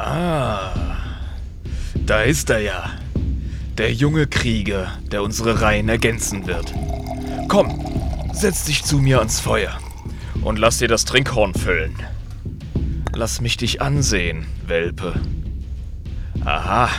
[0.00, 0.70] Ah,
[2.06, 2.90] da ist er ja.
[3.76, 6.72] Der junge Krieger, der unsere Reihen ergänzen wird.
[7.48, 7.84] Komm,
[8.32, 9.76] setz dich zu mir ans Feuer
[10.42, 11.96] und lass dir das Trinkhorn füllen.
[13.12, 15.14] Lass mich dich ansehen, Welpe.
[16.44, 16.90] Aha.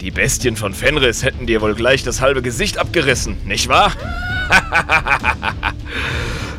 [0.00, 3.92] Die Bestien von Fenris hätten dir wohl gleich das halbe Gesicht abgerissen, nicht wahr?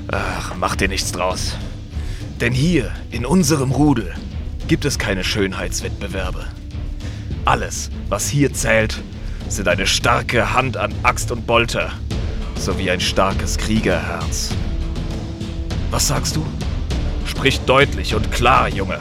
[0.10, 1.56] Ach, mach dir nichts draus.
[2.40, 4.14] Denn hier, in unserem Rudel,
[4.74, 6.48] gibt es keine Schönheitswettbewerbe.
[7.46, 9.04] Alles, was hier zählt,
[9.48, 11.92] sind eine starke Hand an Axt und Bolter
[12.56, 14.50] sowie ein starkes Kriegerherz.
[15.92, 16.44] Was sagst du?
[17.28, 18.98] Sprich deutlich und klar, Junge.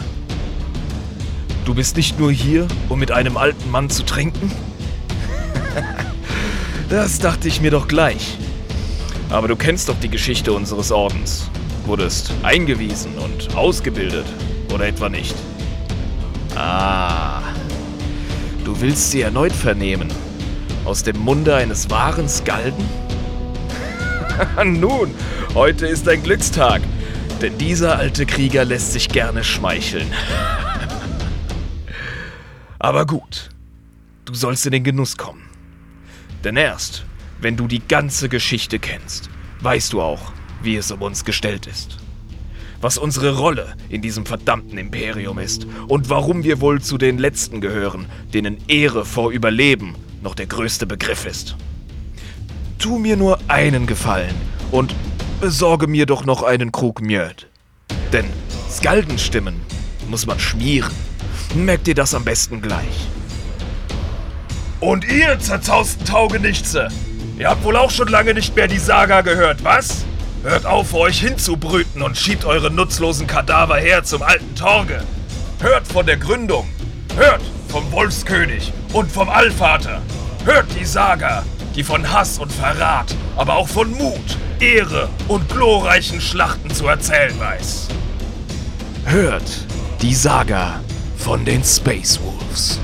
[1.65, 4.53] Du bist nicht nur hier, um mit einem alten Mann zu trinken?
[6.91, 8.37] das dachte ich mir doch gleich.
[9.31, 11.49] Aber du kennst doch die Geschichte unseres Ordens.
[11.87, 14.27] Wurdest eingewiesen und ausgebildet,
[14.71, 15.35] oder etwa nicht?
[16.65, 17.43] Ah.
[18.65, 20.09] Du willst sie erneut vernehmen.
[20.85, 22.85] Aus dem Munde eines wahren Skalden?
[24.65, 25.13] Nun,
[25.55, 26.81] heute ist ein Glückstag.
[27.41, 30.07] Denn dieser alte Krieger lässt sich gerne schmeicheln.
[32.79, 33.51] Aber gut,
[34.25, 35.43] du sollst in den Genuss kommen.
[36.45, 37.05] Denn erst,
[37.41, 39.31] wenn du die ganze Geschichte kennst,
[39.63, 42.02] weißt du auch, wie es um uns gestellt ist.
[42.83, 47.61] Was unsere Rolle in diesem verdammten Imperium ist und warum wir wohl zu den Letzten
[47.61, 51.57] gehören, denen Ehre vor Überleben noch der größte Begriff ist.
[52.79, 54.35] Tu mir nur einen Gefallen
[54.73, 54.97] und
[55.41, 57.47] besorge mir doch noch einen Krug Mjöd.
[58.13, 58.27] Denn
[58.69, 59.55] Skaldenstimmen
[60.11, 60.93] muss man schmieren.
[61.55, 63.07] Merkt ihr das am besten gleich.
[64.81, 66.89] Und ihr zerzausten Taugenichtse,
[67.39, 70.05] ihr habt wohl auch schon lange nicht mehr die Saga gehört, was?
[70.43, 75.05] Hört auf, vor euch hinzubrüten und schiebt eure nutzlosen Kadaver her zum alten Torge.
[75.61, 76.69] Hört von der Gründung.
[77.17, 80.03] Hört vom Wolfskönig und vom Allvater.
[80.45, 81.45] Hört die Saga,
[81.77, 87.39] die von Hass und Verrat, aber auch von Mut, Ehre und glorreichen Schlachten zu erzählen
[87.39, 87.87] weiß.
[89.05, 89.67] Hört
[90.01, 90.81] die Saga
[91.17, 92.81] von den Space Wolves.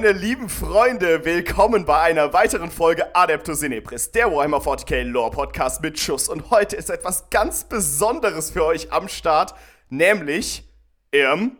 [0.00, 5.82] Meine lieben Freunde, willkommen bei einer weiteren Folge Adeptus Inepris, der Warhammer 40k Lore Podcast
[5.82, 6.28] mit Schuss.
[6.28, 9.56] Und heute ist etwas ganz Besonderes für euch am Start,
[9.88, 10.62] nämlich
[11.10, 11.56] Irm,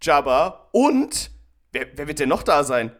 [0.00, 1.32] Jabba und.
[1.72, 2.96] Wer, wer wird denn noch da sein?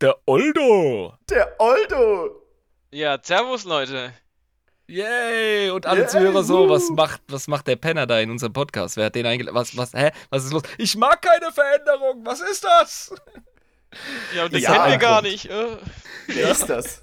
[0.00, 1.14] Der Oldo!
[1.30, 2.42] Der Oldo!
[2.90, 4.12] Ja, Servus, Leute.
[4.88, 5.70] Yay!
[5.70, 8.96] Und alle Yay, Zuhörer so, was macht, was macht der Penner da in unserem Podcast?
[8.96, 9.54] Wer hat den eingeladen?
[9.54, 10.10] Was, was, hä?
[10.30, 10.64] Was ist los?
[10.78, 12.26] Ich mag keine Veränderung!
[12.26, 13.14] Was ist das?
[14.34, 15.32] Ja, und das Ja, kennen wir gar Punkt.
[15.32, 15.46] nicht.
[15.50, 15.76] Äh.
[16.28, 17.02] Wer ist das?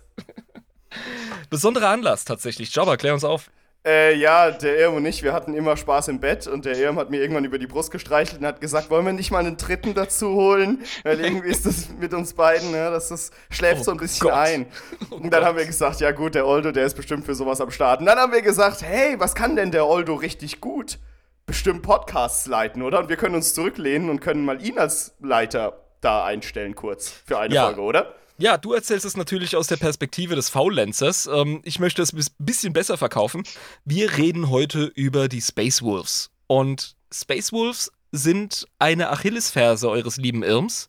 [1.49, 2.73] Besonderer Anlass tatsächlich.
[2.73, 3.49] Jabba, klär uns auf.
[3.85, 6.97] Äh, ja, der Irm und ich, wir hatten immer Spaß im Bett und der Irm
[6.99, 9.55] hat mir irgendwann über die Brust gestreichelt und hat gesagt, wollen wir nicht mal einen
[9.55, 10.83] dritten dazu holen?
[11.03, 14.27] Weil irgendwie ist das mit uns beiden, ne, das, das schläft Oh so ein bisschen
[14.27, 14.33] Gott.
[14.33, 14.65] ein.
[15.09, 17.71] Und dann haben wir gesagt, ja gut, der Oldo, der ist bestimmt für sowas am
[17.71, 18.01] Start.
[18.01, 20.99] Und dann haben wir gesagt, hey, was kann denn der Oldo richtig gut?
[21.45, 22.99] Bestimmt Podcasts leiten, oder?
[22.99, 27.39] Und wir können uns zurücklehnen und können mal ihn als Leiter da einstellen kurz für
[27.39, 27.65] eine Ja.
[27.65, 28.15] Folge, oder?
[28.39, 31.25] Ja, du erzählst es natürlich aus der Perspektive des Faulenzers.
[31.25, 33.43] Ähm, ich möchte es ein bisschen besser verkaufen.
[33.83, 36.29] Wir reden heute über die Space Wolves.
[36.45, 40.87] Und Space Wolves sind eine Achillesferse eures lieben Irms.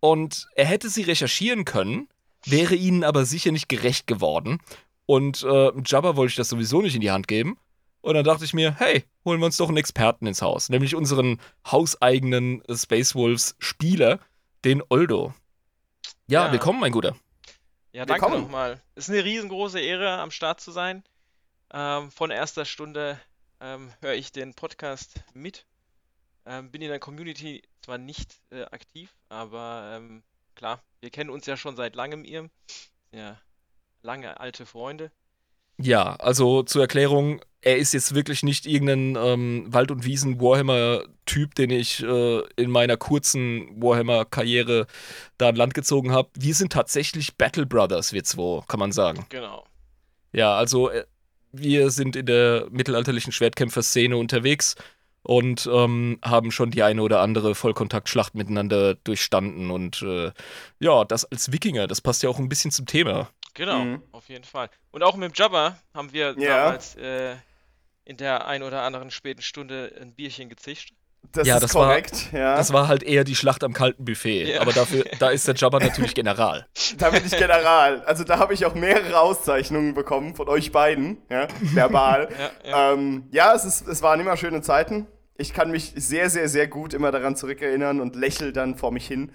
[0.00, 2.08] Und er hätte sie recherchieren können,
[2.46, 4.58] wäre ihnen aber sicher nicht gerecht geworden.
[5.04, 7.58] Und äh, Jabba wollte ich das sowieso nicht in die Hand geben.
[8.06, 10.68] Und dann dachte ich mir, hey, holen wir uns doch einen Experten ins Haus.
[10.68, 14.20] Nämlich unseren hauseigenen Space Wolves Spieler,
[14.64, 15.34] den Oldo.
[16.28, 16.52] Ja, Ja.
[16.52, 17.16] willkommen, mein Guter.
[17.90, 18.80] Ja, danke nochmal.
[18.94, 21.02] Es ist eine riesengroße Ehre, am Start zu sein.
[21.72, 23.20] Ähm, von erster Stunde
[23.58, 25.66] ähm, höre ich den Podcast mit.
[26.44, 30.22] Ähm, bin in der Community zwar nicht äh, aktiv, aber ähm,
[30.54, 32.48] klar, wir kennen uns ja schon seit langem, ihr.
[33.10, 33.40] Ja,
[34.02, 35.10] lange alte Freunde.
[35.78, 41.70] Ja, also zur Erklärung, er ist jetzt wirklich nicht irgendein ähm, Wald- und Wiesen-Warhammer-Typ, den
[41.70, 44.86] ich äh, in meiner kurzen Warhammer-Karriere
[45.36, 46.30] da an Land gezogen habe.
[46.34, 49.26] Wir sind tatsächlich Battle Brothers, wir zwei, kann man sagen.
[49.28, 49.64] Genau.
[50.32, 51.04] Ja, also äh,
[51.52, 54.76] wir sind in der mittelalterlichen Schwertkämpfer-Szene unterwegs
[55.22, 59.70] und ähm, haben schon die eine oder andere Vollkontaktschlacht miteinander durchstanden.
[59.70, 60.30] Und äh,
[60.78, 63.28] ja, das als Wikinger, das passt ja auch ein bisschen zum Thema.
[63.56, 64.02] Genau, Mhm.
[64.12, 64.68] auf jeden Fall.
[64.92, 66.64] Und auch mit dem Jabba haben wir Ja.
[66.66, 67.34] damals äh,
[68.04, 70.92] in der ein oder anderen späten Stunde ein Bierchen gezischt.
[71.32, 72.28] Das Ja, ist das war- korrekt.
[72.32, 72.54] ja.
[72.56, 74.44] Das war halt eher die Schlacht am kalten Buffet.
[74.44, 74.60] Ja.
[74.60, 76.66] Aber dafür, da ist der Jabba natürlich General.
[76.98, 78.02] Da bin ich General.
[78.04, 82.28] Also da habe ich auch mehrere Auszeichnungen bekommen von euch beiden, ja, verbal.
[82.64, 82.92] Ja, ja.
[82.92, 85.08] ähm, ja es, ist, es waren immer schöne Zeiten.
[85.36, 89.06] Ich kann mich sehr, sehr, sehr gut immer daran zurückerinnern und lächel dann vor mich
[89.08, 89.32] hin.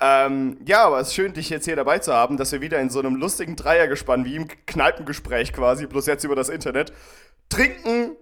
[0.00, 2.80] Ähm, ja, aber es ist schön, dich jetzt hier dabei zu haben, dass wir wieder
[2.80, 6.92] in so einem lustigen Dreiergespann, wie im Kneipengespräch quasi, bloß jetzt über das Internet,
[7.48, 8.16] trinken,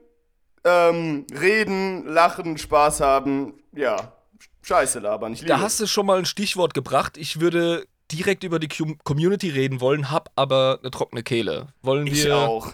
[0.65, 4.13] ähm, reden, lachen, Spaß haben, ja,
[4.63, 5.33] Scheiße labern.
[5.33, 7.17] Ich liebe Da hast du schon mal ein Stichwort gebracht.
[7.17, 11.69] Ich würde direkt über die Com- Community reden wollen, hab aber eine trockene Kehle.
[11.83, 12.73] Wollen Ich wir auch.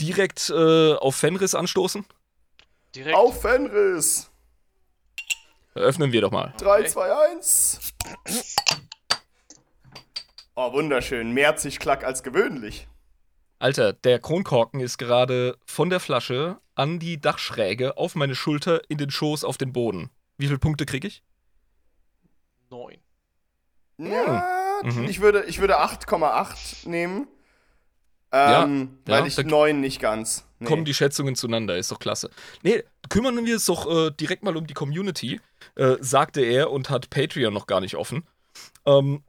[0.00, 2.04] direkt äh, auf Fenris anstoßen?
[2.94, 3.16] Direkt.
[3.16, 4.28] Auf Fenris!
[5.74, 6.52] Eröffnen wir doch mal.
[6.58, 7.80] 3, 2, 1.
[10.54, 11.32] Oh, wunderschön.
[11.32, 12.88] Mehr Zischklack als gewöhnlich.
[13.58, 18.98] Alter, der Kronkorken ist gerade von der Flasche an die Dachschräge auf meine Schulter in
[18.98, 20.10] den Schoß auf den Boden.
[20.36, 21.22] Wie viele Punkte kriege ich?
[22.70, 22.98] Neun.
[23.98, 24.44] Ja,
[24.82, 25.04] Mhm.
[25.04, 27.28] ich würde, ich würde 8,8 nehmen.
[28.32, 30.44] Ja, Ähm, ja, weil ich da- 9 nicht ganz.
[30.58, 30.66] Nee.
[30.66, 32.30] Kommen die Schätzungen zueinander, ist doch klasse.
[32.62, 35.40] Nee, kümmern wir uns doch äh, direkt mal um die Community,
[35.76, 38.24] äh, sagte er und hat Patreon noch gar nicht offen.
[38.86, 39.22] Ähm,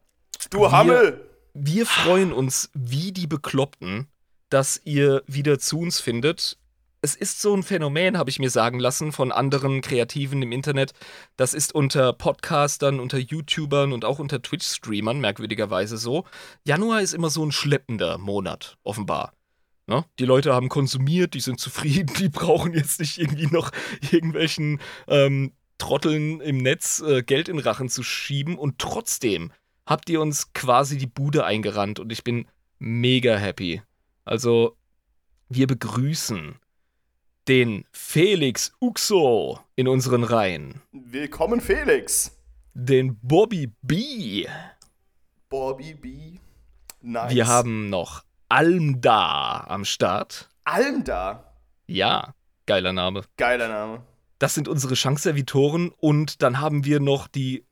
[0.49, 1.29] du Hammel!
[1.53, 4.07] wir freuen uns wie die Bekloppten,
[4.49, 6.57] dass ihr wieder zu uns findet.
[7.01, 10.93] Es ist so ein Phänomen, habe ich mir sagen lassen, von anderen Kreativen im Internet.
[11.35, 16.25] Das ist unter Podcastern, unter YouTubern und auch unter Twitch-Streamern merkwürdigerweise so.
[16.63, 19.33] Januar ist immer so ein schleppender Monat, offenbar.
[19.85, 20.05] Ne?
[20.17, 23.71] Die Leute haben konsumiert, die sind zufrieden, die brauchen jetzt nicht irgendwie noch
[24.11, 25.51] irgendwelchen ähm,
[25.83, 28.57] Trotteln im Netz äh, Geld in Rachen zu schieben.
[28.57, 29.51] Und trotzdem
[29.85, 32.47] habt ihr uns quasi die Bude eingerannt und ich bin
[32.79, 33.81] mega happy.
[34.23, 34.77] Also,
[35.49, 36.55] wir begrüßen
[37.49, 42.31] den Felix Uxo in unseren Reihen, Willkommen, Felix.
[42.73, 44.47] den Bobby B.
[45.49, 46.39] Bobby B.
[47.01, 47.33] Nice.
[47.33, 50.47] Wir haben noch Almda am Start.
[50.63, 51.53] Alm da.
[51.87, 52.33] Ja,
[52.67, 53.23] geiler Name.
[53.35, 54.01] Geiler Name.
[54.43, 57.63] Das sind unsere Chance-Servitoren und dann haben wir noch die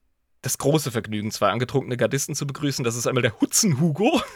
[0.42, 2.86] das große Vergnügen, zwei angetrunkene Gardisten zu begrüßen.
[2.86, 4.22] Das ist einmal der Hutzen-Hugo.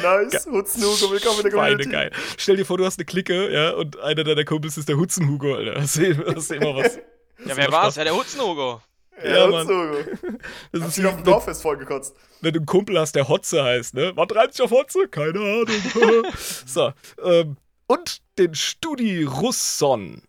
[0.00, 0.46] Nice.
[0.46, 1.90] Hutznugo, willkommen in der Beide Community.
[1.90, 2.12] geil.
[2.38, 5.56] Stell dir vor, du hast eine Clique, ja, und einer deiner Kumpels ist der Hutzen-Hugo,
[5.56, 5.80] Alter.
[5.80, 6.98] Hast du, hast du immer was.
[7.44, 7.96] Ja, wer war's?
[7.96, 8.80] Ja, der Hutzenhugo.
[9.22, 9.66] Ja, Ja, Mann.
[9.66, 10.38] Hutznugo.
[10.70, 12.14] Das ist wie, auf dem Dorffest vollgekotzt.
[12.40, 14.12] wenn du einen Kumpel hast, der Hotze heißt, ne?
[14.14, 15.08] Was reimt sich auf Hotze?
[15.08, 15.66] Keine Ahnung.
[16.66, 16.92] so,
[17.24, 17.56] ähm,
[17.92, 20.22] und den Studi Russon.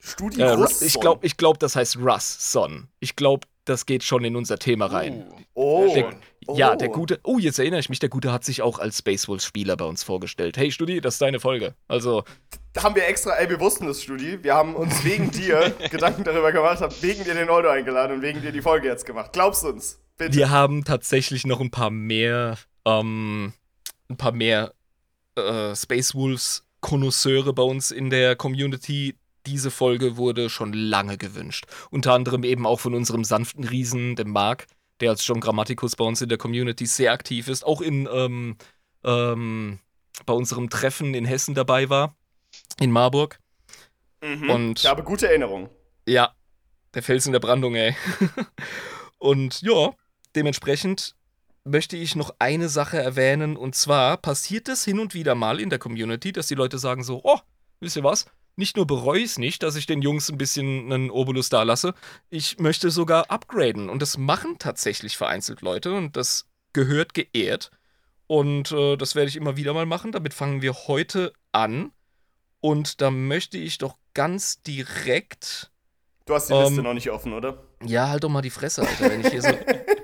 [0.00, 0.86] Studi Äh, Russon.
[0.86, 2.88] ich glaube, ich glaub, das heißt Russon.
[3.00, 5.24] Ich glaube, das geht schon in unser Thema rein.
[5.54, 5.94] Uh, Oh.
[5.94, 6.14] Der-
[6.54, 6.76] Ja, Oh.
[6.76, 7.20] der Gute.
[7.24, 9.84] Oh, jetzt erinnere ich mich, der Gute hat sich auch als Space Wolves Spieler bei
[9.84, 10.56] uns vorgestellt.
[10.56, 11.74] Hey, Studi, das ist deine Folge.
[11.88, 12.24] Also,
[12.72, 14.42] Da haben wir extra, ey, wir wussten das, Studi.
[14.42, 18.22] Wir haben uns wegen dir Gedanken darüber gemacht, haben wegen dir den Oldo eingeladen und
[18.22, 19.32] wegen dir die Folge jetzt gemacht.
[19.34, 20.00] Glaubst du uns?
[20.16, 20.38] Bitte.
[20.38, 23.52] wir haben tatsächlich noch ein paar mehr, ähm,
[24.08, 24.72] ein paar mehr
[25.38, 29.16] äh, Space Wolves Konnoisseure bei uns in der Community.
[29.46, 31.66] Diese Folge wurde schon lange gewünscht.
[31.90, 34.66] Unter anderem eben auch von unserem sanften Riesen, dem Mark,
[35.00, 38.56] der als John Grammaticus bei uns in der Community sehr aktiv ist, auch in ähm,
[39.04, 39.78] ähm,
[40.26, 42.16] bei unserem Treffen in Hessen dabei war,
[42.80, 43.38] in Marburg.
[44.22, 44.50] Mhm.
[44.50, 45.68] Und Ich habe gute Erinnerungen.
[46.06, 46.34] ja,
[46.94, 47.94] der Fels in der Brandung, ey.
[49.18, 49.92] und ja,
[50.34, 51.14] dementsprechend
[51.68, 53.56] möchte ich noch eine Sache erwähnen.
[53.56, 57.02] Und zwar passiert es hin und wieder mal in der Community, dass die Leute sagen
[57.04, 57.38] so, oh,
[57.80, 58.26] wisst ihr was?
[58.56, 61.62] Nicht nur bereue ich es nicht, dass ich den Jungs ein bisschen einen Obolus da
[61.62, 61.94] lasse,
[62.28, 63.88] ich möchte sogar upgraden.
[63.88, 67.70] Und das machen tatsächlich vereinzelt Leute und das gehört geehrt.
[68.26, 70.12] Und äh, das werde ich immer wieder mal machen.
[70.12, 71.92] Damit fangen wir heute an.
[72.60, 75.70] Und da möchte ich doch ganz direkt
[76.26, 77.62] Du hast die Ähm, Liste noch nicht offen, oder?
[77.84, 79.48] ja, halt doch mal die Fresse, Alter, wenn ich hier so.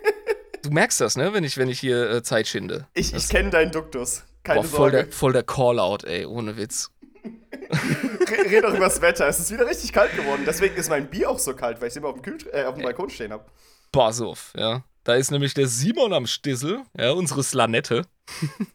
[0.75, 2.87] du merkst das, ne, wenn ich, wenn ich hier äh, Zeit schinde.
[2.95, 4.25] Ich, ich kenne deinen Duktus.
[4.43, 5.05] Keine Boah, voll Sorge.
[5.05, 6.91] der, voll der Call-Out, ey, ohne Witz.
[7.25, 9.27] Re- Red doch über das Wetter.
[9.29, 10.43] Es ist wieder richtig kalt geworden.
[10.47, 12.65] Deswegen ist mein Bier auch so kalt, weil ich es immer auf dem, Kühl äh,
[12.65, 13.45] auf dem Balkon stehen habe.
[13.93, 14.85] Basoff, ja.
[15.05, 18.03] Da ist nämlich der Simon am Stissel, ja, unsere Slanette.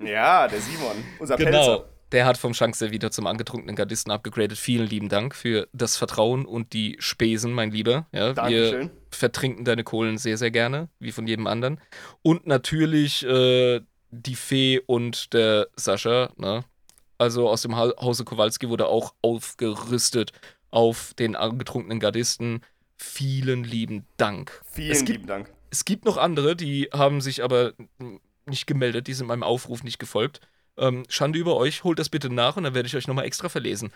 [0.04, 1.04] Ja, der Simon.
[1.20, 1.52] Unser Genau.
[1.52, 1.90] Pelzer.
[2.12, 4.58] Der hat vom Schankservieter zum angetrunkenen Gardisten abgegradet.
[4.58, 8.08] Vielen lieben Dank für das Vertrauen und die Spesen, mein Lieber.
[8.12, 8.90] Ja, Dankeschön.
[8.90, 11.80] Wir vertrinken deine Kohlen sehr, sehr gerne, wie von jedem anderen.
[12.24, 16.32] Und natürlich äh, die Fee und der Sascha.
[16.38, 16.64] Ne?
[17.20, 20.32] Also aus dem Ha- Hause Kowalski wurde auch aufgerüstet
[20.72, 22.62] auf den angetrunkenen Gardisten.
[22.98, 24.62] Vielen lieben Dank.
[24.72, 25.50] Vielen Es gibt- lieben Dank.
[25.72, 27.74] Es gibt noch andere, die haben sich aber
[28.48, 30.42] nicht gemeldet, die sind meinem Aufruf nicht gefolgt.
[30.80, 33.50] Ähm, Schande über euch, holt das bitte nach und dann werde ich euch nochmal extra
[33.50, 33.92] verlesen.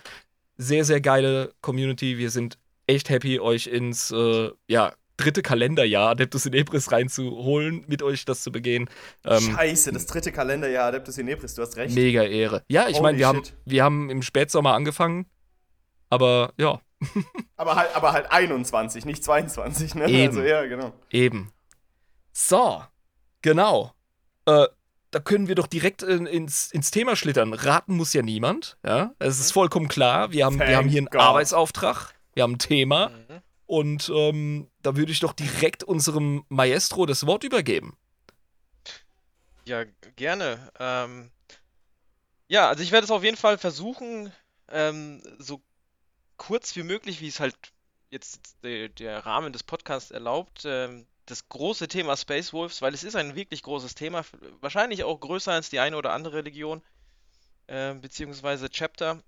[0.58, 2.18] Sehr, sehr geile Community.
[2.18, 8.04] Wir sind echt happy, euch ins äh, ja, dritte Kalenderjahr Adeptus in Ebris reinzuholen, mit
[8.04, 8.90] euch das zu begehen.
[9.26, 11.96] Ähm, Scheiße, das dritte Kalenderjahr Adeptus Inepris, du hast recht.
[11.96, 12.64] mega Ehre.
[12.68, 15.26] Ja, ich meine, wir haben, wir haben im Spätsommer angefangen,
[16.10, 16.82] aber ja,
[17.58, 20.10] Aber halt, aber halt 21, nicht 22, ne?
[20.10, 20.28] Eben.
[20.28, 20.94] Also ja, genau.
[21.10, 21.52] Eben.
[22.32, 22.84] So,
[23.42, 23.92] genau.
[24.46, 24.68] Äh,
[25.14, 27.54] da können wir doch direkt in, ins, ins Thema schlittern.
[27.54, 28.78] Raten muss ja niemand.
[28.84, 30.32] Ja, es ist vollkommen klar.
[30.32, 31.22] Wir haben, wir haben hier einen God.
[31.22, 32.16] Arbeitsauftrag.
[32.34, 33.10] Wir haben ein Thema.
[33.10, 33.42] Mhm.
[33.68, 37.96] Und ähm, da würde ich doch direkt unserem Maestro das Wort übergeben.
[39.66, 39.84] Ja,
[40.16, 40.72] gerne.
[40.80, 41.32] Ähm,
[42.48, 44.32] ja, also ich werde es auf jeden Fall versuchen,
[44.70, 45.62] ähm, so
[46.38, 47.56] kurz wie möglich, wie es halt
[48.10, 53.04] jetzt der, der Rahmen des Podcasts erlaubt, ähm, das große Thema Space Wolves, weil es
[53.04, 54.24] ist ein wirklich großes Thema,
[54.62, 56.82] wahrscheinlich auch größer als die eine oder andere Religion,
[57.68, 59.22] ähm, beziehungsweise Chapter.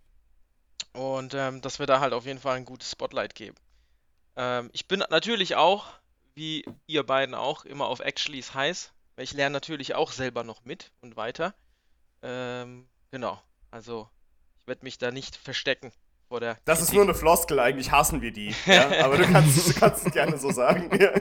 [0.94, 3.56] Und ähm, dass wir da halt auf jeden Fall ein gutes Spotlight geben.
[4.36, 5.88] Ähm, ich bin natürlich auch,
[6.36, 8.92] wie ihr beiden auch, immer auf Actuallys heiß.
[9.16, 11.54] Weil ich lerne natürlich auch selber noch mit und weiter.
[12.22, 13.42] Ähm, genau.
[13.72, 14.10] Also,
[14.60, 15.92] ich werde mich da nicht verstecken
[16.28, 16.58] vor der.
[16.66, 16.96] Das ist Kritik.
[16.96, 18.54] nur eine Floskel, eigentlich hassen wir die.
[18.66, 18.90] Ja?
[19.06, 20.90] Aber du kannst, du kannst es gerne so sagen.
[21.00, 21.12] Ja.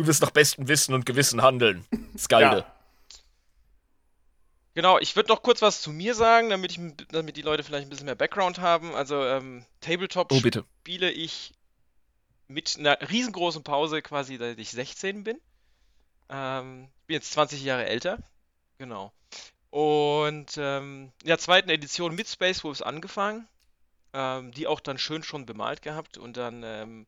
[0.00, 1.84] Du wirst nach bestem Wissen und Gewissen handeln.
[2.16, 2.60] Skalde.
[2.60, 2.74] Ja.
[4.72, 6.80] Genau, ich würde noch kurz was zu mir sagen, damit, ich,
[7.10, 8.94] damit die Leute vielleicht ein bisschen mehr Background haben.
[8.94, 10.64] Also, ähm, Tabletop Oh, bitte.
[10.80, 11.52] spiele ich
[12.48, 15.38] mit einer riesengroßen Pause quasi, seit ich 16 bin.
[16.30, 18.20] Ähm, bin jetzt 20 Jahre älter.
[18.78, 19.12] Genau.
[19.68, 23.46] Und ähm, in der zweiten Edition mit Space Wolves angefangen.
[24.14, 27.06] Ähm, die auch dann schön schon bemalt gehabt und dann ähm,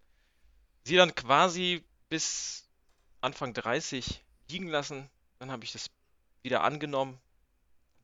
[0.84, 2.68] sie dann quasi bis
[3.22, 5.08] Anfang 30 liegen lassen.
[5.38, 5.90] Dann habe ich das
[6.42, 7.18] wieder angenommen.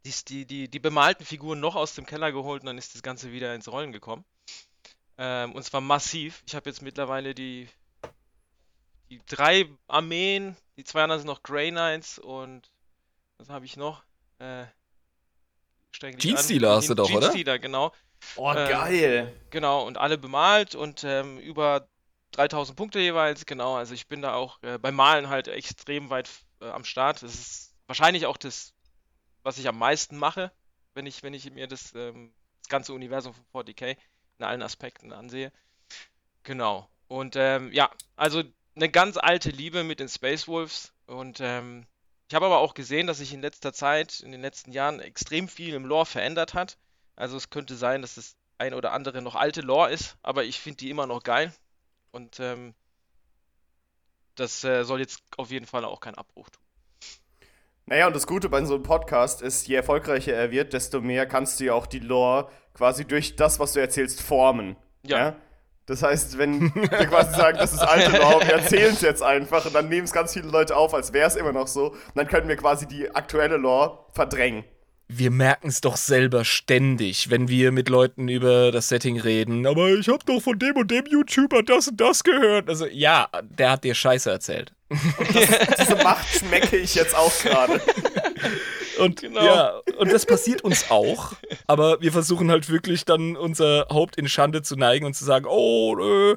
[0.05, 3.03] Dies, die, die, die bemalten Figuren noch aus dem Keller geholt und dann ist das
[3.03, 4.25] Ganze wieder ins Rollen gekommen.
[5.19, 6.43] Ähm, und zwar massiv.
[6.47, 7.69] Ich habe jetzt mittlerweile die,
[9.11, 12.71] die drei Armeen, die zwei anderen sind noch Grey Knights und
[13.39, 14.03] was habe ich noch?
[14.39, 14.65] Äh.
[16.01, 17.29] Genestealer hast du doch, oder?
[17.29, 17.93] Genestealer, genau.
[18.37, 19.41] Oh, Ähm, geil.
[19.51, 21.89] Genau, und alle bemalt und ähm, über
[22.33, 23.77] 3000 Punkte jeweils, genau.
[23.77, 26.31] Also ich bin da auch äh, beim Malen halt extrem weit
[26.61, 27.23] äh, am Start.
[27.23, 28.75] Das ist wahrscheinlich auch das,
[29.43, 30.53] was ich am meisten mache,
[30.95, 32.33] wenn ich, wenn ich mir das, ähm,
[32.63, 33.97] das ganze Universum von 40k
[34.39, 35.53] in allen Aspekten ansehe.
[36.43, 36.89] Genau.
[37.09, 38.43] Und ähm, ja, also
[38.77, 41.87] eine ganz alte Liebe mit den Space Wolves und ähm,
[42.29, 45.49] ich habe aber auch gesehen, dass sich in letzter Zeit, in den letzten Jahren extrem
[45.49, 46.77] viel im Lore verändert hat.
[47.17, 50.61] Also es könnte sein, dass das ein oder andere noch alte Lore ist, aber ich
[50.61, 51.55] finde die immer noch geil.
[52.11, 52.75] Und ähm,
[54.35, 56.63] das äh, soll jetzt auf jeden Fall auch keinen Abbruch tun.
[57.87, 61.27] Naja, und das Gute bei so einem Podcast ist, je erfolgreicher er wird, desto mehr
[61.27, 64.77] kannst du ja auch die Lore quasi durch das, was du erzählst, formen.
[65.03, 65.37] Ja.
[65.87, 69.65] Das heißt, wenn wir quasi sagen, das ist alte Lore, wir erzählen es jetzt einfach
[69.65, 72.17] und dann nehmen es ganz viele Leute auf, als wäre es immer noch so, und
[72.17, 74.65] dann können wir quasi die aktuelle Lore verdrängen.
[75.11, 79.67] Wir merken es doch selber ständig, wenn wir mit Leuten über das Setting reden.
[79.67, 82.69] Aber ich habe doch von dem und dem YouTuber das und das gehört.
[82.69, 84.73] Also ja, der hat dir Scheiße erzählt.
[85.81, 87.81] Diese Macht schmecke ich jetzt auch gerade.
[88.99, 89.45] Und Genau.
[89.45, 91.33] ja, und das passiert uns auch.
[91.67, 95.47] Aber wir versuchen halt wirklich dann unser Haupt in Schande zu neigen und zu sagen,
[95.49, 96.37] oh, nö.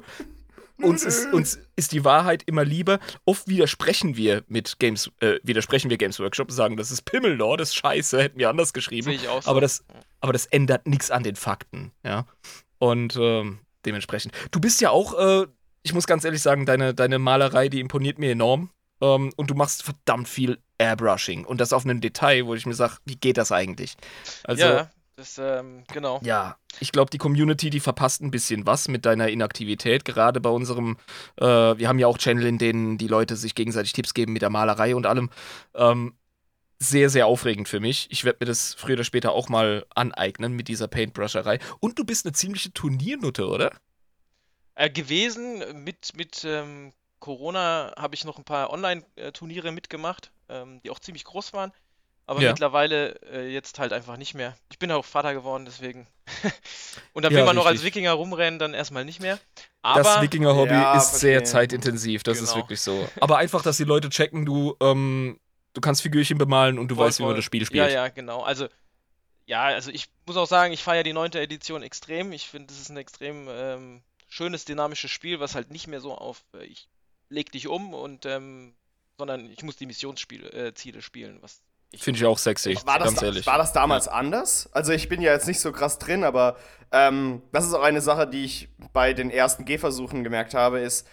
[0.82, 2.98] Uns ist, uns ist die Wahrheit immer lieber.
[3.24, 7.56] Oft widersprechen wir mit Games, äh, widersprechen wir Games Workshop und sagen, das ist Pimmellore,
[7.56, 9.04] das ist scheiße, hätten wir anders geschrieben.
[9.04, 9.50] Sehe ich auch so.
[9.50, 9.84] Aber das,
[10.20, 12.26] aber das ändert nichts an den Fakten, ja.
[12.78, 14.34] Und ähm, dementsprechend.
[14.50, 15.46] Du bist ja auch, äh,
[15.82, 18.70] ich muss ganz ehrlich sagen, deine, deine Malerei, die imponiert mir enorm.
[19.00, 21.44] Ähm, und du machst verdammt viel Airbrushing.
[21.44, 23.96] Und das auf einem Detail, wo ich mir sage, wie geht das eigentlich?
[24.44, 26.20] Also, ja, das, ähm, genau.
[26.22, 30.04] ja, ich glaube, die Community, die verpasst ein bisschen was mit deiner Inaktivität.
[30.04, 30.96] Gerade bei unserem,
[31.36, 34.42] äh, wir haben ja auch Channel, in denen die Leute sich gegenseitig Tipps geben mit
[34.42, 35.30] der Malerei und allem.
[35.74, 36.14] Ähm,
[36.78, 38.08] sehr, sehr aufregend für mich.
[38.10, 41.58] Ich werde mir das früher oder später auch mal aneignen mit dieser Paintbrusherei.
[41.78, 43.70] Und du bist eine ziemliche Turniernutte, oder?
[44.74, 50.90] Äh, gewesen mit, mit ähm, Corona habe ich noch ein paar Online-Turniere mitgemacht, ähm, die
[50.90, 51.72] auch ziemlich groß waren.
[52.26, 52.50] Aber Ja.
[52.50, 54.56] mittlerweile äh, jetzt halt einfach nicht mehr.
[54.70, 56.06] Ich bin auch Vater geworden, deswegen.
[57.14, 57.82] Und dann will Ja, man noch als.
[57.84, 59.38] Wikinger rumrennen, dann erstmal nicht mehr.
[59.82, 62.56] das Aber Wikinger-Hobby Ja, ist sehr zeitintensiv, das ist Genau.
[62.56, 63.08] wirklich so.
[63.20, 65.38] Aber einfach, dass die Leute checken, du, ähm,
[65.74, 67.36] du kannst Figürchen bemalen und du Voll, weißt, wie man voll.
[67.36, 67.90] das Spiel Ja, spielt.
[67.92, 68.42] ja, genau.
[68.42, 68.68] Also,
[69.46, 72.32] ja, also ich muss auch sagen, ich feiere die neunte Edition extrem.
[72.32, 76.14] Ich finde, das ist ein extrem ähm, schönes, dynamisches Spiel, was halt nicht mehr so
[76.16, 76.88] auf, äh, ich
[77.30, 78.74] leg dich um und, ähm,
[79.18, 81.62] sondern ich muss die Missionsziele äh, Ziele spielen, was
[81.98, 83.46] Finde ich auch sexy, War das, ganz ehrlich.
[83.46, 84.68] war das damals anders?
[84.72, 86.56] Also ich bin ja jetzt nicht so krass drin, aber
[86.90, 91.06] ähm, das ist auch eine Sache, die ich bei den ersten Gehversuchen gemerkt habe, ist,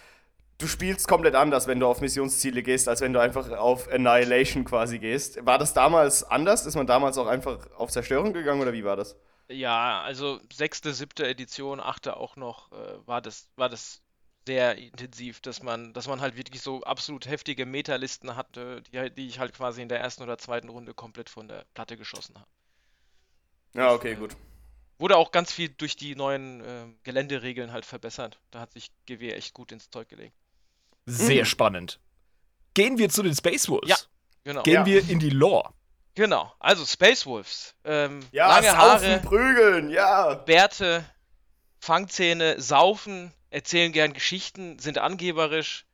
[0.58, 4.64] du spielst komplett anders, wenn du auf Missionsziele gehst, als wenn du einfach auf Annihilation
[4.64, 5.44] quasi gehst.
[5.44, 6.66] War das damals anders?
[6.66, 9.16] Ist man damals auch einfach auf Zerstörung gegangen oder wie war das?
[9.48, 14.00] Ja, also sechste, siebte Edition, achte auch noch, äh, war das, war das
[14.50, 19.16] sehr intensiv, dass man, dass man halt wirklich so absolut heftige Metalisten hatte, die, halt-
[19.16, 22.34] die ich halt quasi in der ersten oder zweiten Runde komplett von der Platte geschossen
[22.34, 22.48] habe.
[23.74, 24.36] Ja, okay, gut.
[24.98, 28.40] Wurde auch ganz viel durch die neuen ähm, Geländeregeln halt verbessert.
[28.50, 30.34] Da hat sich GW echt gut ins Zeug gelegt.
[31.06, 31.46] Sehr Mhm.
[31.46, 32.00] spannend.
[32.74, 33.88] Gehen wir zu den Space Wolves.
[33.88, 33.96] Ja.
[34.42, 34.62] Genau.
[34.64, 34.86] Gehen Ja.
[34.86, 35.72] wir in die Lore.
[36.16, 36.52] Genau.
[36.58, 37.76] Also Space Wolves.
[37.84, 40.34] Ähm, Ja, lange saufen, Haare, prügeln, ja.
[40.34, 41.04] Bärte,
[41.78, 45.86] Fangzähne, saufen, erzählen gern Geschichten, sind angeberisch,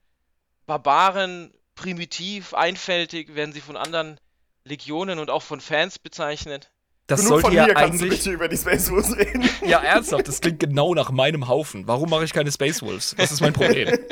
[0.66, 4.18] Barbaren, primitiv, einfältig, werden sie von anderen
[4.64, 6.70] Legionen und auch von Fans bezeichnet.
[7.06, 8.18] Das Genug sollte von ja mir, kannst du eigentlich.
[8.18, 9.48] bitte über die Space Wolves reden.
[9.64, 11.86] Ja, ernsthaft, das klingt genau nach meinem Haufen.
[11.86, 13.14] Warum mache ich keine Space Wolves?
[13.16, 13.96] Was ist mein Problem?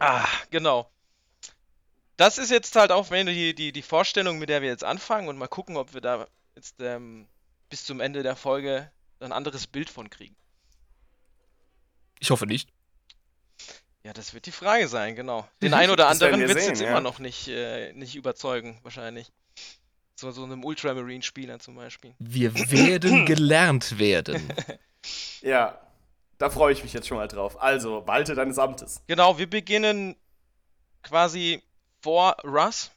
[0.00, 0.90] Ah, genau.
[2.16, 5.28] Das ist jetzt halt auch wenn die, die, die Vorstellung, mit der wir jetzt anfangen
[5.28, 7.26] und mal gucken, ob wir da jetzt ähm,
[7.70, 10.36] bis zum Ende der Folge ein anderes Bild von kriegen.
[12.24, 12.70] Ich hoffe nicht.
[14.02, 15.46] Ja, das wird die Frage sein, genau.
[15.62, 16.88] Den einen oder anderen wir wird es jetzt ja.
[16.88, 19.30] immer noch nicht, äh, nicht überzeugen, wahrscheinlich.
[20.14, 22.14] So, so einem Ultramarine-Spieler zum Beispiel.
[22.18, 24.50] Wir werden gelernt werden.
[25.42, 25.78] Ja,
[26.38, 27.60] da freue ich mich jetzt schon mal drauf.
[27.60, 29.02] Also, walte deines Amtes.
[29.06, 30.16] Genau, wir beginnen
[31.02, 31.62] quasi
[32.00, 32.90] vor Russ,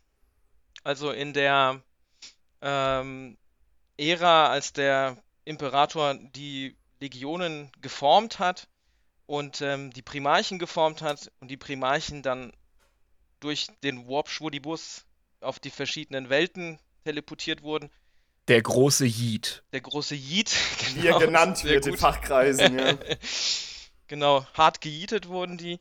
[0.86, 1.82] also in der
[2.62, 3.38] ähm,
[3.98, 8.70] Ära, als der Imperator die Legionen geformt hat
[9.28, 12.52] und ähm, die Primarchen geformt hat und die Primarchen dann
[13.40, 15.06] durch den Warp Schwudibus
[15.42, 17.92] auf die verschiedenen Welten teleportiert wurden.
[18.48, 19.64] Der große Yeet.
[19.74, 20.52] Der große Yeet,
[20.96, 22.00] Wie er genannt wird in gut.
[22.00, 22.98] Fachkreisen, ja.
[24.08, 25.80] genau, hart gejietet wurden die.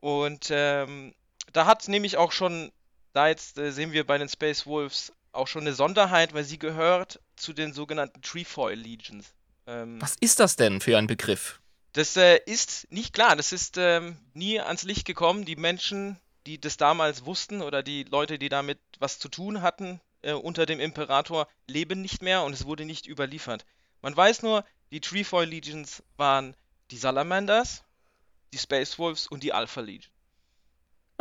[0.00, 1.14] Und ähm,
[1.52, 2.72] da hat nämlich auch schon,
[3.12, 6.58] da jetzt äh, sehen wir bei den Space Wolves auch schon eine Sonderheit, weil sie
[6.58, 9.34] gehört zu den sogenannten Trefoil Legions.
[9.66, 11.60] Ähm, Was ist das denn für ein Begriff?
[11.92, 15.44] Das äh, ist nicht klar, das ist ähm, nie ans Licht gekommen.
[15.44, 20.00] Die Menschen, die das damals wussten oder die Leute, die damit was zu tun hatten
[20.22, 23.64] äh, unter dem Imperator, leben nicht mehr und es wurde nicht überliefert.
[24.02, 26.54] Man weiß nur, die Trefoil Legions waren
[26.90, 27.84] die Salamanders,
[28.52, 30.12] die Space Wolves und die Alpha Legion.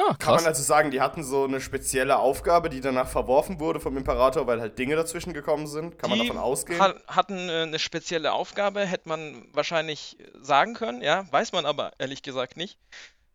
[0.02, 3.80] Ah, Kann man also sagen, die hatten so eine spezielle Aufgabe, die danach verworfen wurde
[3.82, 6.00] vom Imperator, weil halt Dinge dazwischen gekommen sind?
[6.00, 6.80] Kann man die davon ausgehen?
[6.80, 11.92] ha- hatten äh, eine spezielle Aufgabe, hätte man wahrscheinlich sagen können, ja, weiß man aber
[12.00, 12.78] ehrlich gesagt nicht.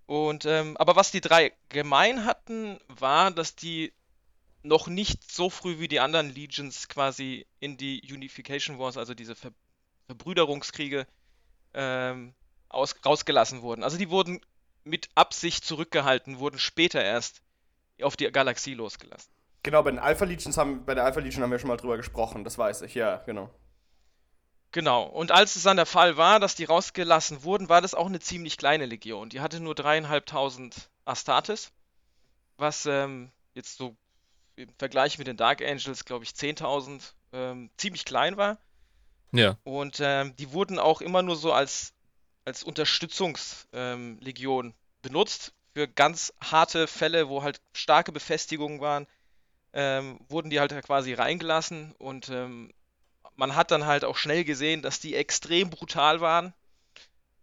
[0.06, 3.92] Und ähm, aber was die drei gemein hatten, war, dass die
[4.62, 9.34] noch nicht so früh wie die anderen Legions quasi in die Unification Wars, also diese
[9.34, 9.52] Ver
[10.06, 11.06] Verbrüderungskriege,
[11.74, 12.34] ähm,
[12.68, 13.82] aus rausgelassen wurden.
[13.84, 14.40] Also die wurden
[14.84, 17.42] mit Absicht zurückgehalten, wurden später erst
[18.02, 19.30] auf die Galaxie losgelassen.
[19.62, 21.96] Genau, bei den Alpha Legions haben, bei der Alpha Legion haben wir schon mal drüber
[21.96, 23.50] gesprochen, das weiß ich, ja, genau.
[24.72, 25.04] Genau.
[25.04, 28.18] Und als es dann der Fall war, dass die rausgelassen wurden, war das auch eine
[28.18, 29.28] ziemlich kleine Legion.
[29.28, 31.70] Die hatte nur dreieinhalbtausend Astartes,
[32.56, 33.96] was ähm, jetzt so
[34.56, 38.58] im Vergleich mit den Dark Angels, glaube ich, 10.000 ähm, ziemlich klein war.
[39.30, 39.56] Ja.
[39.62, 41.93] Und ähm, die wurden auch immer nur so als,
[42.44, 45.52] als Unterstützungslegion ähm, benutzt.
[45.74, 49.08] Für ganz harte Fälle, wo halt starke Befestigungen waren,
[49.72, 51.92] ähm, wurden die halt quasi reingelassen.
[51.98, 52.72] Und ähm,
[53.36, 56.54] man hat dann halt auch schnell gesehen, dass die extrem brutal waren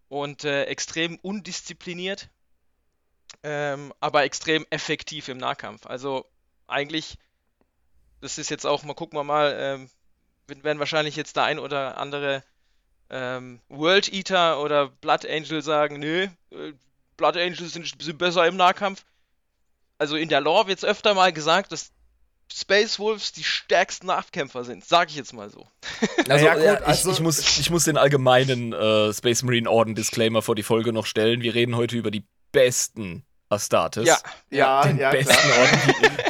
[0.08, 2.30] und äh, extrem undiszipliniert,
[3.44, 5.86] ähm, aber extrem effektiv im Nahkampf.
[5.86, 6.26] Also
[6.68, 7.18] eigentlich,
[8.22, 9.90] das ist jetzt auch, mal gucken wir mal, ähm,
[10.48, 12.44] werden wahrscheinlich jetzt der ein oder andere
[13.12, 16.74] ähm, World Eater oder Blood Angel sagen, nö, äh,
[17.18, 19.04] Blood Angels sind, sind besser im Nahkampf.
[20.00, 21.92] Also in der Lore wird es öfter mal gesagt, dass
[22.52, 25.68] Space Wolves die stärksten Nahkämpfer sind, sag ich jetzt mal so.
[26.28, 29.70] Also, Ja, gut, ja, ich, also- ich, muss, ich muss den allgemeinen äh, Space Marine
[29.70, 31.42] Orden Disclaimer vor die Folge noch stellen.
[31.42, 34.08] Wir reden heute über die besten Astartes.
[34.08, 34.18] Ja,
[34.50, 35.60] Ja, Den ja, besten klar.
[35.60, 35.72] Ort,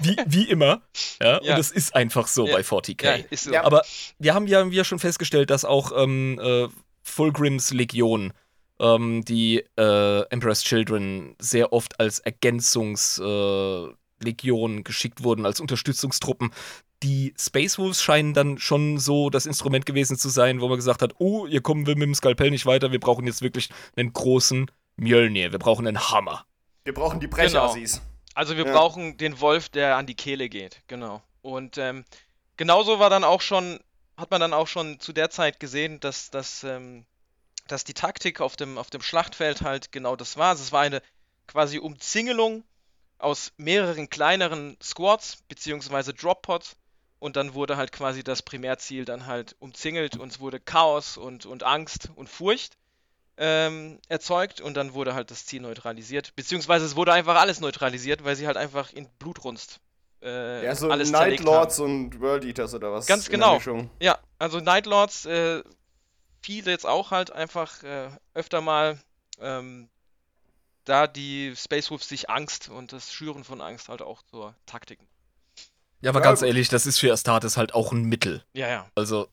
[0.03, 0.81] wie, wie, wie immer.
[1.21, 1.53] Ja, Ja.
[1.55, 2.55] und es ist einfach so Ja.
[2.55, 3.03] bei 40k.
[3.05, 3.55] ja, ist so.
[3.55, 3.83] Aber
[4.19, 6.67] wir haben ja, wir schon festgestellt, dass auch ähm, äh,
[7.03, 8.33] Fulgrims Legion,
[8.79, 16.51] ähm, die äh, Emperor's Children, sehr oft als Ergänzungslegion äh, geschickt wurden, als Unterstützungstruppen.
[17.03, 21.01] Die Space Wolves scheinen dann schon so das Instrument gewesen zu sein, wo man gesagt
[21.01, 24.13] hat, oh, hier kommen wir mit dem Skalpell nicht weiter, wir brauchen jetzt wirklich einen
[24.13, 26.45] großen Mjölnir, wir brauchen einen Hammer.
[26.83, 28.01] Wir brauchen die Brecherassis.
[28.33, 28.73] Also wir Ja.
[28.73, 31.21] brauchen den Wolf, der an die Kehle geht, genau.
[31.41, 32.05] Und ähm,
[32.57, 33.79] genauso war dann auch schon,
[34.17, 37.05] hat man dann auch schon zu der Zeit gesehen, dass, dass, ähm,
[37.67, 40.49] dass die Taktik auf dem, auf dem Schlachtfeld halt genau das war.
[40.49, 41.01] Also es war eine
[41.47, 42.63] quasi Umzingelung
[43.17, 46.75] aus mehreren kleineren Squads beziehungsweise Droppods
[47.19, 51.45] und dann wurde halt quasi das Primärziel dann halt umzingelt und es wurde Chaos und,
[51.45, 52.77] und Angst und Furcht
[53.37, 56.35] ähm, erzeugt und dann wurde halt das Ziel neutralisiert.
[56.35, 59.79] Beziehungsweise es wurde einfach alles neutralisiert, weil sie halt einfach in Blutrunst
[60.21, 63.07] äh, Ja, so alles Night Lords und World Eaters oder was?
[63.07, 63.65] Ganz in der genau.
[63.65, 63.89] Haben.
[63.99, 65.63] Ja, also Night Lords, äh,
[66.41, 68.99] viele jetzt auch halt einfach äh, öfter mal,
[69.39, 69.89] ähm,
[70.85, 74.99] da die Space Wolves sich Angst und das Schüren von Angst halt auch zur Taktik.
[76.01, 76.47] Ja, aber Ja, ganz gut.
[76.47, 78.43] ehrlich, das ist für Astartes halt auch ein Mittel.
[78.53, 78.89] Ja, ja.
[78.95, 79.27] Also,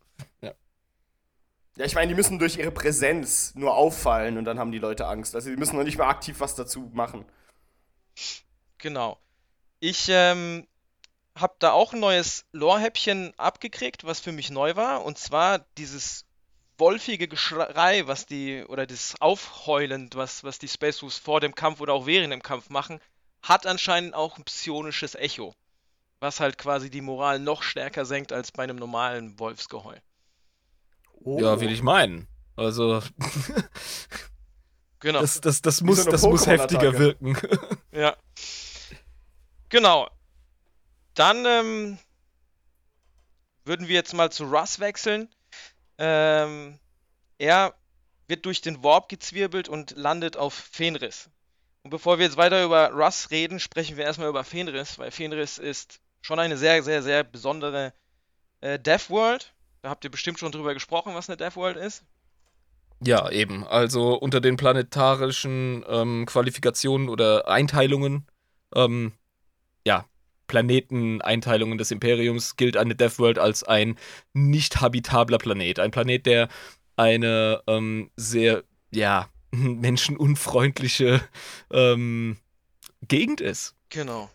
[1.77, 5.07] Ja, ich meine, die müssen durch ihre Präsenz nur auffallen und dann haben die Leute
[5.07, 5.35] Angst.
[5.35, 7.25] Also die müssen noch nicht mal aktiv was dazu machen.
[8.79, 9.19] Genau.
[9.81, 10.67] Ich ähm,
[11.37, 15.05] habe da auch ein neues Lore-Häppchen abgekriegt, was für mich neu war.
[15.05, 16.25] Und zwar dieses
[16.79, 21.81] wolfige Geschrei, was die, oder das Aufheulen, was, was die Space Wolves vor dem Kampf
[21.81, 23.01] oder auch während dem Kampf machen,
[23.43, 25.55] hat anscheinend auch ein psionisches Echo.
[26.21, 30.01] Was halt quasi die Moral noch stärker senkt als bei einem normalen Wolfsgeheul.
[31.25, 31.41] Oh.
[31.41, 32.27] ja, will ich meinen.
[32.57, 33.03] Also,
[35.01, 35.21] Genau.
[35.21, 37.37] das, das, das, muss, so das muss heftiger wirken.
[37.93, 38.17] Ja.
[39.71, 40.09] Genau.
[41.15, 41.99] Dann ähm,
[43.65, 45.29] würden wir jetzt mal zu Russ wechseln.
[45.99, 46.79] Ähm,
[47.39, 47.75] er
[48.29, 51.29] wird durch den Warp gezwirbelt und landet auf Fenris.
[51.83, 55.59] Und bevor wir jetzt weiter über Russ reden, sprechen wir erstmal über Fenris, weil Fenris
[55.59, 57.93] ist schon eine sehr, sehr, sehr besondere
[58.61, 59.55] äh, Death World.
[59.83, 62.05] Da habt ihr bestimmt schon drüber gesprochen, was eine Death World ist.
[63.01, 63.65] Ja, eben.
[63.67, 68.27] Also unter den planetarischen ähm, Qualifikationen oder Einteilungen,
[68.75, 69.13] ähm,
[69.87, 70.05] ja,
[70.49, 73.97] Planeteneinteilungen des Imperiums gilt eine Death World als ein
[74.33, 75.79] nicht habitabler Planet.
[75.79, 76.49] Ein Planet, der
[76.97, 81.21] eine ähm, sehr, ja, menschenunfreundliche
[81.71, 82.39] ähm,
[83.07, 83.77] Gegend ist.
[83.91, 84.31] Genau.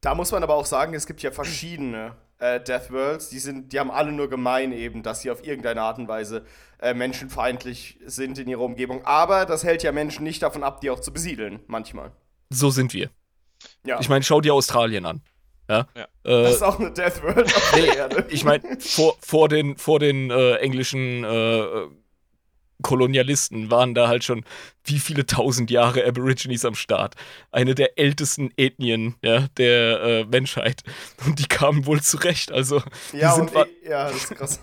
[0.00, 3.28] Da muss man aber auch sagen, es gibt ja verschiedene äh, Death Worlds.
[3.28, 6.44] Die, sind, die haben alle nur gemein eben, dass sie auf irgendeine Art und Weise
[6.80, 9.04] äh, menschenfeindlich sind in ihrer Umgebung.
[9.04, 12.12] Aber das hält ja Menschen nicht davon ab, die auch zu besiedeln, manchmal.
[12.50, 13.10] So sind wir.
[13.84, 15.20] Ja, Ich meine, schau dir Australien an.
[15.68, 15.86] Ja.
[15.94, 16.02] Ja.
[16.24, 18.26] Äh, das ist auch eine Death World auf der Erde.
[18.30, 21.86] Ich meine, vor, vor den, vor den äh, englischen äh,
[22.82, 24.44] Kolonialisten waren da halt schon
[24.84, 27.14] wie viele tausend Jahre Aborigines am Start.
[27.50, 30.82] Eine der ältesten Ethnien ja, der äh, Menschheit.
[31.26, 32.52] Und die kamen wohl zurecht.
[32.52, 34.60] Also, die Ja, sind und e ja, das ist krass.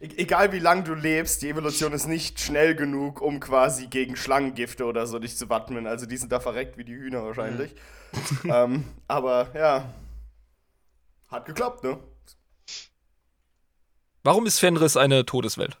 [0.00, 4.16] E egal wie lang du lebst, die Evolution ist nicht schnell genug, um quasi gegen
[4.16, 5.86] Schlangengifte oder so dich zu wappnen.
[5.86, 7.74] Also die sind da verreckt wie die Hühner wahrscheinlich.
[8.44, 9.92] ähm, aber ja,
[11.28, 11.98] hat geklappt, ne?
[14.22, 15.78] warum ist Fenris eine Todeswelt?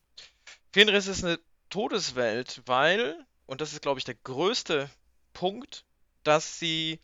[0.72, 4.90] Fenris ist eine Todeswelt, weil, und das ist, glaube ich, der größte
[5.32, 5.84] Punkt,
[6.22, 7.00] dass sie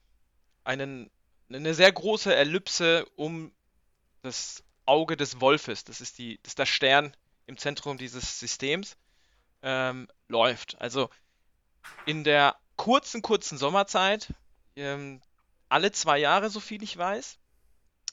[0.64, 1.10] einen,
[1.48, 3.52] eine sehr große Ellipse um
[4.22, 8.96] das Auge des Wolfes, das ist, die, das ist der Stern im Zentrum dieses Systems,
[9.62, 10.80] ähm, läuft.
[10.80, 11.10] Also
[12.04, 14.32] in der kurzen, kurzen Sommerzeit,
[14.76, 15.20] ähm,
[15.68, 17.38] alle zwei Jahre, so viel ich weiß,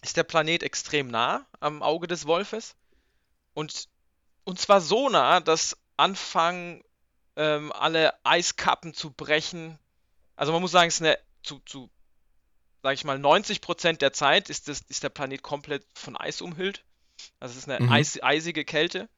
[0.02, 2.76] ist der Planet extrem nah am Auge des Wolfes.
[3.54, 3.88] Und
[4.44, 6.84] und zwar so nah, dass anfangen
[7.36, 9.80] ähm, alle Eiskappen zu brechen.
[10.36, 11.90] Also man muss sagen, es ist eine zu, zu
[12.84, 16.84] sag ich mal, 90% der Zeit ist, das, ist der Planet komplett von Eis umhüllt.
[17.40, 17.92] Also es ist eine Mhm.
[17.92, 19.10] eis, eisige Kälte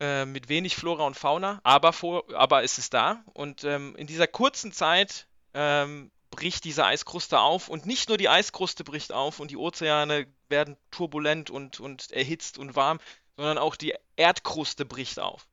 [0.00, 3.22] äh, mit wenig Flora und Fauna, aber, vor, aber es ist da.
[3.32, 8.28] Und ähm, in dieser kurzen Zeit ähm, bricht diese Eiskruste auf und nicht nur die
[8.28, 12.98] Eiskruste bricht auf und die Ozeane werden turbulent und, und erhitzt und warm,
[13.38, 15.46] sondern auch die Erdkruste bricht auf.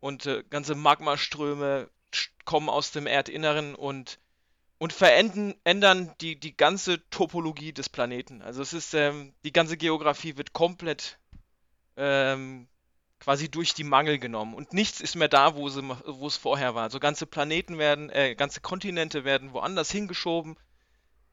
[0.00, 1.88] Und äh, ganze Magmaströme
[2.44, 4.18] kommen aus dem Erdinneren und,
[4.78, 8.42] und verändern ändern die, die ganze Topologie des Planeten.
[8.42, 11.20] Also es ist, ähm, die ganze Geografie wird komplett
[11.96, 12.66] ähm,
[13.20, 14.54] quasi durch die Mangel genommen.
[14.54, 16.90] Und nichts ist mehr da, wo, sie, wo es vorher war.
[16.90, 20.56] So ganze Planeten werden, äh, ganze Kontinente werden woanders hingeschoben.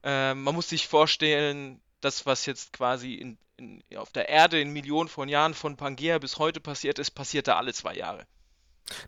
[0.04, 4.72] Äh, man muss sich vorstellen, das, was jetzt quasi in, in, auf der Erde in
[4.72, 8.26] Millionen von Jahren von Pangea bis heute passiert ist, passiert da alle zwei Jahre.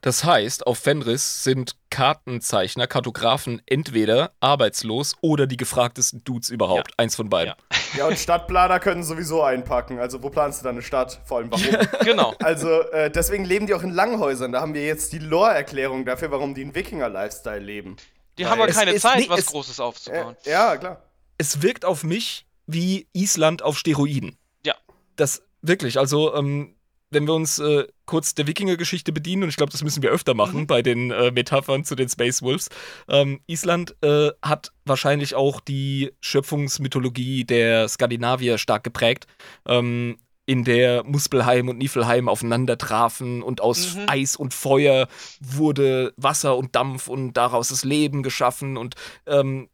[0.03, 6.90] Das heißt, auf Fenris sind Kartenzeichner, Kartografen entweder arbeitslos oder die gefragtesten Dudes überhaupt.
[6.90, 6.94] Ja.
[6.98, 7.55] Eins von beiden.
[7.70, 7.79] Ja.
[7.98, 9.98] ja, und Stadtplaner können sowieso einpacken.
[9.98, 11.20] Also, wo planst du deine Stadt?
[11.24, 11.64] Vor allem, warum?
[12.05, 12.35] genau.
[12.40, 14.53] Also, äh, deswegen leben die auch in Langhäusern.
[14.53, 17.96] Da haben wir jetzt die Lore-Erklärung dafür, warum die in Wikinger-Lifestyle leben.
[18.38, 20.37] Die Weil haben aber keine Zeit, was Großes aufzubauen.
[20.44, 21.03] Äh, ja, klar.
[21.38, 24.37] Es wirkt auf mich wie Island auf Steroiden.
[24.64, 24.74] Ja.
[25.16, 26.74] Das wirklich, also, ähm,
[27.11, 30.35] wenn wir uns äh, kurz der Wikinger-Geschichte bedienen, und ich glaube, das müssen wir öfter
[30.35, 30.66] machen mhm.
[30.66, 32.68] bei den äh, Metaphern zu den Space Wolves.
[33.09, 39.26] Ähm, Island äh, hat wahrscheinlich auch die Schöpfungsmythologie der Skandinavier stark geprägt.
[39.66, 44.06] Ähm, in der Muspelheim und Niflheim aufeinander trafen und aus mhm.
[44.09, 45.06] Eis und Feuer
[45.38, 49.68] wurde Wasser und Dampf und daraus das Leben geschaffen und ähm,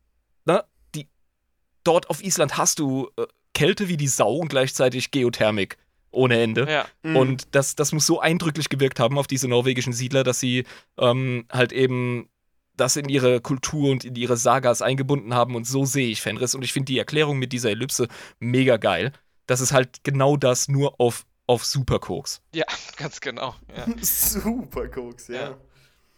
[1.86, 5.78] dort auf Island hast du äh, Kälte wie die Sau und gleichzeitig Geothermik
[6.10, 6.66] ohne Ende.
[6.70, 6.86] Ja.
[7.02, 7.16] Mhm.
[7.16, 10.64] Und das, das muss so eindrücklich gewirkt haben auf diese norwegischen Siedler, dass sie
[10.98, 12.28] ähm, halt eben
[12.76, 15.54] das in ihre Kultur und in ihre Sagas eingebunden haben.
[15.54, 16.54] Und so sehe ich Fenris.
[16.54, 19.12] Und ich finde die Erklärung mit dieser Ellipse mega geil.
[19.46, 22.42] Das ist halt genau das, nur auf, auf Superkoks.
[22.54, 23.54] Ja, ganz genau.
[23.74, 23.86] Ja.
[24.02, 25.34] Superkoks, ja.
[25.34, 25.56] ja.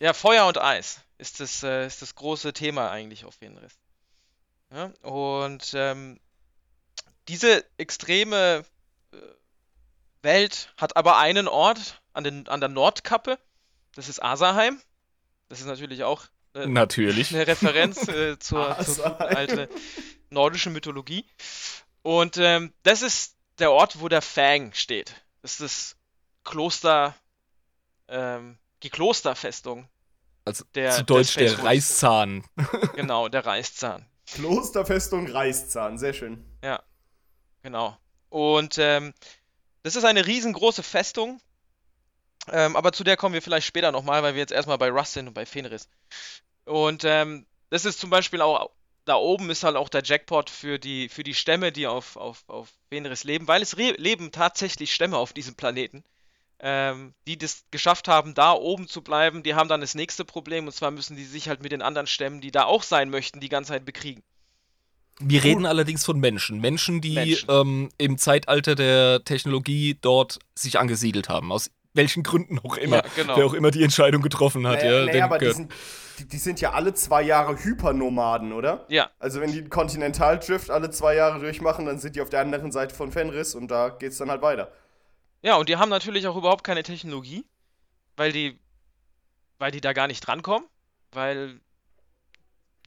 [0.00, 0.12] ja.
[0.12, 3.78] Feuer und Eis ist das, äh, ist das große Thema eigentlich auf Fenris.
[4.70, 6.20] Ja, und ähm,
[7.28, 8.64] diese extreme
[9.12, 9.16] äh,
[10.22, 13.38] Welt hat aber einen Ort an, den, an der Nordkappe.
[13.94, 14.80] Das ist Asaheim.
[15.48, 17.34] Das ist natürlich auch äh, natürlich.
[17.34, 19.68] eine Referenz äh, zur, zur alten
[20.30, 21.24] nordischen Mythologie.
[22.02, 25.14] Und ähm, das ist der Ort, wo der Fang steht.
[25.42, 25.96] Das ist das
[26.44, 27.14] Kloster,
[28.08, 29.88] ähm, die Klosterfestung.
[30.44, 32.44] Also der, zu Deutsch der Reißzahn.
[32.94, 34.06] genau, der Reißzahn.
[34.34, 36.44] Klosterfestung Reißzahn, sehr schön.
[36.62, 36.82] Ja,
[37.62, 37.96] genau.
[38.28, 39.14] Und ähm,
[39.82, 41.40] das ist eine riesengroße Festung.
[42.50, 45.12] Ähm, aber zu der kommen wir vielleicht später nochmal, weil wir jetzt erstmal bei Rust
[45.12, 45.88] sind und bei Fenris.
[46.64, 48.70] Und ähm, das ist zum Beispiel auch,
[49.04, 52.44] da oben ist halt auch der Jackpot für die, für die Stämme, die auf, auf,
[52.48, 56.04] auf Fenris leben, weil es leben tatsächlich Stämme auf diesem Planeten,
[56.60, 59.42] ähm, die das geschafft haben, da oben zu bleiben.
[59.42, 62.06] Die haben dann das nächste Problem und zwar müssen die sich halt mit den anderen
[62.06, 64.22] Stämmen, die da auch sein möchten, die ganze Zeit bekriegen.
[65.20, 66.60] Wir reden allerdings von Menschen.
[66.60, 67.50] Menschen, die Menschen.
[67.50, 71.50] Ähm, im Zeitalter der Technologie dort sich angesiedelt haben.
[71.50, 72.98] Aus welchen Gründen auch immer.
[72.98, 73.36] Ja, genau.
[73.36, 74.78] Wer auch immer die Entscheidung getroffen hat.
[74.78, 75.72] Naja, ja, naja aber die sind,
[76.18, 78.86] die, die, sind ja alle zwei Jahre Hypernomaden, oder?
[78.88, 79.10] Ja.
[79.18, 82.70] Also wenn die einen Kontinentaldrift alle zwei Jahre durchmachen, dann sind die auf der anderen
[82.70, 84.70] Seite von Fenris und da geht es dann halt weiter.
[85.42, 87.44] Ja, und die haben natürlich auch überhaupt keine Technologie,
[88.16, 88.58] weil die,
[89.58, 90.68] weil die da gar nicht drankommen,
[91.12, 91.60] weil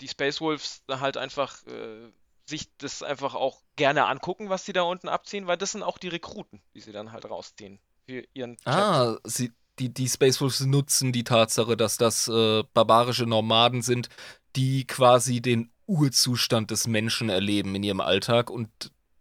[0.01, 2.11] die Space Wolves halt einfach äh,
[2.45, 5.97] sich das einfach auch gerne angucken, was sie da unten abziehen, weil das sind auch
[5.97, 8.73] die Rekruten, die sie dann halt rausziehen für ihren Chat.
[8.73, 14.09] Ah, sie, die, die Space Wolves nutzen die Tatsache, dass das äh, barbarische Nomaden sind,
[14.55, 18.69] die quasi den Urzustand des Menschen erleben in ihrem Alltag und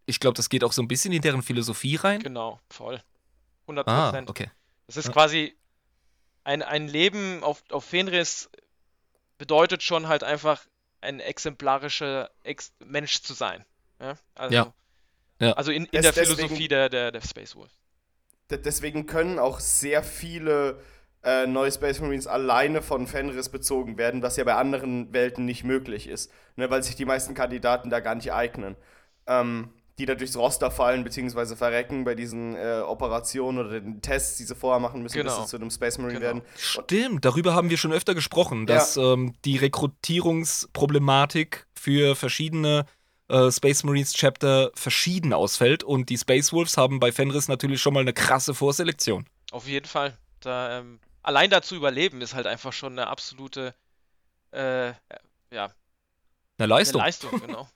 [0.07, 2.21] ich glaube, das geht auch so ein bisschen in deren Philosophie rein.
[2.21, 3.01] Genau, voll.
[3.71, 4.51] 100 Ah, okay.
[4.87, 5.13] Das ist ja.
[5.13, 5.57] quasi
[6.45, 8.51] ein, ein Leben auf, auf Fenris
[9.39, 10.67] bedeutet schon halt einfach
[11.01, 13.65] ein exemplarischer Ex Mensch zu sein.
[14.01, 14.15] Ja.
[14.35, 14.75] Also, ja.
[15.41, 15.53] ja.
[15.53, 17.71] also in, in der Philosophie der, der, der Space Wolf.
[18.51, 20.81] Deswegen können auch sehr viele
[21.23, 25.65] äh, neue Space Marines alleine von Fenris bezogen werden, was ja bei anderen Welten nicht
[25.65, 28.75] möglich ist, ne, weil sich die meisten Kandidaten da gar nicht eignen.
[29.27, 31.57] Ähm, die da durchs Roster fallen bzw.
[31.57, 35.37] verrecken bei diesen äh, Operationen oder den Tests, die sie vorher machen müssen, genau.
[35.37, 36.27] bis sie zu einem Space Marine genau.
[36.27, 36.41] werden.
[36.57, 39.13] Stimmt, darüber haben wir schon öfter gesprochen, dass ja.
[39.13, 42.87] ähm, die Rekrutierungsproblematik für verschiedene
[43.29, 47.93] äh, Space Marines Chapter verschieden ausfällt und die Space Wolves haben bei Fenris natürlich schon
[47.93, 49.27] mal eine krasse Vorselektion.
[49.53, 50.17] Auf jeden Fall.
[50.41, 53.75] Da, ähm, allein da zu überleben ist halt einfach schon eine absolute
[54.53, 54.95] äh,
[55.53, 55.73] ja,
[56.61, 57.01] eine Leistung.
[57.01, 57.69] Eine Leistung, genau.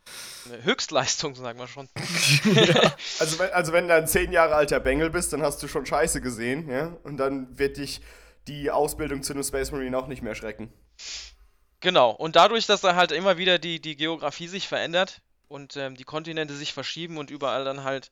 [0.46, 1.88] Eine Höchstleistung, sagen wir schon.
[2.54, 2.94] ja.
[3.18, 5.86] also, wenn, also wenn du ein zehn Jahre alter Bengel bist, dann hast du schon
[5.86, 6.96] Scheiße gesehen, ja?
[7.02, 8.00] Und dann wird dich
[8.46, 10.72] die Ausbildung zu einem Space Marine auch nicht mehr schrecken.
[11.80, 12.10] Genau.
[12.10, 16.04] Und dadurch, dass da halt immer wieder die, die Geografie sich verändert und ähm, die
[16.04, 18.10] Kontinente sich verschieben und überall dann halt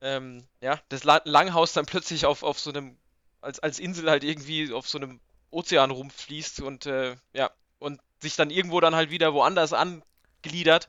[0.00, 2.96] ähm, ja, das Langhaus dann plötzlich auf, auf so einem,
[3.40, 5.20] als, als Insel halt irgendwie auf so einem
[5.50, 7.50] Ozean rumfließt und äh, ja,
[8.20, 10.88] sich dann irgendwo dann halt wieder woanders angliedert,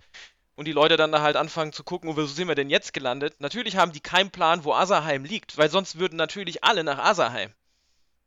[0.56, 3.36] und die Leute dann da halt anfangen zu gucken, wo sind wir denn jetzt gelandet?
[3.39, 7.52] Natürlich haben die keinen Plan, wo Asaheim liegt, weil sonst würden natürlich alle nach Asaheim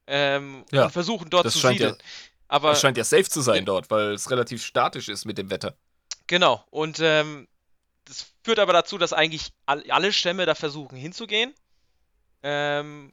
[0.07, 2.03] ähm, Ja, und versuchen dort zu scheint ja- siedeln.
[2.49, 5.51] Aber Das scheint ja safe zu sein dort, weil es relativ statisch ist mit dem
[5.51, 5.77] Wetter.
[6.27, 7.47] Genau, und ähm,
[8.07, 11.55] das führt aber dazu, dass eigentlich all, alle Stämme da versuchen hinzugehen.
[12.43, 13.12] Ähm,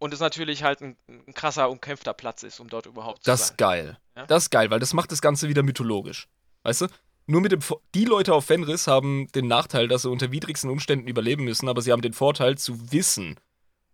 [0.00, 3.42] und es natürlich halt ein, ein krasser, umkämpfter Platz ist, um dort überhaupt zu Das
[3.42, 3.56] ist sein.
[3.58, 3.98] geil.
[4.16, 4.26] Ja?
[4.26, 6.26] Das ist geil, weil das macht das Ganze wieder mythologisch.
[6.64, 6.86] Weißt du?
[7.26, 10.68] Nur mit dem Vo- die Leute auf Fenris haben den Nachteil, dass sie unter widrigsten
[10.68, 13.38] Umständen überleben müssen, aber sie haben den Vorteil zu wissen,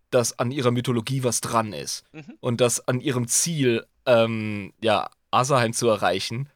[0.09, 2.37] dass an ihrer Mythologie was dran ist Mhm.
[2.39, 6.49] und dass an ihrem Ziel, ähm, ja, Asaheim zu erreichen,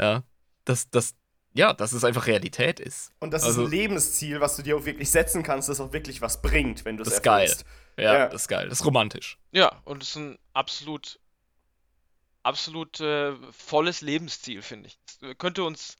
[0.00, 0.22] ja,
[0.64, 1.14] dass das,
[1.54, 3.12] ja, dass es einfach Realität ist.
[3.20, 5.92] Und das Also- ist ein Lebensziel, was du dir auch wirklich setzen kannst, das auch
[5.92, 7.52] wirklich was bringt, wenn du es Das ist geil.
[7.98, 8.26] Ja, Ja.
[8.28, 8.68] das ist geil.
[8.68, 9.38] Das ist romantisch.
[9.52, 11.18] Ja, und es ist ein absolut,
[12.42, 14.98] absolut äh, volles Lebensziel, finde ich.
[15.20, 15.96] Das, äh, könnte uns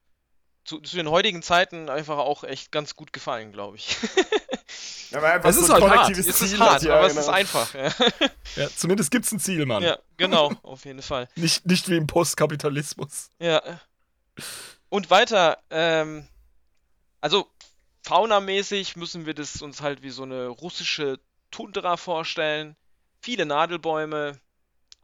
[0.64, 3.96] zu, zu den heutigen Zeiten einfach auch echt ganz gut gefallen, glaube ich.
[5.11, 5.92] Ja, weil einfach Es so ist ein halt hart.
[6.02, 7.22] kollektives es ist Ziel hart, ja, aber es genau.
[7.22, 7.72] ist einfach.
[7.72, 7.94] Ja,
[8.56, 9.82] Ja, zumindest gibt's ein Ziel, Mann.
[9.82, 11.30] ja genau, auf jeden Fall.
[11.34, 13.30] Nicht, nicht wie im Postkapitalismus.
[13.40, 13.62] Ja.
[14.90, 16.28] Und weiter, ähm,
[17.22, 17.48] also
[18.04, 21.18] faunamäßig müssen wir das uns halt wie so eine russische
[21.50, 22.76] Tundra vorstellen.
[23.20, 24.38] Viele Nadelbäume,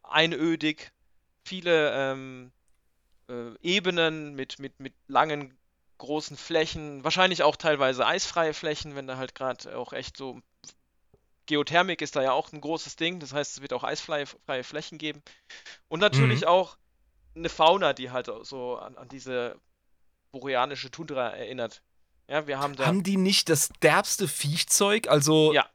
[0.02, 0.92] einödig,
[1.44, 2.52] viele ähm,
[3.28, 5.56] äh, Ebenen mit, mit, mit langen,
[5.98, 10.40] großen Flächen, wahrscheinlich auch teilweise eisfreie Flächen, wenn da halt gerade auch echt so
[11.46, 14.64] Geothermik ist da ja auch ein großes Ding, das heißt, es wird auch eisfreie freie
[14.64, 15.22] Flächen geben.
[15.88, 16.78] Und natürlich auch
[17.36, 19.60] eine Fauna, die halt so an, an diese
[20.32, 21.82] boreanische Tundra erinnert.
[22.28, 22.86] Ja, wir haben da.
[22.86, 25.08] Haben die nicht das derbste Viechzeug?
[25.08, 25.68] Also, Ja.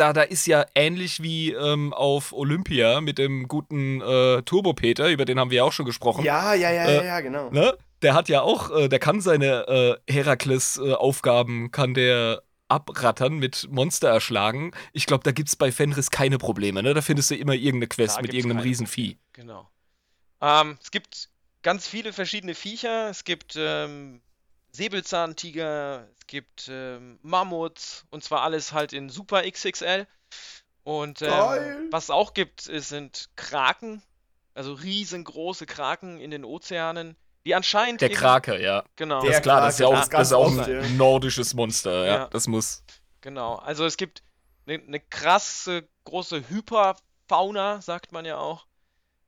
[0.00, 5.24] Da, da ist ja ähnlich wie ähm, auf Olympia mit dem guten äh, Turbo-Peter, über
[5.26, 6.24] den haben wir ja auch schon gesprochen.
[6.24, 7.50] Ja, ja, ja, Äh, ja, ja, genau.
[7.50, 7.76] Ne?
[8.02, 14.08] Der hat ja auch, äh, der kann seine äh, Herakles-Aufgaben, kann der abrattern, mit Monster
[14.08, 14.70] erschlagen.
[14.92, 16.94] Ich glaube, da gibt's bei Fenris keine Probleme, ne?
[16.94, 18.70] Da findest du immer irgendeine Quest Da mit irgendeinem keine.
[18.70, 19.18] Riesenvieh.
[19.32, 19.68] Genau.
[20.40, 21.28] Ähm, es gibt
[21.62, 23.10] ganz viele verschiedene Viecher.
[23.10, 24.22] Es gibt ähm,
[24.72, 30.06] Säbelzahntiger, es gibt ähm, Mammuts und zwar alles halt in Super XXL.
[30.82, 34.02] Und ähm, was es auch gibt, ist, sind Kraken,
[34.54, 38.84] also riesengroße Kraken in den Ozeanen, die anscheinend Der eben- Krake, ja.
[38.96, 42.04] genau, Der Das ist klar, das ist ja auch, das ist auch ein nordisches Monster,
[42.06, 42.16] ja.
[42.16, 42.28] Ja.
[42.28, 42.82] Das muss.
[43.20, 43.56] genau.
[43.56, 44.22] Also es gibt
[44.66, 48.66] eine ne krasse große Hyperfauna, sagt man ja auch.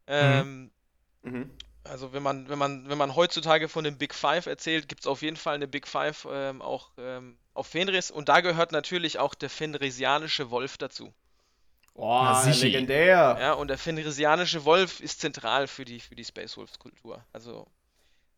[0.07, 0.71] Ähm,
[1.25, 1.51] Mhm.
[1.85, 5.07] Also wenn man, wenn man, wenn man heutzutage von den Big Five erzählt, gibt es
[5.07, 9.19] auf jeden Fall eine Big Five ähm, auch ähm, auf Fenris und da gehört natürlich
[9.19, 11.13] auch der fenrisianische Wolf dazu.
[11.95, 13.37] Boah, Na, legendär.
[13.39, 17.23] Ja, und der fenrisianische Wolf ist zentral für die, für die Space Wolves Kultur.
[17.33, 17.67] Also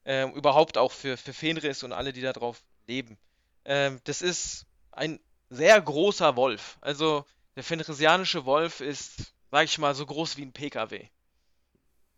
[0.04, 3.16] ähm, überhaupt auch für, für Fenris und alle, die da drauf leben.
[3.64, 6.78] Ähm, das ist ein sehr großer Wolf.
[6.80, 7.24] Also
[7.56, 11.06] der fenrisianische Wolf ist, sag ich mal, so groß wie ein PKW.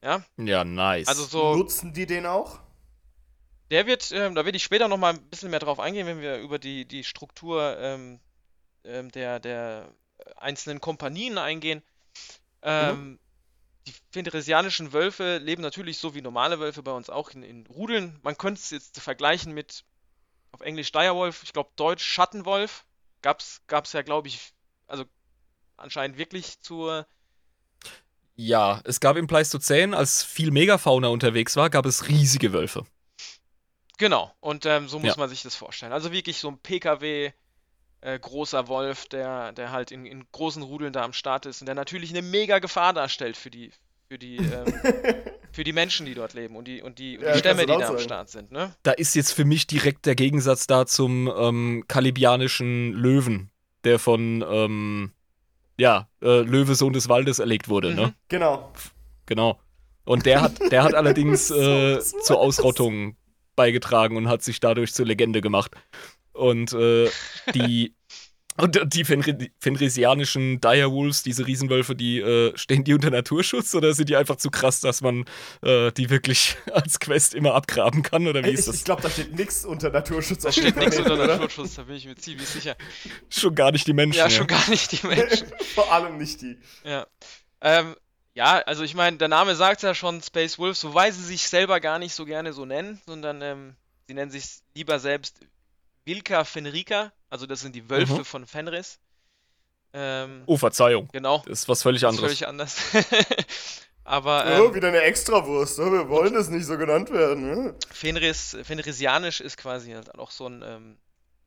[0.06, 1.08] Ja, Ja, nice.
[1.08, 1.56] also so.
[1.56, 2.60] Nutzen die den auch?
[3.70, 6.20] Der wird, ähm, da werde ich später noch mal ein bisschen mehr drauf eingehen, wenn
[6.20, 8.20] wir über die, die Struktur ähm,
[8.84, 9.88] ähm, der, der
[10.36, 11.82] einzelnen Kompanien eingehen.
[12.62, 13.18] Ähm,
[13.86, 18.18] Die fenrisianischen Wölfe leben natürlich so wie normale Wölfe bei uns auch in, in Rudeln.
[18.22, 19.84] Man könnte es jetzt vergleichen mit
[20.52, 22.84] auf Englisch Direwolf, ich glaube Deutsch Schattenwolf.
[23.22, 24.52] Gab's, gab's ja, glaube ich,
[24.88, 25.04] also
[25.76, 27.06] anscheinend wirklich zur
[28.36, 32.84] Ja, es gab im Pleistozän, als viel Megafauna unterwegs war, gab es riesige Wölfe.
[33.98, 35.20] Genau, und ähm, so muss Ja.
[35.20, 35.92] man sich das vorstellen.
[35.92, 37.32] Also wirklich so ein PKW,
[38.02, 41.66] äh, großer Wolf, der, der halt in, in großen Rudeln da am Start ist und
[41.66, 43.72] der natürlich eine mega Gefahr darstellt für die,
[44.08, 44.66] für die, ähm,
[45.52, 47.70] für die Menschen, die dort leben und die, und die, und Ja, die Stämme, kannst
[47.70, 48.04] du die da am sagen.
[48.04, 48.76] Start sind, ne?
[48.82, 53.50] Da ist jetzt für mich direkt der Gegensatz da zum ähm, kalibianischen Löwen,
[53.84, 55.12] der von, ähm,
[55.78, 58.06] ja, äh, Löwe Sohn des Waldes erlegt wurde, ne?
[58.08, 58.14] Mhm.
[58.28, 58.72] Genau.
[59.26, 59.60] Genau.
[60.04, 62.14] Und der hat, der hat allerdings äh, Waldes.
[62.22, 63.16] zur Ausrottung
[63.56, 65.72] beigetragen und hat sich dadurch zur Legende gemacht.
[66.32, 67.08] Und äh,
[67.54, 67.94] die
[68.58, 74.08] und die Fenri fenrisianischen Direwolves, diese Riesenwölfe, die äh, stehen die unter Naturschutz oder sind
[74.08, 75.24] die einfach zu krass, dass man
[75.62, 78.74] äh, die wirklich als Quest immer abgraben kann oder wie ist Ich, das?
[78.76, 80.42] ich glaube, da steht nichts unter Naturschutz.
[80.42, 81.16] Da steht nichts unter?
[81.16, 82.76] Naturschutz, da bin ich mir ziemlich sicher.
[83.30, 84.18] Schon gar nicht die Menschen.
[84.18, 85.48] Ja, schon gar nicht die Menschen.
[85.74, 86.58] Vor allem nicht die.
[86.84, 87.06] Ja.
[87.60, 87.96] Ähm,
[88.34, 91.80] ja, also ich meine, der Name sagt ja schon Space Wolves, wobei sie sich selber
[91.80, 93.76] gar nicht so gerne so nennen, sondern ähm,
[94.06, 95.40] sie nennen sich lieber selbst
[96.04, 98.24] Vilka Fenrica, also das sind die Wölfe Mhm.
[98.24, 98.98] von Fenris.
[99.92, 101.08] Ähm, Oh, Verzeihung.
[101.12, 102.38] genau, Das ist was völlig das ist anderes.
[102.38, 102.76] völlig anders.
[104.04, 105.78] Aber oh, ähm, wieder eine Extrawurst.
[105.80, 107.46] Oh, wir wollen das nicht so genannt werden.
[107.64, 107.74] Ne?
[107.90, 110.96] Fenris, Fenrisianisch ist quasi halt auch so ein ähm,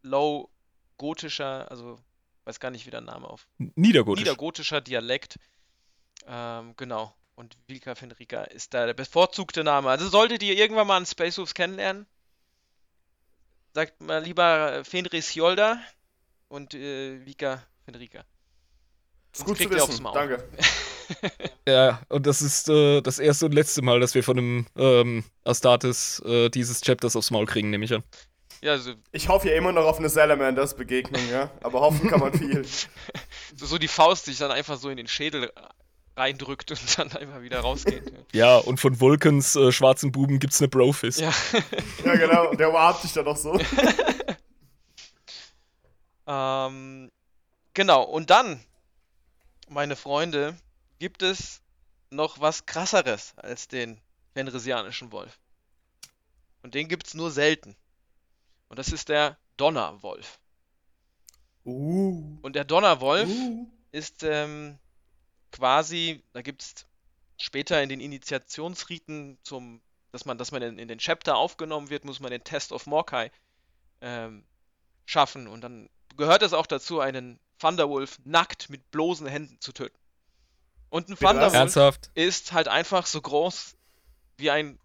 [0.01, 1.99] low-gotischer, also
[2.45, 3.47] weiß gar nicht, wie der Name auf.
[3.75, 4.23] Niedergotisch.
[4.23, 5.37] Niedergotischer Dialekt.
[6.27, 7.13] Ähm, genau.
[7.35, 9.89] Und Vilka Fenrika ist da der bevorzugte Name.
[9.89, 12.05] Also solltet ihr irgendwann mal einen Space Wolves kennenlernen,
[13.73, 15.79] sagt mal lieber Fenris Jolda
[16.47, 18.23] und äh, Vika Fenrika.
[19.33, 20.03] Ist gut zu wissen.
[20.03, 20.13] Maul.
[20.13, 20.43] Danke.
[21.67, 25.23] Ja, und das ist äh, das erste und letzte Mal, dass wir von einem ähm,
[25.43, 28.03] Astartes äh, dieses Chapters aufs Maul kriegen, nehme ich an.
[28.61, 31.49] Ja, also Ich hoffe ja immer noch auf eine Salamanders-Begegnung, ja.
[31.61, 32.63] Aber hoffen kann man viel.
[33.55, 35.51] so, so die Faust, die sich dann einfach so in den Schädel
[36.15, 38.11] reindrückt und dann einfach wieder rausgeht.
[38.33, 41.19] Ja, und von Vulcans äh, schwarzen Buben gibt's eine Brofist.
[41.19, 41.33] ja.
[42.05, 42.49] ja, genau.
[42.49, 43.59] Und der umarmt dich dann noch so.
[46.29, 47.11] Ähm,
[47.73, 48.63] genau, und dann,
[49.67, 50.55] meine Freunde,
[50.99, 51.63] gibt es
[52.11, 53.99] noch was krasseres als den
[54.33, 55.39] Fenrisianischen Wolf.
[56.61, 57.75] Und den gibt es nur selten.
[58.67, 60.39] Und das ist der Donnerwolf.
[61.65, 62.37] Uh.
[62.43, 63.67] Und der Donnerwolf uh.
[63.91, 64.77] ist ähm,
[65.51, 66.75] quasi, da gibt es
[67.37, 69.81] später in den Initiationsriten zum,
[70.11, 72.85] dass man, dass man in, in den Chapter aufgenommen wird, muss man den Test of
[72.85, 73.31] Morkai
[74.01, 74.43] ähm,
[75.05, 75.47] schaffen.
[75.47, 79.97] Und dann gehört es auch dazu, einen Thunderwolf nackt mit bloßen Händen zu töten.
[80.89, 81.25] Und ein Bitte?
[81.25, 82.09] Thunderwolf Ernsthaft?
[82.15, 83.75] ist halt einfach so groß
[84.37, 84.79] wie ein,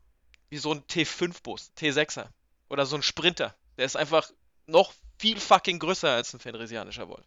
[0.50, 2.26] wie so ein T5-Bus, T6er.
[2.68, 3.54] Oder so ein Sprinter.
[3.78, 4.30] Der ist einfach
[4.66, 7.24] noch viel fucking größer als ein fenrisianischer Wolf.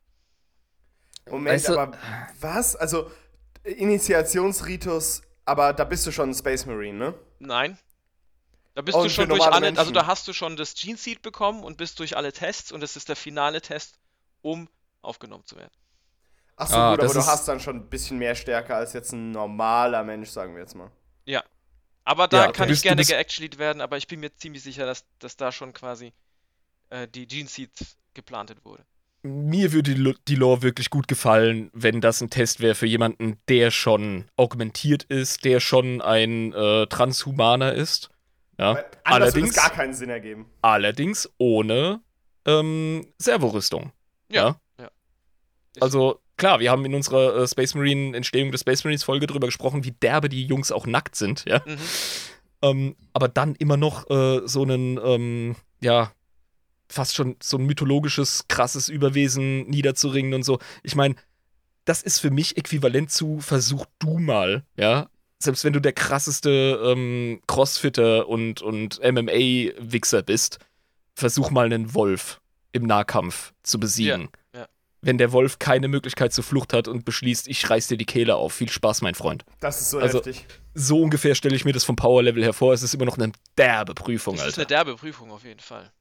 [1.29, 1.97] Moment, Weißt du- aber
[2.39, 2.75] was?
[2.75, 3.11] Also,
[3.68, 7.13] Initiationsritus, aber da bist du schon ein Space Marine, ne?
[7.39, 7.80] Nein.
[8.76, 9.93] Da bist Und du schon durch alle, also Menschen?
[9.93, 12.95] da hast du schon das Gene Seed bekommen und bist durch alle Tests und das
[12.95, 13.99] ist der finale Test,
[14.41, 14.70] um
[15.01, 15.74] aufgenommen zu werden.
[16.57, 19.11] Ach so, Ah, gut, aber du hast dann schon ein bisschen mehr Stärke als jetzt
[19.13, 20.91] ein normaler Mensch, sagen wir jetzt mal.
[21.26, 21.43] Ja.
[22.05, 25.05] Aber da Ja, kann ich gerne geactualied werden, aber ich bin mir ziemlich sicher, dass,
[25.20, 26.13] dass da schon quasi
[26.89, 27.72] äh, die Gene Seed
[28.13, 28.86] geplantet wurde.
[29.28, 32.86] Mir würde die, Lo- die Lore wirklich gut gefallen, wenn das ein Test wäre für
[32.88, 38.09] jemanden, der schon augmentiert ist, der schon ein äh, Transhumaner ist.
[38.57, 38.75] Ja.
[38.75, 40.47] Weil Allerdings, es gar keinen Sinn ergeben.
[40.61, 42.01] allerdings ohne
[42.45, 43.91] ähm, Servorüstung.
[44.32, 44.59] Ja.
[44.80, 44.89] ja.
[45.80, 49.47] Also klar, wir haben in unserer äh, Space Marine Entstehung des Space Marines Folge drüber
[49.47, 51.61] gesprochen, wie derbe die Jungs auch nackt sind, ja.
[51.65, 51.78] Mhm.
[52.63, 56.11] Ähm, aber dann immer noch äh, so einen, ähm, ja,
[56.89, 60.59] fast schon so ein mythologisches, krasses Überwesen niederzuringen und so.
[60.83, 61.15] Ich meine,
[61.85, 65.09] das ist für mich äquivalent zu versuch du mal, ja.
[65.39, 70.57] Selbst wenn du der krasseste ähm, Crossfitter und, und MMA-Wichser bist,
[71.15, 74.29] versuch mal einen Wolf im Nahkampf zu besiegen.
[74.53, 74.67] Ja, ja.
[75.01, 78.35] Wenn der Wolf keine Möglichkeit zur Flucht hat und beschließt, ich reiß dir die Kehle
[78.35, 78.53] auf.
[78.53, 79.45] Viel Spaß, mein Freund.
[79.59, 80.45] Das ist so Also, heftig.
[80.73, 82.73] So ungefähr stelle ich mir das vom Power-Level hervor.
[82.73, 84.75] Es ist immer noch eine derbe Prüfung, Das ist eine Alter.
[84.85, 85.91] derbe Prüfung auf jeden Fall.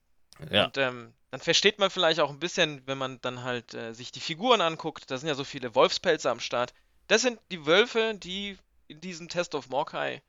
[0.50, 0.66] Ja.
[0.66, 4.12] Und ähm, dann versteht man vielleicht auch ein bisschen, wenn man dann halt äh, sich
[4.12, 6.72] die Figuren anguckt, da sind ja so viele Wolfspelze am Start.
[7.08, 8.58] Das sind die Wölfe, die
[8.88, 10.22] in diesem Test of Morkai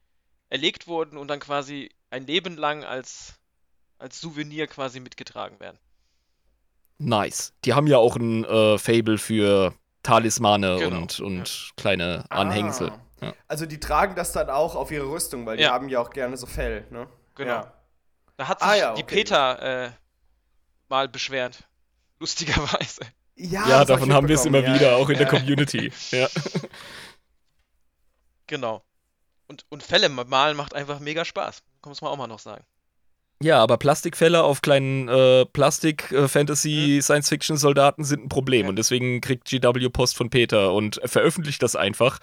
[0.50, 3.36] erlegt wurden und dann quasi ein Leben lang als,
[4.00, 5.78] als Souvenir quasi mitgetragen werden.
[7.00, 7.54] Nice.
[7.66, 12.90] Die haben ja auch ein äh, Fable für Talismane Genau, und, und kleine Anhängsel.
[12.90, 13.00] Ah.
[13.28, 13.34] Ja.
[13.48, 15.72] Also die tragen das dann auch auf ihre Rüstung, weil die Ja.
[15.72, 17.08] haben ja auch gerne so Fell, ne?
[17.36, 17.66] Genau.
[18.38, 18.44] Ja.
[18.44, 19.16] Da hat sich Ah ja, die okay.
[19.16, 19.92] Peter äh,
[20.90, 21.68] mal beschwert.
[22.20, 23.02] Lustigerweise.
[23.36, 24.98] Ja, Ja, davon haben wir es immer mitbekommen, wieder, ja.
[24.98, 25.40] auch in der Ja.
[25.40, 25.92] Community.
[26.12, 26.28] Ja.
[28.48, 28.84] Genau.
[29.48, 31.62] Und, und Fälle malen macht einfach mega Spaß.
[31.86, 32.66] Muss man auch mal noch sagen.
[33.42, 38.64] Ja, aber Plastikfälle auf kleinen äh, Plastik-Fantasy-Science-Fiction-Soldaten sind ein Problem.
[38.64, 38.70] Ja.
[38.70, 42.18] Und deswegen kriegt GW Post von Peter und veröffentlicht das einfach.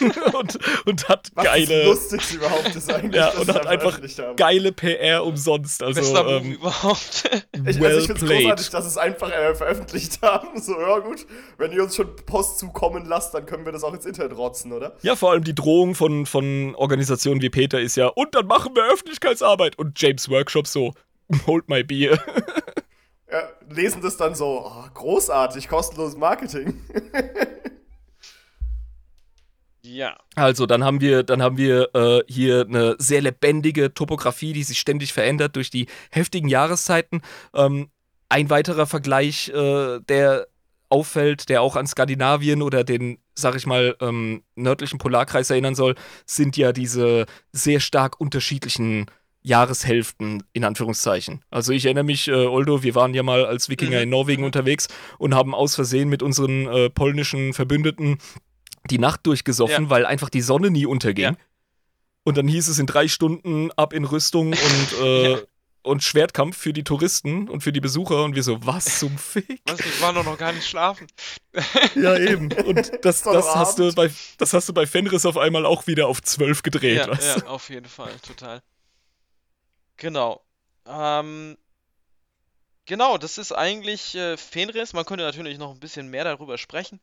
[0.38, 3.98] und, und hat Was das geile, Lustigste überhaupt ist eigentlich, Ja, und hat einfach
[4.36, 5.82] geile PR umsonst.
[5.82, 7.30] Also, Bester Move ähm, überhaupt.
[7.64, 8.42] Ich, well also ich finde es played.
[8.42, 10.60] großartig, dass sie es einfach äh, veröffentlicht haben.
[10.60, 11.24] So, ja gut,
[11.58, 14.72] wenn ihr uns schon Post zukommen lasst, dann können wir das auch ins Internet rotzen,
[14.72, 14.96] oder?
[15.02, 18.74] Ja, vor allem die Drohung von, von Organisationen wie Peter ist ja, und dann machen
[18.74, 19.78] wir Öffentlichkeitsarbeit.
[19.78, 20.92] Und James Workshop so,
[21.46, 22.18] hold my beer.
[23.30, 26.82] Ja, lesen das dann so, oh, großartig, kostenloses Marketing.
[29.82, 30.18] ja.
[30.34, 34.78] Also, dann haben wir, dann haben wir äh, hier eine sehr lebendige Topografie, die sich
[34.78, 37.22] ständig verändert durch die heftigen Jahreszeiten.
[37.54, 37.88] Ähm,
[38.28, 40.48] ein weiterer Vergleich, äh, der
[40.90, 45.94] auffällt, der auch an Skandinavien oder den, sag ich mal, ähm, nördlichen Polarkreis erinnern soll,
[46.26, 49.06] sind ja diese sehr stark unterschiedlichen
[49.42, 51.44] Jahreshälften, in Anführungszeichen.
[51.50, 54.02] Also ich erinnere mich, äh, Oldo, wir waren ja mal als Wikinger Mhm.
[54.04, 54.88] in Norwegen unterwegs
[55.18, 58.18] und haben aus Versehen mit unseren äh, polnischen Verbündeten
[58.90, 59.90] die Nacht durchgesoffen, Ja.
[59.90, 61.24] weil einfach die Sonne nie unterging.
[61.24, 61.36] Ja.
[62.24, 64.56] Und dann hieß es in drei Stunden ab in Rüstung und,
[65.02, 65.38] äh, Ja.
[65.82, 68.22] und Schwertkampf für die Touristen und für die Besucher.
[68.22, 69.60] Und wir so, was zum Fick?
[69.66, 71.08] Was, wir waren doch noch gar nicht schlafen.
[71.96, 72.52] Ja, eben.
[72.52, 76.06] Und das, das, hast du bei, das hast du bei Fenris auf einmal auch wieder
[76.06, 77.06] auf 12 gedreht.
[77.08, 78.62] Ja, ja, auf jeden Fall, total.
[80.02, 80.44] Genau.
[80.84, 81.56] Ähm,
[82.86, 84.94] genau, das ist eigentlich äh, Fenris.
[84.94, 86.98] Man könnte natürlich noch ein bisschen mehr darüber sprechen.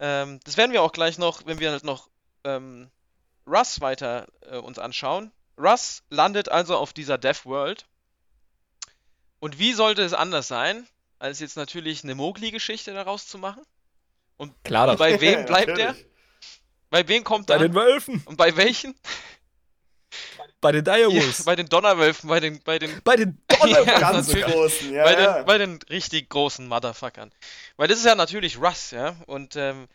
[0.00, 2.10] Ähm, das werden wir auch gleich noch, wenn wir halt noch
[2.44, 2.90] ähm,
[3.46, 5.32] Russ weiter äh, uns anschauen.
[5.56, 7.86] Russ landet also auf dieser Death World.
[9.38, 10.86] Und wie sollte es anders sein,
[11.18, 13.62] als jetzt natürlich eine Mowgli-Geschichte daraus zu machen?
[14.36, 15.92] Und, Klar bei wem bleibt der?
[15.92, 16.06] Natürlich.
[16.90, 17.60] Bei wem kommt Bei er?
[17.60, 18.94] den Wölfen, Und bei welchen?
[20.60, 24.00] Bei den Ja, Direwolves, bei den Donnerwölfen, bei den, bei den, bei den Ja, Donnerwölfen.
[24.00, 24.46] Ganz natürlich.
[24.46, 25.04] großen, ja.
[25.04, 25.34] bei ja.
[25.34, 27.32] den, bei den richtig großen Motherfuckern.
[27.76, 29.16] Weil das ist ja natürlich Russ, ja.
[29.26, 29.88] Und ähm,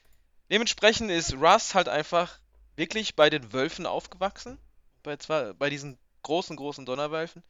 [0.49, 2.39] dementsprechend ist Russ halt einfach
[2.75, 4.57] wirklich bei den Wölfen aufgewachsen.
[5.03, 7.43] Bei, zwar, bei diesen großen, großen Donnerwölfen.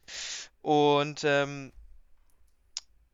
[0.62, 1.72] Und ähm,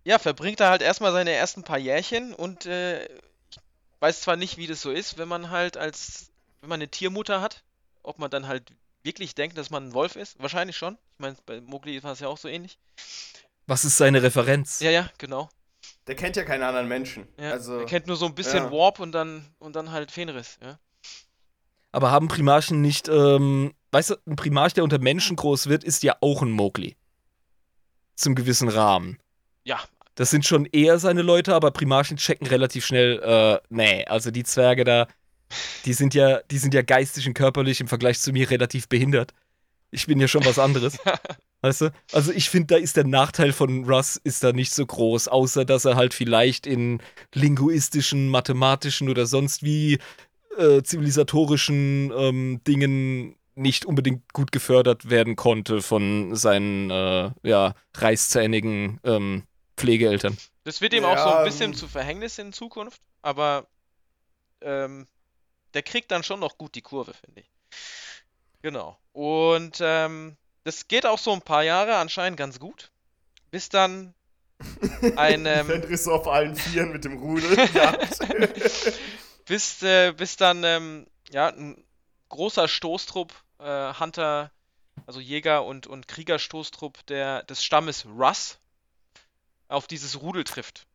[0.05, 3.59] ja, verbringt er halt erstmal seine ersten paar Jährchen und äh, ich
[4.01, 6.31] weiß zwar nicht, wie das so ist, wenn man halt als,
[6.61, 7.63] wenn man eine Tiermutter hat,
[8.03, 8.73] ob man dann halt
[9.09, 10.39] wirklich denkt, dass man ein Wolf ist.
[10.39, 10.95] Wahrscheinlich schon.
[11.15, 12.79] Ich meine, bei Mowgli war es ja auch so ähnlich.
[13.67, 14.81] Was ist seine Referenz?
[14.81, 15.49] Ja, ja, genau.
[16.07, 17.27] Der kennt ja keine anderen Menschen.
[17.39, 18.71] Ja, also, er kennt nur so ein bisschen ja.
[18.71, 20.79] Warp und dann und dann halt Fenris, ja.
[21.91, 26.03] Aber haben Primarchen nicht, ähm, weißt du, ein Primarch, der unter Menschen groß wird, ist
[26.03, 26.97] ja auch ein Mowgli.
[28.15, 29.19] Zum gewissen Rahmen.
[29.65, 29.81] Ja,
[30.15, 34.45] Das sind schon eher seine Leute, aber Primarchen checken relativ schnell, äh, nee, also die
[34.45, 35.07] Zwerge da,
[35.85, 39.33] die sind ja, die sind ja geistig und körperlich im Vergleich zu mir relativ behindert.
[39.91, 40.99] Ich bin ja schon was anderes.
[41.63, 41.93] Weißt du?
[42.13, 45.65] Also ich finde, da ist der Nachteil von Russ ist da nicht so groß, außer
[45.65, 47.01] dass er halt vielleicht in
[47.35, 49.99] linguistischen, mathematischen oder sonst wie
[50.57, 59.01] äh, zivilisatorischen ähm, Dingen nicht unbedingt gut gefördert werden konnte von seinen äh, ja, reißzähnigen
[59.05, 59.45] ähm,
[59.77, 60.39] Pflegeeltern.
[60.65, 63.69] das wird ihm auch so ein Ja, bisschen ähm, zu Verhängnis in Zukunft, aber
[64.63, 65.09] ähm,
[65.75, 67.51] der kriegt dann schon noch gut die Kurve, finde ich.
[68.63, 68.99] Genau.
[69.13, 72.91] Und ähm, das geht auch so ein paar Jahre anscheinend ganz gut,
[73.51, 74.15] bis dann
[75.17, 75.71] ein ähm,
[76.07, 77.57] auf allen Vieren mit dem Rudel.
[79.47, 81.83] bis, äh, bis dann ähm, ja, ein
[82.29, 84.51] großer Stoßtrupp, äh, Hunter,
[85.07, 88.59] also Jäger und, und Kriegerstoßtrupp der, des Stammes Russ
[89.69, 90.87] auf dieses Rudel trifft.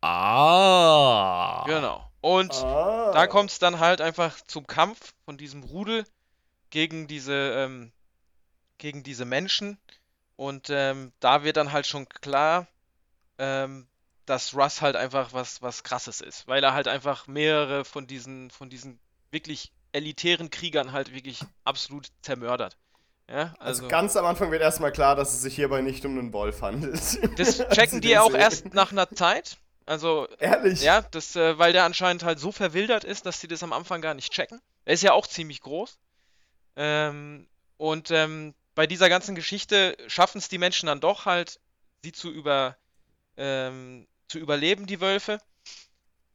[0.00, 1.64] Ah.
[1.66, 2.10] Genau.
[2.20, 3.12] Und ah.
[3.12, 6.04] da kommt es dann halt einfach zum Kampf von diesem Rudel
[6.70, 7.92] gegen diese, ähm,
[8.78, 9.78] gegen diese Menschen.
[10.36, 12.66] Und ähm, da wird dann halt schon klar,
[13.38, 13.86] ähm,
[14.26, 16.46] dass Russ halt einfach was, was krasses ist.
[16.46, 18.98] Weil er halt einfach mehrere von diesen, von diesen
[19.30, 22.76] wirklich elitären Kriegern halt wirklich absolut zermördert.
[23.28, 26.18] Ja, Also also, ganz am Anfang wird erstmal klar, dass es sich hierbei nicht um
[26.18, 26.98] einen Wolf handelt.
[27.38, 28.40] das checken die auch sehen.
[28.40, 29.56] erst nach einer Zeit.
[29.90, 30.82] Also Ehrlich?
[30.82, 34.00] Ja, das, äh, weil der anscheinend halt so verwildert ist, dass sie das am Anfang
[34.00, 34.60] gar nicht checken.
[34.84, 35.98] Er ist ja auch ziemlich groß.
[36.76, 41.58] Ähm, und ähm, bei dieser ganzen Geschichte schaffen es die Menschen dann doch halt,
[42.04, 42.76] sie zu über
[43.36, 45.40] ähm, zu überleben, die Wölfe.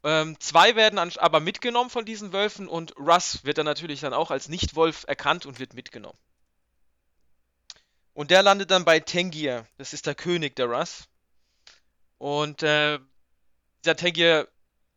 [0.03, 4.32] Ähm, zwei werden aber mitgenommen von diesen Wölfen und Russ wird dann natürlich dann auch
[4.32, 6.20] als Nicht-Wolf erkannt und wird mitgenommen.
[8.14, 9.66] Und der landet dann bei Tengir.
[9.78, 11.08] Das ist der König der Russ.
[12.18, 12.99] Und äh,
[13.86, 14.48] dieser Tengir,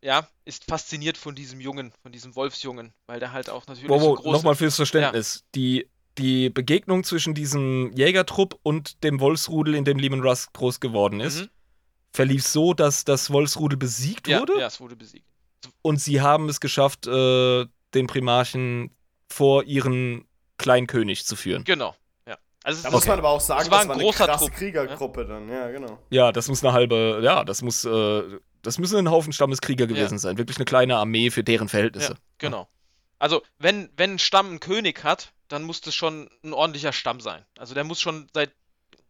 [0.02, 4.00] ja, ist fasziniert von diesem Jungen, von diesem Wolfsjungen, weil der halt auch natürlich Wow,
[4.02, 5.44] so wow, groß nochmal fürs Verständnis.
[5.54, 11.20] Die, die Begegnung zwischen diesem Jägertrupp und dem Wolfsrudel, in dem Lehman Russ groß geworden
[11.20, 11.48] ist, Mhm.
[12.12, 15.26] verlief so, dass das Wolfsrudel besiegt Ja, wurde ja, es wurde besiegt.
[15.82, 18.90] und sie haben es geschafft, äh, den Primarchen
[19.28, 20.26] vor ihren
[20.58, 21.64] Kleinkönig zu führen.
[21.64, 21.94] Genau,
[22.26, 22.38] ja.
[22.64, 23.10] Also Da muss okay.
[23.10, 25.48] man aber auch sagen, Es war das ein war eine großer krasse Trupp, Kriegergruppe dann.
[25.48, 25.98] Ja, genau.
[26.10, 28.22] Ja, das muss eine halbe, ja, das muss, äh,
[28.68, 30.38] das müssen ein Haufen Stammeskrieger gewesen sein.
[30.38, 32.12] Wirklich eine kleine Armee für deren Verhältnisse.
[32.12, 32.68] Ja, genau.
[33.18, 37.20] Also, wenn, wenn ein Stamm einen König hat, dann muss das schon ein ordentlicher Stamm
[37.20, 37.44] sein.
[37.58, 38.52] Also der muss schon seit,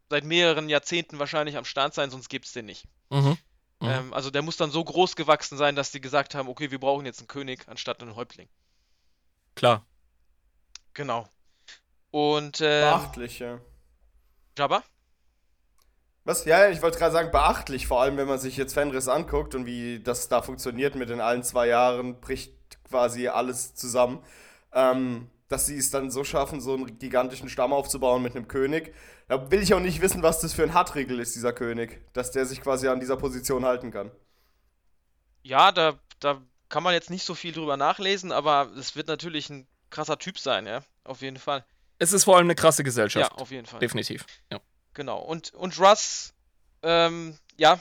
[0.09, 2.85] seit mehreren Jahrzehnten wahrscheinlich am Start sein, sonst gibt es den nicht.
[3.11, 3.37] Mhm.
[3.81, 3.89] Mhm.
[3.89, 6.81] Ähm, also der muss dann so groß gewachsen sein, dass die gesagt haben, okay, wir
[6.81, 8.49] brauchen jetzt einen König anstatt einen Häuptling.
[9.55, 9.85] Klar.
[10.95, 11.29] Genau.
[12.11, 13.61] Und ähm, Beachtlich, ja.
[14.57, 14.83] Jabba?
[16.29, 16.45] Was?
[16.45, 19.55] Ja, ja, ich wollte gerade sagen, beachtlich, vor allem wenn man sich jetzt Fenris anguckt
[19.55, 22.53] und wie das da funktioniert mit den allen zwei Jahren, bricht
[22.87, 24.23] quasi alles zusammen.
[24.75, 28.95] Ähm, dass sie es dann so schaffen, so einen gigantischen Stamm aufzubauen mit einem König.
[29.29, 31.99] Da will ich auch nicht wissen, was das für ein Hartregel ist, dieser König.
[32.13, 34.11] Dass der sich quasi an dieser Position halten kann.
[35.43, 39.49] Ja, da, da kann man jetzt nicht so viel drüber nachlesen, aber es wird natürlich
[39.49, 41.65] ein krasser Typ sein, ja, auf jeden Fall.
[41.99, 43.33] Es ist vor allem eine krasse Gesellschaft.
[43.33, 43.81] Ja, auf jeden Fall.
[43.81, 44.27] Definitiv.
[44.53, 44.61] Ja.
[44.99, 45.21] Genau.
[45.21, 46.35] Und, und Russ,
[46.83, 47.79] ähm, ja,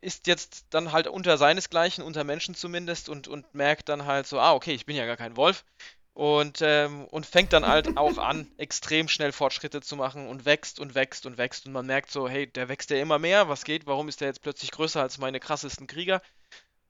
[0.00, 4.40] ist jetzt dann halt unter seinesgleichen, unter Menschen zumindest und, und merkt dann halt so,
[4.40, 5.66] ah, okay, ich bin ja gar kein Wolf.
[6.14, 10.80] Und, ähm, und fängt dann halt auch an, extrem schnell Fortschritte zu machen und wächst
[10.80, 11.66] und wächst und wächst.
[11.66, 13.86] Und man merkt so, hey, der wächst ja immer mehr, was geht?
[13.86, 16.22] Warum ist der jetzt plötzlich größer als meine krassesten Krieger?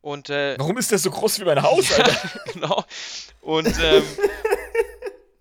[0.00, 2.40] Und, äh, Warum ist der so groß wie mein Haus, Alter?
[2.52, 2.84] genau.
[3.40, 4.04] Und, ähm,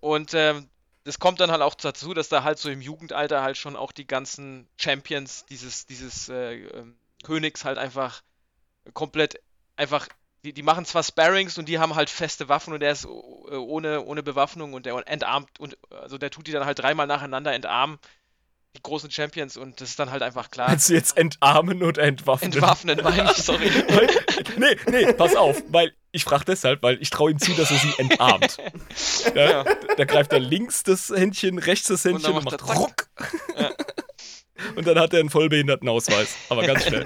[0.00, 0.68] und ähm,
[1.10, 3.90] das kommt dann halt auch dazu, dass da halt so im Jugendalter halt schon auch
[3.90, 8.22] die ganzen Champions dieses, dieses äh, ähm, Königs halt einfach
[8.94, 9.42] komplett
[9.74, 10.06] einfach,
[10.44, 13.08] die, die machen zwar Sparrings und die haben halt feste Waffen und der ist äh,
[13.08, 17.52] ohne, ohne Bewaffnung und der entarmt und also der tut die dann halt dreimal nacheinander
[17.54, 17.98] entarmen,
[18.76, 20.68] die großen Champions und das ist dann halt einfach klar.
[20.68, 22.52] Kannst du jetzt entarmen oder entwaffnen?
[22.52, 23.70] Entwaffnen meine ich, sorry.
[24.56, 27.78] nee, nee, pass auf, weil ich frage deshalb, weil ich traue ihm zu, dass er
[27.78, 28.58] sie entarmt.
[29.34, 29.64] Ja, ja.
[29.96, 33.08] Da greift er links das Händchen, rechts das Händchen und, und macht Ruck.
[33.56, 33.70] Ja.
[34.76, 37.04] Und dann hat er einen Vollbehindertenausweis, aber ganz schnell.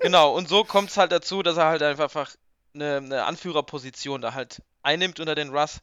[0.00, 2.34] Genau, und so kommt es halt dazu, dass er halt einfach
[2.74, 5.78] eine, eine, Anführerposition da halt einnimmt unter den Russ.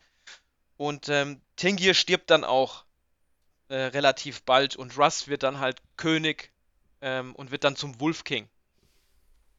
[0.76, 2.84] Und ähm, Tengir stirbt dann auch
[3.70, 6.52] äh, relativ bald und Russ wird dann halt König
[7.02, 8.48] ähm, und wird dann zum Wolf King.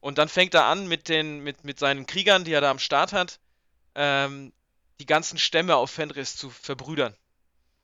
[0.01, 2.79] Und dann fängt er an mit, den, mit, mit seinen Kriegern, die er da am
[2.79, 3.39] Start hat,
[3.95, 4.53] ähm,
[4.99, 7.15] die ganzen Stämme auf Fenris zu verbrüdern.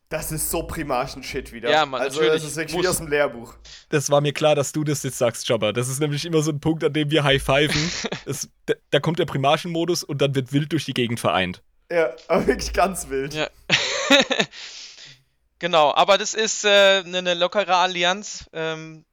[0.08, 1.68] Das ist so Primarchen-Shit wieder.
[1.68, 2.42] Ja, man, also, natürlich.
[2.42, 3.54] das ist wirklich wie aus dem Lehrbuch.
[3.88, 5.72] Das war mir klar, dass du das jetzt sagst, Jabba.
[5.72, 7.90] Das ist nämlich immer so ein Punkt, an dem wir high-fiven.
[8.66, 11.62] da, da, kommt der Primarchen-Modus und dann wird wild durch die Gegend vereint.
[11.90, 13.34] Ja, aber wirklich ganz wild.
[13.34, 13.48] Ja.
[15.58, 19.04] genau, aber das ist äh, eine, eine lockere Allianz, ähm,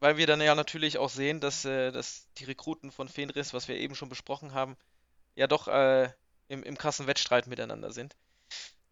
[0.00, 3.68] weil wir dann ja natürlich auch sehen, dass, äh, dass die Rekruten von Fenris, was
[3.68, 4.76] wir eben schon besprochen haben,
[5.34, 6.10] ja doch äh,
[6.48, 8.16] im, im krassen Wettstreit miteinander sind.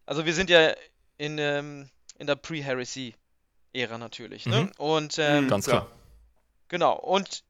[0.05, 0.73] Also wir sind ja
[1.17, 4.45] in, ähm, in der Pre-Heresy-Ära natürlich.
[4.45, 4.63] Ne?
[4.63, 4.71] Mhm.
[4.77, 5.87] Und ähm, ganz klar.
[6.69, 6.95] Genau.
[6.95, 7.43] Und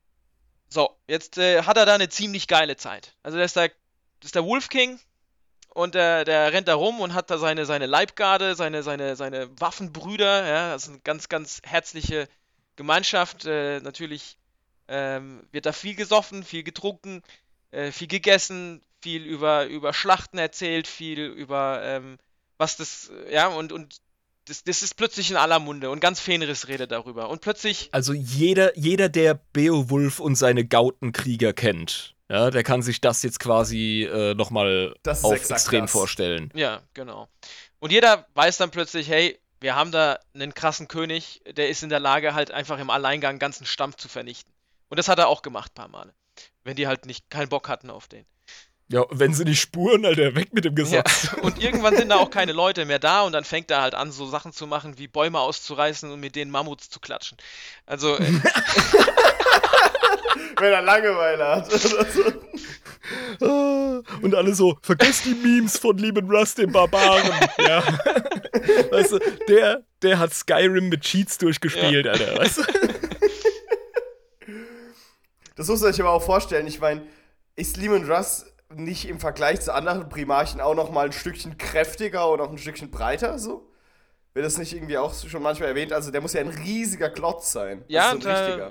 [0.69, 3.15] so, jetzt äh, hat er da eine ziemlich geile Zeit.
[3.23, 3.69] Also das ist der,
[4.19, 4.99] das ist der Wolf King
[5.77, 9.47] und der, der rennt da rum und hat da seine, seine Leibgarde, seine, seine, seine
[9.59, 10.47] Waffenbrüder.
[10.47, 12.27] Ja, das ist eine ganz, ganz herzliche
[12.75, 13.45] Gemeinschaft.
[13.45, 14.37] Äh, natürlich
[14.87, 17.21] ähm, wird da viel gesoffen, viel getrunken,
[17.69, 22.17] äh, viel gegessen, viel über, über Schlachten erzählt, viel über ähm,
[22.57, 23.97] was das, ja, und, und
[24.45, 27.29] das, das ist plötzlich in aller Munde und ganz Fenris redet darüber.
[27.29, 27.89] Und plötzlich.
[27.91, 33.39] Also jeder, jeder, der Beowulf und seine Gautenkrieger kennt, ja, der kann sich das jetzt
[33.39, 35.91] quasi äh, nochmal auf extrem das.
[35.91, 36.51] vorstellen.
[36.53, 37.29] Ja, genau.
[37.79, 41.89] Und jeder weiß dann plötzlich, hey, wir haben da einen krassen König, der ist in
[41.89, 44.51] der Lage, halt einfach im Alleingang einen ganzen Stamm zu vernichten.
[44.89, 46.13] Und das hat er auch gemacht, paar Male.
[46.63, 48.25] Wenn die halt nicht keinen Bock hatten auf den.
[48.89, 51.29] Ja, wenn sie nicht spuren, Alter, weg mit dem Gesatz.
[51.31, 53.95] Ja, und irgendwann sind da auch keine Leute mehr da und dann fängt er halt
[53.95, 57.37] an, so Sachen zu machen, wie Bäume auszureißen und mit denen Mammuts zu klatschen.
[57.85, 58.17] Also.
[58.17, 58.25] Äh,
[60.59, 61.69] wenn er Langeweile hat.
[63.41, 67.31] Ah, und alle so, vergesst die Memes von lieben Russ, dem Barbaren.
[67.59, 67.81] ja.
[68.91, 72.11] Weißt du, der, der hat Skyrim mit Cheats durchgespielt, ja.
[72.11, 72.63] Alter, weißt du?
[75.55, 76.67] Das muss man sich aber auch vorstellen.
[76.67, 77.01] Ich meine,
[77.55, 82.29] ist Lehman Russ nicht im Vergleich zu anderen Primarchen auch noch mal ein Stückchen kräftiger
[82.29, 83.71] oder auch ein Stückchen breiter so?
[84.33, 85.91] Wird das nicht irgendwie auch schon manchmal erwähnt?
[85.91, 87.83] Also der muss ja ein riesiger Klotz sein.
[87.87, 88.69] Ja, so äh,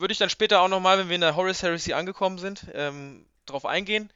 [0.00, 2.66] würde ich dann später auch noch mal, wenn wir in der Horus Heresy angekommen sind,
[2.72, 4.10] ähm, drauf eingehen.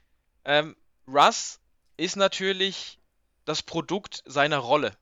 [0.44, 0.76] Ähm,
[1.06, 1.60] Russ
[1.96, 2.98] ist natürlich
[3.44, 4.96] das Produkt seiner Rolle.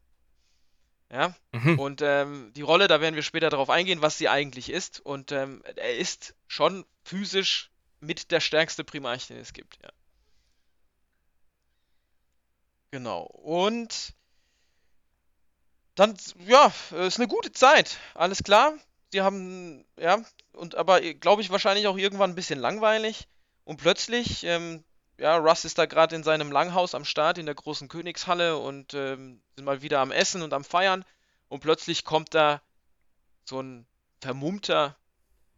[1.10, 1.78] Ja, mhm.
[1.78, 4.98] und ähm, die Rolle, da werden wir später darauf eingehen, was sie eigentlich ist.
[5.00, 7.70] Und ähm, er ist schon physisch
[8.00, 9.90] mit der stärkste Primarch, den es gibt, ja.
[12.90, 13.22] Genau.
[13.22, 14.14] Und
[15.94, 16.16] dann,
[16.46, 16.72] ja,
[17.06, 17.98] ist eine gute Zeit.
[18.14, 18.74] Alles klar.
[19.12, 20.22] Sie haben, ja,
[20.52, 23.28] und aber glaube ich wahrscheinlich auch irgendwann ein bisschen langweilig.
[23.64, 24.84] Und plötzlich, ähm,
[25.18, 28.94] ja, Russ ist da gerade in seinem Langhaus am Start in der großen Königshalle und
[28.94, 31.04] ähm, sind mal wieder am Essen und am Feiern.
[31.48, 32.60] Und plötzlich kommt da
[33.44, 33.86] so ein
[34.20, 34.96] vermummter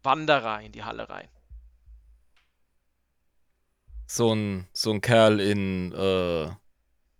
[0.03, 1.27] Wanderer in die Halle rein.
[4.07, 6.47] So ein, so ein Kerl in, äh,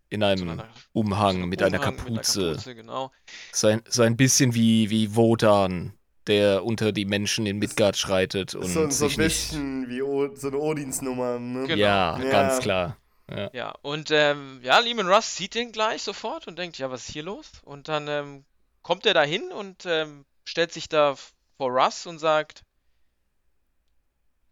[0.10, 2.12] in einem so Umhang, so mit, Umhang einer Kapuze.
[2.12, 2.76] mit einer Kapuze.
[2.76, 3.12] Genau.
[3.52, 5.98] So, ein, so ein bisschen wie, wie Wodan,
[6.28, 8.56] der unter die Menschen in Midgard schreitet.
[8.56, 11.40] Und so, so ein bisschen wie o, so eine Odinsnummer.
[11.40, 11.68] Ne?
[11.68, 11.80] Genau.
[11.80, 12.98] Ja, ja, ganz klar.
[13.30, 17.08] Ja, ja und ähm, ja, Lehman Russ sieht den gleich sofort und denkt, ja, was
[17.08, 17.50] ist hier los?
[17.64, 18.46] Und dann ähm,
[18.82, 21.16] kommt er da hin und ähm, stellt sich da
[21.58, 22.64] vor Russ und sagt,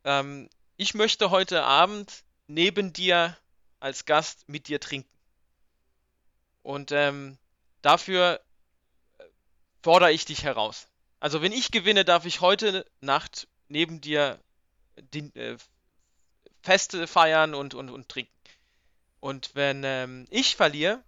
[0.03, 3.37] ähm, ich möchte heute Abend neben dir
[3.79, 5.09] als Gast mit dir trinken.
[6.61, 7.37] Und ähm,
[7.81, 8.39] dafür
[9.19, 9.23] äh,
[9.81, 10.87] fordere ich dich heraus.
[11.23, 14.41] Also wenn ich gewinne, darf ich heute Nacht neben dir
[15.13, 15.55] die, äh,
[16.61, 18.33] Feste feiern und, und, und trinken.
[19.21, 21.01] Und wenn ähm, ich verliere,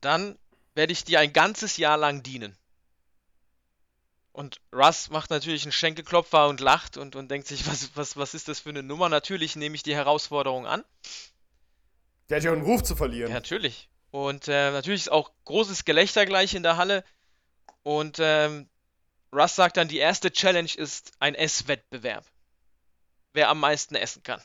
[0.00, 0.36] dann
[0.74, 2.56] werde ich dir ein ganzes Jahr lang dienen.
[4.32, 8.34] Und Russ macht natürlich einen Schenkelklopfer und lacht und, und denkt sich, was, was, was
[8.34, 9.08] ist das für eine Nummer?
[9.08, 10.84] Natürlich nehme ich die Herausforderung an.
[12.30, 13.30] Der hat ja einen Ruf zu verlieren.
[13.30, 13.88] Ja, natürlich.
[14.10, 17.04] Und äh, natürlich ist auch großes Gelächter gleich in der Halle.
[17.84, 18.68] Und ähm,
[19.32, 22.24] Russ sagt dann, die erste Challenge ist ein Esswettbewerb.
[23.34, 24.40] Wer am meisten essen kann.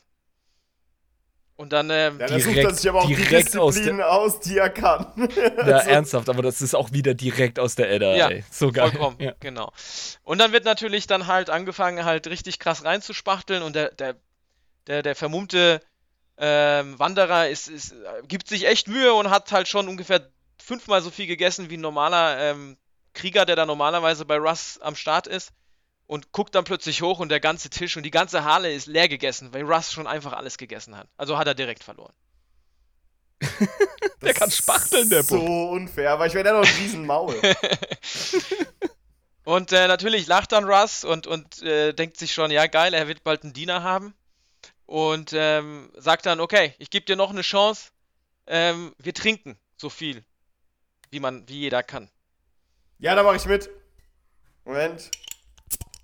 [1.56, 4.02] Und dann, ähm, Ja, dann sucht Direkt- er sich aber auch die direkt aus Disziplinen
[4.06, 5.06] aus, die er kann.
[5.66, 8.44] Ja, ernsthaft, aber das ist auch wieder direkt aus der Edda, Ja, ey.
[8.52, 8.90] So geil.
[8.90, 9.34] Vollkommen, Ja.
[9.40, 9.72] genau.
[10.24, 14.16] Und dann wird natürlich dann halt angefangen, halt richtig krass reinzuspachteln und der, der,
[14.88, 15.80] der, der vermummte
[16.38, 20.28] ähm, Wanderer ist, ist, äh, gibt sich echt Mühe und hat halt schon ungefähr
[20.62, 22.78] fünfmal so viel gegessen wie ein normaler ähm,
[23.14, 25.52] Krieger, der da normalerweise bei Russ am Start ist.
[26.06, 29.08] Und guckt dann plötzlich hoch und der ganze Tisch und die ganze Halle ist leer
[29.08, 31.08] gegessen, weil Russ schon einfach alles gegessen hat.
[31.16, 32.14] Also hat er direkt verloren.
[34.22, 37.36] Der kann spachteln, der So unfair, aber ich werde ja noch ein riesen Maul.
[39.44, 43.08] Und äh, natürlich lacht dann Russ und, und äh, denkt sich schon, ja geil, er
[43.08, 44.14] wird bald einen Diener haben.
[44.86, 47.92] Und ähm, sagt dann, okay, ich gebe dir noch eine Chance.
[48.48, 50.24] Ähm, wir trinken so viel,
[51.10, 52.10] wie man, wie jeder kann.
[53.00, 53.70] Ja, da mache ich mit.
[54.66, 55.12] Moment.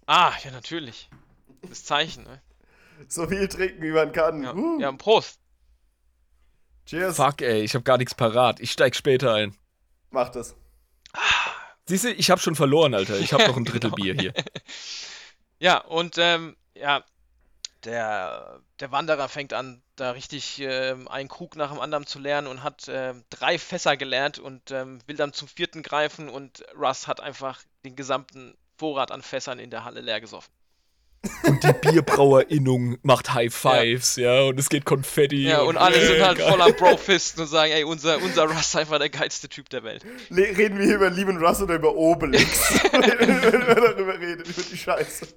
[0.06, 1.10] Ah, ja natürlich.
[1.62, 2.42] Das Zeichen, ne?
[3.08, 4.44] So viel trinken, wie man kann.
[4.44, 4.80] Ja, Uh.
[4.80, 5.40] ja Prost.
[6.86, 7.16] Cheers.
[7.18, 8.60] Fuck, ey, ich hab gar nichts parat.
[8.60, 9.56] Ich steig später ein.
[10.10, 10.56] Mach das.
[11.86, 13.18] Siehst du, ich hab schon verloren, Alter.
[13.20, 13.96] Ich hab noch ein Drittel Genau.
[13.96, 14.34] Bier hier.
[15.62, 17.04] Ja, und ähm, ja,
[17.84, 22.48] der, der Wanderer fängt an, da richtig ähm, einen Krug nach dem anderen zu lernen
[22.48, 27.08] und hat ähm, drei Fässer gelernt und ähm, will dann zum vierten greifen und Russ
[27.08, 30.52] hat einfach den gesamten Vorrat an Fässern in der Halle leer gesoffen.
[31.44, 35.44] Und die Bierbrauerinnung macht High Fives, ja, und es geht Konfetti.
[35.44, 36.50] Ja, und alle sind halt geil.
[36.50, 39.84] voll am Bro-Fisten und sagen, ey, unser, unser Russ ist einfach der geilste Typ der
[39.84, 40.06] Welt.
[40.30, 42.74] Le reden wir hier über Lehman Russ oder über Obelix?
[42.92, 45.28] Wenn wir darüber reden, über die Scheiße.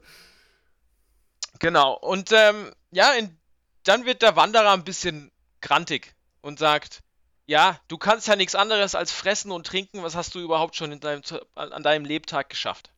[1.59, 3.37] Genau, und ähm, ja, in,
[3.85, 5.31] dann wird der Wanderer ein bisschen
[5.61, 7.03] grantig und sagt,
[7.47, 10.93] ja, du kannst ja nichts anderes als fressen und trinken, was hast du überhaupt schon
[10.93, 11.23] in deinem,
[11.55, 12.91] an an deinem Lebtag geschafft?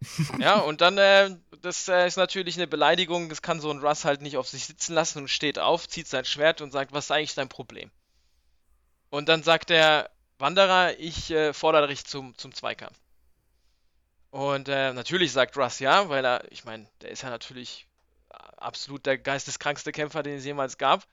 [0.38, 4.04] ja, und dann, äh, das äh, ist natürlich eine Beleidigung, das kann so ein Russ
[4.04, 7.06] halt nicht auf sich sitzen lassen und steht auf, zieht sein Schwert und sagt, was
[7.06, 7.90] ist eigentlich dein Problem?
[9.10, 12.96] Und dann sagt der Wanderer, ich äh, fordere dich zum, zum Zweikampf.
[14.30, 17.87] Und äh, natürlich sagt Russ ja, weil er, ich meine, der ist ja natürlich
[18.60, 21.06] absolut der geisteskrankste Kämpfer, den es jemals gab.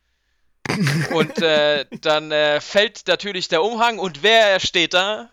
[1.11, 5.31] und äh, dann äh, fällt natürlich der Umhang und wer steht da?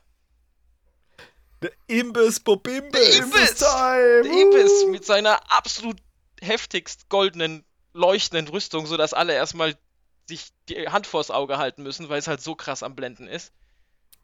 [1.62, 3.18] Der Imbiss Bobimbis.
[3.18, 3.54] Imbiss!
[3.54, 4.22] Time!
[4.24, 5.96] Der Imbiss mit seiner absolut
[6.40, 9.76] heftigst goldenen, leuchtenden Rüstung, sodass alle erstmal
[10.26, 13.52] sich die Hand vors Auge halten müssen, weil es halt so krass am Blenden ist.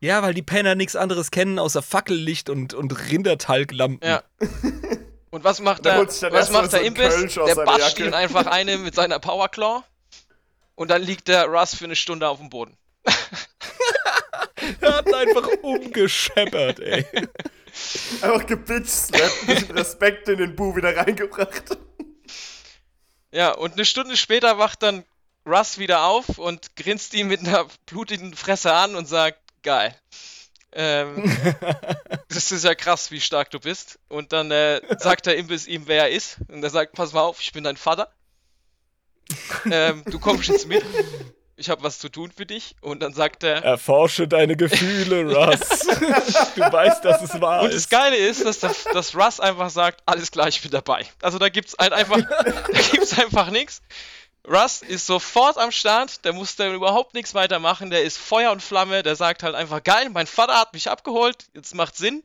[0.01, 4.09] Ja, weil die Penner nichts anderes kennen außer Fackellicht und, und Rindertalglampen.
[4.09, 4.23] Ja.
[5.31, 7.35] Und was macht Der was macht so der einen Imbiss?
[7.35, 8.07] Der Jacke.
[8.07, 9.83] ihn einfach eine mit seiner Powerclaw
[10.75, 12.77] und dann liegt der Russ für eine Stunde auf dem Boden.
[14.81, 17.07] Er hat ihn einfach umgescheppert, ey.
[18.23, 19.13] Einfach gebitcht,
[19.47, 21.79] bisschen Respekt in den Bu wieder reingebracht.
[23.31, 25.05] Ja, und eine Stunde später wacht dann
[25.47, 29.95] Russ wieder auf und grinst ihn mit einer blutigen Fresse an und sagt, geil.
[30.73, 31.25] Ähm,
[32.29, 33.99] das ist ja krass, wie stark du bist.
[34.09, 36.39] Und dann äh, sagt der Imbiss ihm, wer er ist.
[36.49, 38.11] Und er sagt, pass mal auf, ich bin dein Vater.
[39.71, 40.85] Ähm, du kommst jetzt mit.
[41.57, 42.77] Ich habe was zu tun für dich.
[42.81, 45.59] Und dann sagt er, Erforsche deine Gefühle, Russ.
[46.55, 47.91] du weißt, dass es wahr Und das ist.
[47.91, 51.05] Geile ist, dass, das, dass Russ einfach sagt, alles klar, ich bin dabei.
[51.21, 53.83] Also da gibt's halt einfach, da gibt's einfach nichts.
[54.47, 58.63] Russ ist sofort am Start, der muss da überhaupt nichts weitermachen, der ist Feuer und
[58.63, 62.23] Flamme, der sagt halt einfach, geil, mein Vater hat mich abgeholt, jetzt macht Sinn,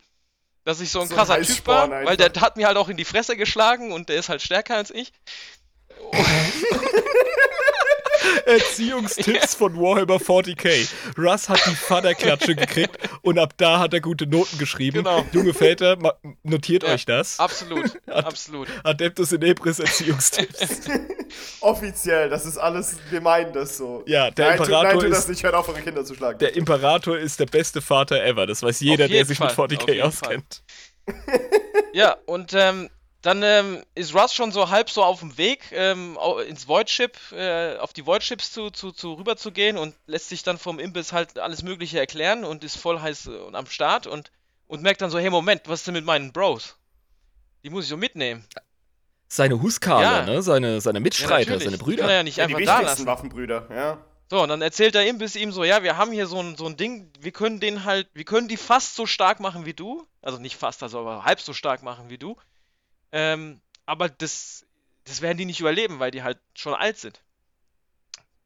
[0.64, 2.09] dass ich so ein So ein krasser Typ Heißsporn war, einfach.
[2.09, 4.76] weil der hat mir halt auch in die Fresse geschlagen und der ist halt stärker
[4.76, 5.11] als ich.
[8.46, 10.88] Erziehungstipps von Warhammer 40k.
[11.18, 14.98] Russ hat die Vaterklatsche gekriegt und ab da hat er gute Noten geschrieben.
[15.04, 15.26] Genau.
[15.32, 15.98] Junge Väter,
[16.44, 17.40] notiert Ja, euch das.
[17.40, 18.68] Absolut, absolut.
[18.84, 20.82] Adeptus in Ebris Erziehungstipps.
[21.62, 24.04] Offiziell, das ist alles, wir meinen das so.
[24.06, 26.16] Ja, der nein, tu- Imperator nein, tu das ist- nicht, hört auf, eure Kinder zu
[26.16, 26.40] schlagen.
[26.40, 28.46] Der Imperator ist der beste Vater ever.
[28.48, 30.64] Das weiß jeder, der sich Fall, mit auf 40k jeden auskennt.
[31.94, 32.90] Ja, und ähm,
[33.24, 36.18] dann ähm, ist Russ schon so halb so auf dem Weg ähm,
[36.48, 39.96] ins Void Ship, äh, auf die Void Ships zu, zu, zu rüber zu gehen und
[40.06, 43.56] lässt sich dann vom Imbiss halt alles Mögliche erklären und ist voll heiß äh, und
[43.56, 44.32] am Start und,
[44.68, 46.76] und merkt dann so, hey Moment, was ist denn mit meinen Bros?
[47.64, 48.46] Die muss ich so mitnehmen.
[49.30, 50.26] Seine Huskale, Ja.
[50.26, 50.44] ne?
[50.44, 51.64] Seine, seine Mitstreiter, natürlich.
[51.64, 52.14] seine Die Kann er Brüder.
[52.14, 53.06] ja nicht Ja, die einfach da wichtigsten.
[53.08, 53.98] Waffenbrüder, ja.
[54.30, 56.66] So, und dann erzählt der Imbiss ihm so, ja, wir haben hier so ein, so
[56.66, 60.06] ein Ding, wir können den halt, wir können die fast so stark machen wie du.
[60.22, 62.36] Also nicht fast, also aber halb so stark machen wie du.
[63.14, 64.66] Ähm, aber das,
[65.05, 67.22] das werden die nicht überleben, weil die halt schon alt sind.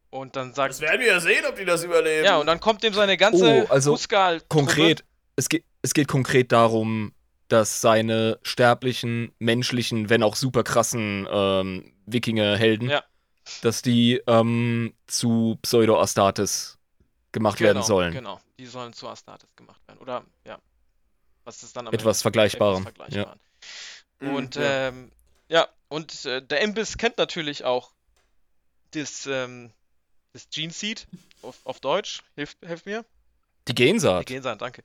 [0.09, 2.25] Und dann sagt, Das werden wir ja sehen, ob die das überleben.
[2.25, 5.03] ja, und dann kommt ihm seine ganze Oh, also Huskal Konkret,
[5.35, 7.13] es geht, es geht konkret darum,
[7.49, 13.03] dass seine sterblichen, menschlichen, wenn auch super krassen ähm, Wikinger-Helden, Ja.
[13.61, 16.77] dass die ähm, zu Pseudo-Astartes
[17.31, 18.13] gemacht werden sollen.
[18.13, 19.99] Genau, die sollen zu Astartes gemacht werden.
[19.99, 20.57] Oder, ja.
[21.43, 22.21] Was ist dann am Etwas Ende?
[22.23, 22.87] Vergleichbarem.
[22.87, 23.39] Etwas Vergleichbarem.
[24.19, 24.87] Mhm, Und ja.
[24.87, 25.11] ähm,
[25.49, 27.91] ja, und äh, der Imbiss kennt natürlich auch
[28.91, 29.71] das, ähm,
[30.33, 31.07] das Gene Seed
[31.41, 32.23] auf, auf Deutsch.
[32.35, 33.05] Hilft, hilft mir.
[33.67, 34.61] Die Die Gensaat.
[34.61, 34.81] Danke.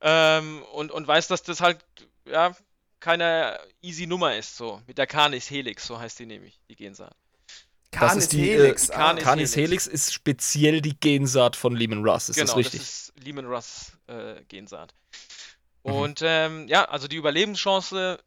[0.00, 1.78] Ähm, und, und weiß, dass das halt,
[2.26, 2.54] ja,
[3.00, 4.82] keine easy Nummer ist, so.
[4.86, 7.10] Mit der Canis Helix, so heißt die nämlich, die Gensan.
[7.90, 8.88] Das Canis ist die, Helix.
[8.90, 8.92] äh.
[8.92, 12.80] Canis- Canis Helix ist speziell die Gensaat von Lehman Russ, ist genau, das richtig?
[12.82, 14.94] ist Lehman Russ äh, Gensaat.
[15.84, 15.92] Mhm.
[15.92, 18.18] Und ähm, ja, also die Überlebenschance,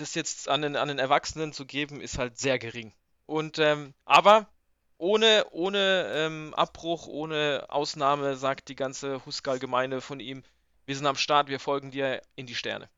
[0.00, 2.92] das jetzt an den, an den Erwachsenen zu geben, ist halt sehr gering.
[3.26, 4.48] Und ähm, aber
[4.96, 10.42] ohne, ohne ähm, Abbruch, ohne Ausnahme sagt die ganze Huskal-Gemeinde von ihm,
[10.86, 12.88] wir sind am Start, wir folgen dir in die Sterne.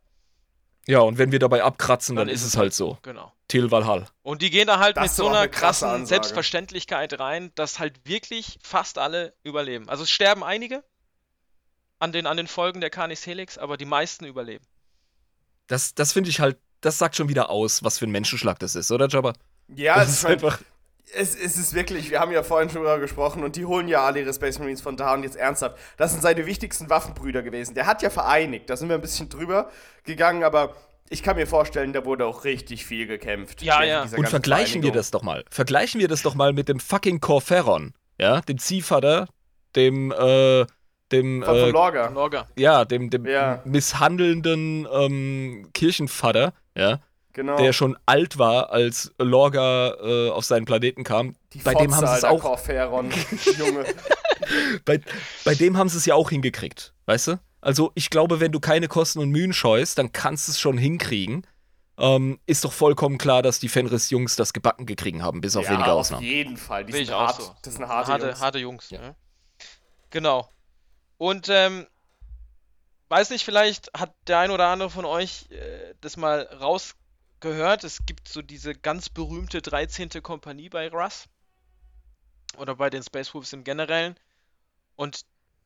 [0.86, 2.98] Ja, und wenn wir dabei abkratzen, dann, Dann ist es es halt so.
[3.02, 3.32] Genau.
[3.48, 4.06] Til Valhall.
[4.22, 6.06] Und die gehen da halt Das mit so einer eine krasse krassen Ansage.
[6.08, 9.88] Selbstverständlichkeit rein, dass halt wirklich fast alle überleben.
[9.88, 10.82] Also es sterben einige
[11.98, 14.64] an den, an den Folgen der Canis Helix, aber die meisten überleben.
[15.66, 18.74] Das, das finde ich halt, das sagt schon wieder aus, was für ein Menschenschlag das
[18.74, 19.32] ist, oder Jabba?
[19.74, 20.60] Ja, das es ist ist, einfach.
[21.12, 24.04] Es, es ist wirklich, wir haben ja vorhin schon drüber gesprochen und die holen ja
[24.04, 25.76] alle ihre Space Marines von da und jetzt ernsthaft.
[25.96, 27.74] Das sind seine wichtigsten Waffenbrüder gewesen.
[27.74, 29.70] Der hat ja vereinigt, da sind wir ein bisschen drüber
[30.04, 30.74] gegangen, aber
[31.08, 33.62] ich kann mir vorstellen, da wurde auch richtig viel gekämpft.
[33.62, 34.06] Ja, ja.
[34.16, 35.44] Und vergleichen wir das doch mal.
[35.50, 37.92] Vergleichen wir das doch mal mit dem fucking Corferon.
[38.20, 39.26] Ja, dem Ziehvater,
[39.74, 40.64] dem, äh,
[41.10, 42.08] dem, Von, von äh, Lorga.
[42.10, 42.48] Lorga.
[42.56, 43.60] ja, dem, dem Ja.
[43.64, 47.00] misshandelnden ähm, Kirchenvater, ja,
[47.32, 47.56] Genau.
[47.58, 51.36] der schon alt war, als Lorga äh, auf seinen Planeten kam.
[51.52, 53.10] Die bei dem haben Fotze, sie es auch, Corferon,
[53.58, 53.84] Junge.
[54.84, 55.00] bei,
[55.44, 57.40] bei dem haben sie es ja auch hingekriegt, weißt du?
[57.60, 60.76] Also ich glaube, wenn du keine Kosten und Mühen scheust, dann kannst du es schon
[60.76, 61.46] hinkriegen.
[61.98, 65.72] Ähm, ist doch vollkommen klar, dass die Fenris-Jungs das gebacken gekriegt haben, bis auf ja,
[65.72, 66.24] wenige auf Ausnahmen.
[66.24, 66.84] jeden Fall.
[66.86, 67.36] Die sind ich hart.
[67.42, 67.54] so.
[67.62, 68.40] Das sind harte, harte, Jungs.
[68.40, 68.90] harte Jungs.
[68.90, 69.02] Ja.
[69.02, 69.14] Ja.
[70.08, 70.48] Genau.
[71.18, 71.86] Und ähm,
[73.10, 77.84] weiß nicht, vielleicht hat der ein oder andere von euch äh, das mal rausgehört.
[77.84, 80.22] Es gibt so diese ganz berühmte 13.
[80.22, 81.26] Kompanie bei Russ.
[82.56, 84.16] Oder bei den Space Wolves im Generellen.
[84.96, 85.20] Und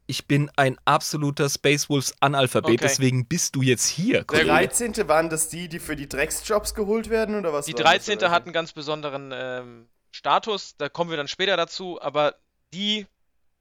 [0.06, 2.76] Ich bin ein absoluter Space Wolves Analphabet, Okay.
[2.82, 4.24] deswegen bist du jetzt hier.
[4.24, 4.48] Kollege.
[4.48, 4.54] gut.
[4.56, 5.08] 13.
[5.08, 7.66] waren das die, die für die Drecksjobs geholt werden oder was?
[7.66, 8.18] die war das, 13.
[8.18, 8.30] oder?
[8.30, 10.76] hat einen ganz besonderen ähm, Status.
[10.76, 12.00] Da kommen wir dann später dazu.
[12.02, 12.36] Aber
[12.74, 13.06] die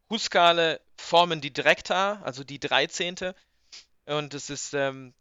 [0.10, 3.34] Huskale formen die Direkta, also die 13.
[4.06, 5.14] Und es ist ähm,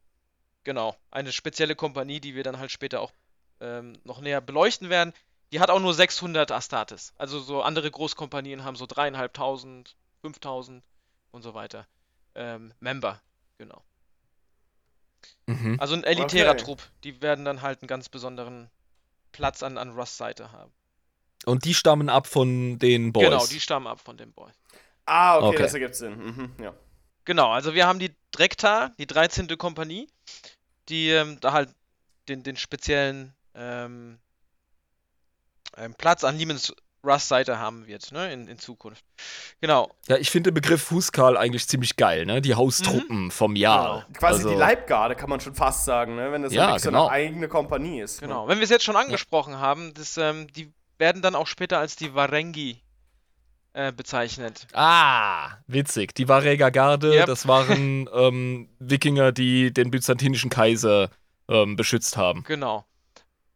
[0.64, 3.12] genau eine spezielle Kompanie, die wir dann halt später auch
[3.60, 5.12] ähm, noch näher beleuchten werden.
[5.52, 7.12] Die hat auch nur 600 Astartes.
[7.18, 10.82] Also so andere Großkompanien haben so dreieinhalbtausend, 5000
[11.30, 11.86] und so weiter.
[12.34, 13.20] Ähm, Member,
[13.58, 13.82] genau.
[15.46, 15.76] Mhm.
[15.78, 16.64] Also ein elitärer Okay.
[16.64, 16.82] Trupp.
[17.04, 18.70] Die werden dann halt einen ganz besonderen
[19.32, 20.72] Platz an, an Russ Seite haben.
[21.44, 23.24] Und die stammen ab von den Boys.
[23.24, 24.50] Genau, die stammen ab von dem Boy.
[25.06, 25.58] Ah, okay, Okay.
[25.58, 26.16] das ergibt Sinn.
[26.16, 26.74] Mhm, ja.
[27.24, 29.46] Genau, also wir haben die Drekta, die 13.
[29.58, 30.08] Kompanie,
[30.88, 31.68] die ähm, da halt
[32.28, 34.18] den, den speziellen ähm,
[35.96, 36.74] Platz an Lehmans
[37.04, 39.04] Russ Seite haben wird, ne, in, in Zukunft.
[39.60, 42.40] Genau, Ja, ich finde den Begriff Huskal eigentlich ziemlich geil, ne?
[42.40, 44.06] Die Haustruppen vom Jahr.
[44.16, 46.30] Quasi Also, die Leibgarde, kann man schon fast sagen, ne?
[46.30, 47.06] wenn das Ja, ja, so genau.
[47.08, 48.20] eine eigene Kompanie ist.
[48.20, 48.28] ne?
[48.28, 48.46] genau.
[48.46, 51.96] Wenn wir es jetzt schon angesprochen haben, das, ähm, die werden dann auch später als
[51.96, 52.80] die Varengi
[53.74, 54.66] äh, bezeichnet.
[54.72, 56.14] Ah, witzig.
[56.14, 57.26] Die Varega Garde, Yep.
[57.26, 61.10] das waren ähm, Wikinger, die den byzantinischen Kaiser
[61.48, 62.44] ähm, beschützt haben.
[62.44, 62.84] Genau.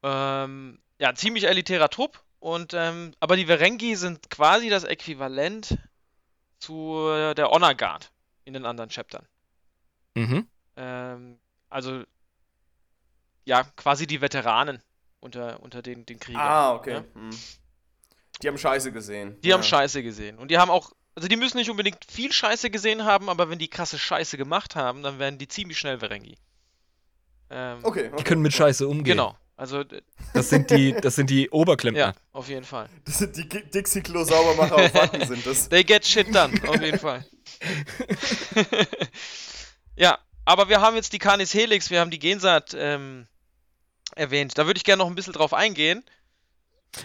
[0.03, 2.23] Ähm, ja, ziemlich elitärer Trupp.
[2.39, 5.79] Und, ähm, aber die Varengi sind quasi das Äquivalent
[6.59, 8.11] zu äh, der Honor Guard
[8.45, 9.27] in den anderen Chaptern.
[10.15, 10.47] Mhm.
[10.77, 11.39] Ähm,
[11.69, 12.05] also,
[13.45, 14.81] ja, quasi die Veteranen
[15.21, 16.41] unter, unter den, den Kriegern.
[16.43, 16.93] Ah, okay.
[16.95, 17.05] Ja?
[17.15, 17.31] Hm.
[18.43, 19.37] Die haben Scheiße gesehen.
[19.43, 20.39] Die haben Scheiße gesehen.
[20.39, 23.59] Und die haben auch, also die müssen nicht unbedingt viel Scheiße gesehen haben, aber wenn
[23.59, 26.37] die krasse Scheiße gemacht haben, dann werden die ziemlich schnell Varengi.
[27.51, 28.17] Ähm, Okay, okay.
[28.19, 29.17] Die können mit Scheiße umgehen.
[29.17, 29.37] Genau.
[29.59, 29.85] Also,
[30.35, 31.99] Das sind die, das sind die Oberklempner.
[32.09, 32.91] ja, auf jeden Fall.
[33.07, 35.71] Das sind die Dixie-Klo-Saubermacher auf Wacken sind das.
[35.71, 37.25] They get shit done, auf jeden Fall.
[39.97, 43.27] ja, aber wir haben jetzt die Canis Helix, wir haben die Gensaat ähm,
[44.15, 44.59] erwähnt.
[44.59, 46.05] Da würde ich gerne noch ein bisschen drauf eingehen.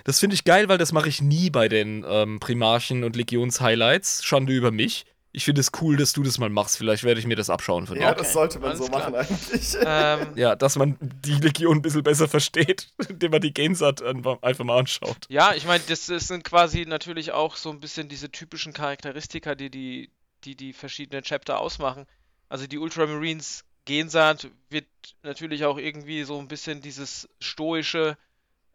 [0.06, 4.24] Das finde ich geil, weil das mache ich nie bei den ähm, Primarchen- und Legions-Highlights.
[4.24, 5.06] Schande über mich.
[5.34, 6.78] Ich finde es cool, dass du das mal machst.
[6.78, 8.02] Vielleicht werde ich mir das abschauen von dir.
[8.04, 9.12] Ja, Okay, das sollte man alles so klar.
[9.12, 9.78] machen eigentlich.
[9.86, 14.42] Ähm, Ja, dass man die Legion ein bisschen besser versteht, indem man die Gensat einfach
[14.42, 15.26] einfach mal anschaut.
[15.30, 19.56] Ja, ich meine, das, das sind quasi natürlich auch so ein bisschen diese typischen Charakteristika,
[19.56, 20.10] die die,
[20.44, 22.06] die, die verschiedenen Chapter ausmachen.
[22.50, 24.86] Also die Ultramarines Gensaat wird
[25.24, 28.18] natürlich auch irgendwie so ein bisschen dieses stoische,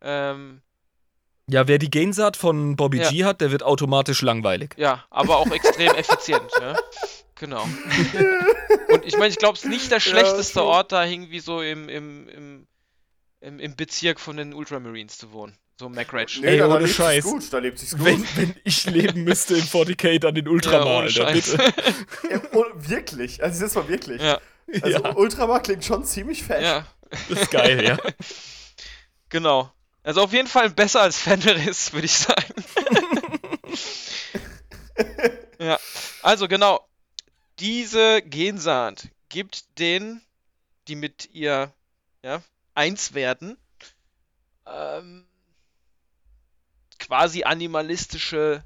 [0.01, 0.63] ähm,
[1.49, 3.09] Ja, wer die Gensat von Bobby Ja.
[3.11, 4.75] G hat, der wird automatisch langweilig.
[4.77, 6.77] ja, aber auch extrem effizient, ja.
[7.37, 7.63] Genau.
[8.89, 10.63] Und ich meine, ich glaube, es ist nicht der schlechteste schon.
[10.69, 12.67] Ort, da irgendwie so im, im, im,
[13.41, 15.57] im, im Bezirk von den Ultramarines zu wohnen.
[15.79, 16.41] So MacRatch.
[16.41, 17.23] Nee, Ey, da, da ohne lebt Scheiß.
[17.25, 18.07] sich's gut, da lebt sich's gut.
[18.07, 21.59] Wenn, wenn ich leben müsste in 40k, dann in Ultramar, ohne Alter, bitte.
[22.31, 24.23] Ja, oh, wirklich, also jetzt mal wirklich.
[24.23, 24.41] Ja,
[24.81, 26.63] Also ja, Ultramar klingt schon ziemlich fett.
[26.63, 26.87] ja.
[27.29, 27.99] das ist geil, ja.
[29.29, 29.71] Genau.
[30.07, 32.55] Also auf jeden Fall besser als Fenris, würde ich sagen.
[35.59, 35.81] ja.
[36.23, 36.87] Also genau.
[37.59, 40.23] Diese Gensaat gibt denen,
[40.87, 41.73] die mit ihr
[42.23, 42.41] ja,
[42.75, 43.59] eins werden,
[44.65, 45.27] ähm,
[47.01, 48.63] quasi animalistische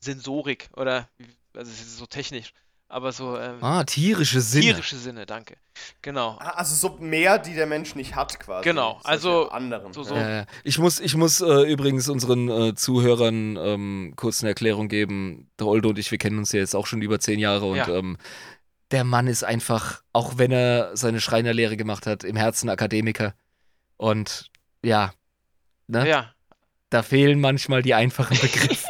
[0.00, 1.08] Sensorik oder
[1.54, 2.52] also es ist so technisch,
[2.92, 4.64] aber so ähm, Ah, tierische Sinne.
[4.66, 5.56] tierische Sinne, danke.
[6.02, 6.36] Genau.
[6.40, 8.64] Ah, Also so mehr, die der Mensch nicht hat quasi.
[8.68, 9.92] Genau, also anderen.
[9.92, 10.14] so- so-.
[10.14, 15.50] Äh, ich muss, ich muss äh, übrigens unseren äh, Zuhörern ähm, kurz eine Erklärung geben.
[15.58, 17.76] Der Oldo und ich, wir kennen uns ja jetzt auch schon über zehn Jahre und
[17.76, 17.88] Ja.
[17.88, 18.16] ähm,
[18.90, 23.34] der Mann ist einfach, auch wenn er seine Schreinerlehre gemacht hat, im Herzen Akademiker.
[23.96, 24.50] Und
[24.84, 25.14] ja,
[25.86, 26.06] ne?
[26.08, 26.34] Ja.
[26.90, 28.81] da fehlen manchmal die einfachen Begriffe.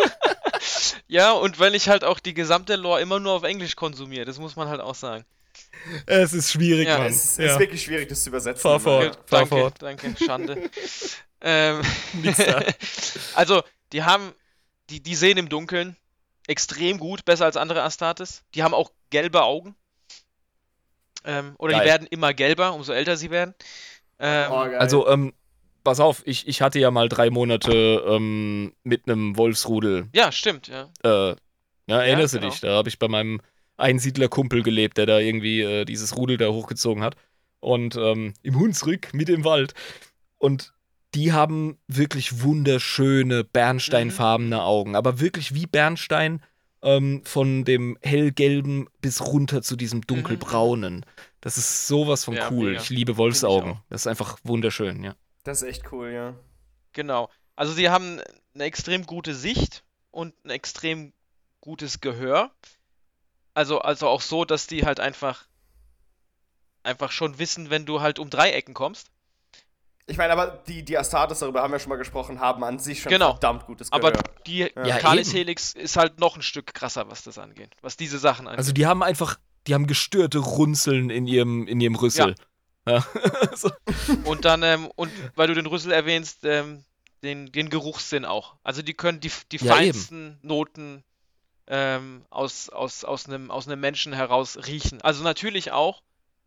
[1.12, 4.38] Ja, und weil ich halt auch die gesamte Lore immer nur auf Englisch konsumiere, das
[4.38, 5.26] muss man halt auch sagen.
[6.06, 7.08] es ist schwierig, Ja, Mann.
[7.08, 7.52] Es ist, ja.
[7.52, 8.62] ist wirklich schwierig, das zu übersetzen.
[8.62, 9.16] Fahr fort.
[9.26, 9.74] fahr danke, fort.
[9.80, 10.70] danke, Schande.
[11.42, 11.82] ähm,
[13.34, 14.32] also, die haben,
[14.88, 15.98] die, die sehen im Dunkeln
[16.46, 18.42] extrem gut, besser als andere Astartes.
[18.54, 19.76] Die haben auch gelbe Augen.
[21.26, 21.82] Ähm, oder Geil.
[21.82, 23.54] die werden immer gelber, umso älter sie werden.
[24.18, 24.54] Ähm, Oh.
[24.54, 25.34] Also, ähm,
[25.84, 30.08] pass auf, ich, ich hatte ja mal drei Monate ähm, mit einem Wolfsrudel.
[30.14, 30.90] ja, stimmt, ja.
[31.02, 31.36] Äh,
[31.86, 32.50] ja, erinnerst du genau.
[32.50, 32.60] dich?
[32.60, 33.40] Da habe ich bei meinem
[33.76, 37.16] Einsiedlerkumpel gelebt, der da irgendwie äh, dieses Rudel da hochgezogen hat.
[37.60, 39.74] Und ähm, im Hunsrück, mit im Wald.
[40.38, 40.72] Und
[41.14, 46.42] die haben wirklich wunderschöne bernsteinfarbene Augen, aber wirklich wie Bernstein
[46.82, 51.04] ähm, von dem hellgelben bis runter zu diesem dunkelbraunen.
[51.40, 52.70] Das ist sowas von Ja, cool.
[52.70, 52.80] mega.
[52.80, 53.78] Ich liebe Wolfsaugen.
[53.88, 55.14] Das ist einfach wunderschön, ja.
[55.44, 56.34] Das ist echt cool, ja.
[56.92, 57.28] Genau.
[57.56, 58.20] Also sie haben
[58.54, 61.12] eine extrem gute Sicht und ein extrem
[61.60, 62.50] gutes Gehör.
[63.54, 65.46] Also, also auch so, dass die halt einfach
[66.82, 69.08] einfach schon wissen, wenn du halt um Dreiecken kommst.
[70.06, 73.00] Ich meine, aber die, die Astartes, darüber haben wir schon mal gesprochen, haben an sich
[73.02, 73.32] schon Genau.
[73.32, 74.08] verdammt gutes Gehör.
[74.08, 75.24] Aber die Ja, eben.
[75.30, 77.76] Helix ist halt noch ein Stück krasser, was das angeht.
[77.82, 78.58] Was diese Sachen angeht.
[78.58, 79.38] Also die haben einfach,
[79.68, 82.30] die haben gestörte Runzeln in ihrem, in ihrem Rüssel.
[82.30, 82.34] Ja.
[83.54, 83.70] so.
[84.24, 86.84] Und dann, ähm, und weil du den Rüssel erwähnst, ähm,
[87.22, 88.56] den, den Geruchssinn auch.
[88.64, 89.92] Also die können die, die Ja, eben.
[89.94, 91.04] feinsten Noten
[91.68, 95.00] ähm, aus, aus, aus, einem, aus einem Menschen heraus riechen.
[95.02, 96.02] Also natürlich auch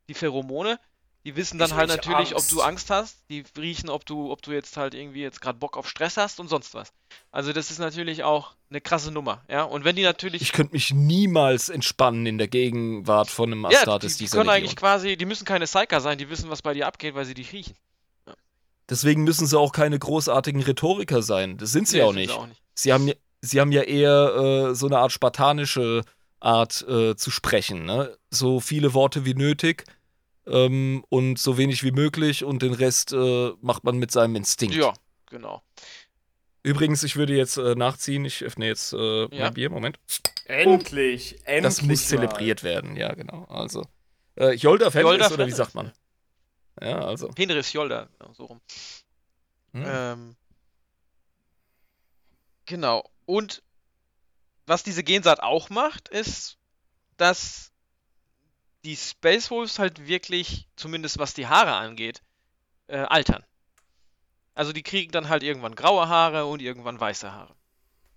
[0.09, 0.79] die Pheromone.
[1.25, 2.33] Die wissen dann Ich halt natürlich, Angst.
[2.35, 3.17] ob du Angst hast.
[3.29, 6.39] Die riechen, ob du, ob du jetzt halt irgendwie jetzt gerade Bock auf Stress hast
[6.39, 6.93] und sonst was.
[7.31, 9.63] Also das ist natürlich auch eine krasse Nummer, ja.
[9.63, 13.69] Und wenn die natürlich Ich könnte mich niemals entspannen in der Gegenwart von einem ja,
[13.79, 14.63] Astartes die, die dieser können Legion.
[14.65, 17.33] eigentlich quasi, die müssen keine Psyker sein, die wissen, was bei dir abgeht, weil sie
[17.33, 17.75] dich riechen.
[18.87, 21.57] Deswegen müssen sie auch keine großartigen Rhetoriker sein.
[21.57, 22.29] Das sind sie Nee, auch sind nicht.
[22.31, 22.61] sie auch nicht.
[22.75, 26.03] Sie haben, ja- sie haben ja eher äh, so eine Art spartanische
[26.39, 27.85] Art äh, zu sprechen.
[27.85, 28.15] Ne?
[28.29, 29.85] So viele Worte wie nötig
[30.47, 34.75] ähm, und so wenig wie möglich und den Rest äh, macht man mit seinem Instinkt.
[34.75, 34.93] Ja,
[35.29, 35.61] genau.
[36.63, 38.25] Übrigens, ich würde jetzt äh, nachziehen.
[38.25, 39.45] Ich öffne jetzt äh, Ja.
[39.45, 39.69] mein Bier.
[39.69, 39.99] Moment.
[40.45, 41.61] endlich, endlich.
[41.63, 42.07] Das muss mal.
[42.07, 42.95] zelebriert werden.
[42.95, 43.43] Ja, genau.
[43.45, 43.85] Also,
[44.35, 45.57] äh, Jolda Fenris, Jolda oder wie Fenris.
[45.57, 45.91] sagt man?
[46.81, 47.31] Ja, also.
[47.37, 48.61] Henris Jolda, ja, so rum.
[49.73, 49.83] Hm.
[49.87, 50.35] Ähm,
[52.65, 53.03] genau.
[53.25, 53.61] Und
[54.65, 56.57] was diese Gensaat auch macht, ist,
[57.17, 57.71] dass
[58.85, 62.21] die Space Wolves halt wirklich, zumindest was die Haare angeht,
[62.87, 63.43] äh, altern.
[64.53, 67.53] Also die kriegen dann halt irgendwann graue Haare und irgendwann weiße Haare.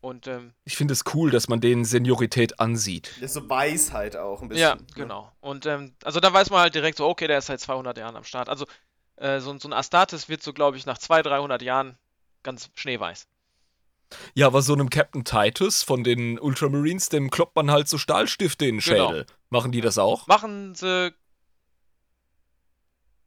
[0.01, 3.11] Und ähm, Ich finde es cool, dass man denen Seniorität ansieht.
[3.17, 4.63] Das ist so Weisheit auch ein bisschen.
[4.63, 4.85] ja, ne?
[4.95, 5.33] genau.
[5.41, 8.15] Und ähm, also da weiß man halt direkt so, okay, der ist seit 200 Jahren
[8.15, 8.49] am Start.
[8.49, 8.67] Also
[9.17, 11.99] äh, so, so ein Astartes wird so, glaube ich, nach 200, 300 Jahren
[12.45, 13.27] ganz schneeweiß.
[14.35, 18.67] Ja, aber so einem Captain Titus von den Ultramarines, dem kloppt man halt so Stahlstifte
[18.67, 19.25] in den Genau.
[19.51, 20.27] Machen die das auch?
[20.27, 21.13] Machen sie.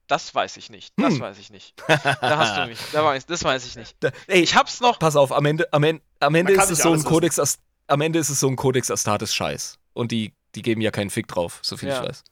[0.08, 0.94] Das weiß ich nicht.
[0.98, 1.22] Das Hm.
[1.22, 1.74] weiß ich nicht.
[1.88, 2.80] Da hast du mich.
[2.92, 3.96] Da weiß, das weiß ich nicht.
[4.02, 5.00] Da, ey, Ich hab's noch.
[5.00, 7.04] pass auf, am Ende, am Ende, am Ende ist es so ein.
[7.04, 9.80] Codex, Ast- am Ende ist es so ein Codex Astartes Scheiß.
[9.94, 12.02] Und die, die geben ja keinen Fick drauf, so viel Ja.
[12.02, 12.24] ich weiß.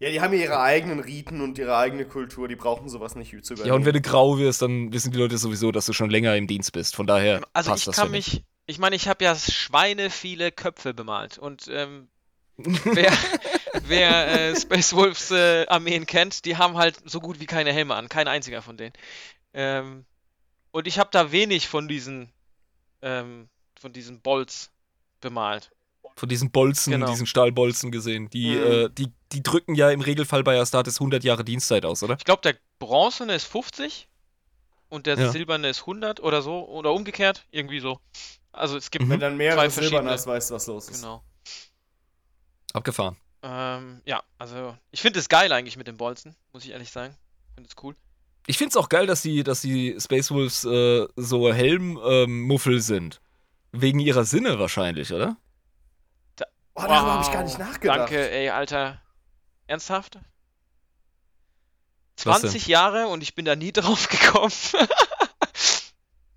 [0.00, 3.30] Ja, die haben ja ihre eigenen Riten und ihre eigene Kultur, die brauchen sowas nicht
[3.44, 3.66] zu übernehmen.
[3.68, 6.36] Ja, und wenn du grau wirst, dann wissen die Leute sowieso, dass du schon länger
[6.36, 6.94] im Dienst bist.
[6.94, 8.44] Von daher Also passt ich das kann mich.
[8.66, 11.36] Ich meine, ich habe ja Schweine viele Köpfe bemalt.
[11.38, 12.08] Und ähm,
[12.58, 13.12] wer,
[13.82, 17.94] wer äh, Space Wolves äh, Armeen kennt, die haben halt so gut wie keine Helme
[17.94, 18.08] an.
[18.08, 18.92] Kein einziger von denen.
[19.54, 20.04] Ähm,
[20.70, 22.30] und ich habe da wenig von diesen
[23.02, 23.48] ähm,
[23.80, 24.70] von diesen Bolts
[25.20, 25.70] bemalt.
[26.16, 27.06] Von diesen Bolzen, Genau.
[27.06, 28.28] diesen Stahlbolzen gesehen.
[28.30, 28.72] Die, Mhm.
[28.72, 32.16] äh, die, die drücken ja im Regelfall bei Astartes 100 Jahre Dienstzeit aus, oder?
[32.18, 34.08] Ich glaube, der bronzene ist 50
[34.88, 35.30] und der Ja.
[35.30, 38.00] silberne ist 100 oder so oder umgekehrt, irgendwie so.
[38.50, 39.10] Also es gibt Mhm.
[39.10, 40.10] Wenn dann mehrere Zwei Silbern verschiedene.
[40.10, 41.00] hast, weißt du, was los ist.
[41.02, 41.22] genau.
[42.72, 43.16] Abgefahren.
[43.42, 47.16] Ähm, ja, also ich finde es geil eigentlich mit den Bolzen, muss ich ehrlich sagen.
[47.50, 47.94] Ich finde es cool.
[48.46, 53.20] Ich find's auch geil, dass die, dass die Space Wolves äh, so Helmmuffel sind.
[53.72, 55.36] Wegen ihrer Sinne wahrscheinlich, oder?
[56.74, 57.98] Oh, darüber habe ich gar nicht nachgedacht.
[57.98, 59.02] Danke, ey, Alter.
[59.66, 60.18] Ernsthaft?
[62.24, 62.50] Was denn?
[62.50, 64.52] 20 Jahre und ich bin da nie drauf gekommen.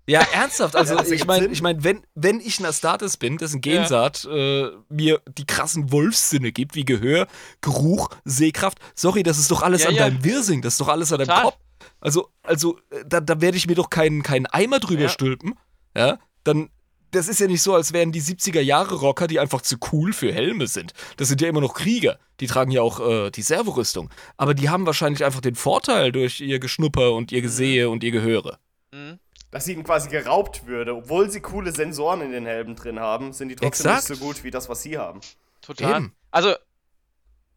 [0.08, 0.74] Ja, ernsthaft.
[0.74, 3.78] Also, Ja, ich meine, ich mein, wenn, wenn ich ein Astartes bin, dessen Ja.
[3.78, 7.28] Gensaat äh, mir die krassen Wolfssinne gibt, wie Gehör,
[7.60, 8.78] Geruch, Sehkraft.
[8.96, 10.04] Sorry, das ist doch alles Ja, an ja.
[10.08, 11.42] deinem Wirsing, das ist doch alles an deinem Total.
[11.44, 11.58] Kopf.
[12.00, 15.08] Also, also, äh, da, da werde ich mir doch keinen, keinen Eimer drüber Ja.
[15.08, 15.54] stülpen.
[15.96, 16.70] Ja, dann.
[17.14, 20.66] Das ist ja nicht so, als wären die 70er-Jahre-Rocker, die einfach zu cool für Helme
[20.66, 20.94] sind.
[21.18, 22.18] Das sind ja immer noch Krieger.
[22.40, 24.08] Die tragen ja auch äh, die Servorüstung.
[24.38, 28.12] Aber die haben wahrscheinlich einfach den Vorteil durch ihr Geschnupper und ihr Gesehe und ihr
[28.12, 28.58] Gehöre.
[28.94, 29.18] Mhm.
[29.52, 30.96] Dass ihnen quasi geraubt würde.
[30.96, 34.10] Obwohl sie coole Sensoren in den Helmen drin haben, sind die trotzdem Exakt.
[34.10, 35.20] nicht so gut wie das, was sie haben.
[35.60, 35.96] Total.
[35.98, 36.16] Eben.
[36.32, 36.54] Also,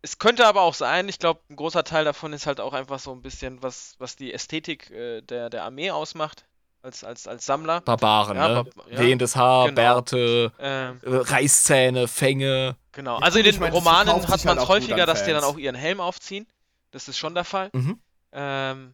[0.04, 3.00] es könnte aber auch sein, ich glaube, ein großer Teil davon ist halt auch einfach
[3.00, 6.46] so ein bisschen, was, was die Ästhetik äh, der, der Armee ausmacht,
[6.84, 7.82] als, als, als Sammler.
[7.82, 8.64] Barbaren, Ja, ne?
[8.66, 9.00] Bar- ja.
[9.00, 9.76] Wehendes Haar, Genau.
[9.76, 12.76] Bärte, Ähm, äh, Reißzähne, Fänge.
[12.92, 13.18] genau.
[13.18, 15.44] Also in den ich mein, Romanen hat man halt es gut häufiger, dass die dann
[15.44, 16.46] auch ihren Helm aufziehen.
[16.92, 17.70] Das ist schon der Fall.
[17.74, 18.00] Mhm.
[18.34, 18.94] Ähm,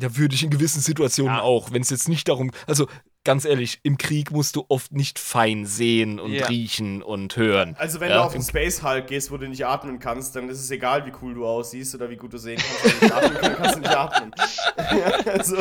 [0.00, 1.42] Ja, würde ich in gewissen Situationen Ja.
[1.42, 2.50] auch, wenn es jetzt nicht darum.
[2.66, 2.88] Also,
[3.22, 6.48] ganz ehrlich, im Krieg musst du oft nicht fein sehen und Ja.
[6.48, 7.76] riechen und hören.
[7.78, 10.48] Also wenn Ja, du auf den Space Hulk gehst, wo du nicht atmen kannst, dann
[10.48, 12.84] ist es egal, wie cool du aussiehst oder wie gut du sehen kannst.
[12.84, 14.32] Wenn du nicht atmen kannst, kannst du nicht atmen.
[14.76, 15.56] ja, also,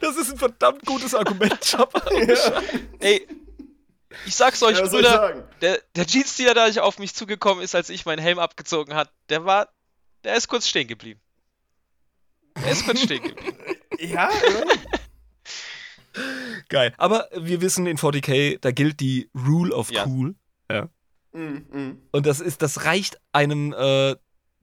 [0.00, 2.02] Das ist ein verdammt gutes Argument, Chopper.
[3.00, 3.26] ey,
[4.26, 8.20] ich sag's euch, Brüder, der, der Jeans-Dealer, der auf mich zugekommen ist, als ich meinen
[8.20, 9.68] Helm abgezogen hat, der war,
[10.24, 11.20] der ist kurz stehen geblieben.
[12.64, 13.56] Der ist kurz stehen geblieben.
[14.00, 14.64] Ja, oder?
[16.68, 16.94] Geil.
[16.98, 20.06] Aber wir wissen in 40k, da gilt die Rule of Ja.
[20.06, 20.34] Cool.
[21.32, 22.02] mm, mm.
[22.12, 24.14] Und das ist, das reicht einem, äh,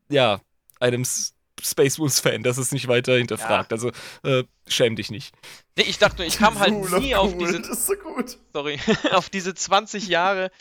[0.09, 0.39] ja,
[0.79, 3.71] einem S- Space Wolves-Fan, das ist nicht weiter hinterfragt.
[3.73, 3.91] Also,
[4.23, 5.33] äh, schäm dich nicht.
[5.77, 7.87] Nee, ich dachte nur, ich kam halt Rule of nie auf cool, diese, Das ist
[7.87, 8.37] so gut.
[8.53, 8.79] sorry,
[9.11, 10.51] auf diese 20 Jahre.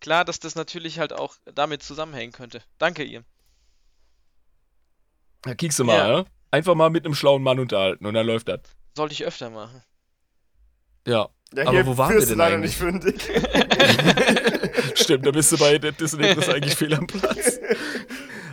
[0.00, 2.62] Klar, dass das natürlich halt auch damit zusammenhängen könnte.
[2.78, 3.24] Danke ihr.
[5.42, 6.18] Da kiekst du mal, Ja.
[6.18, 6.24] ja.
[6.50, 8.60] Einfach mal mit einem schlauen Mann unterhalten und dann läuft das.
[8.96, 9.82] Sollte ich öfter machen.
[11.06, 11.28] Ja.
[11.54, 12.78] Ja, Aber wo waren wir denn leider eigentlich?
[12.78, 13.22] nicht fündig.
[14.94, 17.58] Stimmt, da bist du bei Disney Plus eigentlich fehl am Platz.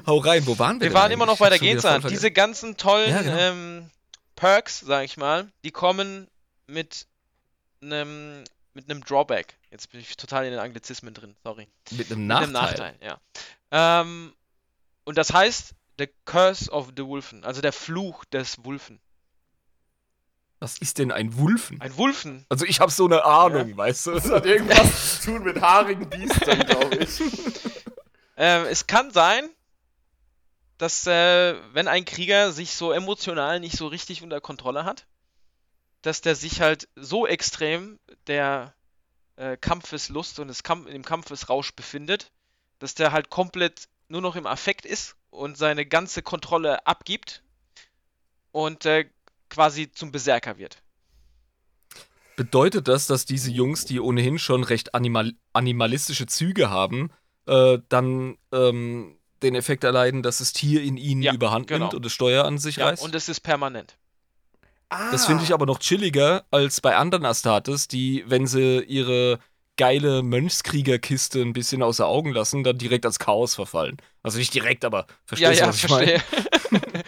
[0.07, 2.77] Hau rein, wo waren wir Wir denn waren immer noch bei der voll Diese ganzen
[2.77, 3.37] tollen Ja, genau.
[3.37, 3.89] ähm,
[4.35, 6.27] Perks, sag ich mal, die kommen
[6.67, 7.07] mit
[7.81, 8.43] einem
[8.73, 9.57] mit einem Drawback.
[9.71, 11.67] Jetzt bin ich total in den Anglizismen drin, sorry.
[11.91, 12.93] Mit einem Mit einem Nachteil.
[12.93, 14.01] Nachteil, ja.
[14.01, 14.33] Ähm,
[15.05, 18.99] und das heißt, The Curse of the Wolfen, also der Fluch des Wulfen.
[20.59, 21.79] Was ist denn ein Wulfen?
[21.81, 24.35] Ein Wulfen, Also ich habe so eine Ahnung, weißt Das du?
[24.35, 27.19] hat irgendwas zu tun mit haarigen Biestern, glaube ich.
[28.37, 29.49] Ähm, es kann sein,
[30.77, 35.05] dass äh, wenn ein Krieger sich so emotional nicht so richtig unter Kontrolle hat,
[36.01, 37.97] dass der sich halt so extrem
[38.27, 38.73] der
[39.37, 42.29] äh, Kampfeslust und des Kamp im Kampfesrausch befindet,
[42.79, 47.43] dass der halt komplett nur noch im Affekt ist und seine ganze Kontrolle abgibt
[48.51, 49.05] und äh,
[49.49, 50.81] quasi zum Berserker wird.
[52.35, 57.09] Bedeutet das, dass diese Jungs, die ohnehin schon recht animal animalistische Züge haben,
[57.45, 61.85] äh, dann ähm, den Effekt erleiden, dass das Tier in ihnen Ja, überhand genau.
[61.85, 63.03] nimmt und das Steuer an sich Ja, reißt?
[63.03, 63.97] und es ist permanent.
[64.89, 69.39] Ah, Das finde ich aber noch chilliger als bei anderen Astartes, die, wenn sie ihre
[69.77, 73.97] geile Mönchskriegerkiste ein bisschen außer Augen lassen, dann direkt als Chaos verfallen.
[74.23, 76.13] Also nicht direkt, aber Ja, verstehst du, ja, was ich meine?
[76.13, 76.23] verstehe.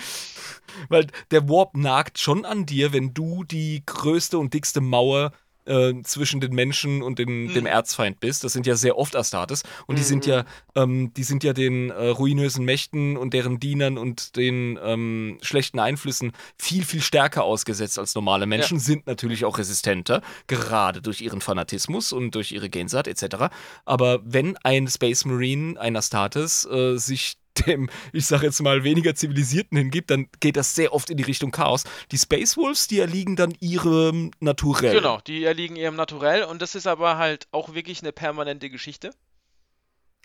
[0.90, 5.32] Weil der Warp nagt schon an dir, wenn du die größte und dickste Mauer
[5.68, 7.54] äh, zwischen den Menschen und den, Hm.
[7.54, 8.44] dem Erzfeind bist.
[8.44, 9.64] Das sind ja sehr oft Astartes.
[9.86, 10.46] Und die sind ja,
[10.76, 15.80] ähm, die sind ja den äh, ruinösen Mächten und deren Dienern und den ähm, schlechten
[15.80, 21.42] Einflüssen viel, viel stärker ausgesetzt als normale Menschen, sind natürlich auch resistenter, gerade durch ihren
[21.42, 23.50] Fanatismus und durch ihre Gensaat etc.
[23.86, 29.16] Aber wenn ein Space Marine, ein Astartes, äh, sich dem, ich sag jetzt mal, weniger
[29.16, 31.84] zivilisierten hingibt, dann geht das sehr oft in die Richtung Chaos.
[32.12, 34.94] Die Space Wolves, die erliegen dann ihrem Naturell.
[34.94, 39.12] Genau, die erliegen ihrem Naturell und das ist aber halt auch wirklich eine permanente Geschichte.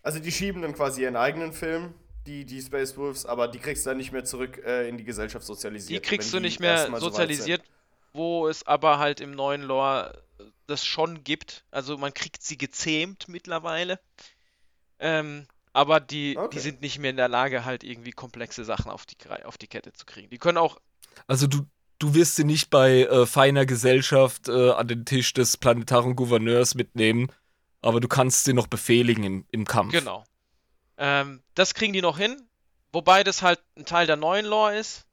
[0.03, 1.95] Also die schieben dann quasi ihren eigenen Film,
[2.27, 5.05] die, die Space Wolves, aber die kriegst du dann nicht mehr zurück äh, in die
[5.05, 6.03] Gesellschaft Die sozialisiert.
[6.03, 7.63] kriegst wenn du nicht die mehr erstmal so sozialisiert,
[8.13, 10.23] wo es aber halt im neuen Lore
[10.67, 11.65] das schon gibt.
[11.71, 14.01] Also man kriegt sie gezähmt mittlerweile.
[14.99, 16.51] Ähm, aber die, Okay.
[16.57, 19.69] die sind nicht mehr in der Lage, halt irgendwie komplexe Sachen auf die, auf die
[19.69, 20.31] Kette zu kriegen.
[20.31, 20.78] Die können auch,
[21.27, 21.66] Also du,
[21.99, 26.74] du wirst sie nicht bei äh, feiner Gesellschaft äh, an den Tisch des planetaren Gouverneurs
[26.74, 27.31] mitnehmen,
[27.81, 29.93] aber du kannst sie noch befehligen im, im Kampf.
[29.93, 30.24] genau.
[30.99, 32.36] Ähm, das kriegen die noch hin,
[32.93, 35.07] wobei das halt ein Teil der neuen Lore ist.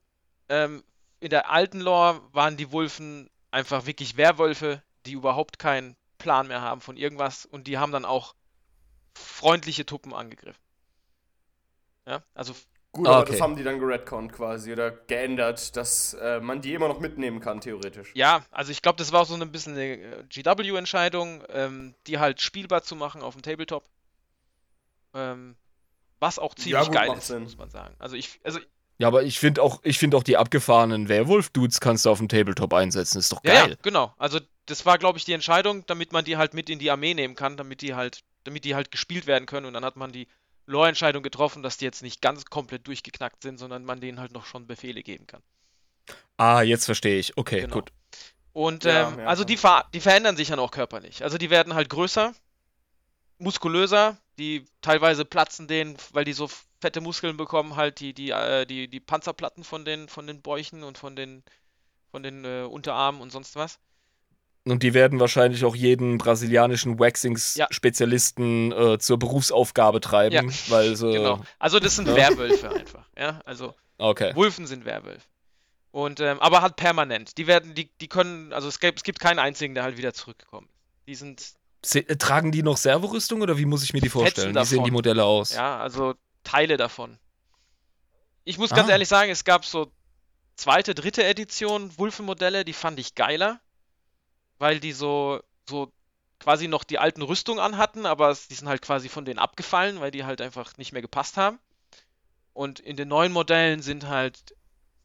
[0.50, 0.84] Ähm,
[1.22, 6.62] in der alten Lore waren die Wulfen einfach wirklich Werwölfe, die überhaupt keinen Plan mehr
[6.62, 8.36] haben von irgendwas und die haben dann auch
[9.20, 10.62] freundliche Tuppen angegriffen.
[12.06, 12.54] Ja, also
[12.92, 13.32] Gut, Ah, aber okay.
[13.34, 17.40] das haben die dann geredconnt quasi oder geändert, dass äh, man die immer noch mitnehmen
[17.40, 18.12] kann, theoretisch.
[18.16, 22.42] ja, also ich glaube, das war so ein bisschen eine äh, GW-Entscheidung, ähm, die halt
[22.42, 23.88] spielbar zu machen auf dem Tabletop.
[25.14, 25.56] Ähm,
[26.20, 27.44] was auch ziemlich gut, geil macht ist, Sinn.
[27.44, 27.96] muss man sagen.
[28.00, 28.60] Also ich, also
[28.98, 32.28] Ja, aber ich finde auch, ich finde auch die abgefahrenen Werwolf-Dudes kannst du auf dem
[32.28, 33.20] Tabletop einsetzen.
[33.20, 33.72] Ist doch Ja, geil.
[33.72, 34.14] ja, genau.
[34.18, 37.14] Also das war, glaube ich, die Entscheidung, damit man die halt mit in die Armee
[37.14, 39.66] nehmen kann, damit die halt, damit die halt gespielt werden können.
[39.66, 40.28] Und dann hat man die
[40.66, 44.46] Lore-Entscheidung getroffen, dass die jetzt nicht ganz komplett durchgeknackt sind, sondern man denen halt noch
[44.46, 45.42] schon Befehle geben kann.
[46.38, 47.38] Ah, jetzt verstehe ich.
[47.38, 47.74] Okay, Genau.
[47.76, 47.92] gut.
[48.54, 51.24] Und Ja, ähm, ja, also die, ver die verändern sich dann auch körperlich.
[51.24, 52.34] Also die werden halt größer,
[53.38, 56.50] muskulöser, die teilweise platzen denen, weil die so
[56.82, 60.84] fette Muskeln bekommen, halt die, die, äh, die, die Panzerplatten von den, von den Bäuchen
[60.84, 61.44] und von den,
[62.12, 63.80] von den äh, Unterarmen und sonst was.
[64.66, 71.12] Und die werden wahrscheinlich auch jeden brasilianischen Waxings-Spezialisten äh, zur Berufsaufgabe treiben, Ja, weil sie.
[71.14, 71.42] Genau.
[71.60, 72.16] Also das sind ja.
[72.16, 73.06] Werwölfe einfach.
[73.18, 74.34] Ja, also Okay.
[74.36, 75.26] Wulfen sind Werwölfe.
[75.92, 77.38] Und ähm, aber halt permanent.
[77.38, 80.14] Die werden, die, die können, also es gibt, es gibt keinen einzigen, der halt wieder
[80.14, 81.08] zurückgekommen ist.
[81.08, 81.44] Die sind,
[81.84, 84.56] Se äh, tragen die noch Servorüstung oder wie muss ich mir die vorstellen?
[84.56, 85.54] Wie sehen die Modelle aus?
[85.54, 86.14] ja, also
[86.44, 87.18] Teile davon.
[88.46, 88.92] Ich muss ganz Ah.
[88.94, 89.92] ehrlich sagen, es gab so
[90.56, 93.60] zweite, dritte Edition Wulfenmodelle, die fand ich geiler,
[94.60, 95.92] weil die so, so
[96.40, 100.12] quasi noch die alten Rüstungen anhatten, aber die sind halt quasi von denen abgefallen, weil
[100.12, 101.60] die halt einfach nicht mehr gepasst haben.
[102.54, 104.56] Und in den neuen Modellen sind halt,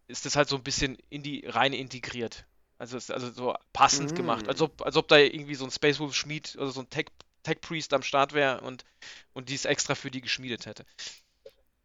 [0.09, 2.45] ist das halt so ein bisschen in die rein integriert.
[2.79, 4.15] Also, es- also so passend Mm.
[4.17, 4.49] gemacht.
[4.49, 7.07] Als ob, als ob da irgendwie so ein Space Wolf Schmied oder so ein Tech,
[7.43, 8.85] Tech Priest am Start wäre und,
[9.35, 10.85] und die es extra für die geschmiedet hätte.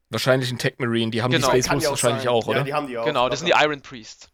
[0.09, 2.31] Wahrscheinlich ein Tech Marine, die haben Genau, die Space Wolves wahrscheinlich sein.
[2.33, 2.59] auch, oder?
[2.59, 3.05] Ja, die haben die auch.
[3.05, 4.29] Genau, das sind die Iron Priests.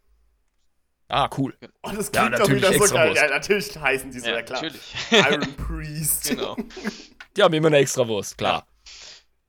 [1.08, 1.56] Ah, cool.
[1.82, 3.08] Oh, das Ja, klingt doch natürlich wieder so geil.
[3.10, 3.22] Wurst.
[3.22, 4.62] Ja, natürlich heißen die so, ja, klar.
[4.62, 4.94] natürlich.
[5.10, 6.28] Iron Priest.
[6.30, 6.56] genau.
[7.36, 8.66] Die haben immer eine Extrawurst, klar.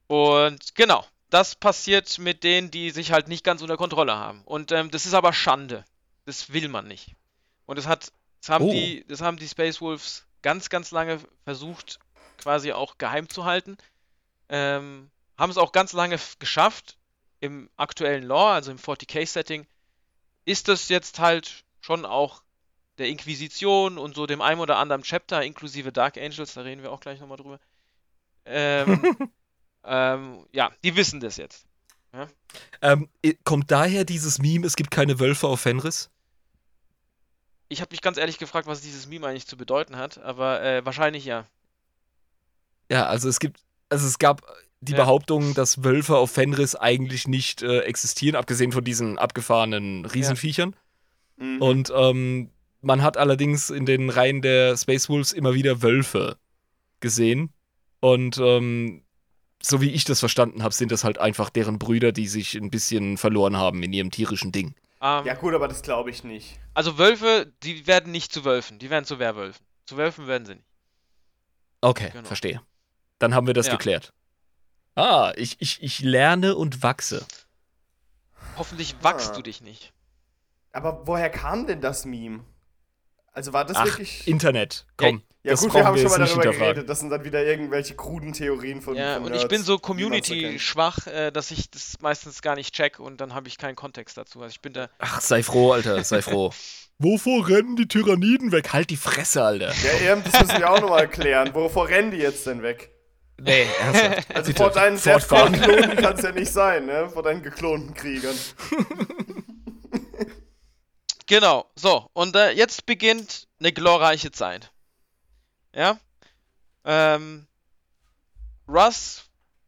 [0.08, 4.42] Und genau, das passiert mit denen, die sich halt nicht ganz unter Kontrolle haben.
[4.46, 5.84] Und ähm, das ist aber Schande.
[6.26, 7.16] Das will man nicht.
[7.66, 8.12] Und das hat,
[8.42, 8.72] das haben Oh.
[8.72, 12.00] die, das haben die Space Wolves ganz, ganz lange versucht,
[12.38, 13.78] quasi auch geheim zu halten.
[14.50, 16.98] Ähm, haben es auch ganz lange geschafft.
[17.40, 19.68] Im aktuellen Lore, also im 40k-Setting,
[20.48, 22.42] ist das jetzt halt schon auch
[22.98, 26.92] der Inquisition und so dem einen oder anderen Chapter, inklusive Dark Angels, da reden wir
[26.92, 27.60] auch gleich nochmal drüber.
[28.46, 29.18] Ähm,
[29.84, 31.66] ähm, ja, die wissen das jetzt.
[32.82, 36.10] Ähm, i- kommt daher dieses Meme, es gibt keine Wölfe auf Fenris?
[37.68, 40.86] Ich habe mich ganz ehrlich gefragt, was dieses Meme eigentlich zu bedeuten hat, aber äh,
[40.86, 41.46] wahrscheinlich ja.
[42.90, 43.60] Ja, also es gibt,
[43.90, 44.42] also es gab
[44.82, 45.00] die Ja.
[45.00, 50.76] Behauptung, dass Wölfe auf Fenris eigentlich nicht äh, existieren, abgesehen von diesen abgefahrenen Riesenviechern.
[51.38, 51.62] Mhm.
[51.62, 52.52] Und ähm,
[52.82, 56.38] man hat allerdings in den Reihen der Space Wolves immer wieder Wölfe
[57.00, 57.52] gesehen.
[58.00, 59.04] Und ähm,
[59.62, 62.70] so wie ich das verstanden habe, sind das halt einfach deren Brüder, die sich ein
[62.70, 64.76] bisschen verloren haben in ihrem tierischen Ding.
[65.02, 66.60] Ähm, ja, gut, aber das glaube ich nicht.
[66.76, 69.66] Also Wölfe, die werden nicht zu Wölfen, die werden zu Werwölfen.
[69.88, 70.68] Zu Wölfen werden sie nicht.
[71.82, 72.28] Okay, Genau.
[72.28, 72.62] verstehe.
[73.20, 73.74] Dann haben wir das Ja.
[73.74, 74.14] geklärt.
[74.98, 77.26] Ah, ich, ich, ich lerne und wachse.
[78.58, 79.36] Hoffentlich wachst Ah.
[79.36, 79.94] du dich nicht.
[80.72, 82.44] Aber woher kam denn das Meme?
[83.32, 84.28] Also war das Ach, wirklich.
[84.28, 85.22] Internet, komm.
[85.44, 86.90] Ja Das gut, wir haben wir schon mal darüber geredet.
[86.90, 89.64] Das sind dann wieder irgendwelche kruden Theorien von Ja, von und Nerds, ich bin so
[89.64, 90.62] wie man's so Community kennt.
[90.62, 94.18] schwach, äh, dass ich das meistens gar nicht check und dann habe ich keinen Kontext
[94.18, 94.42] dazu.
[94.42, 94.90] Also ich bin da.
[94.98, 96.52] Ach, sei froh, Alter, sei froh.
[96.98, 98.74] Wovor rennen die Tyranniden weg?
[98.74, 99.72] Halt die Fresse, Alter.
[99.72, 101.54] Ja, eben, das müssen wir auch nochmal erklären.
[101.54, 102.90] Wovor rennen die jetzt denn weg?
[103.40, 104.36] Nee, ernsthaft.
[104.36, 105.54] Also Bitte, vor deinen fortfahren.
[105.54, 107.10] Klonen kann es ja nicht sein, ne?
[107.10, 108.36] Vor deinen geklonten Kriegern.
[111.30, 114.72] Genau, so, und äh, jetzt beginnt eine glorreiche Zeit.
[115.76, 116.00] Ja?
[116.86, 117.46] Ähm,
[118.66, 119.26] Russ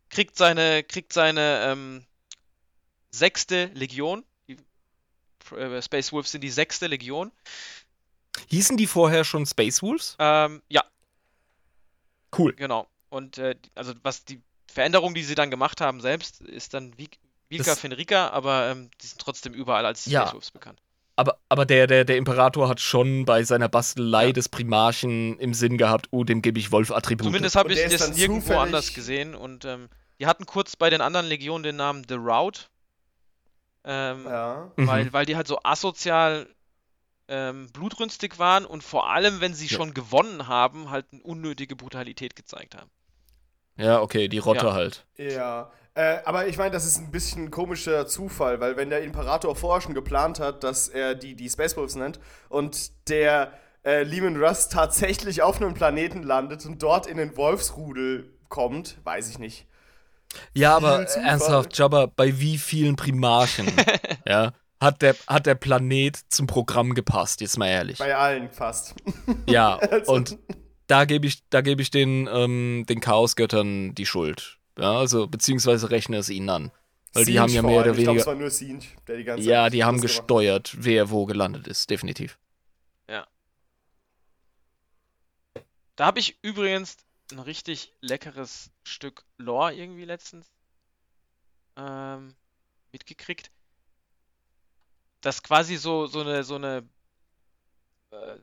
[0.10, 2.06] kriegt seine, kriegt seine ähm,
[3.12, 4.24] sechste Legion.
[4.48, 4.56] Die
[5.54, 7.30] äh, Space Wolves sind die sechste Legion.
[8.48, 10.16] Hießen die vorher schon Space Wolves?
[10.18, 10.84] Ähm, ja,
[12.38, 12.54] Cool.
[12.54, 12.88] genau.
[13.10, 14.42] Und äh, die- also was die
[14.72, 16.94] Veränderung, die sie dann gemacht haben selbst, ist dann
[17.72, 20.22] Das- Fenrica, aber ähm, die sind trotzdem überall als Ja.
[20.22, 20.80] Space Wolves bekannt.
[21.16, 25.78] Aber, aber der, der, der Imperator hat schon bei seiner Bastelei des Primarchen im Sinn
[25.78, 27.26] gehabt, oh, dem gebe ich Wolf-Attribute.
[27.26, 29.36] Zumindest habe ich das nirgendwo zufällig- anders gesehen.
[29.36, 32.70] Und ähm, die hatten kurz bei den anderen Legionen den Namen The Rout.
[33.84, 34.72] Ähm, Ja.
[34.78, 34.88] Mhm.
[34.88, 36.48] weil, weil die halt so asozial
[37.28, 39.78] ähm, blutrünstig waren und vor allem, wenn sie Ja.
[39.78, 42.90] schon gewonnen haben, halt eine unnötige Brutalität gezeigt haben.
[43.80, 44.74] Ja, okay, die Rotte Ja.
[44.74, 45.06] halt.
[45.18, 45.72] Ja.
[45.96, 49.82] Äh, aber ich meine, das ist ein bisschen komischer Zufall, weil wenn der Imperator vorher
[49.82, 53.52] schon geplant hat, dass er die, die Space Wolves nennt und der
[53.84, 59.30] äh, Lehman Russ tatsächlich auf einem Planeten landet und dort in den Wolfsrudel kommt, weiß
[59.30, 59.66] ich nicht.
[60.54, 63.68] Ja, aber ernsthaft, Jabba, bei wie vielen Primarchen
[64.28, 67.98] ja, hat, der, hat der Planet zum Programm gepasst, jetzt mal ehrlich.
[67.98, 68.94] Bei allen fast.
[69.48, 70.38] Ja, Also- und
[70.90, 74.58] da gebe ich, da gebe ich den, ähm, den Chaosgöttern die Schuld.
[74.78, 76.72] Ja, also, beziehungsweise rechne es ihnen an.
[77.14, 78.20] Weil die Sinch haben ja mehr oder Ich glaube, weniger.
[78.20, 81.26] es war nur Sinch, der die ganze Ja, die haben das gemacht gesteuert, wer wo
[81.26, 82.38] gelandet ist, definitiv.
[86.00, 86.96] Da habe ich übrigens
[87.34, 90.50] ein richtig leckeres Stück Lore irgendwie letztens
[91.76, 92.38] ähm,
[92.94, 93.52] mitgekriegt.
[95.20, 96.88] Das quasi so, so eine, so eine
[98.12, 98.38] äh,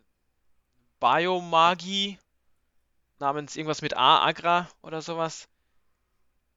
[1.00, 2.18] Biomagie
[3.18, 5.48] namens irgendwas mit A, Agra oder sowas.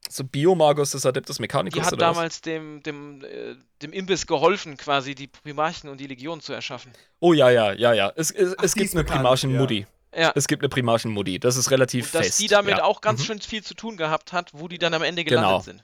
[0.08, 2.16] So Biomagos des Adeptus Mechanicus Die hat oder was?
[2.16, 6.92] damals dem, dem, äh, dem Imbiss geholfen, quasi die Primarchen und die Legion zu erschaffen.
[7.20, 8.12] Oh ja, ja, ja, ja.
[8.16, 9.86] Es, es, Ach, es gibt eine bekannt, Primarchen-Mutti.
[10.16, 10.32] Ja.
[10.36, 11.40] Es gibt eine Primarchen-Mutti.
[11.40, 12.40] Das ist relativ Und dass fest.
[12.40, 12.84] die damit ja.
[12.84, 13.26] auch ganz mhm.
[13.26, 15.60] schön viel zu tun gehabt hat, wo die dann am Ende gelandet Genau.
[15.62, 15.84] sind.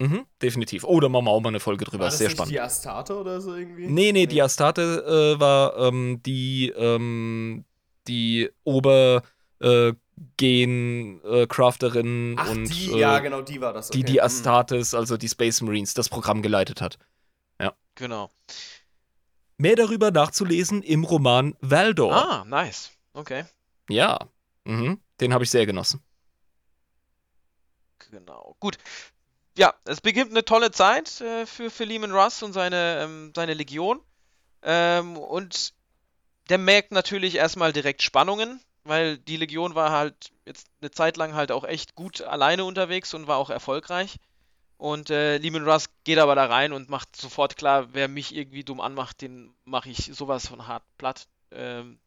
[0.00, 0.84] Mhm, definitiv.
[0.84, 2.04] Oh, da machen wir auch mal eine Folge drüber.
[2.04, 2.52] War ist das sehr nicht spannend.
[2.52, 3.88] die Astarte oder so irgendwie?
[3.88, 7.64] Nee, nee, die Astarte äh, war ähm, die, ähm,
[8.06, 9.22] die Ober
[9.60, 9.92] äh,
[10.36, 13.90] Gen äh, Ach, und die, äh, ja, genau, die war das.
[13.90, 14.12] die okay.
[14.12, 14.24] die Hm.
[14.24, 16.98] Astartes, also die Space Marines, das Programm geleitet hat.
[17.98, 18.30] Genau.
[19.56, 22.14] Mehr darüber nachzulesen im Roman Valdor.
[22.14, 22.92] Ah, nice.
[23.12, 23.44] Okay.
[23.90, 24.20] Ja,
[24.64, 25.00] mhm.
[25.20, 26.00] den habe ich sehr genossen.
[28.10, 28.56] Genau.
[28.60, 28.78] Gut.
[29.56, 33.54] Ja, es beginnt eine tolle Zeit äh, für, für Lehman Russ und seine, ähm, seine
[33.54, 34.00] Legion.
[34.62, 35.74] Ähm, und
[36.48, 41.34] der merkt natürlich erstmal direkt Spannungen, weil die Legion war halt jetzt eine Zeit lang
[41.34, 44.16] halt auch echt gut alleine unterwegs und war auch erfolgreich.
[44.76, 48.62] Und äh, Lehman Russ geht aber da rein und macht sofort klar, wer mich irgendwie
[48.64, 51.26] dumm anmacht, den mache ich sowas von hart platt.
[51.50, 51.98] Ähm,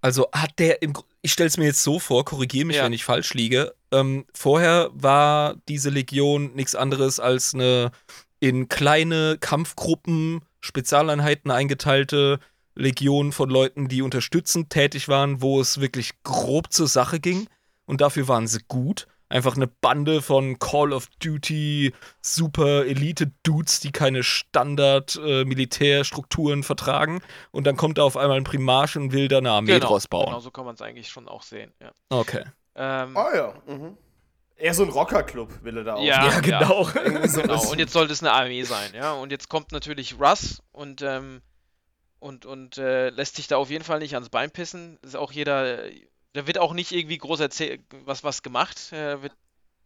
[0.00, 0.92] Also hat der im
[1.24, 2.84] ich stelle es mir jetzt so vor, korrigiere mich, Ja.
[2.84, 3.74] wenn ich falsch liege.
[3.92, 7.90] Ähm, vorher war diese Legion nichts anderes als eine
[8.40, 12.38] in kleine Kampfgruppen, Spezialeinheiten eingeteilte
[12.74, 17.48] Legion von Leuten, die unterstützend tätig waren, wo es wirklich grob zur Sache ging.
[17.84, 19.06] Und dafür waren sie gut.
[19.28, 26.62] Einfach eine Bande von Call of Duty Super Elite Dudes, die keine Standard äh, Militärstrukturen
[26.62, 27.22] vertragen.
[27.50, 30.06] Und dann kommt da auf einmal ein Primarch und will da eine Armee genau, draus
[30.06, 30.26] bauen.
[30.26, 31.72] genau, so kann man es eigentlich schon auch sehen.
[31.80, 31.92] Ja.
[32.10, 32.44] Okay.
[32.74, 33.54] Ähm, Ah ja.
[33.66, 33.96] Mhm.
[34.56, 36.04] Eher so ein Rockerclub will er da auch.
[36.04, 36.84] Ja, Ja, genau.
[37.26, 39.14] So Genau, und jetzt sollte es eine Armee sein, ja.
[39.14, 41.40] Und jetzt kommt natürlich Russ und, ähm,
[42.22, 44.98] und, und äh, lässt sich da auf jeden Fall nicht ans Bein pissen.
[45.02, 45.78] Ist auch jeder,
[46.32, 48.92] da wird auch nicht irgendwie groß erzählt, was, was gemacht.
[48.92, 49.32] Äh, wird,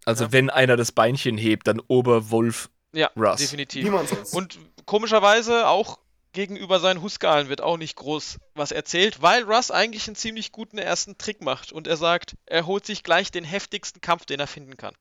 [0.04, 0.32] Also Ja.
[0.32, 3.38] wenn einer das Beinchen hebt, dann Oberwolf ja, Russ.
[3.40, 3.82] definitiv.
[3.84, 4.34] Niemand sonst.
[4.34, 5.98] Und komischerweise auch
[6.32, 10.76] gegenüber seinen Huskalen wird auch nicht groß was erzählt, weil Russ eigentlich einen ziemlich guten
[10.76, 14.46] ersten Trick macht und er sagt, er holt sich gleich den heftigsten Kampf, den er
[14.46, 14.94] finden kann.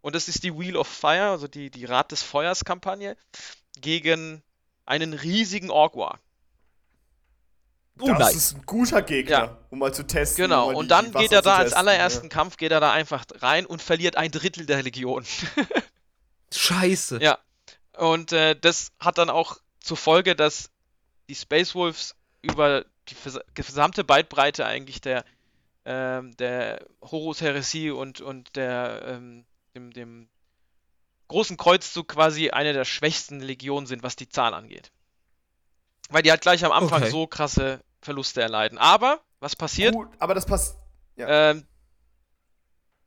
[0.00, 3.16] Und das ist die Wheel of Fire, also die, die Rat des Feuers Kampagne,
[3.80, 4.42] gegen
[4.86, 6.18] einen riesigen Ork-War.
[7.98, 8.34] Oh, das nice.
[8.34, 9.58] ist ein guter Gegner, Ja.
[9.70, 10.44] um mal zu testen.
[10.44, 13.24] Genau, um und dann geht er da als testen, allerersten Kampf, geht er da einfach
[13.36, 15.24] rein und verliert ein Drittel der Legion.
[16.54, 17.18] Scheiße.
[17.22, 17.38] Ja.
[17.96, 20.70] Und äh, das hat dann auch zur Folge, dass
[21.28, 23.16] die Space Wolves über die
[23.54, 25.24] gesamte Bandbreite eigentlich der,
[25.86, 30.28] ähm, der Horus Heresie und, und der, ähm, dem, dem
[31.28, 34.92] großen Kreuzzug quasi eine der schwächsten Legionen sind, was die Zahl angeht.
[36.08, 37.10] Weil die halt gleich am Anfang Okay.
[37.10, 38.78] so krasse Verluste erleiden.
[38.78, 39.94] Aber, was passiert?
[39.94, 40.76] Gut, aber das passt.
[41.16, 41.50] Ja.
[41.50, 41.66] Ähm,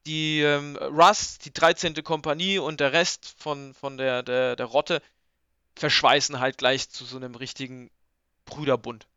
[0.06, 2.04] die ähm, Russ, die 13.
[2.04, 5.02] Kompanie und der Rest von, von der, der, der Rotte
[5.76, 7.90] verschweißen halt gleich zu so einem richtigen
[8.46, 9.08] Brüderbund.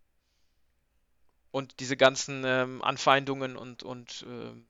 [1.50, 4.66] Und diese ganzen ähm, Anfeindungen und, und ähm,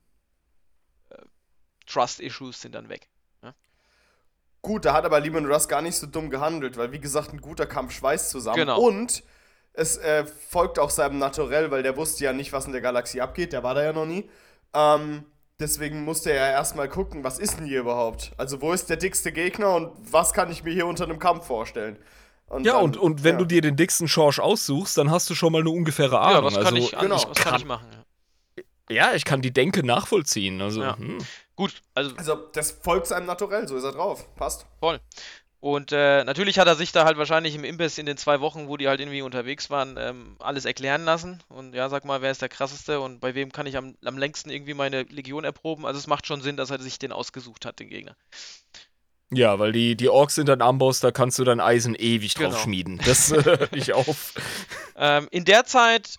[1.09, 1.17] äh,
[1.85, 3.09] Trust-Issues sind dann weg.
[4.63, 7.41] Gut, da hat aber Lehman Russ gar nicht so dumm gehandelt, weil wie gesagt, ein
[7.41, 8.55] guter Kampf schweißt zusammen.
[8.57, 8.79] Genau.
[8.79, 9.21] Und
[9.73, 13.19] es äh, folgt auch seinem Naturell, weil der wusste ja nicht, was in der Galaxie
[13.19, 14.29] abgeht, der war da ja noch nie.
[14.73, 15.25] Ähm,
[15.59, 18.31] deswegen musste er ja erstmal gucken, was ist denn hier überhaupt?
[18.37, 21.45] Also wo ist der dickste Gegner und was kann ich mir hier unter einem Kampf
[21.45, 21.97] vorstellen?
[22.49, 23.39] Ja, dann- und, und wenn ja.
[23.39, 26.35] du dir den dicksten Schorsch aussuchst, dann hast du schon mal eine ungefähre Ahnung.
[26.35, 27.15] ja, das kann, also, ich, genau.
[27.25, 27.87] das kann ich machen.
[27.91, 27.99] Ja.
[28.89, 30.61] Ja, ich kann die Denke nachvollziehen.
[30.61, 30.97] Also, Ja.
[30.97, 31.17] hm.
[31.55, 34.25] Gut, also Also das folgt seinem Naturell, so ist er drauf.
[34.35, 34.65] Passt.
[34.79, 34.99] Voll.
[35.59, 38.67] Und äh, natürlich hat er sich da halt wahrscheinlich im Imbiss in den zwei Wochen,
[38.67, 41.41] wo die halt irgendwie unterwegs waren, ähm, alles erklären lassen.
[41.47, 44.17] Und ja, sag mal, wer ist der krasseste und bei wem kann ich am, am
[44.17, 45.85] längsten irgendwie meine Legion erproben?
[45.85, 48.17] Also es macht schon Sinn, dass er sich den ausgesucht hat, den Gegner.
[49.31, 52.49] Ja, weil die, die Orks sind ein Amboss, da kannst du dein Eisen ewig drauf
[52.49, 52.57] Genau.
[52.57, 52.99] schmieden.
[53.05, 54.33] Das äh, nicht auf.
[54.97, 56.17] Ähm, in der Zeit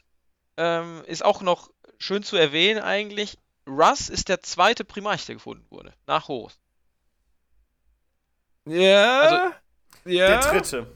[0.57, 5.65] ähm, ist auch noch schön zu erwähnen eigentlich, Russ ist der zweite Primarch, der gefunden
[5.71, 6.59] wurde, nach Horus.
[8.67, 9.21] Ja.
[9.21, 9.55] Also-
[10.07, 10.29] ja.
[10.29, 10.87] Der dritte.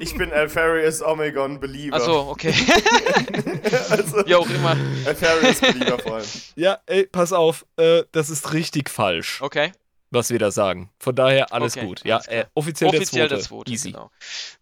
[0.00, 1.96] ich bin Alfarius Omegon Believer.
[1.96, 2.54] Achso, okay.
[3.90, 4.76] also, Wie auch immer.
[5.06, 6.26] Alfarius Believer vor allem.
[6.54, 9.72] Ja, ey, pass auf, äh, das ist richtig falsch, Okay.
[10.10, 10.90] was wir da sagen.
[11.00, 12.04] Von daher alles Okay, gut.
[12.04, 13.70] Ja, alles äh, offiziell, Offiziell der zweite.
[13.72, 13.90] Easy.
[13.90, 14.10] genau.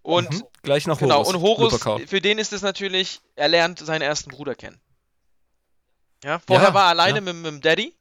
[0.03, 0.43] Und Mhm.
[0.63, 1.35] Gleich nach Genau, Horus.
[1.35, 4.81] und Horus, für den ist es natürlich, er lernt seinen ersten Bruder kennen.
[6.25, 7.21] Ja, vorher Ja, war er alleine ja.
[7.23, 7.95] mit, mit dem Daddy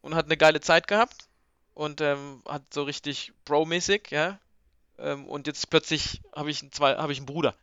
[0.00, 1.28] und hat eine geile Zeit gehabt
[1.74, 4.38] und ähm, hat so richtig Bro-mäßig, ja.
[4.98, 7.54] Ähm, und jetzt plötzlich habe ich, einen zwei- hab ich einen Bruder.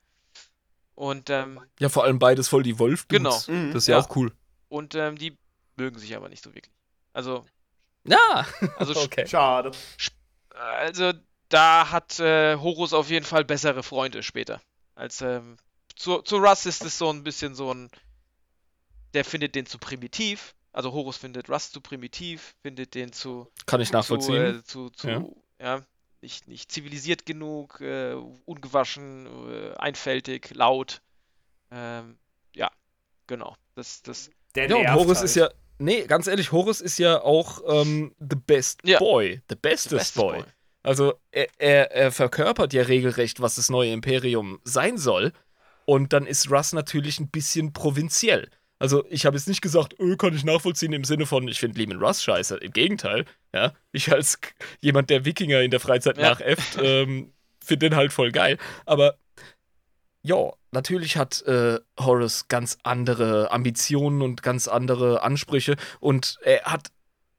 [0.96, 3.40] Und, ähm, Ja, vor allem beides voll die wolf Genau.
[3.48, 3.72] Mhm.
[3.74, 4.04] Das ist ja, Ja.
[4.04, 4.34] auch cool.
[4.70, 5.38] und ähm, die
[5.78, 6.74] mögen sich aber nicht so wirklich.
[7.14, 7.46] Also,
[8.04, 8.46] Ja,
[8.78, 9.26] also, okay.
[9.28, 9.72] Schade.
[10.54, 11.14] also
[11.50, 14.62] da hat äh, Horus auf jeden Fall bessere Freunde später.
[14.96, 15.58] Als ähm,
[15.96, 17.90] zu, zu Russ ist es so ein bisschen so ein.
[19.14, 20.56] Der findet den zu primitiv.
[20.74, 24.64] Also Horus findet Russ zu primitiv, findet den zu, Kann ich nachvollziehen.
[24.64, 25.26] zu, äh, zu, zu Ja.
[25.60, 25.82] ja.
[26.22, 28.14] nicht, nicht zivilisiert genug, äh,
[28.46, 31.02] ungewaschen, äh, einfältig, laut.
[31.72, 32.18] Ähm,
[32.56, 32.72] ja,
[33.28, 33.56] genau.
[33.76, 35.26] Das, das, Der ja, und Horus halt.
[35.26, 39.00] ist ja, nee, ganz ehrlich, Horus ist ja auch ähm, the best Ja.
[39.00, 39.42] boy.
[39.50, 40.38] The bestest Bestes boy.
[40.38, 40.46] Boy.
[40.84, 45.34] Also er, er, er verkörpert ja regelrecht, was das neue Imperium sein soll.
[45.86, 48.50] Und dann ist Russ natürlich ein bisschen provinziell.
[48.82, 51.78] Also ich habe jetzt nicht gesagt, öh, kann ich nachvollziehen im Sinne von, ich finde
[51.80, 52.58] Lehman Russ scheiße.
[52.58, 53.74] Im Gegenteil, ja.
[53.92, 54.40] Ich als
[54.80, 56.32] jemand, der Wikinger in der Freizeit Ja.
[56.32, 57.32] nachäfft, ähm,
[57.64, 58.58] finde den halt voll geil.
[58.86, 59.16] Aber
[60.24, 65.76] ja, natürlich hat äh, Horus ganz andere Ambitionen und ganz andere Ansprüche.
[66.00, 66.92] Und er hat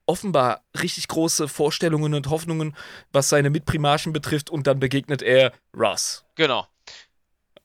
[0.07, 2.77] offenbar richtig große Vorstellungen und Hoffnungen,
[3.13, 4.51] was seine Mitprimarchen betrifft.
[4.51, 6.25] Und dann begegnet er Russ.
[6.35, 6.67] genau.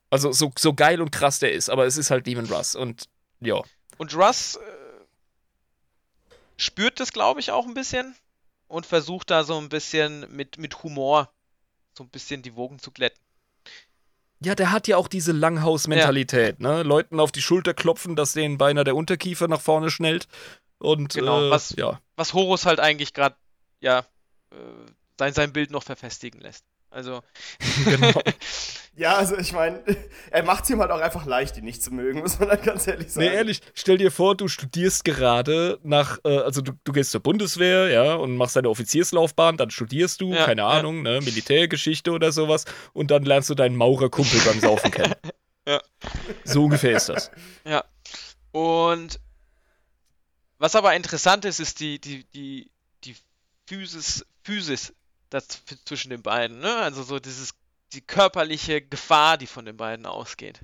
[0.10, 2.76] Also so, so geil und krass der ist, aber es ist halt Demon Russ.
[2.76, 3.10] Und
[3.42, 3.62] ja.
[3.98, 4.60] Und Russ äh,
[6.58, 8.16] spürt das, glaube ich, auch ein bisschen
[8.68, 11.32] und versucht da so ein bisschen mit, mit Humor
[11.98, 13.20] so ein bisschen die Wogen zu glätten.
[14.40, 16.84] Ja, der hat ja auch diese Langhaus-Mentalität, ne?
[16.84, 20.28] Leuten auf die Schulter klopfen, dass denen beinahe der Unterkiefer nach vorne schnellt.
[20.78, 22.00] Und Genau, äh, was- ja.
[22.16, 23.36] Was Horus halt eigentlich gerade,
[23.80, 24.00] ja,
[24.52, 24.56] äh,
[25.18, 26.64] sein, sein Bild noch verfestigen lässt.
[26.90, 27.22] Also,
[27.86, 28.12] Genau.
[28.98, 29.84] Ja, also ich meine,
[30.32, 32.62] er macht es ihm halt auch einfach leicht, ihn nicht zu mögen, muss man dann
[32.64, 33.28] ganz ehrlich sagen.
[33.28, 37.22] Nee, ehrlich, stell dir vor, du studierst gerade nach, äh, also du, du gehst zur
[37.22, 40.68] Bundeswehr, ja, und machst deine Offizierslaufbahn, dann studierst du, Ja, keine ja.
[40.70, 45.14] Ahnung, ne, Militärgeschichte oder sowas, und dann lernst du deinen Maurerkumpel beim Saufen kennen.
[45.68, 45.80] Ja.
[46.44, 47.30] So ungefähr ist das.
[47.66, 47.84] ja.
[48.52, 49.20] Und
[50.58, 52.72] was aber interessant ist, ist die, die, die,
[53.04, 53.16] die
[53.68, 54.94] Physis, Physis
[55.30, 55.48] das,
[55.86, 56.76] zwischen den beiden, ne?
[56.78, 57.54] Also so dieses,
[57.94, 60.62] die körperliche Gefahr, die von den beiden ausgeht.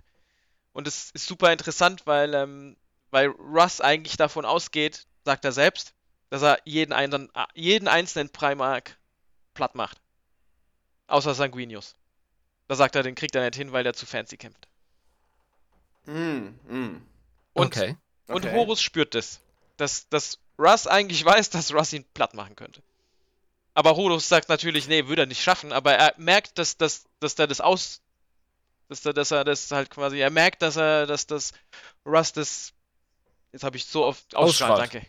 [0.73, 2.76] Und es ist super interessant, weil, ähm,
[3.11, 5.94] weil Russ eigentlich davon ausgeht, sagt er selbst,
[6.30, 8.98] dass er jeden, einen, jeden einzelnen Primark
[9.53, 10.02] platt macht.
[11.07, 11.95] Außer Sanguinius.
[12.68, 14.68] Da sagt er, den kriegt er nicht hin, weil der zu fancy kämpft.
[16.06, 17.02] Mm, mm.
[17.53, 17.98] Und, okay.
[18.27, 18.53] und Okay.
[18.53, 19.41] Horus spürt das.
[19.77, 22.81] Dass, dass Russ eigentlich weiß, dass Russ ihn platt machen könnte.
[23.76, 27.34] Aber Horus sagt natürlich, nee, würde er nicht schaffen, aber er merkt, dass, dass, dass
[27.40, 28.02] er das aus.
[28.90, 30.20] Dass er, dass er das halt quasi.
[30.20, 31.54] Er merkt, dass er, dass das
[32.06, 32.74] Russ das
[33.52, 34.80] Jetzt habe ich so oft Ausstrahlt.
[34.94, 35.06] danke.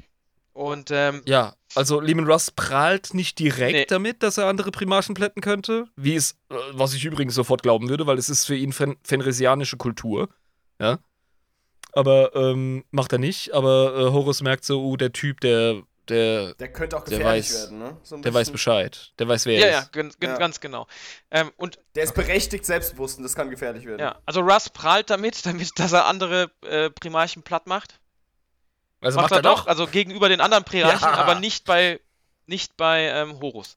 [0.53, 3.85] Und ähm, Ja, also Lehman Russ prahlt nicht direkt Nee.
[3.87, 5.87] damit, dass er andere Primarchen plätten könnte.
[5.97, 8.97] Wie es, äh, was ich übrigens sofort glauben würde, weil es ist für ihn fen
[9.03, 10.29] fenrisianische Kultur.
[10.81, 10.99] Ja.
[11.93, 13.53] Aber ähm, macht er nicht.
[13.55, 17.47] Aber äh, Horus merkt so, uh, der Typ, der, der, Der könnte auch Der gefährlich
[17.47, 17.97] weiß- werden, ne?
[18.03, 18.51] So der weiß.
[18.51, 19.13] Bescheid.
[19.19, 19.93] Der weiß, wer ja, er ja, ist.
[19.93, 20.37] gen, Ja.
[20.37, 20.87] ganz genau.
[21.31, 24.01] Ähm, und Der ist berechtigt selbstbewusst und das kann gefährlich werden.
[24.01, 28.01] ja, also Russ prahlt damit, damit, dass er andere äh, Primarchen platt macht.
[29.01, 31.15] Also macht er doch, also gegenüber den anderen Primarchen, Ja.
[31.15, 32.01] aber nicht bei,
[32.47, 33.77] nicht bei ähm, Horus.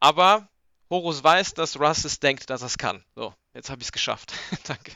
[0.00, 0.48] Aber
[0.90, 3.02] Horus weiß, dass Russ es denkt, dass er es kann.
[3.14, 4.34] So, jetzt habe ich es geschafft.
[4.66, 4.92] Danke.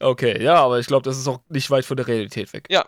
[0.00, 2.66] Okay, ja, aber ich glaube, das ist auch nicht weit von der Realität weg.
[2.70, 2.86] Ja.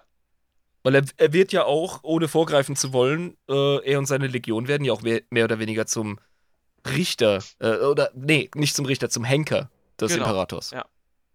[0.86, 4.68] Weil er, er wird ja auch, ohne vorgreifen zu wollen, äh, er und seine Legion
[4.68, 6.20] werden ja auch mehr, mehr oder weniger zum
[6.86, 9.68] Richter, äh, oder, nee, nicht zum Richter, zum Henker
[9.98, 10.26] des Genau.
[10.26, 10.70] Imperators.
[10.70, 10.84] Ja.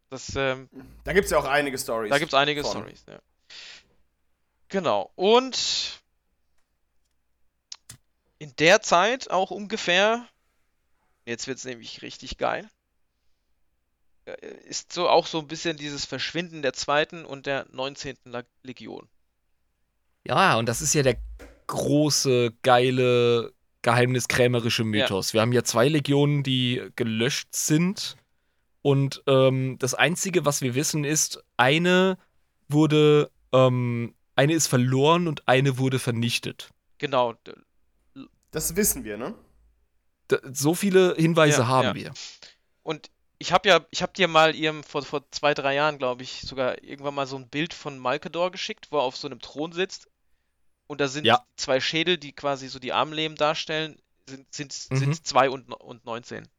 [0.10, 0.70] Das, ähm,
[1.04, 2.10] Da gibt es ja auch einige Stories.
[2.12, 2.64] da gibt es einige.
[2.64, 3.04] Stories.
[3.10, 3.20] Ja.
[4.70, 5.12] Genau.
[5.16, 6.00] Und
[8.40, 10.26] in der Zeit auch ungefähr,
[11.26, 12.70] jetzt wird es nämlich richtig geil,
[14.24, 18.16] äh, ist so auch so ein bisschen dieses Verschwinden der zweiten und der 19.
[18.24, 19.10] La- Legion.
[20.26, 21.18] Ja, und das ist ja der
[21.68, 25.34] große, geile, geheimniskrämerische Mythos.
[25.34, 28.18] Wir haben ja zwei Legionen, die gelöscht sind.
[28.82, 32.18] Und ähm, das Einzige, was wir wissen, ist, eine
[32.68, 36.70] wurde, ähm, eine ist verloren und eine wurde vernichtet.
[36.98, 37.36] Genau.
[38.52, 39.34] Das wissen wir, ne?
[40.30, 41.96] D so viele Hinweise Ja, haben ja.
[41.96, 42.14] wir.
[42.84, 46.22] Und ich habe ja, ich habe dir mal ihrem vor, vor zwei, drei Jahren, glaube
[46.24, 49.40] ich, sogar irgendwann mal so ein Bild von Malkedor geschickt, wo er auf so einem
[49.40, 50.08] Thron sitzt.
[50.92, 51.42] Und da sind Ja.
[51.56, 53.98] zwei Schädel, die quasi so die Armleben darstellen,
[54.28, 54.98] sind, sind, Mhm.
[54.98, 56.50] sind 2 und, und 19.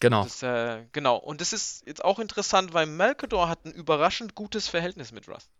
[0.00, 0.22] Genau.
[0.22, 1.16] Das, äh, genau.
[1.16, 5.50] Und das ist jetzt auch interessant, weil Malkedor hat ein überraschend gutes Verhältnis mit Russ.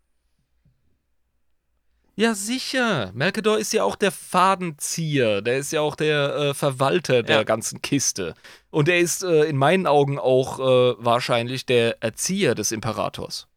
[2.15, 3.11] Ja, sicher.
[3.13, 5.43] Melkador ist ja auch der Fadenzieher.
[5.43, 7.43] Der ist ja auch der äh, Verwalter der Ja.
[7.43, 8.33] ganzen Kiste.
[8.71, 13.47] Und er ist äh, in meinen Augen auch äh, wahrscheinlich der Erzieher des Imperators.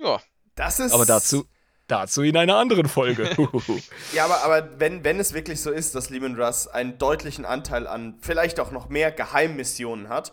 [0.00, 0.20] Ja,
[0.56, 0.92] Das ist.
[0.92, 1.46] Aber dazu,
[1.86, 3.30] dazu in einer anderen Folge.
[4.12, 7.86] Ja, aber, aber wenn, wenn es wirklich so ist, dass Lehman Russ einen deutlichen Anteil
[7.86, 10.32] an vielleicht auch noch mehr Geheimmissionen hat,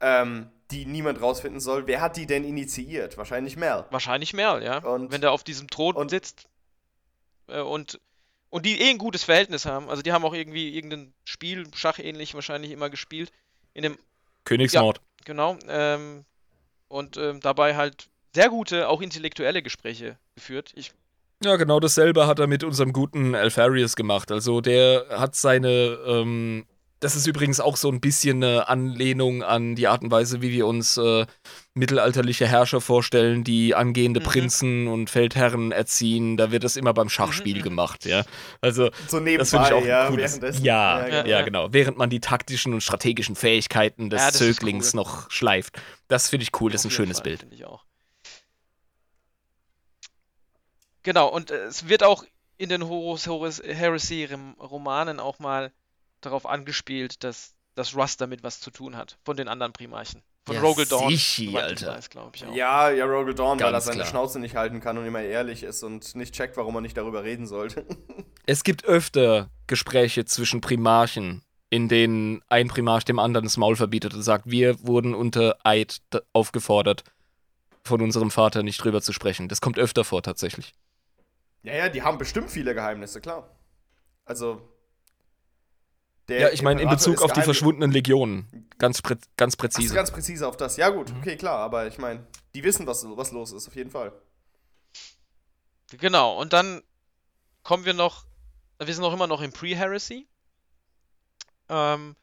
[0.00, 3.16] ähm, die niemand rausfinden soll, wer hat die denn initiiert?
[3.18, 3.84] Wahrscheinlich Mel.
[3.90, 4.78] wahrscheinlich Merl, ja.
[4.78, 6.48] Und- Wenn der auf diesem Thron und- sitzt
[7.48, 8.00] äh, und,
[8.50, 9.88] und die eh ein gutes Verhältnis haben.
[9.88, 13.30] Also die haben auch irgendwie irgendein Spiel, schachähnlich wahrscheinlich immer gespielt.
[13.74, 13.98] In dem,
[14.44, 15.00] Königsmord.
[15.24, 15.56] genau.
[15.68, 16.24] Ähm,
[16.88, 20.72] und ähm, dabei halt sehr gute, auch intellektuelle Gespräche geführt.
[20.74, 20.92] Ich,
[21.44, 21.56] Ja.
[21.56, 24.30] genau dasselbe hat er mit unserem guten Alfarius gemacht.
[24.32, 26.66] Also der hat seine, ähm,
[27.00, 30.52] das ist übrigens auch so ein bisschen eine Anlehnung an die Art und Weise, wie
[30.52, 31.26] wir uns äh,
[31.74, 34.24] mittelalterliche Herrscher vorstellen, die angehende Mhm.
[34.24, 36.36] Prinzen und Feldherren erziehen.
[36.36, 37.62] Da wird das immer beim Schachspiel Mhm.
[37.62, 38.22] gemacht, ja.
[38.60, 40.40] Also So nebenbei, das finde ich auch ja, cooles.
[40.62, 41.64] Ja, Ja, ja, genau.
[41.64, 41.72] genau.
[41.72, 44.98] Während man die taktischen und strategischen Fähigkeiten des Ja, Zöglings cool.
[44.98, 45.76] noch schleift.
[46.06, 47.40] Das finde ich cool, das ist ein schönes Fall, Bild.
[47.40, 47.84] Finde ich auch.
[51.02, 52.24] Genau, und äh, es wird auch
[52.58, 55.72] in den Horus, Horus Heresy-Romanen auch mal
[56.20, 60.22] darauf angespielt, dass, dass Russ damit was zu tun hat, von den anderen Primarchen.
[60.44, 61.08] Von Ja, Rogel Dawn.
[61.08, 61.88] sichi, Alter.
[61.96, 62.54] weiß, ich auch.
[62.54, 64.08] Ja, ja, Rogel Dawn, weil er Ganz seine klar.
[64.08, 67.22] Schnauze nicht halten kann und immer ehrlich ist und nicht checkt, warum er nicht darüber
[67.24, 67.86] reden sollte.
[68.44, 74.14] Es gibt öfter Gespräche zwischen Primarchen, in denen ein Primarch dem anderen das Maul verbietet
[74.14, 76.02] und sagt, wir wurden unter Eid
[76.32, 77.04] aufgefordert,
[77.84, 79.48] von unserem Vater nicht drüber zu sprechen.
[79.48, 80.74] Das kommt öfter vor, tatsächlich.
[81.62, 83.48] Ja, ja, die haben bestimmt viele Geheimnisse, klar.
[84.24, 84.68] Also.
[86.28, 88.68] der Ja, ich meine, in Bezug auf die verschwundenen Legionen.
[88.78, 89.94] Ganz, prä ganz Ach präzise.
[89.94, 90.76] ganz präzise auf das.
[90.76, 91.18] Ja, gut, Mhm.
[91.20, 94.12] okay, klar, aber ich meine, die wissen, was, was los ist, auf jeden Fall.
[95.92, 96.82] Genau, und dann
[97.62, 98.24] kommen wir noch,
[98.78, 100.26] wir sind noch immer noch im Pre-Heresy.
[101.68, 102.16] Ähm,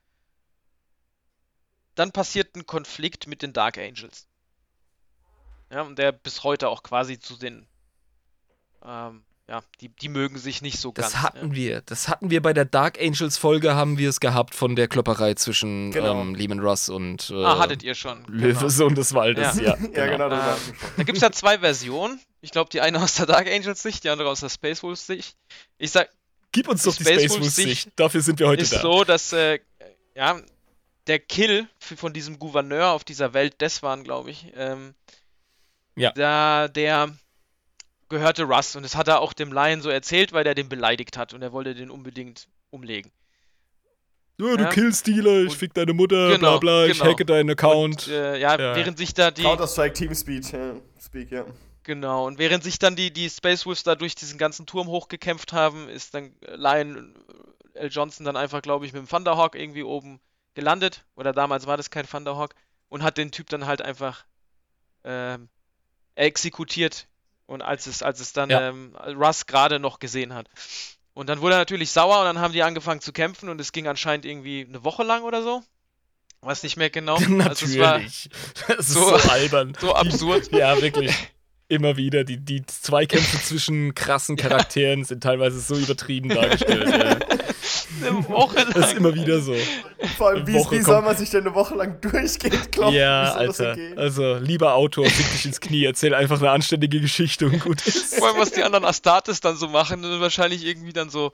[1.95, 4.27] dann passiert ein Konflikt mit den Dark Angels.
[5.71, 7.67] Ja, und der bis heute auch quasi zu den,
[8.83, 11.23] ähm, ja, die, die mögen sich nicht so Das ganz.
[11.23, 11.81] hatten wir.
[11.81, 15.33] Das hatten wir bei der Dark Angels Folge, haben wir es gehabt von der Klopperei
[15.33, 16.21] zwischen Genau.
[16.21, 17.47] ähm, Lehman Russ und äh, ja.
[17.55, 18.23] Ah, hattet ihr schon.
[18.27, 18.37] Genau.
[18.45, 19.57] Löwesohn des Waldes.
[19.59, 19.75] Ja.
[19.75, 22.19] Ja, Ja, genau, das Ähm, Da gibt es ja zwei Versionen.
[22.41, 25.07] Ich glaube, die eine aus der Dark Angels Sicht, die andere aus der Space Wolves
[25.07, 25.35] Sicht.
[25.79, 26.09] Ich sag,
[26.51, 27.89] Gib uns doch die Space Space Wolves Sicht Sicht.
[27.95, 28.81] Dafür sind wir heute ist da.
[28.81, 29.59] so, dass äh,
[30.15, 30.39] ja,
[31.07, 34.93] der Kill von diesem Gouverneur auf dieser Welt Deswan, glaube ich, ähm,
[35.95, 36.11] Ja.
[36.11, 37.09] da, der
[38.09, 41.17] gehörte Russ und das hat er auch dem Lion so erzählt, weil der den beleidigt
[41.17, 43.11] hat und er wollte den unbedingt umlegen.
[44.39, 44.69] Ja, du Ja.
[44.69, 47.11] Killstealer, ich Und- fick deine Mutter, Genau, bla bla, ich genau.
[47.11, 48.07] hacke deinen Account.
[48.07, 48.75] Und, äh, ja, Ja.
[48.75, 51.45] während sich da die Counter-Strike Teamspeak, ja, Speak, ja.
[51.83, 55.53] Genau, und während sich dann die, die Space Wolves da durch diesen ganzen Turm hochgekämpft
[55.53, 57.13] haben, ist dann Lion
[57.73, 57.89] L.
[57.89, 60.19] Johnson dann einfach, glaube ich, mit dem Thunderhawk irgendwie oben
[60.53, 61.05] gelandet.
[61.15, 62.53] Oder damals war das kein Thunderhawk.
[62.89, 64.25] Und hat den Typ dann halt einfach
[65.05, 65.47] ähm,
[66.15, 67.07] exekutiert.
[67.49, 68.69] Und als es, als es dann Ja.
[68.69, 70.47] ähm, Russ gerade noch gesehen hat.
[71.15, 73.71] Und dann wurde er natürlich sauer und dann haben die angefangen zu kämpfen und es
[73.71, 75.63] ging anscheinend irgendwie eine Woche lang oder so.
[76.41, 77.15] Weiß nicht mehr genau.
[77.17, 78.29] Also Natürlich.
[78.67, 79.73] das ist so- so, albern.
[79.79, 80.51] so absurd.
[80.51, 81.11] Ja, wirklich.
[81.67, 82.23] Immer wieder.
[82.23, 86.87] Die, die Zweikämpfe zwischen krassen Charakteren sind teilweise so übertrieben dargestellt.
[86.87, 87.17] Ja.
[88.01, 88.73] eine Woche lang.
[88.73, 89.55] Das ist immer wieder so.
[90.17, 92.95] Vor allem, wie, wie soll man sich denn eine Woche lang durchgehend kloppen?
[92.95, 93.75] ja, Alter.
[93.95, 98.15] Also, lieber Autor, fick dich ins Knie, erzähl einfach eine anständige Geschichte und gut ist.
[98.15, 101.31] Vor allem, was die anderen Astartes dann so machen, dann wahrscheinlich irgendwie dann so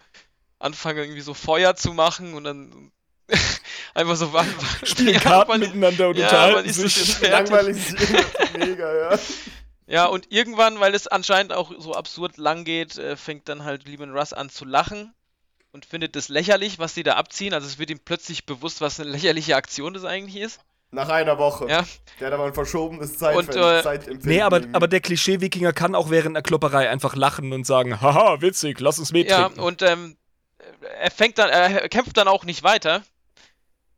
[0.60, 2.92] anfangen, irgendwie so Feuer zu machen und dann
[3.94, 4.32] einfach so
[4.84, 7.22] Spielen Ja, Karten wann- miteinander und ja, unterhalten sich.
[7.22, 9.20] Langweilig ist irgendwie mega, ja.
[9.88, 13.86] Ja, und irgendwann, weil es anscheinend auch so absurd lang geht, äh, fängt dann halt
[13.86, 15.14] Lehman Russ an zu lachen
[15.76, 17.54] und findet es lächerlich, was sie da abziehen.
[17.54, 20.62] Also es wird ihm plötzlich bewusst, was eine lächerliche Aktion das eigentlich ist.
[20.92, 21.68] Nach einer Woche.
[21.70, 21.84] Ja.
[22.22, 24.30] Der hat aber ein verschobenes Und, Zeitfeld, äh, Zeitempfinden.
[24.30, 28.40] Nee, aber, aber der Klischee-Wikinger kann auch während der Klopperei einfach lachen und sagen, haha,
[28.40, 30.16] witzig, lass uns mit Ja, und ähm,
[30.98, 33.04] er fängt dann, er kämpft dann auch nicht weiter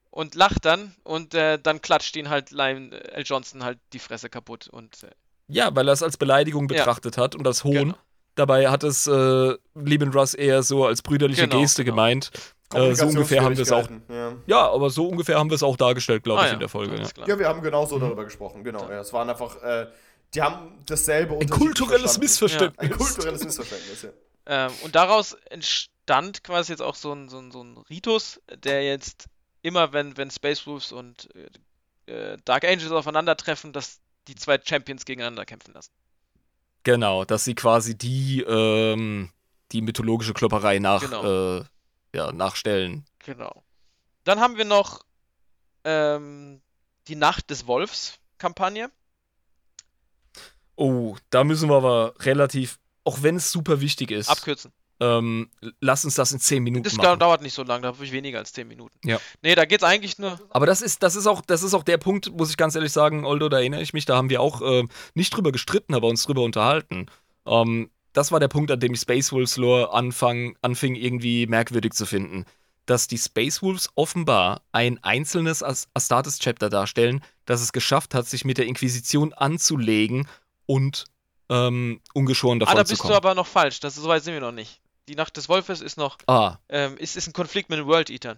[0.09, 3.23] und lacht dann und äh, dann klatscht ihn halt Lime L.
[3.23, 5.11] Johnson halt die Fresse kaputt und äh,
[5.47, 6.77] Ja, weil er es als Beleidigung Ja.
[6.77, 7.73] betrachtet hat und als Hohn.
[7.73, 7.97] Genau.
[8.37, 11.95] Dabei hat es äh, Lehman Russ eher so als brüderliche Genau, Geste genau.
[11.95, 12.31] gemeint.
[12.73, 13.83] Äh, so ungefähr haben wir es auch.
[13.87, 16.59] Kommunikationsschwierigkeiten, Ja, aber so ungefähr haben wir es auch dargestellt, glaube ah ich, ja, in
[16.59, 16.95] der Folge.
[16.95, 17.01] Ja.
[17.01, 17.27] Ja.
[17.27, 18.89] ja, wir haben genauso darüber gesprochen, genau.
[18.89, 19.87] Ja, es waren einfach, äh,
[20.33, 22.19] die haben dasselbe Ein kulturelles.
[22.19, 22.77] Missverständnis.
[22.77, 24.09] Ein kulturelles Missverständnis, ja.
[24.45, 28.83] Ähm, und daraus entstand quasi jetzt auch so ein, so ein, so ein Ritus, der
[28.85, 29.25] jetzt
[29.61, 31.29] immer, wenn, wenn Space Wolves und
[32.05, 35.91] äh, äh, Dark Angels aufeinandertreffen, dass die zwei Champions gegeneinander kämpfen lassen.
[36.87, 39.29] Genau, dass sie quasi die, ähm,
[39.73, 41.57] die mythologische Klopperei nach, Genau.
[41.57, 41.65] äh,
[42.15, 43.03] ja, nachstellen.
[43.25, 43.61] Genau.
[44.23, 45.03] Dann haben wir noch
[45.83, 46.61] ähm,
[47.09, 48.89] die Nacht des Wolfs Kampagne.
[50.77, 54.71] Oh, da müssen wir aber relativ, auch wenn es super wichtig ist, Abkürzen.
[54.99, 55.49] Ähm,
[55.79, 57.19] lass uns das in 10 Minuten Das machen.
[57.19, 58.97] dauert nicht so lange, da habe ich weniger als 10 Minuten.
[59.07, 59.19] Ja.
[59.43, 60.39] Nee, da geht's eigentlich nur.
[60.49, 62.91] Aber das ist, das ist auch, das ist auch der Punkt, muss ich ganz ehrlich
[62.91, 66.07] sagen, Oldo, da erinnere ich mich, da haben wir auch ähm, nicht drüber gestritten, aber
[66.07, 67.05] uns drüber unterhalten.
[67.45, 71.93] Ähm, das war der Punkt, an dem ich Space Wolves Lore anfang, anfing, irgendwie merkwürdig
[71.93, 72.45] zu finden.
[72.87, 78.45] Dass die Space Wolves offenbar ein einzelnes As Astartes-Chapter darstellen, das es geschafft hat, sich
[78.45, 80.27] mit der Inquisition anzulegen
[80.65, 81.05] und
[81.49, 83.11] ähm, ungeschoren Ah, davon da zu bist kommen.
[83.11, 83.79] du aber noch falsch.
[83.81, 84.81] Das, so weit sind wir noch nicht.
[85.07, 86.17] Die Nacht des Wolfes ist noch.
[86.27, 88.37] ah, Ähm, ist, ist ein Konflikt mit den World Eatern.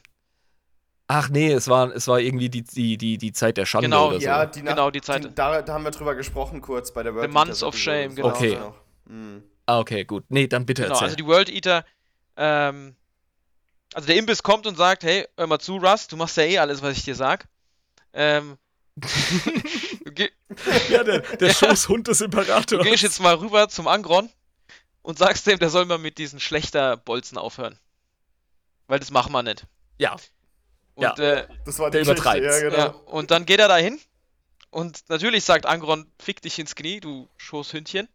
[1.08, 4.10] ach nee, es war, es war irgendwie die, die, die, die Zeit der Schande Genau,
[4.10, 4.26] oder so.
[4.28, 5.24] Ja, die Nacht- Genau, die Zeit.
[5.24, 7.74] Die, da, da haben wir drüber gesprochen kurz bei der World The Months Eaters of
[7.74, 7.98] Episode.
[8.04, 8.28] Shame, genau.
[8.30, 8.56] Okay.
[8.58, 8.76] noch.
[9.08, 9.44] Hm.
[9.66, 10.24] Ah, okay, gut.
[10.30, 11.06] Nee, dann bitte Genau, erzähl.
[11.06, 11.84] also die World Eater,
[12.38, 12.96] ähm,
[13.96, 16.60] also der Imbiss kommt und sagt, hey, hör mal zu, Russ, du machst ja eh
[16.60, 17.48] alles, was ich dir sag.
[18.14, 18.58] Ähm,
[20.90, 22.66] Ja, der, der Schoßhund des Imperators.
[22.68, 24.30] du gehst jetzt mal rüber zum Angron
[25.10, 27.80] und sagst dem, der soll mal mit diesen schlechter Bolzen aufhören.
[28.86, 29.65] Weil das machen wir nicht.
[29.98, 30.15] Ja.
[30.94, 31.14] Und, Ja.
[31.18, 32.45] äh, Das war Der übertreibt's.
[32.45, 32.77] ja, genau.
[32.77, 33.99] ja, und dann geht er dahin
[34.69, 38.07] und natürlich sagt Angron, fick dich ins Knie, du Schoßhündchen.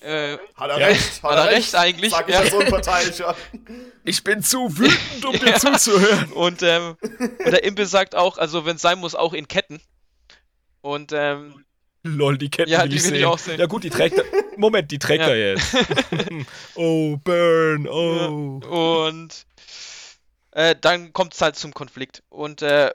[0.00, 0.86] Äh, Hat er Ja.
[0.88, 2.40] recht, Hat er recht eigentlich, Sag ich ja.
[2.42, 3.34] als Unparteiischer.
[4.04, 6.30] Ich bin zu wütend, um dir zuzuhören.
[6.32, 9.80] Und, ähm, und der Imbiss sagt auch, also wenn es sein muss, auch in Ketten.
[10.82, 11.64] Und ähm,
[12.16, 13.24] Lol, die Ketten Ja, will die ich will ich sehen.
[13.28, 13.58] auch sehen.
[13.60, 14.24] Ja gut, die trägt er.
[14.56, 15.28] Moment, die trägt Ja.
[15.30, 15.76] er jetzt.
[16.74, 18.60] oh, Burn, oh.
[19.08, 19.46] und
[20.52, 22.22] äh, dann kommt es halt zum Konflikt.
[22.28, 22.92] Und, äh,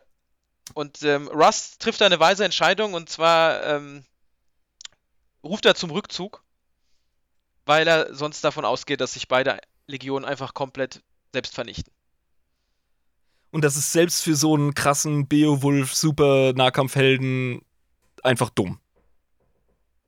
[0.73, 4.03] und ähm, Russ trifft eine weise Entscheidung und zwar ähm,
[5.44, 6.44] ruft er zum Rückzug,
[7.65, 11.02] weil er sonst davon ausgeht, dass sich beide Legionen einfach komplett
[11.34, 11.91] selbst vernichten.
[13.52, 17.61] Und das ist selbst für so einen krassen Beowulf super Nahkampfhelden
[18.23, 18.80] einfach dumm.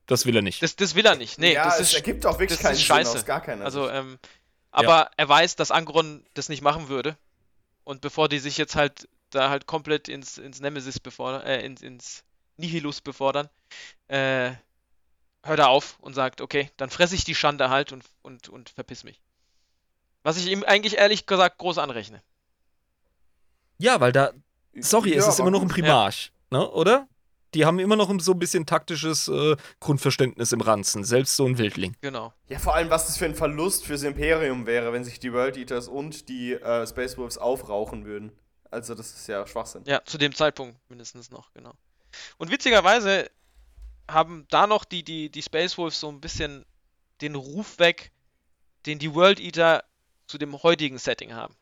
[0.06, 0.62] Das will er nicht.
[0.62, 1.38] Das, das will er nicht.
[1.38, 3.18] Nee, ja, das es ist ergibt auch wirklich keinen ist Sinn scheiße.
[3.18, 4.18] aus gar keiner Also, ähm,
[4.70, 7.16] aber er weiß, dass Angron das nicht machen würde.
[7.84, 11.82] Und bevor die sich jetzt halt da halt komplett ins, ins Nemesis befordern, äh, ins,
[11.82, 12.22] ins
[12.56, 13.48] Nihilus befordern,
[14.08, 14.52] äh,
[15.42, 18.70] hört er auf und sagt, okay, dann fresse ich die Schande halt und, und, und
[18.70, 19.20] verpiss mich.
[20.22, 22.22] Was ich ihm eigentlich ehrlich gesagt groß anrechne.
[23.78, 24.32] Ja, weil da,
[24.74, 25.68] sorry, es Ja, ist aber immer noch ein.
[25.68, 27.06] Primarch, ne, oder?
[27.54, 31.58] Die haben immer noch so ein bisschen taktisches äh, Grundverständnis im Ranzen, selbst so ein
[31.58, 31.96] Wildling.
[32.00, 32.32] Genau.
[32.48, 35.56] Ja, vor allem, was das für ein Verlust fürs Imperium wäre, wenn sich die World
[35.56, 38.32] Eaters und die äh, Space Wolves aufrauchen würden.
[38.70, 39.82] Also, das ist ja Schwachsinn.
[39.86, 41.72] Ja, zu dem Zeitpunkt mindestens noch, genau.
[42.36, 43.30] Und witzigerweise
[44.10, 46.64] haben da noch die, die, die Space Wolves so ein bisschen
[47.20, 48.12] den Ruf weg,
[48.86, 49.84] den die World Eater
[50.26, 51.54] zu dem heutigen Setting haben.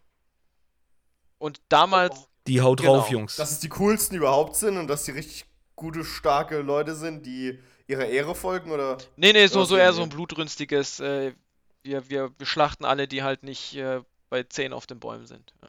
[1.38, 2.28] Und damals.
[2.46, 3.20] Die haut drauf, Genau.
[3.20, 3.36] Jungs.
[3.36, 5.46] Dass es die coolsten überhaupt sind und dass die richtig
[5.76, 8.98] gute, starke Leute sind, die ihrer Ehre folgen, oder?
[9.16, 11.32] Nee, nee, so, so eher so ein blutrünstiges, äh,
[11.82, 15.54] wir, wir, wir schlachten alle, die halt nicht äh, bei 10 auf den Bäumen sind.
[15.62, 15.68] Ja.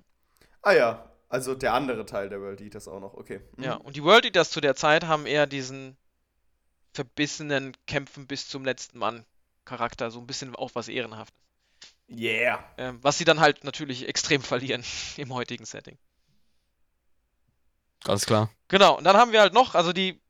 [0.62, 3.42] Ah ja, also der andere Teil der World Eaters auch noch, okay.
[3.58, 3.64] Mhm.
[3.64, 5.98] Ja, und die World Eaters zu der Zeit haben eher diesen
[6.94, 9.26] verbissenen Kämpfen bis zum letzten Mann
[9.66, 11.38] Charakter, so ein bisschen auch was Ehrenhaftes.
[12.10, 12.64] Yeah.
[12.78, 14.84] Ähm, was sie dann halt natürlich extrem verlieren
[15.18, 15.98] im heutigen Setting.
[18.06, 18.50] Ganz klar.
[18.70, 20.22] Genau, und dann haben wir halt noch, also die,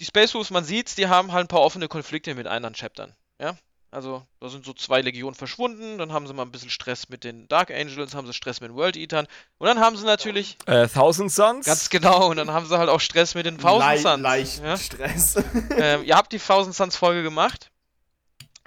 [0.00, 3.14] die Space Wolves, man sieht's, die haben halt ein paar offene Konflikte mit anderen Chaptern.
[3.40, 3.56] Ja,
[3.90, 7.24] also da sind so zwei Legionen verschwunden, dann haben sie mal ein bisschen Stress mit
[7.24, 9.26] den Dark Angels, haben sie Stress mit den World Eatern
[9.58, 11.64] und dann haben sie natürlich, Äh, Thousand Suns?
[11.66, 14.22] ganz genau, und dann haben sie halt auch Stress mit den Thousand Lei Suns.
[14.22, 14.76] Leicht ja?
[14.76, 15.36] Stress.
[15.78, 17.70] ähm, ihr habt die Thousand Suns Folge gemacht.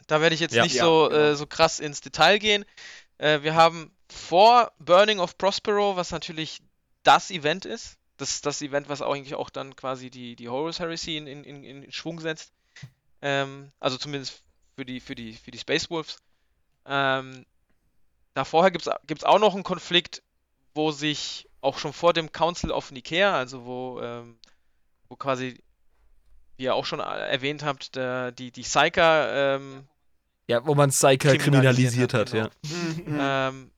[0.07, 0.63] Da werde ich jetzt Ja.
[0.63, 1.21] nicht Ja, so, genau.
[1.21, 2.65] äh, so krass ins Detail gehen.
[3.19, 6.63] Äh, wir haben vor Burning of Prospero, was natürlich
[7.03, 7.97] das Event ist.
[8.19, 11.25] Das ist das Event, was auch eigentlich auch dann quasi die, die Horus Heresy in,
[11.25, 12.51] in, in, in Schwung setzt.
[13.21, 14.43] Ähm, also zumindest
[14.75, 16.17] für die, für die, für die Space Wolves.
[16.85, 17.45] Ähm,
[18.33, 20.21] da vorher gibt es auch noch einen Konflikt,
[20.73, 24.37] wo sich auch schon vor dem Council of Nicaea, also wo, ähm,
[25.07, 25.61] wo quasi,
[26.57, 29.87] wie ihr auch schon erwähnt habt, der, die, die Psyker ähm,
[30.47, 32.51] Ja, wo man Psyker Kriminalisiert kriminalisiert hat, hat,
[33.05, 33.17] genau.
[33.17, 33.49] ja.
[33.49, 33.71] ähm,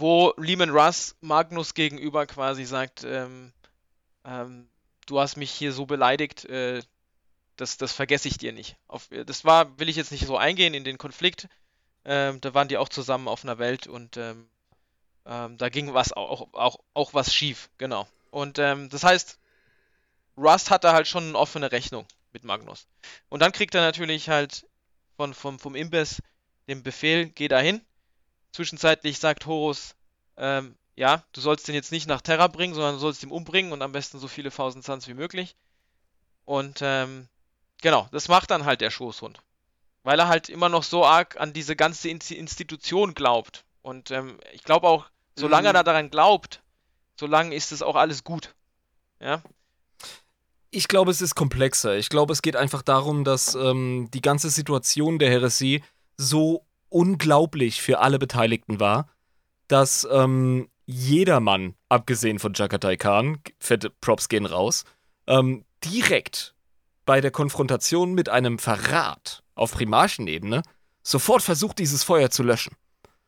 [0.00, 3.52] wo Lehman Russ Magnus gegenüber quasi sagt, ähm,
[4.24, 4.68] ähm,
[5.06, 6.82] du hast mich hier so beleidigt, äh,
[7.56, 8.76] das, das vergesse ich dir nicht.
[8.88, 11.48] Auf, das war, will ich jetzt nicht so eingehen in den Konflikt.
[12.04, 14.48] Ähm, da waren die auch zusammen auf einer Welt und ähm,
[15.26, 18.08] ähm, da ging was auch, auch, auch was schief, genau.
[18.30, 19.38] Und ähm, das heißt,
[20.36, 22.86] Rust hatte halt schon eine offene Rechnung mit Magnus.
[23.28, 24.66] Und dann kriegt er natürlich halt
[25.16, 26.22] von, vom, vom Imbiss
[26.68, 27.84] den Befehl, geh dahin.
[28.52, 29.94] Zwischenzeitlich sagt Horus,
[30.36, 33.72] ähm, ja, du sollst den jetzt nicht nach Terra bringen, sondern du sollst ihn umbringen
[33.72, 35.54] und am besten so viele Thousand Suns wie möglich.
[36.44, 37.28] Und ähm,
[37.80, 39.40] genau, das macht dann halt der Schoßhund.
[40.02, 43.64] Weil er halt immer noch so arg an diese ganze Insti- Institution glaubt.
[43.82, 45.06] Und ähm, ich glaube auch,
[45.36, 45.76] solange er Mhm.
[45.76, 46.62] da daran glaubt,
[47.18, 48.54] solange ist es auch alles gut.
[49.20, 49.42] Ja,
[50.70, 51.96] Ich glaube, es ist komplexer.
[51.96, 55.82] Ich glaube, es geht einfach darum, dass ähm, die ganze Situation der Heresie
[56.16, 59.08] so unglaublich für alle Beteiligten war,
[59.68, 64.84] dass ähm, jedermann, abgesehen von Jagatai Khan, fette Props gehen raus,
[65.26, 66.54] ähm, direkt
[67.06, 70.62] bei der Konfrontation mit einem Verrat auf Primarchenebene
[71.02, 72.74] sofort versucht, dieses Feuer zu löschen.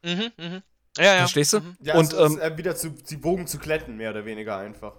[0.03, 0.63] mhm, mhm.
[0.99, 1.17] Ja, ja.
[1.19, 1.61] Verstehst du?
[1.61, 1.77] Mhm.
[1.81, 4.93] Ja, Und, also, ähm, äh, wieder zu, die Bogen zu kletten, mehr oder weniger einfach.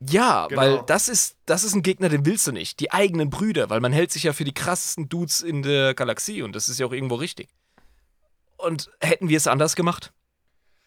[0.00, 0.60] Ja, Genau.
[0.60, 2.80] weil das ist, das ist ein Gegner, den willst du nicht.
[2.80, 6.42] Die eigenen Brüder, weil man hält sich ja für die krassesten Dudes in der Galaxie
[6.42, 7.48] und das ist ja auch irgendwo richtig.
[8.66, 10.12] Und hätten wir es anders gemacht?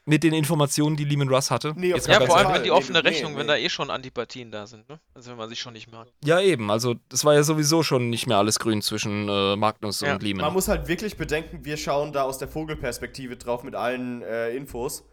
[0.07, 1.73] Mit den Informationen, die Lehman Russ hatte?
[1.75, 3.39] Nee, auf Jetzt Ja, vor allem, wenn die Nee, offene nee, Rechnung, nee.
[3.39, 4.99] wenn da eh schon Antipathien da sind, ne?
[5.15, 6.07] Also wenn man sich schon nicht mag.
[6.23, 6.69] ja, eben.
[6.69, 10.13] Also, das war ja sowieso schon nicht mehr alles grün zwischen äh, Magnus Ja.
[10.13, 10.45] und Lehman.
[10.45, 14.51] Man muss halt wirklich bedenken, wir schauen da aus der Vogelperspektive drauf mit allen äh,
[14.55, 15.05] Infos.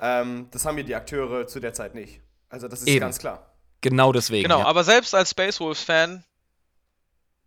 [0.00, 2.22] Ähm, das haben wir die Akteure zu der Zeit nicht.
[2.48, 3.00] Also das ist Eben.
[3.00, 3.54] ganz klar.
[3.82, 4.44] Genau deswegen.
[4.44, 4.64] Genau, ja.
[4.66, 6.24] aber selbst als Space Wolves-Fan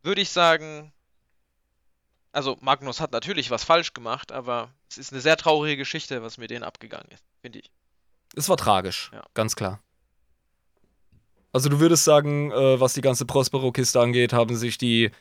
[0.03, 0.93] würde ich sagen,
[2.35, 6.37] also Magnus hat natürlich was falsch gemacht, aber es ist eine sehr traurige Geschichte, was
[6.37, 7.71] mit denen abgegangen ist, finde ich.
[8.35, 9.23] Es war tragisch, Ja.
[9.33, 9.79] ganz klar.
[11.53, 15.11] Also du würdest sagen, äh, was die ganze Prospero-Kiste angeht, haben sich die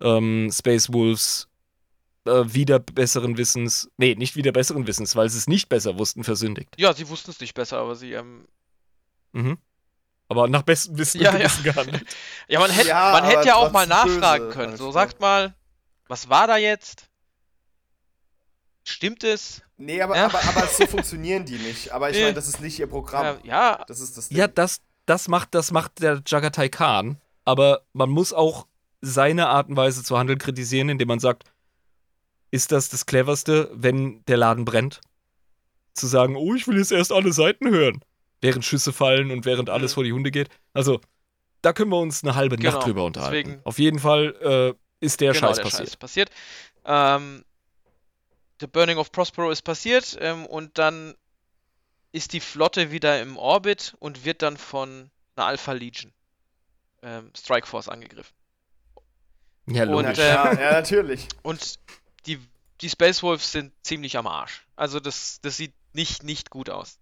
[0.00, 1.48] ähm, Space Wolves
[2.26, 6.22] äh, wieder besseren Wissens, nee, nicht wieder besseren Wissens, weil sie es nicht besser wussten,
[6.22, 6.70] versündigt.
[6.78, 8.46] Ja, sie wussten es nicht besser, aber sie, ähm,
[9.32, 9.58] Mhm.
[10.28, 11.48] Aber nach bestem Wissen Ja, ja.
[11.62, 12.04] Gehandelt.
[12.48, 14.76] ja, man hätte, Ja, man hätte aber ja auch mal nachfragen böse können.
[14.76, 15.54] So, sagt mal,
[16.10, 17.08] was war da jetzt?
[18.84, 19.62] Stimmt es?
[19.76, 20.26] Nee, aber, Ja.
[20.26, 21.92] aber, aber so funktionieren die nicht.
[21.92, 22.22] Aber ich Nee.
[22.24, 23.38] meine, das ist nicht ihr Programm.
[23.44, 24.38] Ja, ja, Das ist das Ding.
[24.38, 28.66] Ja, das, das, macht, das macht der Jagatai Khan, aber man muss auch
[29.00, 31.44] seine Art und Weise zu handeln kritisieren, indem man sagt,
[32.50, 35.00] ist das das Cleverste, wenn der Laden brennt?
[35.94, 38.00] Zu sagen, oh, ich will jetzt erst alle Seiten hören,
[38.40, 39.94] während Schüsse fallen und während alles Mhm.
[39.94, 40.48] vor die Hunde geht.
[40.72, 41.00] Also,
[41.62, 43.36] da können wir uns eine halbe Genau, Nacht drüber unterhalten.
[43.50, 45.88] deswegen- Auf jeden Fall äh, ist der genau, Scheiß der passiert.
[45.88, 46.30] Scheiß passiert.
[46.84, 47.44] Ähm,
[48.60, 51.14] The Burning of Prospero ist passiert ähm, und dann
[52.12, 56.12] ist die Flotte wieder im Orbit und wird dann von einer Alpha Legion
[57.02, 58.34] ähm, Strike Force angegriffen.
[59.66, 60.18] Ja, Und, ja, logisch.
[60.18, 61.28] äh, klar, ja, natürlich.
[61.42, 61.78] Und
[62.26, 62.38] die,
[62.80, 64.66] die Space Wolves sind ziemlich am Arsch.
[64.76, 66.98] Also das, das sieht nicht, nicht gut aus.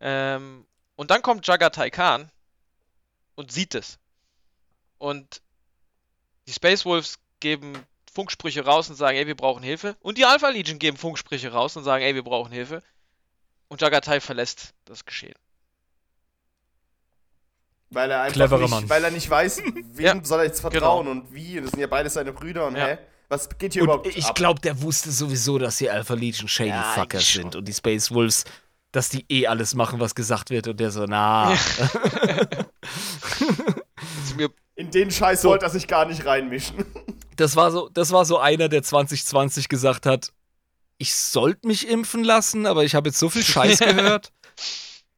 [0.00, 2.30] Ähm, und dann kommt Jagatai Khan
[3.36, 3.98] und sieht es.
[4.98, 5.40] und
[6.48, 7.74] die Space Wolves geben
[8.14, 9.96] Funksprüche raus und sagen, ey, wir brauchen Hilfe.
[10.00, 12.82] Und die Alpha Legion geben Funksprüche raus und sagen, ey, wir brauchen Hilfe.
[13.68, 15.34] Und Jagatai verlässt das Geschehen.
[17.90, 18.88] Weil er einfach Cleverer nicht, Mann.
[18.88, 19.62] weil er nicht weiß,
[19.92, 21.20] wem Ja, soll er jetzt vertrauen genau.
[21.20, 21.60] und wie.
[21.60, 22.86] Das sind ja beides seine Brüder und Ja.
[22.86, 22.98] hä?
[23.28, 26.68] Was geht hier Und überhaupt ich glaube, der wusste sowieso, dass die Alpha Legion Shady
[26.70, 28.44] Ja, Fuckers sind und die Space Wolves,
[28.92, 31.54] dass die eh alles machen, was gesagt wird und der so, na.
[34.74, 35.48] In den Scheiß So.
[35.50, 36.84] wollte er sich gar nicht reinmischen.
[37.36, 40.32] Das war so, das war so einer, der 2020 gesagt hat,
[40.98, 44.32] ich sollte mich impfen lassen, aber ich habe jetzt so viel Scheiß gehört.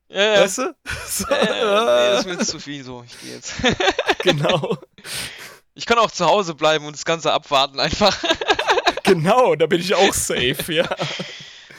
[0.09, 0.41] Ja, ja.
[0.43, 0.77] Weißt du?
[1.07, 3.05] So, Äh, nee, das ist mir jetzt zu viel so.
[3.05, 3.55] Ich gehe jetzt.
[4.23, 4.79] genau.
[5.75, 8.17] Ich kann auch zu Hause bleiben und das Ganze abwarten einfach.
[9.03, 10.89] Genau, da bin ich auch safe, ja.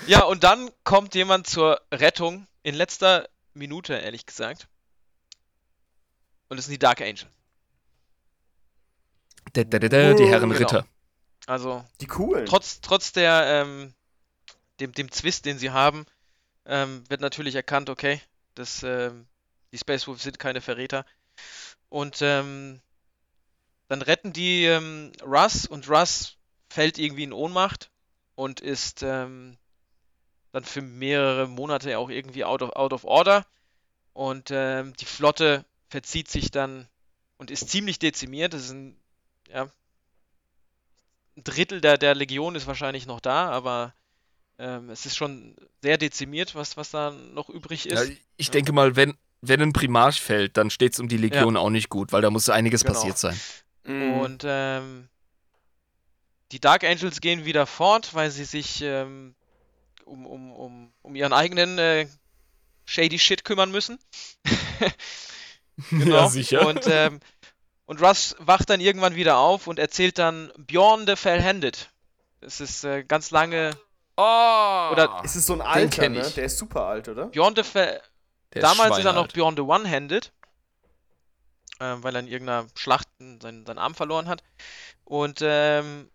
[0.06, 4.68] Ja, und dann kommt jemand zur Rettung in letzter Minute, ehrlich gesagt.
[6.50, 7.26] Und es sind die Dark Angels.
[9.56, 10.60] Da, da, da, da, die Herren Genau.
[10.60, 10.86] Ritter.
[11.48, 12.46] Also Die coolen.
[12.46, 13.94] trotz, trotz der ähm,
[14.80, 16.06] dem, dem Zwist, den sie haben,
[16.66, 18.20] ähm, wird natürlich erkannt, okay,
[18.56, 19.26] dass ähm,
[19.72, 21.06] die Space Wolves sind keine Verräter.
[21.90, 22.82] Und ähm,
[23.88, 26.36] dann retten die ähm, Russ und Russ
[26.70, 27.90] fällt irgendwie in Ohnmacht
[28.36, 29.58] und ist ähm,
[30.52, 33.46] dann für mehrere Monate auch irgendwie out of, out of order.
[34.14, 36.88] Und ähm, die Flotte verzieht sich dann
[37.38, 38.54] und ist ziemlich dezimiert.
[38.54, 38.98] Das ist ein,
[39.50, 39.70] ja,
[41.38, 43.94] ein Drittel der, der Legion ist wahrscheinlich noch da, aber
[44.58, 48.14] ähm, es ist schon sehr dezimiert, was, was da noch übrig Ja, ist.
[48.38, 51.70] ich denke mal, wenn, wenn ein Primarch fällt, dann steht es um die Legion auch
[51.70, 52.94] nicht gut, weil da muss einiges Genau.
[52.94, 53.40] passiert sein.
[53.84, 54.12] Mhm.
[54.14, 55.10] Und ähm,
[56.52, 59.36] die Dark Angels gehen wieder fort, weil sie sich ähm,
[60.06, 62.08] um, um, um, um ihren eigenen äh,
[62.86, 64.00] shady Shit kümmern müssen.
[65.90, 66.16] Genau.
[66.16, 66.66] Ja, sicher.
[66.68, 67.20] Und, ähm,
[67.86, 71.90] und Russ wacht dann irgendwann wieder auf und erzählt dann Bjorn the Fell-Handed.
[72.42, 73.78] Das ist äh, ganz lange.
[74.18, 74.90] oh!
[74.92, 76.22] Oder- es ist so ein Alter, ne?
[76.22, 76.34] ich.
[76.34, 77.28] Der ist super alt, oder?
[77.28, 78.02] Bjorn the Fell.
[78.54, 79.28] Der Damals ist er noch.
[79.28, 80.32] Bjorn the One-Handed.
[81.80, 83.08] Äh, weil er in irgendeiner Schlacht
[83.42, 84.44] seinen, seinen Arm verloren hat.
[85.04, 86.10] Und, ähm,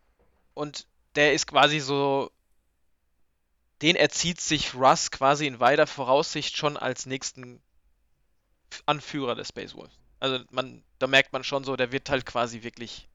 [0.54, 2.30] und der ist quasi so.
[3.82, 7.62] Den erzieht sich Russ quasi in weiter Voraussicht schon als nächsten
[8.86, 9.98] Anführer des Space Wolves.
[10.20, 13.08] Also man, da merkt man schon so, der wird halt quasi wirklich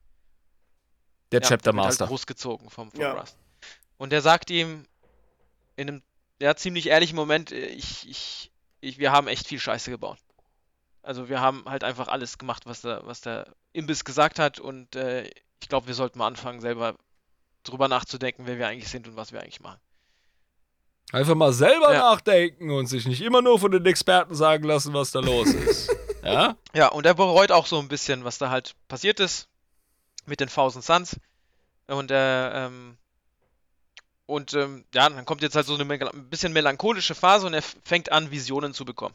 [1.32, 2.06] Der ja, Chapter halt Master.
[2.06, 3.12] großgezogen vom, vom Ja.
[3.12, 3.38] Rust.
[3.96, 4.84] Und der sagt ihm
[5.76, 6.02] in einem
[6.40, 10.18] ja, ziemlich ehrlichen Moment, ich, ich, ich, wir haben echt viel Scheiße gebaut.
[11.02, 14.96] Also wir haben halt einfach alles gemacht, was der, was der Imbiss gesagt hat und
[14.96, 15.30] äh,
[15.60, 16.96] ich glaube, wir sollten mal anfangen, selber
[17.62, 19.80] drüber nachzudenken, wer wir eigentlich sind und was wir eigentlich machen.
[21.12, 22.00] Einfach mal selber Ja.
[22.00, 25.90] nachdenken und sich nicht immer nur von den Experten sagen lassen, was da los ist.
[26.32, 26.56] ja?
[26.74, 29.48] Ja, und er bereut auch so ein bisschen, was da halt passiert ist
[30.26, 31.18] mit den Thousand Suns.
[31.86, 32.98] Und er, ähm,
[34.26, 37.62] und ähm, ja, dann kommt jetzt halt so eine ein bisschen melancholische Phase und er
[37.62, 39.14] fängt an, Visionen zu bekommen.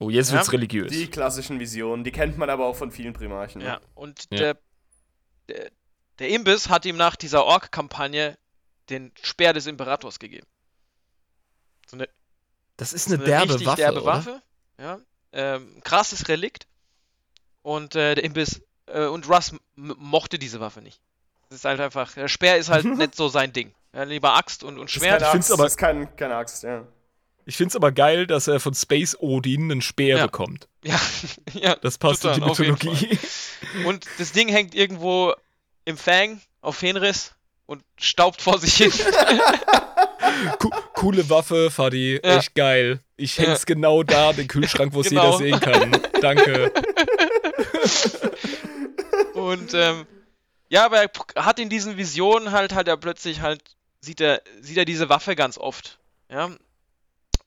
[0.00, 0.34] Oh, jetzt Ja.
[0.38, 0.90] wird's religiös.
[0.90, 3.60] Die klassischen Visionen, die kennt man aber auch von vielen Primarchen.
[3.60, 3.68] Ne?
[3.68, 4.38] Ja, und Ja.
[4.38, 4.56] Der,
[5.48, 5.70] der,
[6.18, 8.36] der Imbiss hat ihm nach dieser Ork-Kampagne
[8.90, 10.46] den Speer des Imperators gegeben.
[11.86, 12.08] So eine,
[12.76, 14.06] das ist so eine eine derbe Waffe, derbe oder?
[14.06, 14.42] Waffe.
[14.82, 14.98] Ja,
[15.32, 16.66] ähm, krasses Relikt.
[17.62, 21.00] Und äh, der Imbiss äh, und Russ mochte diese Waffe nicht.
[21.48, 23.72] Das ist halt einfach, der Speer ist halt nicht so sein Ding.
[23.94, 25.20] Ja, lieber Axt und, und Das ist Schwert.
[25.20, 26.84] keine find's Axt, aber- das ist kein, keine Axt, ja.
[27.44, 30.26] Ich find's aber geil, dass er von Space Odin einen Speer Ja.
[30.26, 30.68] bekommt.
[30.84, 31.00] Ja,
[31.52, 33.18] ja, Das passt Total, in die Mythologie.
[33.84, 35.32] Und das Ding hängt irgendwo
[35.84, 37.34] im Fang auf Fenris
[37.66, 38.92] und staubt vor sich hin.
[40.58, 42.20] Co coole Waffe, Fadi.
[42.22, 42.38] Ja.
[42.38, 43.00] Echt geil.
[43.16, 45.38] Ich häng's genau da, den Kühlschrank, wo es Genau.
[45.38, 46.00] jeder sehen kann.
[46.20, 46.72] Danke.
[49.34, 50.06] Und ähm,
[50.68, 51.10] ja, aber er
[51.44, 53.62] hat in diesen Visionen halt halt er plötzlich halt
[54.00, 55.98] sieht er sieht er diese Waffe ganz oft,
[56.30, 56.50] ja.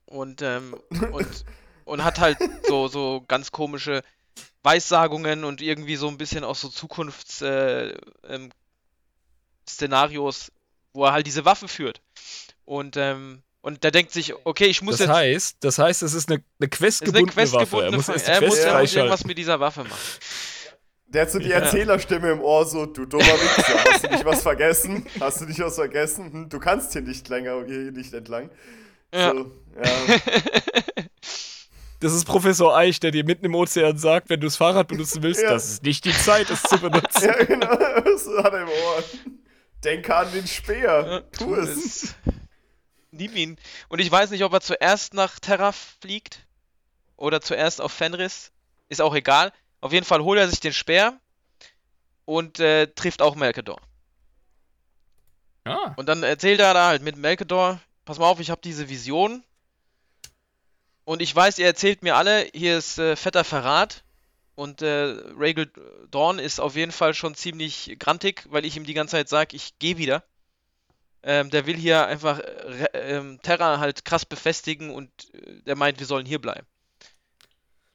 [0.06, 0.76] Und ähm,
[1.12, 1.46] und
[1.86, 2.38] und hat halt
[2.68, 4.04] so so ganz komische
[4.64, 7.94] Weissagungen und irgendwie so ein bisschen auch so Zukunfts äh,
[8.28, 8.52] ähm,
[10.94, 12.02] wo er halt diese Waffe führt.
[12.66, 16.14] Und ähm, und der denkt sich, okay, ich muss Das jetzt heißt, das heißt, es
[16.14, 17.84] ist eine, eine es ist questgebundene Waffe.
[17.84, 18.98] Er muss Fa- erst die er muss, Quest er muss freischalten.
[19.00, 19.98] irgendwas mit dieser Waffe machen.
[21.08, 21.58] Der hat so die Ja.
[21.60, 25.06] Erzählerstimme im Ohr, so, du dummer Wichser, hast du nicht was vergessen?
[25.20, 26.32] Hast du nicht was vergessen?
[26.32, 28.50] Hm, du kannst hier nicht länger, hier nicht entlang.
[29.14, 29.32] Ja.
[29.32, 29.52] So,
[29.84, 30.18] ja.
[32.02, 35.24] Das ist Professor Eich, der dir mitten im Ozean sagt, wenn du das Fahrrad benutzen
[35.24, 35.52] willst, Ja.
[35.52, 37.24] das ist nicht die Zeit, es zu benutzen.
[37.24, 39.04] ja, genau, das hat er im Ohr.
[39.84, 42.14] Denke an den Speer, Ja, tu es.
[43.16, 43.58] Nimm ihn.
[43.88, 46.46] Und ich weiß nicht, ob er zuerst nach Terra fliegt
[47.18, 48.52] oder zuerst auf Fenris.
[48.90, 49.52] Ist auch egal.
[49.82, 51.20] Auf jeden Fall holt er sich den Speer
[52.26, 53.80] und äh, trifft auch Melkador.
[55.64, 55.94] Ah.
[55.96, 59.44] Und dann erzählt er da halt mit Melkador, pass mal auf, ich habe diese Vision.
[61.06, 64.04] Und ich weiß, ihr erzählt mir alle, hier ist äh, fetter Verrat.
[64.56, 65.70] Und äh, Rhaegal
[66.12, 69.56] Dawn ist auf jeden Fall schon ziemlich grantig, weil ich ihm die ganze Zeit sage,
[69.56, 70.24] ich gehe wieder.
[71.28, 75.98] Ähm, der will hier einfach äh, ähm, Terra halt krass befestigen und äh, der meint,
[76.00, 76.68] wir sollen hier bleiben.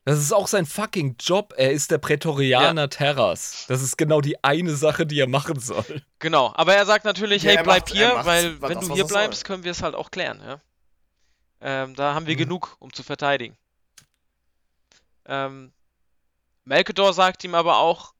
[0.04, 1.54] Das ist auch sein fucking Job.
[1.56, 3.66] Er ist der Prätorianer Terras.
[3.68, 6.02] Das ist genau die eine Sache, die er machen soll.
[6.18, 8.94] Genau, aber er sagt natürlich, Ja, hey, bleib macht- hier, er weil wenn das, du
[8.94, 9.18] hier er soll.
[9.18, 10.40] bleibst, können wir es halt auch klären.
[10.44, 10.60] Ja?
[11.60, 12.38] Ähm, da haben wir Mhm.
[12.38, 13.56] genug, um zu verteidigen.
[15.26, 15.70] Ähm,
[16.64, 18.12] Melkador sagt ihm aber auch,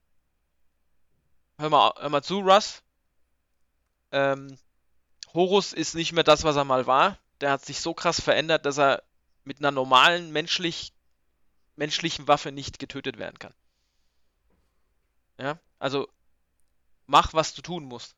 [1.59, 2.83] hör mal, hör mal zu, Russ.
[4.13, 4.57] Ähm,
[5.35, 7.19] Horus ist nicht mehr das, was er mal war.
[7.41, 9.03] Der hat sich so krass verändert, dass er
[9.45, 10.93] mit einer normalen menschlich,
[11.77, 13.55] menschlichen Waffe nicht getötet werden kann.
[15.39, 16.09] Ja, also
[17.07, 18.15] mach, was du tun musst.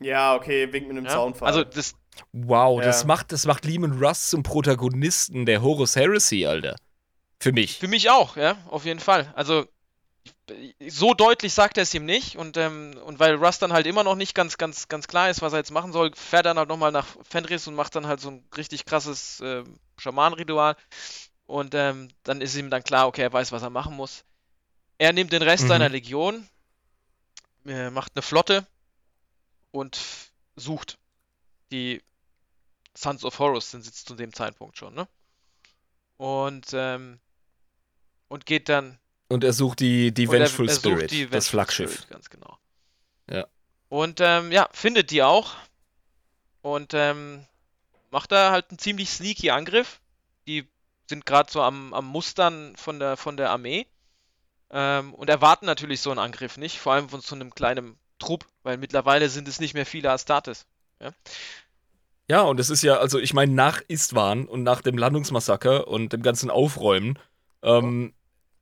[0.00, 1.12] Ja, okay, wink mit einem Ja?
[1.12, 1.48] Zaunfall.
[1.48, 1.94] Also das,
[2.32, 2.86] Wow, Ja.
[2.86, 6.76] das, macht, das macht Lehman Russ zum Protagonisten der Horus Heresy, Alter.
[7.40, 7.78] Für mich.
[7.78, 9.32] Für mich auch, ja, auf jeden Fall.
[9.34, 9.66] Also
[10.88, 14.04] so deutlich sagt er es ihm nicht und, ähm, und weil Russ dann halt immer
[14.04, 16.58] noch nicht ganz, ganz, ganz klar ist, was er jetzt machen soll, fährt er dann
[16.58, 19.64] halt nochmal nach Fenris und macht dann halt so ein richtig krasses äh,
[19.96, 20.76] Schamanenritual
[21.46, 24.24] und ähm, dann ist ihm dann klar, okay, er weiß, was er machen muss.
[24.98, 25.68] Er nimmt den Rest Mhm.
[25.68, 26.48] seiner Legion,
[27.66, 28.66] äh, macht eine Flotte
[29.70, 29.98] und
[30.56, 30.98] sucht
[31.72, 32.02] die
[32.94, 35.08] Sons of Horus, sind jetzt zu dem Zeitpunkt schon, ne?
[36.18, 37.18] Und, ähm,
[38.28, 38.98] und geht dann
[39.32, 41.92] Und er sucht die, die er- Vengeful er sucht Spirit, die das Flaggschiff.
[41.92, 42.58] Spirit, ganz genau.
[43.30, 43.46] Ja.
[43.88, 45.54] Und ähm, ja, findet die auch.
[46.60, 47.44] Und ähm,
[48.10, 50.00] macht da halt einen ziemlich sneaky Angriff.
[50.46, 50.68] Die
[51.08, 53.86] sind gerade so am, am Mustern von der, von der Armee.
[54.70, 56.78] Ähm, und erwarten natürlich so einen Angriff nicht.
[56.78, 60.66] Vor allem von so einem kleinen Trupp, weil mittlerweile sind es nicht mehr viele Astartes.
[62.28, 66.12] Ja, und es ist ja, also ich meine, nach Istvan und nach dem Landungsmassaker und
[66.12, 67.18] dem ganzen Aufräumen,
[67.62, 68.14] ähm,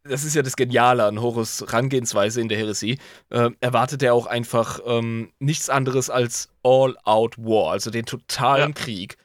[0.05, 2.99] das ist ja das Geniale an Horus Rangehensweise in der Heresie,
[3.31, 9.17] äh, erwartet er auch einfach ähm, nichts anderes als All-Out War, also den totalen Krieg.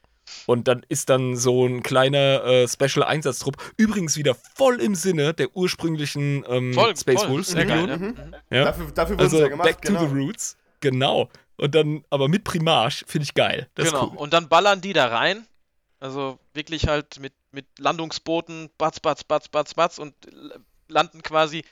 [0.48, 5.56] Und dann ist dann so ein kleiner äh, Special-Einsatztrupp, übrigens wieder voll im Sinne der
[5.56, 7.32] ursprünglichen ähm, Voll, Space voll.
[7.32, 7.90] Wolves Sehr geil, Legion.
[7.90, 7.98] ja.
[7.98, 8.06] Mhm.
[8.08, 8.36] Mhm.
[8.50, 8.64] Ja?
[8.66, 10.08] Dafür, dafür Also sie ja gemacht, back to genau.
[10.08, 11.30] the roots, genau.
[11.58, 13.70] Und dann, aber mit Primage finde ich geil.
[13.76, 14.06] Das genau.
[14.06, 14.18] ist cool.
[14.18, 15.46] Und dann ballern die da rein.
[16.00, 20.14] Also wirklich halt mit, mit Landungsbooten, batz, batz, batz, batz, batz und
[20.88, 21.64] landen quasi,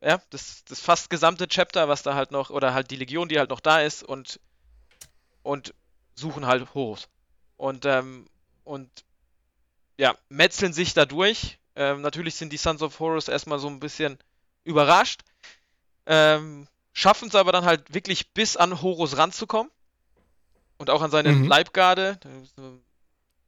[0.00, 3.38] ja, das, das fast gesamte Chapter, was da halt noch, oder halt die Legion, die
[3.38, 4.40] halt noch da ist und,
[5.42, 5.74] und
[6.14, 7.08] suchen halt Horus.
[7.56, 8.26] Und, ähm,
[8.64, 8.88] und
[9.98, 11.58] ja, metzeln sich da durch.
[11.74, 14.18] Ähm, natürlich sind die Sons of Horus erstmal so ein bisschen
[14.64, 15.22] überrascht.
[16.06, 19.70] Ähm, schaffen es aber dann halt wirklich bis an Horus ranzukommen.
[20.78, 21.46] Und auch an seine Mhm.
[21.46, 22.18] Leibgarde.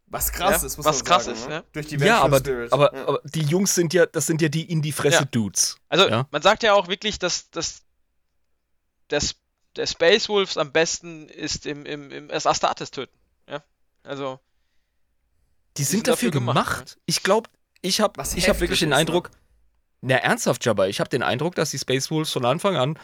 [0.07, 1.55] Was krass Ja, ist, muss was man krass sagen, ist, ne?
[1.55, 1.65] ja.
[1.73, 2.73] Durch die Ja, Vengeful aber, Spirit.
[2.73, 3.09] aber, ja.
[3.09, 5.25] aber die Jungs sind ja, das sind ja die in die Fresse Ja.
[5.25, 5.77] Dudes.
[5.89, 6.27] Also, Ja.
[6.31, 7.83] man sagt ja auch wirklich, dass, dass
[9.09, 9.37] das,
[9.77, 13.17] der Space Wolves am besten ist im, im, im Astartes töten.
[13.49, 13.63] Ja?
[14.05, 14.39] Also,
[15.77, 16.99] Die sind sind dafür dafür gemacht, gemacht.
[17.07, 17.51] Ich glaube,
[17.81, 18.97] ich habe ich hab wirklich den ne?
[18.97, 19.31] Eindruck,
[20.01, 22.99] na ernsthaft, Jabba, ich habe den Eindruck, dass die Space Wolves von Anfang an,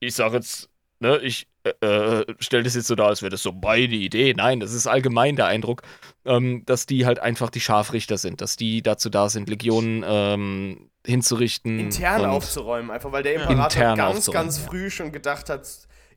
[0.00, 0.70] ich sage jetzt,
[1.00, 1.48] ne, ich
[1.82, 4.34] äh, äh, stelle das jetzt so dar, als wäre das so meine Idee.
[4.34, 5.82] Nein, das ist allgemein der Eindruck,
[6.24, 10.90] ähm, dass die halt einfach die Scharfrichter sind, dass die dazu da sind, Legionen ähm,
[11.06, 11.78] hinzurichten.
[11.78, 13.34] intern aufzuräumen, einfach weil der.
[13.34, 15.66] Imperator ganz, ganz früh schon gedacht hat,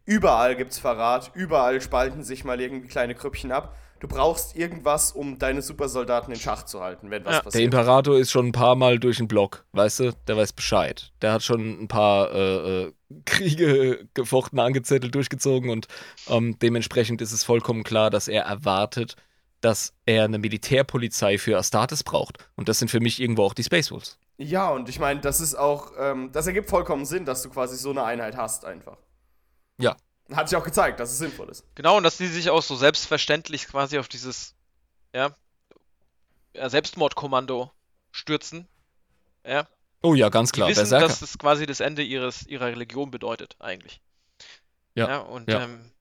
[0.06, 3.76] überall gibt's Verrat, überall spalten sich mal irgendwie kleine Krüppchen ab.
[4.02, 7.38] Du brauchst irgendwas, um deine Supersoldaten in Schach zu halten, wenn was Ja.
[7.38, 7.64] Der passiert.
[7.66, 10.14] Imperator ist schon ein paar Mal durch den Block, weißt du?
[10.28, 11.14] Der weiß Bescheid.
[11.22, 12.94] Der hat schon ein paar äh, äh,
[13.26, 15.88] Kriege gefochten, angezettelt, durchgezogen und
[16.28, 19.18] ähm, dementsprechend ist es vollkommen klar, dass er erwartet,
[19.62, 22.50] dass er eine Militärpolizei für Astartes braucht.
[22.56, 24.18] Und das sind für mich irgendwo auch die Space Wolves.
[24.40, 27.78] Ja, und ich meine, das ist auch, ähm, das ergibt vollkommen Sinn, dass du quasi
[27.78, 28.98] so eine Einheit hast einfach.
[29.78, 29.96] Ja.
[30.36, 31.64] Hat sich auch gezeigt, dass es sinnvoll ist.
[31.76, 34.56] genau, und dass die sich auch so selbstverständlich quasi auf dieses,
[35.16, 35.36] ja,
[36.56, 37.72] ja Selbstmordkommando
[38.12, 38.68] stürzen.
[39.46, 39.68] Ja,
[40.04, 40.70] Oh ja, ganz die klar.
[40.70, 41.08] wissen, Berserker.
[41.08, 44.02] dass das quasi das Ende ihres, ihrer Religion bedeutet, eigentlich.
[44.96, 45.64] Ja, und ja.
[45.64, 45.92] Ähm,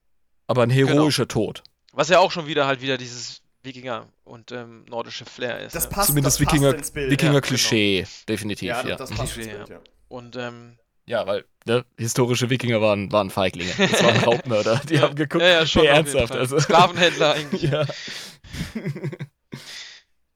[0.47, 1.63] Aber ein heroischer Tod.
[1.93, 5.75] was ja auch schon wieder halt wieder dieses Wikinger und ähm, nordische Flair ist.
[5.75, 5.89] Das ja.
[5.91, 7.11] passt, Zumindest das passt Wikinger- Bild.
[7.11, 8.69] Wikinger-Klischee, definitiv.
[8.69, 9.15] ja, Ja, das ja.
[9.17, 9.91] passt Klischee, ins Bild, ja.
[10.09, 13.71] Und ähm, ja weil ne, historische Wikinger waren, waren Feiglinge.
[13.77, 14.81] Das waren Raubmörder.
[14.89, 15.01] Die Ja.
[15.01, 16.31] haben geguckt, ja, ja, schon ernsthaft.
[16.33, 17.61] Also, Sklavenhändler eigentlich.
[17.71, 17.85] ja.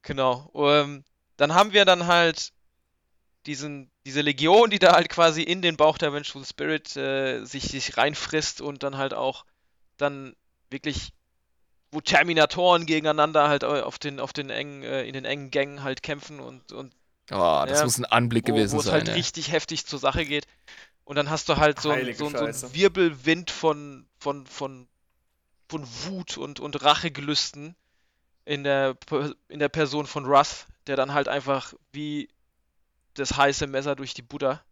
[0.02, 0.52] Genau.
[0.56, 1.04] Ähm,
[1.38, 2.52] dann haben wir dann halt
[3.46, 7.64] diesen, diese Legion, die da halt quasi in den Bauch der Vengeful Spirit äh, sich,
[7.66, 9.46] sich reinfrisst und dann halt auch
[9.98, 10.36] dann
[10.70, 11.10] wirklich,
[11.92, 16.04] wo Terminatoren gegeneinander halt auf den, auf den engen, äh, in den engen Gängen halt
[16.04, 16.94] kämpfen und, und
[17.32, 18.94] Oh, das Ja, muss ein Anblick wo, gewesen wo es sein.
[18.94, 19.14] halt ja.
[19.16, 20.48] richtig heftig zur Sache geht.
[21.06, 22.74] Und dann hast du halt so, ein, so, ein- so einen.
[22.76, 24.88] Wirbelwind von, von, von,
[25.70, 27.76] von Wut und, und Rachegelüsten
[28.46, 28.98] in der,
[29.50, 32.30] in der Person von Russ, der dann halt einfach wie
[33.16, 34.64] das heiße Messer durch die Butter.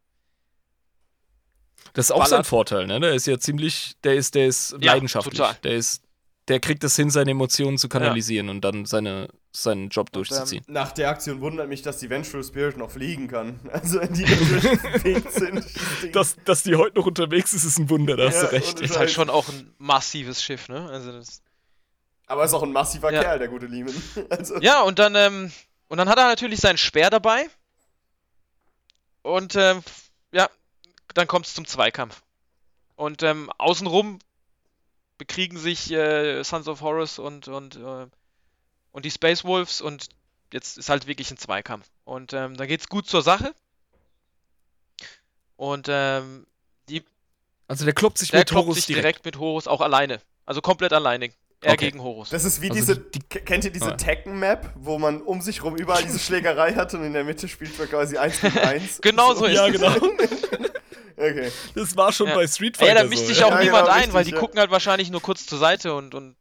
[1.94, 2.48] Das ist auch sein ballert.
[2.48, 3.00] Vorteil, ne?
[3.00, 5.38] Der ist ja ziemlich, der ist, der ist Ja, leidenschaftlich.
[5.38, 5.56] total.
[5.64, 6.03] Der ist,
[6.50, 10.24] der kriegt es hin, seine Emotionen zu kanalisieren und dann seine, seinen Job Und, ähm,
[10.28, 10.64] durchzuziehen.
[10.68, 13.60] Nach der Aktion wundert mich, dass die Vengeful Spirit noch fliegen kann.
[13.72, 16.16] Also, wenn die bewegt sind.
[16.16, 18.80] dass, dass die heute noch unterwegs ist, ist ein Wunder, da hast Ja, du recht.
[18.82, 20.90] Ist halt schon auch ein massives Schiff, ne?
[20.90, 21.42] Also das,
[22.28, 23.22] Aber ist auch ein massiver Ja.
[23.22, 23.94] Kerl, der gute Lehman.
[24.30, 25.52] Also, Ja, und dann, ähm,
[25.88, 27.48] und dann hat er natürlich seinen Speer dabei.
[29.22, 29.82] Und ähm,
[30.34, 30.50] ja,
[31.14, 32.22] dann kommt es zum Zweikampf.
[32.96, 34.20] Und ähm, außenrum
[35.18, 38.08] bekriegen sich äh, Sons of Horus und, und, äh,
[38.92, 40.08] und die Space Wolves und
[40.52, 41.88] jetzt ist halt wirklich ein Zweikampf.
[42.04, 43.54] Und ähm, dann geht's gut zur Sache.
[45.56, 46.46] Und ähm,
[46.90, 47.04] die,
[47.68, 49.04] Also der kloppt sich der mit kloppt Horus sich direkt.
[49.04, 49.26] direkt.
[49.26, 50.20] mit Horus auch alleine.
[50.46, 51.30] Also komplett alleine.
[51.62, 51.86] Er Okay.
[51.92, 52.30] gegen Horus.
[52.30, 52.98] Das ist wie Also diese.
[53.00, 53.96] die- ke- kennt ihr diese Ah.
[53.96, 57.78] Tekken-Map, wo man um sich rum überall diese Schlägerei hat und in der Mitte spielt
[57.80, 59.00] man quasi 1 gegen 1?
[59.02, 59.72] Genau so ist Ja, es.
[59.74, 59.96] genau.
[61.16, 61.52] Okay.
[61.76, 62.36] Das war schon Ja.
[62.36, 63.28] bei Street Ja, Fighter da mischt so.
[63.28, 63.46] sich ja.
[63.48, 64.40] auch Ja, niemand genau, ein, weil richtig, die ja.
[64.40, 66.36] gucken halt wahrscheinlich nur kurz zur Seite und, und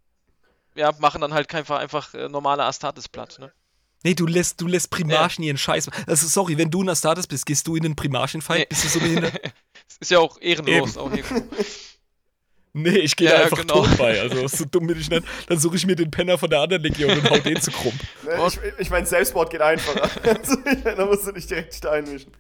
[0.75, 3.37] ja, machen dann halt einfach, einfach äh, normale Astartes platt.
[3.39, 3.53] Ne?
[4.05, 5.89] Nee, du lässt, du lässt Primarchen ihren Scheiß.
[6.07, 8.59] Also sorry, wenn du ein Astartes bist, gehst du in den Primarchen-Fight?
[8.61, 8.67] Nee.
[8.69, 9.35] Bist du so behindert?
[9.45, 9.53] Das
[10.01, 10.97] ist ja auch ehrenlos.
[10.97, 11.01] Eben.
[11.01, 11.25] Auch hier.
[12.75, 13.85] Nee, ich gehe Ja, da einfach genau.
[13.85, 14.19] tot bei.
[14.19, 15.27] Also so dumm bin ich nicht.
[15.47, 17.93] Dann suche ich mir den Penner von der anderen Legion und hau den zu krumm.
[18.25, 20.09] Ne, ich ich meine, Selbstmord geht einfacher.
[20.27, 22.33] also, da musst du nicht direkt einmischen.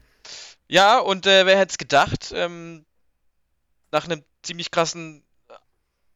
[0.68, 2.84] Ja, und äh, wer hätte es gedacht, ähm,
[3.90, 5.22] nach einem ziemlich krassen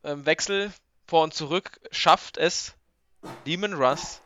[0.03, 0.73] äh, Wechsel
[1.07, 2.75] vor und zurück schafft es
[3.47, 4.21] Demon Russ,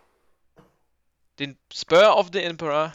[1.38, 2.94] den Spur of the Emperor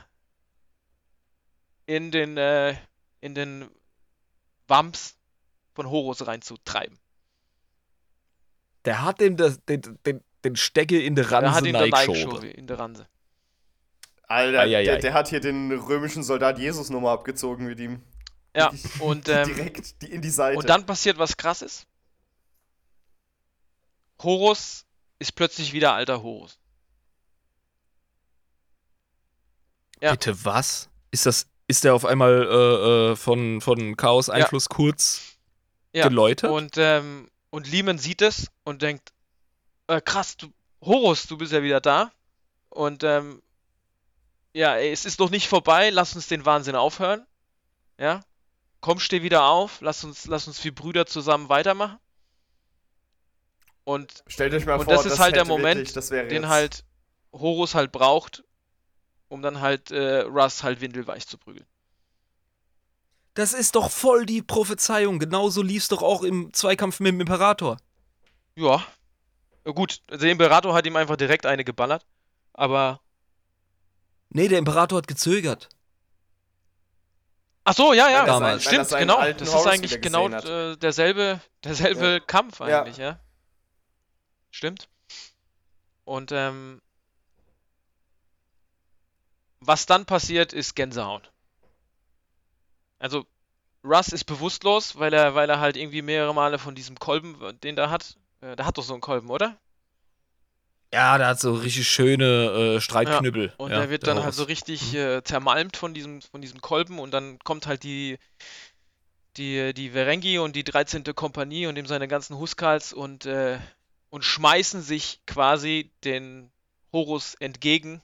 [1.85, 2.76] in den, äh,
[3.22, 3.69] in den
[4.68, 5.15] Wumps
[5.73, 6.97] von Horus reinzutreiben.
[8.85, 11.88] Der hat dem das, den, den, den Stecke in der Er hat Ranse ihn der.
[11.88, 13.07] Nike in der Ranse.
[14.27, 18.02] Alter, der, der hat hier den römischen Soldat Jesus Nummer abgezogen mit ihm.
[18.56, 20.57] Ja, und, ähm, direkt in die Seite.
[20.57, 21.85] Und dann passiert was krasses.
[24.22, 24.85] Horus
[25.19, 26.57] ist plötzlich wieder alter Horus.
[30.02, 30.11] Ja.
[30.11, 30.89] Bitte was?
[31.11, 35.38] Ist das, ist der auf einmal äh, äh, von, von Chaos-Einfluss kurz
[35.93, 36.52] Ja, geläutert?
[36.52, 39.11] Und, ähm, und Lehman sieht es und denkt,
[39.88, 40.47] äh, krass, du,
[40.81, 42.11] Horus, du bist ja wieder da.
[42.69, 43.41] Und ähm,
[44.56, 47.26] ja, es ist noch nicht vorbei, lass uns den Wahnsinn aufhören.
[47.99, 48.22] Ja,
[48.82, 51.99] komm, steh wieder auf, lass uns, lass uns wie Brüder zusammen weitermachen.
[53.84, 56.44] Und Stellt euch mal und vor, das ist halt der Moment, wirklich, das wäre den
[56.44, 56.86] jetzt- halt
[57.34, 58.44] Horus halt braucht,
[59.27, 61.65] um dann halt äh, Russ halt windelweich zu prügeln.
[63.34, 65.19] Das ist doch voll die Prophezeiung.
[65.19, 67.77] Genauso lief's doch auch im Zweikampf mit dem Imperator.
[68.56, 68.86] Ja.
[69.65, 72.06] Ja, Gut, also der Imperator hat ihm einfach direkt eine geballert.
[72.53, 73.02] Aber.
[74.35, 75.69] Nee, der Imperator hat gezögert.
[77.63, 78.25] Ach so, ja, ja.
[78.25, 79.21] Er Stimmt, seinen genau.
[79.21, 82.19] Das ist eigentlich genau äh, derselbe, derselbe Ja.
[82.19, 82.81] Kampf Ja.
[82.81, 83.17] eigentlich, ja.
[84.51, 84.89] Stimmt.
[86.03, 86.81] Und ähm,
[89.61, 91.31] was dann passiert, ist Gänsehaut.
[92.99, 93.25] Also
[93.85, 97.77] Russ ist bewusstlos, weil er, weil er halt irgendwie mehrere Male von diesem Kolben, den
[97.77, 99.57] der hat, äh, der hat doch so einen Kolben, oder?
[100.93, 103.53] Ja, der hat so richtig schöne äh, Streitknüppel.
[103.57, 106.61] Und ja, er wird der dann halt so richtig äh, zermalmt von diesem, von diesem
[106.61, 108.17] Kolben und dann kommt halt die,
[109.37, 111.03] die, die Verengi und die 13.
[111.15, 113.59] Kompanie und ihm seine ganzen Huskals und, äh,
[114.09, 116.51] und schmeißen sich quasi den
[116.93, 118.01] Horus entgegen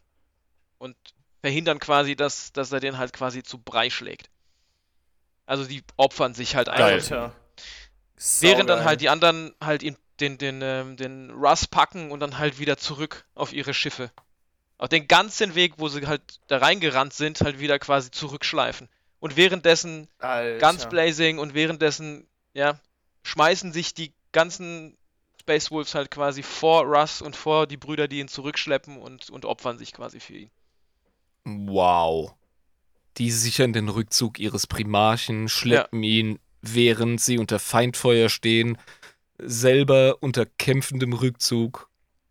[0.77, 0.97] und
[1.41, 4.29] verhindern quasi, dass, dass er den halt quasi zu Brei schlägt.
[5.45, 6.95] Also die opfern sich halt Geil.
[6.95, 7.11] einfach.
[7.11, 7.35] Alter.
[8.39, 12.37] Während dann halt die anderen halt ihn, den, den, ähm, den Russ packen und dann
[12.37, 14.11] halt wieder zurück auf ihre Schiffe.
[14.77, 18.87] Auf den ganzen Weg, wo sie halt da reingerannt sind, halt wieder quasi zurückschleifen.
[19.19, 20.57] Und währenddessen Alter.
[20.57, 22.79] ganz Blazing und währenddessen, ja,
[23.23, 24.97] schmeißen sich die ganzen
[25.39, 29.45] Space Wolves halt quasi vor Russ und vor die Brüder, die ihn zurückschleppen und, und
[29.45, 30.51] opfern sich quasi für ihn.
[31.43, 32.33] Wow.
[33.17, 38.77] Die sichern den Rückzug ihres Primarchen, schleppen ihn, während sie unter Feindfeuer stehen,
[39.41, 41.87] selber unter kämpfendem Rückzug.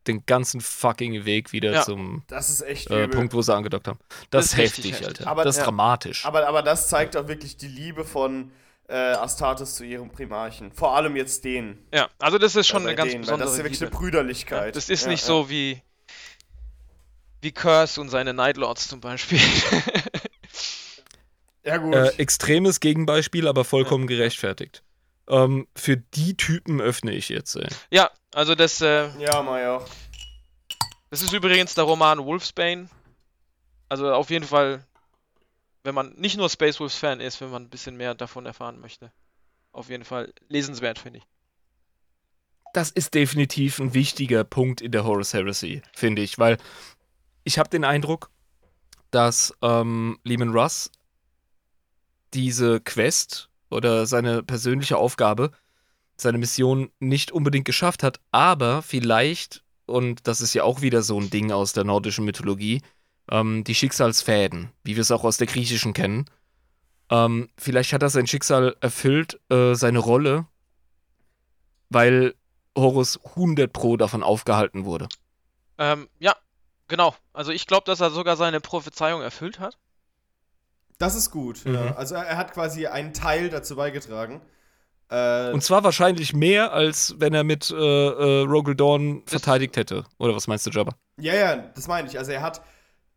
[0.07, 1.82] den ganzen fucking Weg wieder Ja.
[1.82, 3.07] zum Das ist echt äh.
[3.07, 3.99] Punkt, wo sie angedockt haben.
[4.31, 5.07] Das, Das ist heftig, heftig.
[5.09, 5.27] Alter.
[5.27, 5.65] Aber- das ist ja.
[5.66, 6.24] dramatisch.
[6.24, 8.51] Aber, aber das zeigt auch wirklich die Liebe von
[8.89, 10.73] äh, Astartes zu ihrem Primarchen.
[10.73, 11.78] Vor allem jetzt den.
[11.95, 13.81] Ja, also das ist schon Äh, bei eine ganz denen, besondere Das ist ja wirklich
[13.81, 13.93] Liebe.
[13.93, 14.74] eine Brüderlichkeit.
[14.74, 15.27] Das ist Ja, nicht ja.
[15.27, 15.82] so wie
[17.43, 19.39] wie Curse und seine Nightlords zum Beispiel.
[21.62, 21.95] Ja, gut.
[21.95, 24.82] Äh, extremes Gegenbeispiel, aber vollkommen gerechtfertigt.
[25.29, 27.57] Ähm, für die Typen öffne ich jetzt.
[27.57, 27.69] Ey.
[27.91, 29.85] ja, also das, äh, ja, mal ja.
[31.11, 32.89] das ist übrigens der Roman Wolfsbane.
[33.89, 34.85] Also auf jeden Fall,
[35.83, 38.81] wenn man nicht nur Space Wolves Fan ist, wenn man ein bisschen mehr davon erfahren
[38.81, 39.13] möchte.
[39.73, 41.27] Auf jeden Fall lesenswert, finde ich.
[42.73, 46.57] Das ist definitiv ein wichtiger Punkt in der Horus Heresy, finde ich, weil
[47.43, 48.31] ich habe den Eindruck,
[49.11, 50.91] dass ähm, Lehman Russ
[52.33, 55.51] diese Quest oder seine persönliche Aufgabe,
[56.17, 61.19] seine Mission nicht unbedingt geschafft hat, aber vielleicht, und das ist ja auch wieder so
[61.19, 62.83] ein Ding aus der nordischen Mythologie,
[63.31, 66.27] ähm, die Schicksalsfäden, wie wir es auch aus der griechischen kennen.
[67.11, 70.47] Ähm, vielleicht hat er sein Schicksal erfüllt, äh, seine Rolle,
[71.89, 72.35] weil
[72.77, 75.09] Horus 100 Pro davon aufgehalten wurde.
[75.79, 76.37] Ähm, ja,
[76.89, 77.15] genau.
[77.33, 79.79] Also ich glaube, dass er sogar seine Prophezeiung erfüllt hat.
[81.01, 81.64] Das ist gut.
[81.64, 81.74] Mhm.
[81.74, 81.97] Ja.
[81.97, 84.40] Also er hat quasi einen Teil dazu beigetragen.
[85.09, 90.05] Äh, Und zwar wahrscheinlich mehr, als wenn er mit äh, äh, Rogel Dawn verteidigt hätte.
[90.18, 90.93] Oder was meinst du, Jabba?
[91.18, 92.18] ja, ja, das meine ich.
[92.18, 92.60] Also er hat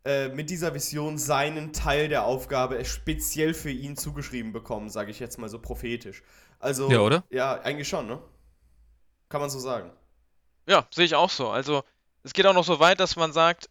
[0.06, 5.20] äh, mit dieser Vision seinen Teil der Aufgabe speziell für ihn zugeschrieben bekommen, sage ich
[5.20, 6.24] jetzt mal so prophetisch.
[6.60, 7.24] Also Ja, oder?
[7.30, 8.20] Ja, eigentlich schon, ne?
[9.30, 9.92] Kann man so sagen.
[10.68, 11.50] Ja, sehe ich auch so.
[11.50, 11.84] Also
[12.24, 13.70] es geht auch noch so weit, dass man sagt,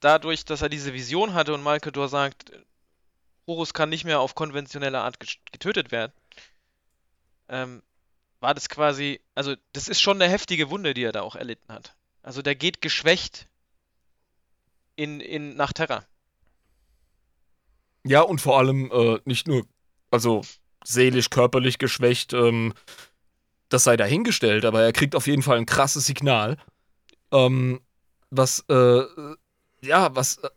[0.00, 2.52] dadurch, dass er diese Vision hatte und Malkedor sagt,
[3.46, 6.12] Horus kann nicht mehr auf konventionelle Art get- getötet werden,
[7.48, 7.82] ähm,
[8.40, 11.72] war das quasi, also das ist schon eine heftige Wunde, die er da auch erlitten
[11.72, 11.96] hat.
[12.22, 13.48] Also der geht geschwächt
[14.96, 16.04] in, in, nach Terra.
[18.04, 19.66] Ja, und vor allem äh, nicht nur,
[20.10, 20.42] also
[20.84, 22.74] seelisch, körperlich geschwächt, ähm,
[23.68, 26.56] das sei dahingestellt, aber er kriegt auf jeden Fall ein krasses Signal.
[27.32, 27.80] Ähm,
[28.30, 29.02] was, äh,
[29.82, 30.50] ja, was, äh,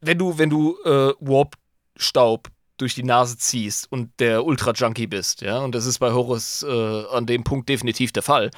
[0.00, 1.14] wenn du, wenn du äh,
[2.00, 2.48] Warp-Staub
[2.78, 7.04] durch die Nase ziehst und der Ultra-Junkie bist, ja, und das ist bei Horus äh,
[7.10, 8.50] an dem Punkt definitiv der Fall,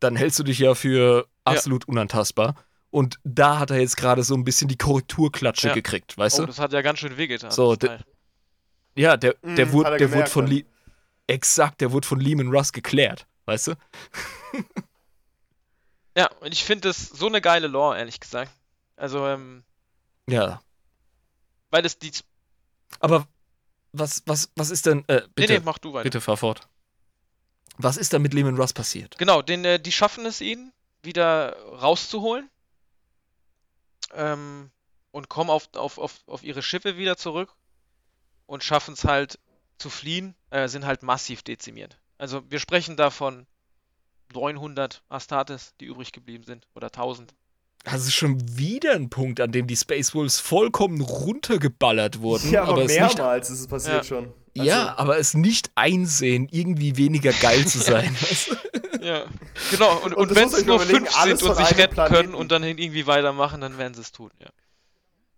[0.00, 2.54] dann hältst du dich ja für absolut unantastbar.
[2.90, 5.74] Und da hat er jetzt gerade so ein bisschen die Korrekturklatsche Ja.
[5.74, 6.46] gekriegt, weißt Oh, du?
[6.46, 7.50] das hat ja ganz schön wehgetan.
[7.50, 7.98] So, de-.
[8.96, 10.52] Ja, der, Mm, der, hat wurde, er der gemerkt, wurde von ja.
[10.58, 10.64] Lee.
[11.26, 13.74] Exakt, der wurde von Lehman Russ geklärt, weißt du?
[16.16, 18.50] ja, und ich finde das so eine geile Lore, ehrlich gesagt.
[18.96, 19.62] Also, ähm,
[20.26, 20.62] Ja.
[21.70, 22.12] weil das die.
[23.00, 23.26] Aber
[23.92, 25.04] was, was, was ist denn.
[25.08, 26.04] Äh, Nee, bitte, nee, mach du weiter.
[26.04, 26.68] bitte fahr fort.
[27.76, 29.16] Was ist da mit Lehman Russ passiert?
[29.18, 32.50] Genau, den, äh, die schaffen es ihn, wieder rauszuholen.
[34.14, 34.70] Ähm,
[35.10, 37.54] und kommen auf, auf, auf, auf ihre Schiffe wieder zurück
[38.46, 39.38] und schaffen es halt
[39.78, 41.98] zu fliehen, äh, sind halt massiv dezimiert.
[42.18, 43.46] Also wir sprechen da von
[44.32, 47.34] 900 Astartes, die übrig geblieben sind, oder 1000.
[47.84, 52.50] Das ist schon wieder ein Punkt, an dem die Space Wolves vollkommen runtergeballert wurden.
[52.50, 54.04] Ja, aber, es nicht, mehrmals ist es passiert Ja.
[54.04, 54.32] schon.
[54.54, 58.14] ja, aber es nicht einsehen, irgendwie weniger geil zu sein.
[59.00, 59.24] Ja,
[59.70, 59.96] genau.
[59.98, 62.08] Und, Und und wenn es mir nur überlegen, fünf alles sind und sich retten können
[62.08, 62.34] Planeten.
[62.34, 64.48] und dann irgendwie weitermachen, dann werden sie es tun, ja.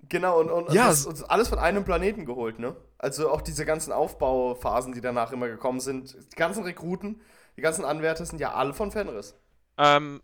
[0.09, 2.75] Genau, und, und Ja, das, und alles von einem Planeten geholt, ne?
[2.99, 6.17] Also auch diese ganzen Aufbauphasen, die danach immer gekommen sind.
[6.33, 7.21] Die ganzen Rekruten,
[7.59, 9.35] die ganzen Anwärter sind ja alle von Fenris.
[9.77, 10.23] Ähm,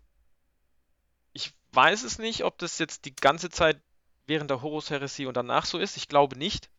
[1.73, 3.79] weiß es nicht, ob das jetzt die ganze Zeit
[4.25, 5.97] während der Horus-Heresie und danach so ist.
[5.97, 6.69] Ich glaube nicht.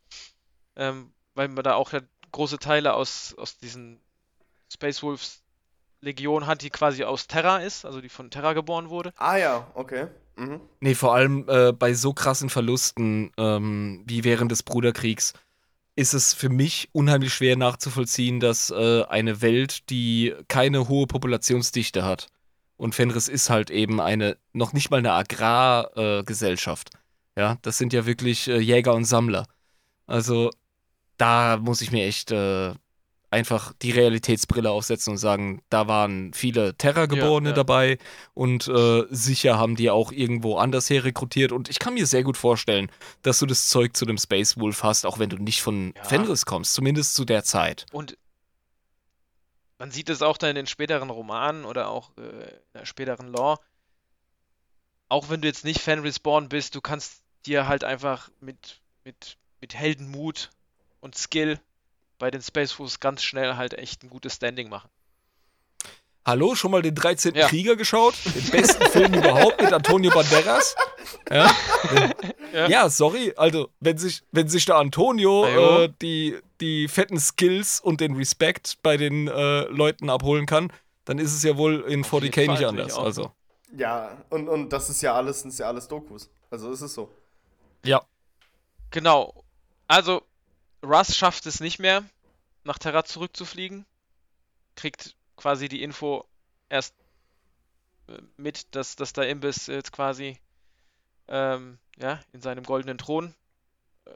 [0.76, 2.00] Ähm, weil man da auch ja
[2.32, 4.00] große Teile aus, aus diesen
[4.72, 5.42] Space Wolves
[6.00, 9.12] Legion hat, die quasi aus Terra ist, also die von Terra geboren wurde.
[9.16, 10.08] Ah ja, okay.
[10.36, 10.60] Mhm.
[10.80, 15.34] Nee, vor allem äh, bei so krassen Verlusten ähm, wie während des Bruderkriegs
[15.96, 22.04] ist es für mich unheimlich schwer nachzuvollziehen, dass äh, eine Welt, die keine hohe Populationsdichte
[22.04, 22.28] hat,
[22.78, 26.90] und Fenris ist halt eben eine, noch nicht mal eine Agrargesellschaft.
[27.34, 29.46] Äh, ja, das sind ja wirklich äh, Jäger und Sammler.
[30.06, 30.50] Also
[31.18, 32.72] da muss ich mir echt äh,
[33.30, 37.54] einfach die Realitätsbrille aufsetzen und sagen, da waren viele Terra-Geborene ja.
[37.54, 37.98] dabei
[38.32, 41.52] und äh, sicher haben die auch irgendwo anders her rekrutiert.
[41.52, 42.90] Und ich kann mir sehr gut vorstellen,
[43.22, 46.04] dass du das Zeug zu dem Space Wolf hast, auch wenn du nicht von Ja.
[46.04, 47.86] Fenris kommst, zumindest zu der Zeit.
[47.92, 48.16] Und
[49.78, 53.28] man sieht es auch dann in den späteren Romanen oder auch äh, in der späteren
[53.28, 53.58] Lore.
[55.08, 59.38] Auch wenn du jetzt nicht Fan Respawn bist, du kannst dir halt einfach mit, mit,
[59.60, 60.50] mit Heldenmut
[61.00, 61.60] und Skill
[62.18, 64.90] bei den Space Wolves ganz schnell halt echt ein gutes Standing machen.
[66.28, 67.34] Hallo, schon mal den 13.
[67.34, 67.48] Ja.
[67.48, 68.14] Krieger geschaut?
[68.26, 70.76] Den besten Film überhaupt mit Antonio Banderas?
[71.30, 71.50] Ja,
[72.52, 72.68] Ja.
[72.68, 72.90] ja.
[72.90, 78.14] sorry, also wenn sich, wenn sich der Antonio äh, die, die fetten Skills und den
[78.14, 80.70] Respekt bei den äh, Leuten abholen kann,
[81.06, 82.98] dann ist es ja wohl in Auf 40k jeden nicht anders.
[82.98, 83.32] Also,
[83.74, 86.28] Ja, und, und das ist ja alles, sind ja alles Dokus.
[86.50, 87.10] Also ist es so.
[87.86, 88.02] ja.
[88.90, 89.32] Genau.
[89.86, 90.22] Also,
[90.82, 92.04] Russ schafft es nicht mehr,
[92.64, 93.86] nach Terra zurückzufliegen.
[94.76, 96.28] Kriegt quasi die Info
[96.68, 96.94] erst
[98.08, 100.38] äh, mit, dass, dass der Imbiss jetzt quasi
[101.28, 103.34] ähm, ja, in seinem goldenen Thron
[104.04, 104.10] äh,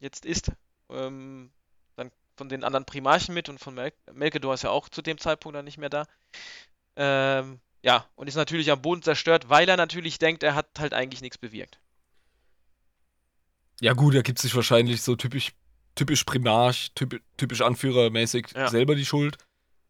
[0.00, 0.52] jetzt ist.
[0.90, 1.50] Ähm,
[1.96, 5.18] dann von den anderen Primarchen mit und von Mel Melkedor ist ja auch zu dem
[5.18, 6.06] Zeitpunkt dann nicht mehr da.
[6.96, 10.92] Ähm, ja, und ist natürlich am Boden zerstört, weil er natürlich denkt, er hat halt
[10.92, 11.78] eigentlich nichts bewirkt.
[13.80, 15.52] Ja, gut, da gibt sich wahrscheinlich so typisch,
[15.94, 18.68] typisch Primarch, typisch, typisch Anführermäßig Ja.
[18.68, 19.38] selber die Schuld.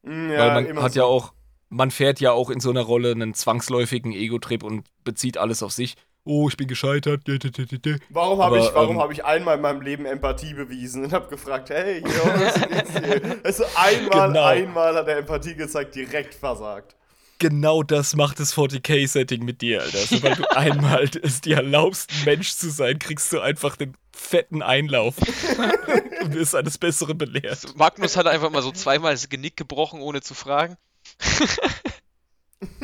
[0.02, 1.00] Mm, weil man hat so.
[1.00, 1.32] ja auch,
[1.68, 5.72] man fährt ja auch in so einer Rolle einen zwangsläufigen Ego-Trip und bezieht alles auf
[5.72, 5.96] sich.
[6.24, 7.22] Oh, ich bin gescheitert.
[8.10, 11.28] Warum habe ich, warum ähm, hab ich einmal in meinem Leben Empathie bewiesen und habe
[11.28, 13.40] gefragt, hey, yo, was ist hier?
[13.42, 14.44] Also einmal, Genau.
[14.44, 16.94] einmal hat er Empathie gezeigt, direkt versagt.
[17.38, 19.98] Genau das macht das 40k-Setting mit dir, Alter.
[19.98, 24.62] Sobald du einmal es dir erlaubst, ein Mensch zu sein, kriegst du einfach den fetten
[24.62, 25.16] Einlauf
[26.22, 27.76] und wirst eines Besseren belehrt.
[27.76, 30.76] Magnus hat einfach mal so zweimal das Genick gebrochen, ohne zu fragen.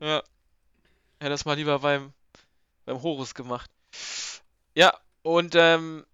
[0.00, 0.22] ja.
[1.18, 2.12] Hätte das mal lieber beim,
[2.84, 3.70] beim Horus gemacht.
[4.74, 6.04] Ja, und ähm,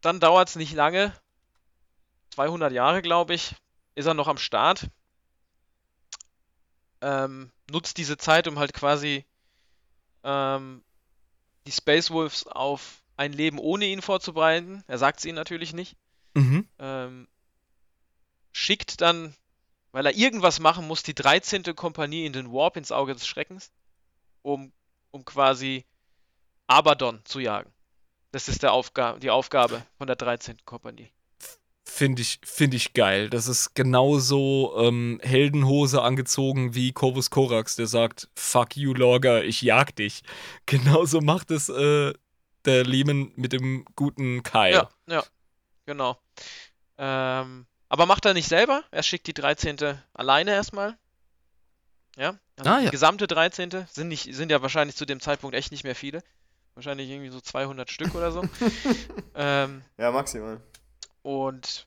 [0.00, 1.12] dann dauert es nicht lange.
[2.30, 3.56] 200 Jahre, glaube ich,
[3.94, 4.88] ist er noch am Start.
[7.00, 9.26] Ähm, nutzt diese Zeit, um halt quasi
[10.22, 10.82] ähm,
[11.66, 14.84] die Space Wolves auf ein Leben ohne ihn vorzubereiten.
[14.86, 15.96] Er sagt es ihnen natürlich nicht
[16.36, 16.68] Mhm.
[16.78, 17.28] ähm,
[18.52, 19.34] schickt dann,
[19.92, 21.74] weil er irgendwas machen muss, die 13.
[21.74, 23.70] Kompanie in den Warp ins Auge des Schreckens,
[24.42, 24.70] um,
[25.10, 25.86] um quasi
[26.66, 27.72] Abaddon zu jagen.
[28.32, 30.58] Das ist der Aufga die Aufgabe von der 13.
[30.66, 31.10] Kompanie.
[31.88, 33.30] Finde ich, find ich geil.
[33.30, 39.62] Das ist genauso ähm, Heldenhose angezogen wie Corvus Corax, der sagt, fuck you, Lorga, ich
[39.62, 40.22] jag dich.
[40.66, 42.12] Genauso macht es äh,
[42.66, 44.72] der Lehman mit dem guten Kyle.
[44.72, 45.24] Ja, ja,
[45.86, 46.18] genau.
[46.98, 48.82] Ähm, aber macht er nicht selber.
[48.90, 49.98] Er schickt die 13.
[50.12, 50.96] alleine erstmal.
[52.16, 52.90] Ja, also Ah, die ja.
[52.90, 53.86] gesamte 13.
[53.90, 56.22] sind nicht, sind ja wahrscheinlich zu dem Zeitpunkt echt nicht mehr viele.
[56.74, 58.42] Wahrscheinlich irgendwie so 200 Stück oder so.
[59.34, 60.60] ähm, Ja, maximal.
[61.22, 61.86] Und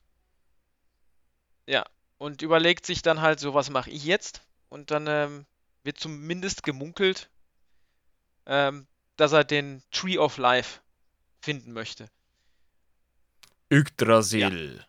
[1.66, 1.84] ja,
[2.18, 4.42] und überlegt sich dann halt so, was mache ich jetzt?
[4.68, 5.46] Und dann ähm,
[5.84, 7.30] wird zumindest gemunkelt,
[8.46, 8.86] ähm,
[9.20, 10.80] dass er den Tree of Life
[11.42, 12.08] finden möchte.
[13.70, 14.84] Yggdrasil.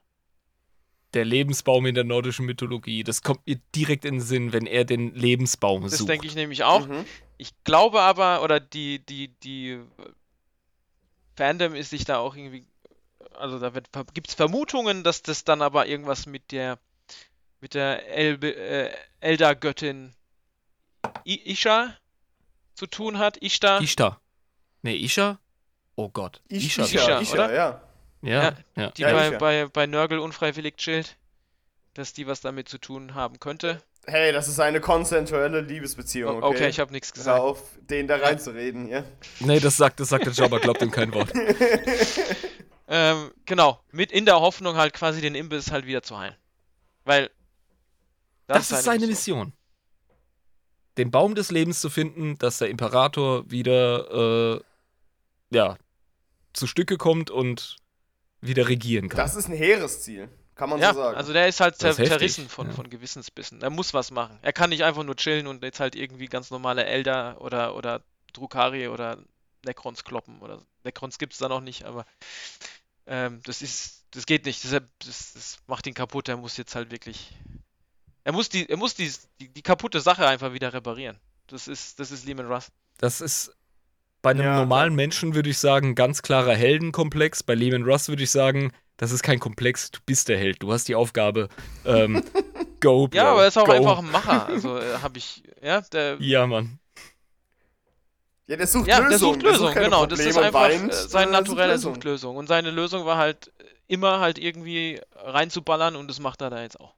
[1.13, 3.03] Der Lebensbaum in der nordischen Mythologie.
[3.03, 6.07] Das kommt mir direkt in den Sinn, wenn er den Lebensbaum Das sucht.
[6.09, 6.87] denke ich nämlich auch.
[6.87, 7.05] Mhm.
[7.37, 9.81] Ich glaube aber, oder die, die, die
[11.35, 12.65] Fandom ist sich da auch irgendwie,
[13.33, 13.69] also da
[14.13, 16.79] gibt es Vermutungen, dass das dann aber irgendwas mit der,
[17.59, 20.13] mit der El äh, Elder-Göttin
[21.25, 21.97] Isha
[22.81, 23.37] zu tun hat.
[23.37, 23.79] Ishtar.
[23.79, 24.19] Ishtar.
[24.81, 25.37] Nee, Isha?
[25.95, 26.41] Oh Gott.
[26.47, 26.83] Ich, Isha.
[26.83, 27.53] Isha, ja, oder?
[27.53, 27.81] ja.
[28.23, 28.89] Ja, ja.
[28.89, 29.37] die Ja, bei, Isha.
[29.37, 31.15] bei, bei Nörgel unfreiwillig chillt,
[31.93, 33.83] dass die was damit zu tun haben könnte.
[34.07, 36.69] Hey, das ist eine konsensuelle Liebesbeziehung, okay, okay?
[36.69, 37.39] ich habe nichts Hör gesagt.
[37.39, 39.03] auf, den da reinzureden, ja?
[39.41, 41.31] Nee, das sagt, das sagt der Jabba, glaubt ihm kein Wort.
[42.93, 46.35] Ähm, genau, mit in der Hoffnung halt quasi den Imbiss halt wieder zu heilen.
[47.05, 47.29] Weil
[48.47, 49.53] Das, ist seine Mission.
[50.97, 54.61] Den Baum des Lebens zu finden, dass der Imperator wieder, äh,
[55.51, 55.77] ja,
[56.53, 57.77] zu Stücke kommt und
[58.41, 59.17] wieder regieren kann.
[59.17, 61.17] Das ist ein Heeresziel, kann man Ja, so sagen.
[61.17, 62.73] also der ist halt Das zer ist zerrissen von, ja.
[62.73, 63.61] von Gewissensbissen.
[63.61, 64.37] Er muss was machen.
[64.41, 68.01] Er kann nicht einfach nur chillen und jetzt halt irgendwie ganz normale Elder oder, oder
[68.33, 69.17] Drukari oder
[69.63, 70.39] Necrons kloppen.
[70.39, 72.05] Oder Necrons gibt es da noch nicht, aber
[73.05, 74.63] ähm, das ist, das geht nicht.
[74.63, 76.27] Deshalb, das, das macht ihn kaputt.
[76.27, 77.33] Er muss jetzt halt wirklich.
[78.23, 81.17] Er muss die, er muss die, die, die kaputte Sache einfach wieder reparieren.
[81.47, 82.67] Das ist, das ist Lehman Russ.
[82.97, 83.55] Das ist
[84.21, 87.43] bei einem Ja, normalen Menschen, würde ich sagen, ganz klarer Heldenkomplex.
[87.43, 90.61] Bei Lehman Russ würde ich sagen, das ist kein Komplex, du bist der Held.
[90.61, 91.49] Du hast die Aufgabe.
[91.85, 92.23] Ähm,
[92.79, 93.71] go, Bro, Ja, aber er ist auch go.
[93.71, 94.45] einfach ein Macher.
[94.49, 96.77] Also äh, habe ich, ja, der, Ja, Mann.
[98.47, 99.09] ja, der sucht Ja, Lösungen.
[99.09, 100.05] der sucht Lösungen, genau.
[100.05, 102.37] Das Probleme ist und einfach weint, äh, sein äh, Naturell, sucht Lösungen.
[102.37, 106.61] Und seine Lösung war halt äh, immer halt irgendwie reinzuballern und das macht er da
[106.61, 106.93] jetzt auch.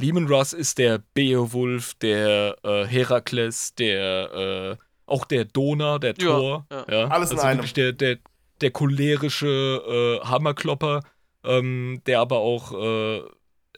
[0.00, 6.26] Lehman Russ ist der Beowulf, der äh, Herakles, der äh, auch der Donner, der Ja,
[6.26, 6.66] Thor.
[6.70, 7.08] ja.
[7.08, 7.58] Alles in also einem.
[7.58, 8.18] wirklich der, der,
[8.60, 11.02] der cholerische äh, Hammerklopper,
[11.44, 13.22] ähm, der aber auch äh,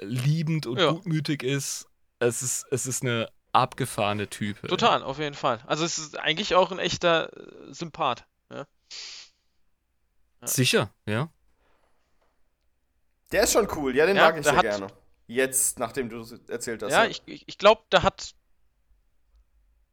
[0.01, 0.91] liebend und Ja.
[0.93, 1.87] gutmütig ist.
[2.19, 4.67] Es ist, es ist eine abgefahrene Type.
[4.69, 5.61] Total, auf jeden Fall.
[5.67, 8.27] Also es ist eigentlich auch ein echter äh, Sympath.
[8.53, 8.67] Ja?
[10.45, 11.31] Sicher, ja.
[13.33, 14.89] Der ist schon cool, ja, den Ja, mag ich sehr hat- gerne.
[15.31, 16.91] Jetzt, nachdem du es erzählt hast.
[16.91, 18.35] Ja, ich, ich, ich glaube, der hat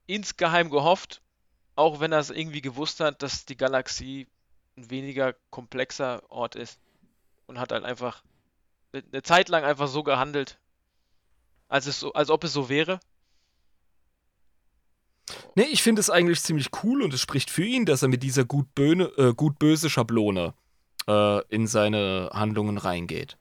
[0.08, 1.22] insgeheim gehofft,
[1.76, 4.26] auch wenn er es irgendwie gewusst hat, dass die Galaxie
[4.78, 6.80] ein weniger komplexer Ort ist.
[7.46, 8.24] Und hat halt einfach
[8.94, 10.58] eine- eine Zeit lang einfach so gehandelt,
[11.68, 13.00] als, es so, als ob es so wäre.
[15.56, 18.24] Nee, ich finde es eigentlich ziemlich cool und es spricht für ihn, dass er mit
[18.24, 20.56] dieser gut-böse äh, gut böse Schablone
[21.08, 23.38] äh, in seine Handlungen reingeht.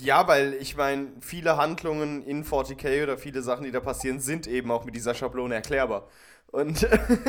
[0.00, 4.46] Ja, weil ich meine, viele Handlungen in 40k oder viele Sachen, die da passieren, sind
[4.46, 6.08] eben auch mit dieser Schablone erklärbar.
[6.52, 6.82] Und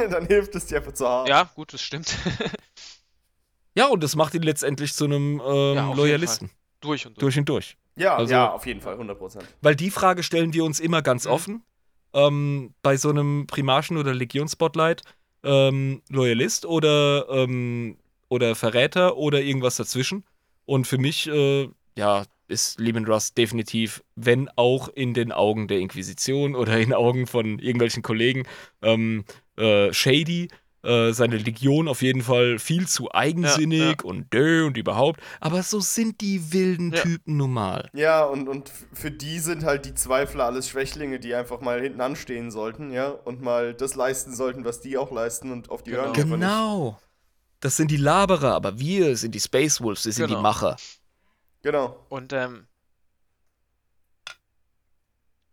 [0.10, 1.28] dann hilft es dir einfach zu haben.
[1.28, 2.16] Ja, gut, das stimmt.
[3.78, 6.50] Ja, und das macht ihn letztendlich zu einem ähm, Ja, Loyalisten.
[6.80, 7.20] durch und durch.
[7.20, 7.78] Durch und durch.
[7.98, 9.44] Ja, Also- ja, auf jeden Fall, 100%.
[9.62, 11.32] Weil die Frage stellen wir uns immer ganz Mhm.
[11.32, 11.64] offen.
[12.14, 15.02] Ähm, bei so einem Primarchen- oder Legion-Spotlight.
[15.44, 17.98] Ähm, Loyalist oder, ähm,
[18.30, 20.24] oder Verräter oder irgendwas dazwischen.
[20.66, 21.68] Und für mich, äh,
[21.98, 27.28] ja, ist Lehman Russ definitiv, wenn auch in den Augen der Inquisition oder in Augen
[27.28, 28.44] von irgendwelchen Kollegen,
[28.82, 29.26] ähm,
[29.58, 30.50] äh, shady.
[30.84, 35.20] Äh, seine Legion auf jeden Fall viel zu eigensinnig und dö und überhaupt.
[35.40, 37.02] Aber so sind die wilden Ja.
[37.02, 37.90] Typen nun mal.
[37.96, 42.02] Ja, und, und für die sind halt die Zweifler alles Schwächlinge, die einfach mal hinten
[42.02, 45.90] anstehen sollten, ja, und mal das leisten sollten, was die auch leisten und auf die
[45.90, 46.04] Genau.
[46.04, 47.00] hören Genau.
[47.62, 50.38] Das sind die Laberer, aber wir sind die Space Wolves, wir sind Genau.
[50.38, 50.76] die Macher.
[51.66, 52.00] Genau.
[52.10, 52.68] Und ähm,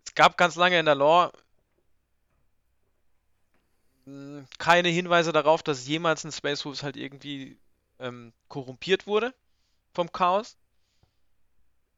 [0.06, 1.32] es gab ganz lange in der Lore
[4.04, 7.56] mh, keine Hinweise darauf, dass jemals ein Space Wolves halt irgendwie
[7.98, 9.32] ähm, korrumpiert wurde
[9.94, 10.58] vom Chaos.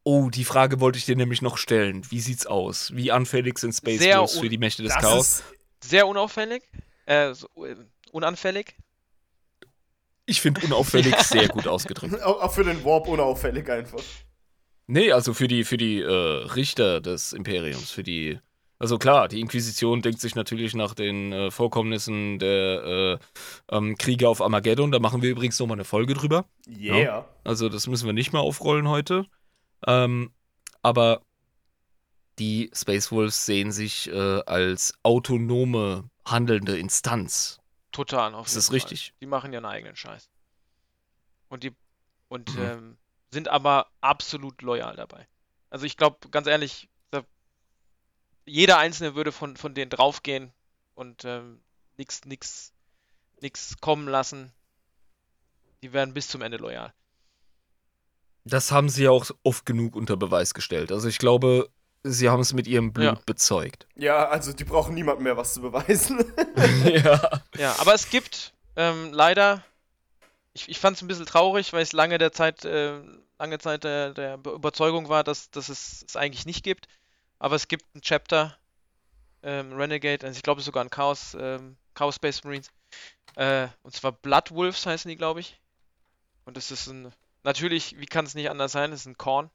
[0.05, 2.09] Oh, die Frage wollte ich dir nämlich noch stellen.
[2.09, 2.95] Wie sieht's aus?
[2.95, 5.27] Wie anfällig sind Space Wolves für die Mächte des Das Chaos?
[5.27, 5.43] ist,
[5.83, 6.63] Sehr unauffällig,
[7.05, 7.75] äh, so, äh,
[8.13, 8.77] unanfällig.
[10.25, 12.21] Ich finde unauffällig sehr gut ausgedrückt.
[12.23, 14.01] auch, für den Warp unauffällig einfach.
[14.87, 18.39] Nee, also für die, für die äh, Richter des Imperiums, für die.
[18.77, 23.19] Also klar, die Inquisition denkt sich natürlich nach den äh, Vorkommnissen der
[23.71, 24.91] äh, ähm, Kriege auf Armageddon.
[24.91, 26.45] Da machen wir übrigens nochmal eine Folge drüber.
[26.67, 27.25] Yeah.
[27.43, 29.25] Also das müssen wir nicht mehr aufrollen heute.
[29.87, 30.31] Ähm,
[30.81, 31.21] aber
[32.37, 37.59] die Space Wolves sehen sich äh, als autonome, handelnde Instanz.
[37.95, 38.35] Total.
[38.35, 38.73] Auf Ist das Fall.
[38.73, 39.13] richtig?
[39.21, 40.29] Die machen ja einen eigenen Scheiß.
[41.47, 41.73] Und die
[42.27, 42.61] und Mhm.
[42.61, 42.97] ähm,
[43.31, 45.25] sind aber absolut loyal dabei.
[45.69, 47.23] Also ich glaube, ganz ehrlich, da,
[48.45, 50.51] jeder Einzelne würde von, von denen draufgehen
[50.95, 51.61] und ähm,
[51.95, 52.73] nix, nix,
[53.39, 54.51] nix kommen lassen.
[55.81, 56.93] Die werden bis zum Ende loyal.
[58.43, 60.91] Das haben sie ja auch oft genug unter Beweis gestellt.
[60.91, 61.69] Also ich glaube,
[62.11, 63.21] sie haben es mit ihrem Blut Ja.
[63.25, 63.87] bezeugt.
[63.95, 66.23] Ja, also die brauchen niemand mehr was zu beweisen.
[66.85, 67.41] ja.
[67.57, 69.63] Ja, aber es gibt ähm, leider,
[70.53, 72.99] ich, ich fand es ein bisschen traurig, weil es lange der Zeit, äh,
[73.39, 76.87] lange Zeit der, der Be- Überzeugung war, dass, dass es es eigentlich nicht gibt.
[77.39, 78.55] Aber es gibt ein Chapter,
[79.43, 82.69] ähm, Renegade, also ich glaube sogar ein Chaos, ähm, Chaos Space Marines.
[83.35, 85.59] Äh, und zwar Blood Wolves heißen die, glaube ich.
[86.45, 87.11] Und es ist ein,
[87.43, 89.49] natürlich, wie kann es nicht anders sein, es ist ein Korn.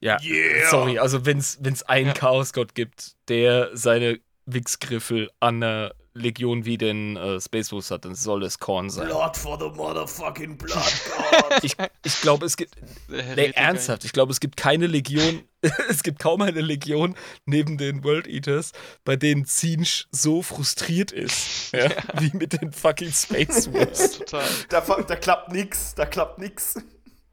[0.00, 0.18] Ja.
[0.22, 0.70] Yeah.
[0.70, 2.12] Sorry, also wenn es einen Ja.
[2.14, 8.14] Chaosgott gibt, der seine Wichsgriffel an einer Legion wie den äh, Space Wolves hat, dann
[8.14, 9.06] soll es Korn sein.
[9.06, 11.62] Blood for the motherfucking blood god.
[11.64, 12.74] Ich, ich glaube, es gibt.
[13.08, 15.42] Nee, ernsthaft, ich glaube, es gibt keine Legion,
[15.88, 17.14] es gibt kaum eine Legion
[17.46, 18.72] neben den World Eaters,
[19.04, 21.88] bei denen Zinch so frustriert ist, ja,
[22.18, 24.18] wie mit den fucking Space Wolves.
[24.18, 24.44] Total.
[24.70, 26.74] da, da klappt nix, da klappt nix.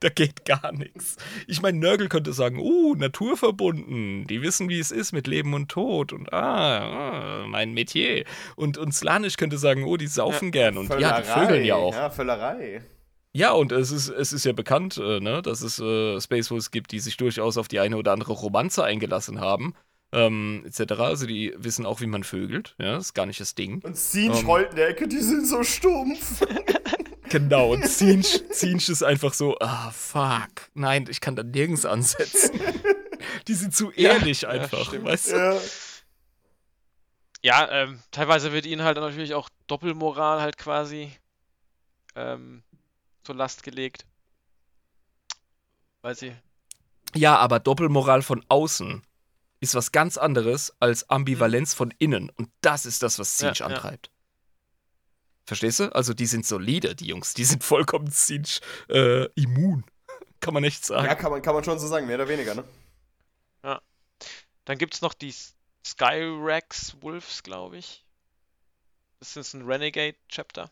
[0.05, 1.15] Da geht gar nichts.
[1.47, 5.67] Ich meine, Nörgel könnte sagen, uh, naturverbunden, die wissen, wie es ist mit Leben und
[5.67, 8.23] Tod und ah, ah mein Metier.
[8.55, 11.95] Und, und Slanisch könnte sagen, oh, die saufen gern und ja, die vögeln ja auch.
[11.95, 12.83] Ja, Völlerei.
[13.33, 16.69] Ja, und es ist, es ist ja bekannt, äh, ne, dass es äh, Space Wolves
[16.69, 19.73] gibt, die sich durchaus auf die eine oder andere Romanze eingelassen haben,
[20.11, 20.99] ähm, etc.
[20.99, 22.75] Also die wissen auch, wie man vögelt.
[22.77, 23.81] Ja, ist gar nicht das Ding.
[23.83, 24.65] Und Zinch Ähm.
[24.69, 26.45] in der Ecke, die sind so stumpf.
[27.35, 30.69] Genau, und Zinch, Zinch ist einfach so, ah, fuck.
[30.73, 32.57] Nein, ich kann da nirgends ansetzen.
[33.49, 35.03] Die sind zu ehrlich ja, einfach, stimmt.
[35.03, 35.35] weißt du?
[35.35, 35.59] ja.
[37.43, 41.11] Ja, ähm, teilweise wird ihnen halt natürlich auch Doppelmoral halt quasi
[42.15, 42.63] ähm,
[43.23, 44.05] zur Last gelegt.
[46.03, 46.33] Weil sie.
[47.13, 49.03] Ja, aber Doppelmoral von außen
[49.59, 52.29] ist was ganz anderes als Ambivalenz von innen.
[52.29, 53.75] Und das ist das, was Zinch Ja, ja.
[53.75, 54.09] antreibt.
[55.45, 55.95] Verstehst du?
[55.95, 57.33] Also die sind solide, die Jungs.
[57.33, 59.85] Die sind vollkommen Zinch äh, immun.
[60.39, 61.05] kann man echt sagen.
[61.05, 62.63] Ja, kann man, kann man schon so sagen, mehr oder weniger, ne?
[64.65, 65.33] Dann gibt es noch die
[65.85, 68.03] Skyrax Wolves, glaube ich.
[69.19, 70.71] Das ist ein Renegade-Chapter.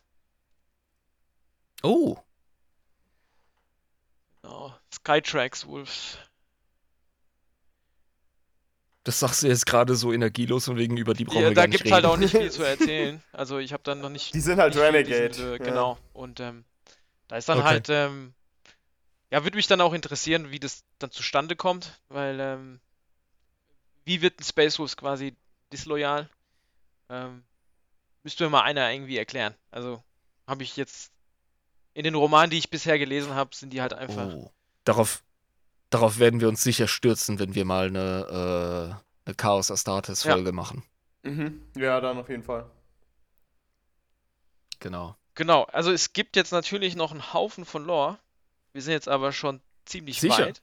[1.82, 2.18] Oh,
[4.42, 4.74] Genau.
[4.92, 6.18] Skytrax Wolves.
[9.04, 11.62] Das sagst du jetzt gerade so energielos und wegen über die brauchen Ja, wir da
[11.62, 13.22] gar nicht gibt es halt auch nicht viel zu erzählen.
[13.32, 14.34] Also ich habe dann noch nicht.
[14.34, 15.28] Die sind halt Renegade.
[15.28, 15.58] diesen, äh, ja.
[15.58, 15.98] Genau.
[16.12, 16.64] Und ähm,
[17.28, 17.66] da ist dann Okay.
[17.66, 18.34] halt, ähm,
[19.30, 22.80] ja, würde mich dann auch interessieren, wie das dann zustande kommt, weil ähm,
[24.04, 25.34] wie wird ein Space Wolves quasi
[25.72, 26.28] disloyal?
[27.10, 27.42] Ähm,
[28.22, 29.54] müsste mir mal einer irgendwie erklären.
[29.70, 30.02] Also
[30.46, 31.10] habe ich jetzt
[31.94, 34.32] in den Romanen, die ich bisher gelesen habe, sind die halt einfach.
[34.34, 34.50] Oh.
[34.84, 35.22] Darauf,
[35.94, 40.52] darauf werden wir uns sicher stürzen, wenn wir mal eine, äh, eine Chaos Astartes Folge
[40.52, 40.82] machen.
[41.22, 41.62] Mhm.
[41.76, 42.70] Ja, dann auf jeden Fall.
[44.80, 45.16] Genau.
[45.34, 48.18] Genau, also es gibt jetzt natürlich noch einen Haufen von Lore.
[48.72, 50.46] Wir sind jetzt aber schon ziemlich Sicher.
[50.46, 50.62] weit.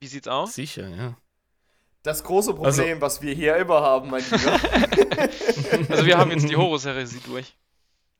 [0.00, 0.54] Wie sieht's aus?
[0.54, 1.16] Sicher, ja.
[2.02, 4.60] Das große Problem, Also- was wir hier immer haben, mein Lieber.
[5.90, 7.54] Also wir haben jetzt die Horus-Heresie durch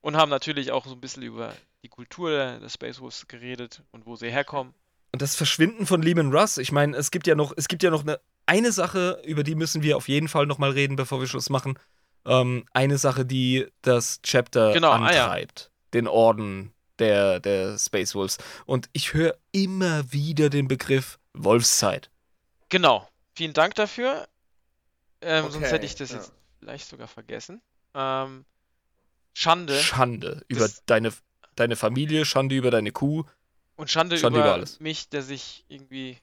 [0.02, 4.04] und haben natürlich auch so ein bisschen über die Kultur der Space Wolves geredet und
[4.06, 4.74] wo sie herkommen.
[5.12, 7.90] Und das Verschwinden von Lehman Russ, ich meine, es gibt ja noch, es gibt ja
[7.90, 11.26] noch eine, eine Sache, über die müssen wir auf jeden Fall nochmal reden, bevor wir
[11.26, 11.78] Schluss machen.
[12.26, 15.24] Ähm, eine Sache, die das Chapter Genau, ah ja.
[15.24, 15.70] antreibt.
[15.94, 18.38] Den Orden der, der Space Wolves.
[18.66, 22.10] Und ich höre immer wieder den Begriff Wolfszeit.
[22.68, 24.28] Genau, vielen Dank dafür.
[25.22, 26.18] Ähm, sonst Okay, hätte ich das ja.
[26.18, 27.60] jetzt vielleicht sogar vergessen.
[27.94, 28.44] Ähm,
[29.32, 31.12] Schande Schande über Das- deine,
[31.56, 33.24] deine Familie, Schande über deine Kuh.
[33.80, 34.78] Und Schande, Schande über, über alles.
[34.78, 36.18] mich, der sich irgendwie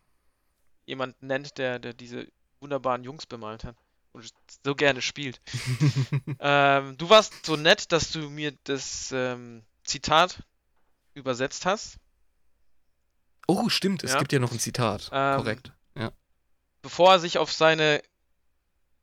[0.85, 2.27] jemand nennt, der, der diese
[2.59, 3.75] wunderbaren Jungs bemalt hat
[4.11, 4.31] und
[4.63, 5.41] so gerne spielt.
[6.39, 10.43] ähm, du warst so nett, dass du mir das ähm, Zitat
[11.15, 11.97] übersetzt hast.
[13.47, 14.19] Oh, stimmt, es Ja.
[14.19, 15.09] gibt ja noch ein Zitat.
[15.11, 15.71] Ähm, Korrekt.
[15.95, 16.11] Ja.
[16.83, 18.03] bevor er sich auf seine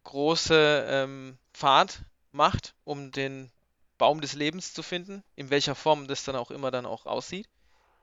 [0.04, 3.50] große ähm, Fahrt macht, um den
[3.98, 7.48] Baum des Lebens zu finden, in welcher Form das dann auch immer dann auch aussieht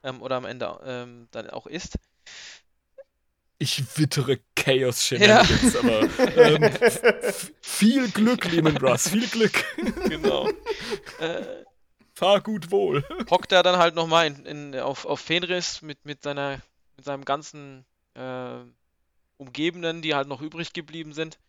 [0.04, 1.98] ähm, oder am Ende ähm, dann auch ist.
[3.58, 6.02] Ich wittere Chaos Shenanigans, aber
[6.36, 6.72] ähm,
[7.62, 9.64] viel Glück, Lehman Russ, viel Glück.
[10.10, 10.50] Genau.
[11.20, 11.64] äh,
[12.16, 13.04] Fahr gut wohl.
[13.30, 16.60] hockt er dann halt nochmal in, in, auf, auf Fenris mit, mit, seiner,
[16.98, 18.62] mit seinem ganzen äh,
[19.38, 21.40] Umgebenden, die halt noch übrig geblieben sind,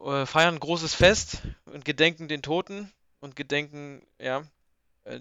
[0.00, 4.44] äh, feiern ein großes Fest und gedenken den Toten und gedenken, ja,
[5.04, 5.20] äh,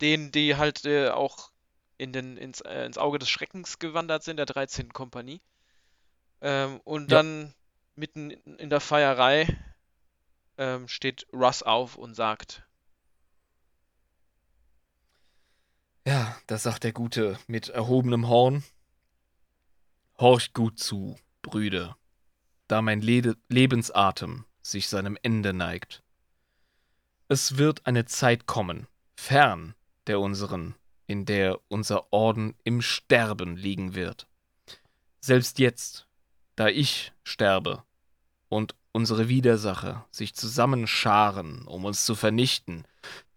[0.00, 1.50] denen, die halt äh, auch
[2.00, 4.92] in den, ins, äh, ins Auge des Schreckens gewandert sind, der 13.
[4.92, 5.42] Kompanie.
[6.40, 7.18] Ähm, und Ja.
[7.18, 7.54] dann
[7.94, 9.46] mitten in der Feierei
[10.56, 12.66] ähm, steht Russ auf und sagt,
[16.06, 18.64] Ja, das sagt der Gute mit erhobenem Horn.
[20.18, 21.96] Horcht gut zu, Brüder,
[22.68, 26.02] da mein Lede Lebensatem sich seinem Ende neigt.
[27.28, 28.86] Es wird eine Zeit kommen,
[29.16, 29.74] fern
[30.06, 30.74] der unseren,
[31.10, 34.28] in der unser Orden im Sterben liegen wird.
[35.20, 36.06] Selbst jetzt,
[36.54, 37.82] da ich sterbe
[38.48, 42.84] und unsere Widersacher sich zusammenscharen, um uns zu vernichten,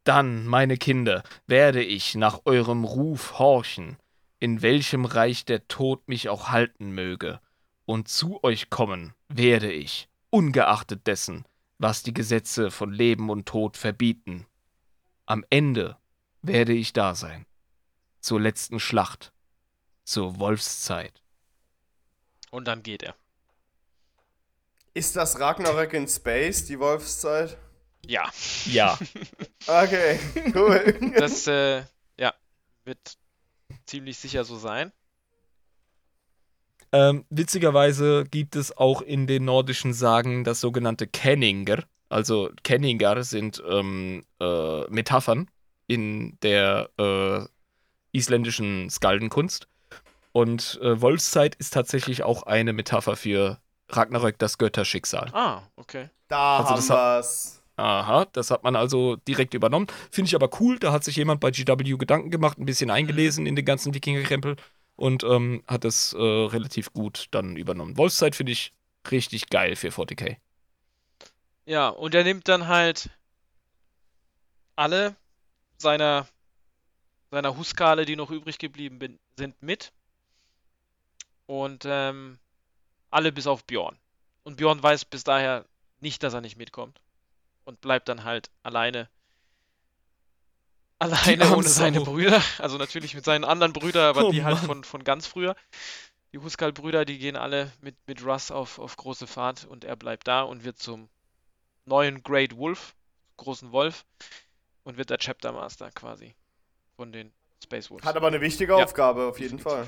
[0.03, 3.97] dann, meine Kinder, werde ich nach eurem Ruf horchen,
[4.39, 7.39] in welchem Reich der Tod mich auch halten möge,
[7.85, 11.45] und zu euch kommen werde ich, ungeachtet dessen,
[11.79, 14.45] was die Gesetze von Leben und Tod verbieten.
[15.25, 15.97] Am Ende
[16.43, 17.47] werde ich da sein,
[18.23, 19.33] zur letzten Schlacht,
[20.05, 21.21] zur Wolfszeit.
[22.51, 23.15] und dann geht er.
[24.93, 27.57] Ist das Ragnarök in Space, die Wolfszeit?
[28.05, 28.29] Ja.
[28.65, 28.97] Ja,
[29.67, 30.19] Okay,
[30.55, 31.11] cool.
[31.17, 31.83] Das äh,
[32.17, 32.33] ja,
[32.85, 33.17] wird
[33.85, 34.91] ziemlich sicher so sein.
[36.91, 41.83] Ähm, witzigerweise gibt es auch in den nordischen Sagen das sogenannte Kenninger.
[42.09, 45.49] Also Kenninger sind ähm, äh, Metaphern
[45.87, 47.45] in der äh,
[48.13, 49.67] isländischen Skaldenkunst.
[50.31, 53.59] Und äh, Wolfszeit ist tatsächlich auch eine Metapher für
[53.89, 55.29] Ragnarök, das Götterschicksal.
[55.33, 56.09] Ah, okay.
[56.29, 57.59] Da Also haben das hat- wir's.
[57.75, 59.87] Aha, das hat man also direkt übernommen.
[60.11, 60.77] Finde ich aber cool.
[60.77, 64.57] Da hat sich jemand bei GW Gedanken gemacht, ein bisschen eingelesen in den ganzen Wikingerkrempel
[64.95, 67.97] und ähm, hat es äh, relativ gut dann übernommen.
[67.97, 68.73] Wolfszeit finde ich
[69.09, 70.37] richtig geil für 40k.
[71.65, 73.09] Ja, und er nimmt dann halt
[74.75, 75.15] alle
[75.77, 76.27] seiner
[77.33, 79.91] seiner Huskale, die noch übrig geblieben bin, sind, mit.
[81.45, 82.39] Und ähm,
[83.09, 83.97] alle bis auf Bjorn.
[84.43, 85.65] Und Bjorn weiß bis daher
[85.99, 87.01] nicht, dass er nicht mitkommt.
[87.65, 89.09] Und bleibt dann halt alleine
[90.99, 92.01] Alleine ohne seine.
[92.01, 92.41] Brüder.
[92.59, 94.65] Also natürlich mit seinen anderen Brüdern, aber Oh die halt Mann.
[94.65, 95.55] von, von ganz früher.
[96.31, 100.27] Die Huskal-Brüder, die gehen alle mit, mit Russ auf, auf große Fahrt und er bleibt
[100.27, 101.09] da und wird zum
[101.85, 102.95] neuen Great Wolf,
[103.35, 104.05] großen Wolf,
[104.83, 106.35] und wird der Chapter Master quasi
[106.95, 107.31] von den
[107.63, 108.05] Space Wolves.
[108.05, 108.83] Hat aber eine wichtige Ja.
[108.83, 109.87] Aufgabe, auf jeden Fall.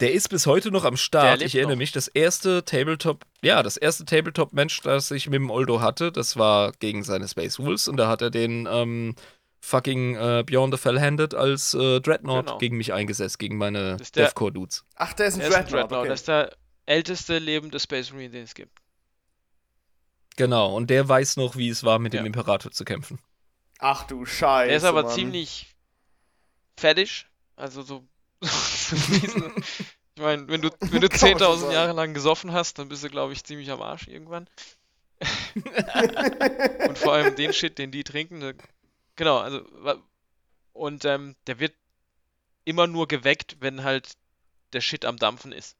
[0.00, 1.42] Der ist bis heute noch am Der Start.
[1.42, 1.78] Ich erinnere noch.
[1.78, 6.36] mich, das erste Tabletop, ja, das erste Tabletop-Match, das ich mit dem Oldo hatte, das
[6.36, 9.14] war gegen seine Space Wolves und da hat er den ähm,
[9.60, 12.58] fucking äh, Beyond the Fell-Handed als äh, Dreadnought Genau.
[12.58, 14.84] gegen mich eingesetzt, gegen meine der- Deathcore-Dudes.
[14.96, 16.08] Ach, der ist ein Er ist ein Dreadnought, Dreadnought, okay.
[16.08, 16.56] das ist der
[16.86, 18.76] älteste lebende Space Marine, den es gibt.
[20.36, 22.26] Genau, und der weiß noch, wie es war, mit dem Ja.
[22.26, 23.20] Imperator zu kämpfen.
[23.86, 25.12] Ach du Scheiße, Der ist aber Mann.
[25.12, 25.66] ziemlich
[26.78, 27.28] fettisch.
[27.54, 28.02] Also so.
[28.40, 29.32] ich
[30.16, 31.72] meine, wenn du, wenn du Kann man so 10.000 sagen.
[31.72, 34.48] Jahre lang gesoffen hast, dann bist du, glaube ich, ziemlich am Arsch irgendwann.
[36.88, 38.56] und vor allem den Shit, den die trinken.
[39.16, 39.62] Genau, also.
[40.72, 41.74] Und ähm, der wird
[42.64, 44.14] immer nur geweckt, wenn halt
[44.72, 45.76] der Shit am Dampfen ist.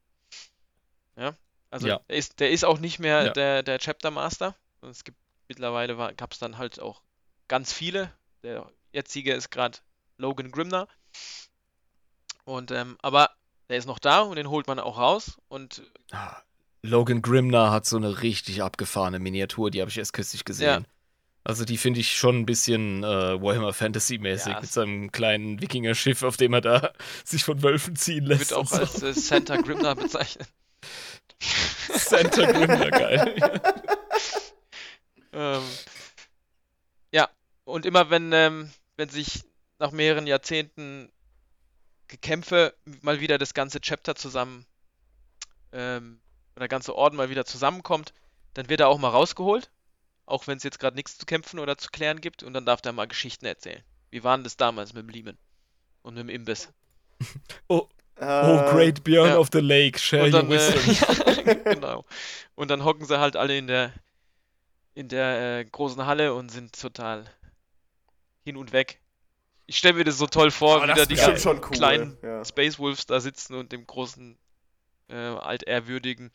[1.16, 1.34] Ja.
[1.70, 2.00] Also Ja.
[2.10, 3.32] Der, ist, der ist auch nicht mehr Ja.
[3.32, 4.54] der, der Chapter Master.
[4.82, 5.16] Und Es gibt
[5.48, 7.00] mittlerweile gab es dann halt auch
[7.48, 8.12] ganz viele.
[8.42, 9.78] Der jetzige ist gerade
[10.18, 10.88] Logan Grimner.
[12.44, 13.30] Und ähm, aber
[13.68, 15.38] der ist noch da und den holt man auch raus.
[15.48, 16.36] Und Ah,
[16.82, 20.86] Logan Grimnar hat so eine richtig abgefahrene Miniatur, die habe ich erst kürzlich gesehen.
[21.46, 26.22] Also die finde ich schon ein bisschen äh, Warhammer Fantasy-mäßig Ja, mit seinem kleinen Wikinger-Schiff,
[26.22, 26.92] auf dem er da
[27.24, 28.50] sich von Wölfen ziehen lässt.
[28.50, 28.76] wird auch so.
[28.76, 30.48] als äh, Santa Grimner bezeichnet.
[31.40, 33.34] Santa Grimnar, geil.
[35.36, 35.93] Ähm, ja,
[37.64, 39.44] und immer wenn, ähm, wenn sich
[39.78, 41.10] nach mehreren Jahrzehnten
[42.08, 44.66] Gekämpfe mal wieder das ganze Chapter zusammen,
[45.72, 46.20] ähm,
[46.54, 48.12] oder der ganze Orden mal wieder zusammenkommt,
[48.54, 49.70] dann wird er auch mal rausgeholt,
[50.26, 52.80] auch wenn es jetzt gerade nichts zu kämpfen oder zu klären gibt, und dann darf
[52.82, 53.82] der mal Geschichten erzählen.
[54.10, 55.38] Wie war denn das damals mit dem Lehman
[56.02, 56.68] und mit dem Imbiss?
[57.68, 59.38] Oh, Äh, oh, Great Björn ja.
[59.38, 61.46] of the Lake, share Und your dann, wisdom.
[61.46, 62.04] äh, genau.
[62.54, 63.92] Und dann hocken sie halt alle in der
[64.94, 67.24] in der äh, großen Halle und sind total
[68.44, 69.00] hin und weg.
[69.66, 71.60] Ich stelle mir das so toll vor, wie da die cool.
[71.70, 72.44] kleinen ja.
[72.44, 74.36] Space Wolves da sitzen und dem großen,
[75.08, 76.30] äh, altehrwürdigen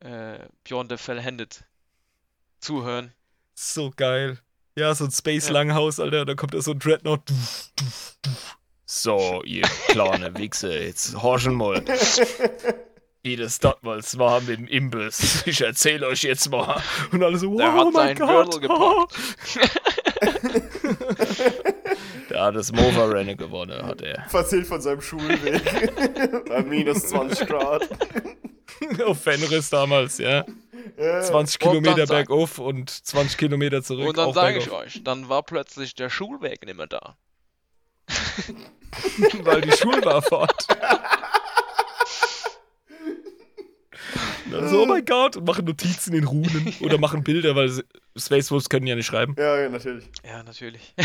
[0.00, 0.38] äh,
[0.68, 1.64] Beyond the Fell-Handed
[2.60, 3.12] zuhören.
[3.54, 4.38] So geil.
[4.76, 5.54] Ja, so ein Space Ja.
[5.54, 7.22] Langhaus, Alter, da kommt da so ein Dreadnought.
[8.84, 11.82] So, ihr kleine Wichse, jetzt horchen mal.
[13.22, 15.44] Wie das dort mal war mit dem Imbiss.
[15.46, 16.80] Ich erzähle euch jetzt mal.
[17.10, 18.60] Und alle so, Der wow, hat mein seinen Gott.
[18.60, 18.68] Gürtel
[22.30, 24.24] Der hat das Mova-Rennen gewonnen, hat er.
[24.28, 25.62] Verzählt von seinem Schulweg.
[26.48, 27.88] Bei minus 20 Grad.
[29.06, 30.44] Auf Fenris damals, ja.
[30.96, 34.08] Äh, 20 Und dann Kilometer bergauf und 20 Kilometer zurück.
[34.08, 37.16] Und dann sage ich euch, dann war plötzlich der Schulweg nicht mehr da.
[39.42, 40.66] Weil die Schule war fort.
[44.50, 47.70] So, oh mein Gott, und machen Notizen in Runen oder machen Bilder, weil
[48.16, 49.34] Space Wolves können ja nicht schreiben.
[49.38, 50.04] Ja, ja, natürlich.
[50.24, 50.94] Ja, natürlich.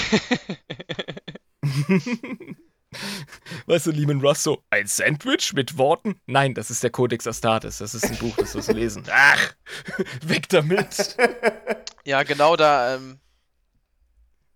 [3.67, 6.19] Weißt du, Lehman Russ so, ein Sandwich mit Worten?
[6.25, 7.77] Nein, das ist der Codex Astartes.
[7.77, 9.03] Das ist ein Buch, das wirst du lesen.
[9.09, 9.53] Ach,
[10.23, 11.15] weg damit.
[12.03, 13.19] Ja, genau, da ähm,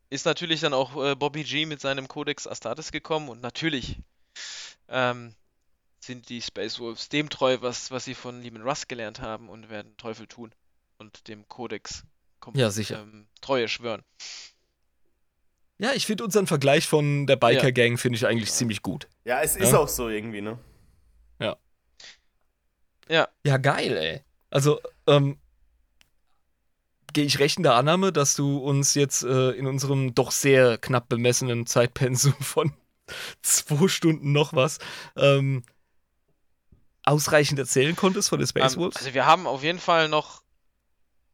[0.09, 4.00] ist natürlich dann auch äh, Bobby G mit seinem Codex Astartes gekommen und natürlich
[4.90, 5.34] ähm,
[6.06, 9.69] sind die Space Wolves dem treu, was, was sie von Lehman Russ gelernt haben und
[9.69, 10.51] werden Teufel tun
[10.98, 12.03] und dem Codex
[12.42, 13.01] kom- Ja, sicher.
[13.01, 14.03] Ähm, Treue schwören.
[15.77, 19.09] Ja, ich finde unseren Vergleich von der Biker Gang finde ich eigentlich ziemlich gut.
[19.25, 19.80] Ja, es ist Ja.
[19.80, 20.58] auch so irgendwie, ne?
[23.08, 24.22] Ja, geil, ey.
[24.50, 25.38] Also, ähm,
[27.14, 30.80] gehe ich recht in der Annahme, dass du uns jetzt äh, in unserem doch sehr
[30.80, 32.74] knapp bemessenen Zeitpensum von
[33.43, 34.80] zwei Stunden noch was
[35.16, 35.64] ähm,
[37.06, 38.98] ausreichend erzählen konntest von den Space Ähm, Wolves?
[38.98, 40.42] also wir haben auf jeden Fall noch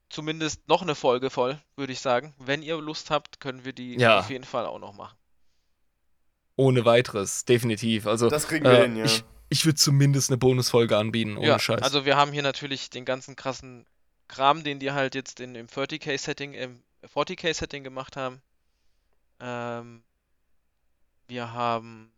[0.10, 2.34] zumindest noch eine Folge voll, würde ich sagen.
[2.38, 4.20] Wenn ihr Lust habt, können wir die Ja.
[4.20, 5.18] auf jeden Fall auch noch machen.
[6.58, 8.06] Ohne weiteres, definitiv.
[8.08, 9.06] Also, Das kriegen wir äh, hin, ja.
[9.06, 11.82] ich, ich würde zumindest eine Bonusfolge anbieten, ohne ja, Scheiß.
[11.82, 13.86] also wir haben hier natürlich den ganzen krassen
[14.28, 16.84] Kram, den die halt jetzt in, im 30k-Setting, im
[17.14, 18.42] 40k-Setting gemacht haben.
[19.40, 20.04] Ähm,
[21.28, 22.12] wir haben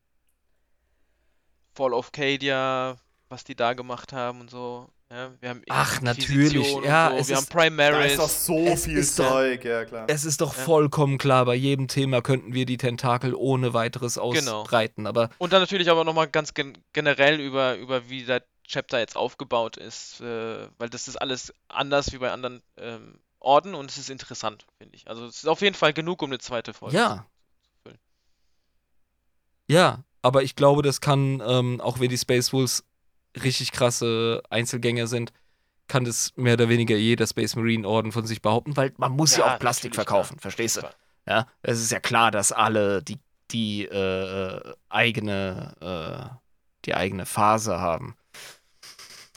[1.76, 2.98] Fall of Cadia,
[3.34, 4.88] was die da gemacht haben und so.
[5.12, 7.18] Ja, wir haben Ach, natürlich, und ja, So.
[7.18, 8.12] es Wir ist- haben Da Primaris.
[8.14, 10.06] ist doch so Es viel Zeug, ja klar.
[10.08, 10.64] es ist doch Ja.
[10.64, 14.62] vollkommen klar, bei jedem Thema könnten wir die Tentakel ohne weiteres Genau.
[14.62, 18.98] ausbreiten, aber Und dann natürlich aber nochmal ganz gen generell über, über wie der Chapter
[19.00, 23.92] jetzt aufgebaut ist, äh, weil das ist alles anders wie bei anderen ähm, Orden und
[23.92, 25.08] es ist interessant, finde ich.
[25.08, 27.26] Also es ist auf jeden Fall genug, um eine zweite Folge Ja,
[29.68, 32.84] Ja, aber ich glaube, das kann, ähm, auch wenn die Space Wolves
[33.42, 35.32] richtig krasse Einzelgänger sind,
[35.88, 39.38] kann das mehr oder weniger jeder Space Marine Orden von sich behaupten, weil man muss
[39.38, 40.42] ja, Ja, auch Plastik verkaufen, klar.
[40.42, 40.82] verstehst du?
[41.28, 43.20] Ja, es ist ja klar, dass alle die,
[43.52, 46.36] die äh, eigene, äh,
[46.86, 48.16] die eigene Phase haben.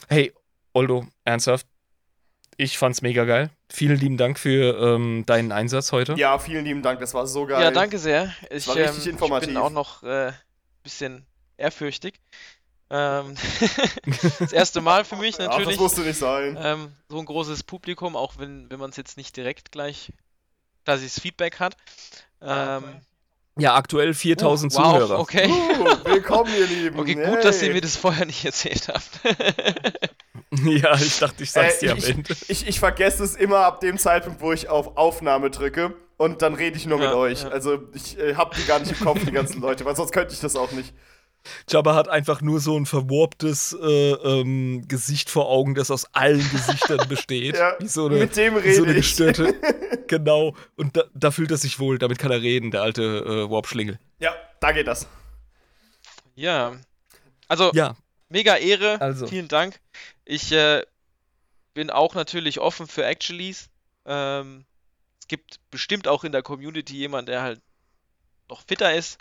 [0.07, 0.33] Hey,
[0.73, 1.67] Oldo, ernsthaft,
[2.57, 3.51] ich fand's mega geil.
[3.69, 6.13] Vielen lieben Dank für ähm, deinen Einsatz heute.
[6.15, 7.61] Ja, vielen lieben Dank, das war so geil.
[7.61, 8.33] Ja, danke sehr.
[8.49, 9.49] Ich, war richtig ähm, informativ.
[9.49, 10.31] ich bin auch noch ein äh,
[10.83, 11.25] bisschen
[11.57, 12.19] ehrfürchtig.
[12.89, 13.35] Ähm,
[14.39, 15.79] das erste Mal für mich Ach, das natürlich.
[15.79, 16.57] musste nicht sein.
[16.61, 20.13] ähm, so ein großes Publikum, auch wenn, wenn man es jetzt nicht direkt gleich
[20.85, 21.75] quasi das Feedback hat.
[22.41, 22.83] Ähm,
[23.57, 25.19] Ja, aktuell 4000 wow, Zuhörer.
[25.19, 25.47] okay.
[25.49, 26.99] Uh, willkommen, ihr Lieben.
[26.99, 27.73] Okay, gut, dass ihr Hey.
[27.75, 29.09] mir das vorher nicht erzählt habt.
[30.63, 32.35] Ja, ich dachte, ich sag's Äh, dir am ich, Ende.
[32.47, 36.53] Ich, ich vergesse es immer ab dem Zeitpunkt, wo ich auf Aufnahme drücke und dann
[36.55, 37.43] rede ich nur mit Ja, euch.
[37.43, 37.49] ja.
[37.49, 40.33] Also ich äh, hab die gar nicht im Kopf, die ganzen Leute, weil sonst könnte
[40.33, 40.93] ich das auch nicht.
[41.69, 46.47] Jabba hat einfach nur so ein verwarbtes äh, ähm, Gesicht vor Augen, das aus allen
[46.51, 47.55] Gesichtern besteht.
[47.57, 49.05] Ja, wie so eine, mit dem wie so rede eine ich.
[49.07, 49.53] gestörte.
[50.07, 50.55] genau.
[50.75, 53.99] Und da, da fühlt er sich wohl, damit kann er reden, der alte äh, Warp-Schlingel.
[54.19, 55.07] Ja, da geht das.
[56.35, 56.75] ja.
[57.49, 57.95] Also, Ja,
[58.29, 58.99] mega Ehre.
[58.99, 59.25] Also.
[59.27, 59.79] Vielen Dank.
[60.25, 60.83] Ich äh,
[61.73, 63.69] bin auch natürlich offen für Actuallys.
[64.05, 64.65] Ähm,
[65.21, 67.61] es gibt bestimmt auch in der Community jemand, der halt
[68.49, 69.17] noch fitter ist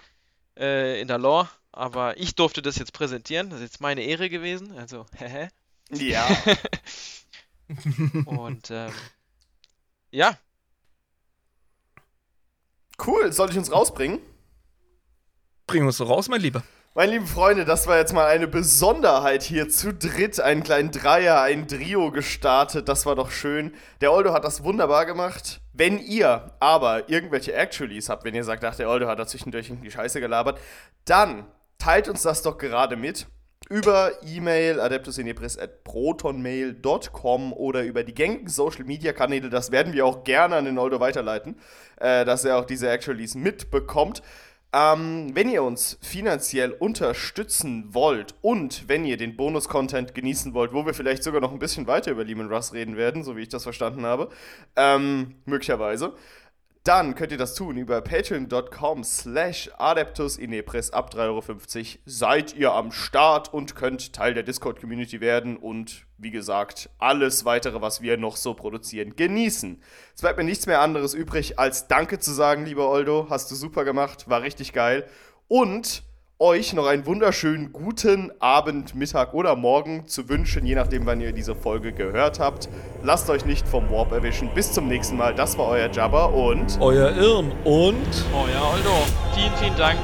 [0.58, 1.48] äh, in der Lore.
[1.76, 3.50] Aber ich durfte das jetzt präsentieren.
[3.50, 4.76] Das ist jetzt meine Ehre gewesen.
[4.76, 5.50] Also, hehe.
[5.90, 6.26] Ja.
[8.26, 8.92] Und ähm,
[10.10, 10.36] ja,
[13.04, 14.20] Cool, soll ich uns rausbringen?
[15.66, 16.62] bring uns doch raus, mein Lieber.
[16.94, 21.42] Meine lieben Freunde, das war jetzt mal eine Besonderheit hier zu dritt, einen kleinen Dreier,
[21.42, 23.74] ein Trio gestartet, das war doch schön.
[24.00, 25.60] Der Oldo hat das wunderbar gemacht.
[25.74, 29.68] Wenn ihr aber irgendwelche Actualies habt, wenn ihr sagt, ach, der Oldo hat da zwischendurch
[29.68, 30.58] irgendwie Scheiße gelabert,
[31.04, 31.44] dann
[31.78, 33.28] teilt uns das doch gerade mit
[33.68, 39.50] über E-Mail adeptusinepris.protonmail.com oder über die gängigen Social Media Kanäle.
[39.50, 41.56] Das werden wir auch gerne an den Oldo weiterleiten,
[41.96, 44.22] äh, dass er auch diese Actualies mitbekommt.
[44.72, 50.84] Ähm, wenn ihr uns finanziell unterstützen wollt und wenn ihr den Bonus-Content genießen wollt, wo
[50.84, 53.48] wir vielleicht sogar noch ein bisschen weiter über Lehman Russ reden werden, so wie ich
[53.48, 54.28] das verstanden habe,
[54.76, 56.14] ähm, möglicherweise,
[56.86, 61.42] dann könnt ihr das tun über patreon.com slash adeptusinepris ab 3,50 Euro.
[62.04, 67.80] Seid ihr am Start und könnt Teil der Discord-Community werden und wie gesagt, alles weitere,
[67.80, 69.82] was wir noch so produzieren, genießen.
[70.14, 73.26] Es bleibt mir nichts mehr anderes übrig, als Danke zu sagen, lieber Oldo.
[73.30, 75.08] Hast du super gemacht, war richtig geil.
[75.48, 76.04] Und
[76.38, 81.32] euch noch einen wunderschönen guten Abend, Mittag oder Morgen zu wünschen, je nachdem, wann ihr
[81.32, 82.68] diese Folge gehört habt.
[83.02, 84.50] Lasst euch nicht vom Warp erwischen.
[84.54, 85.34] Bis zum nächsten Mal.
[85.34, 88.90] Das war euer Jabba und Euer Irm und ja, Oldo,
[89.34, 89.98] vielen, vielen Dank.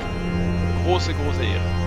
[0.87, 1.82] Große, große Ehre.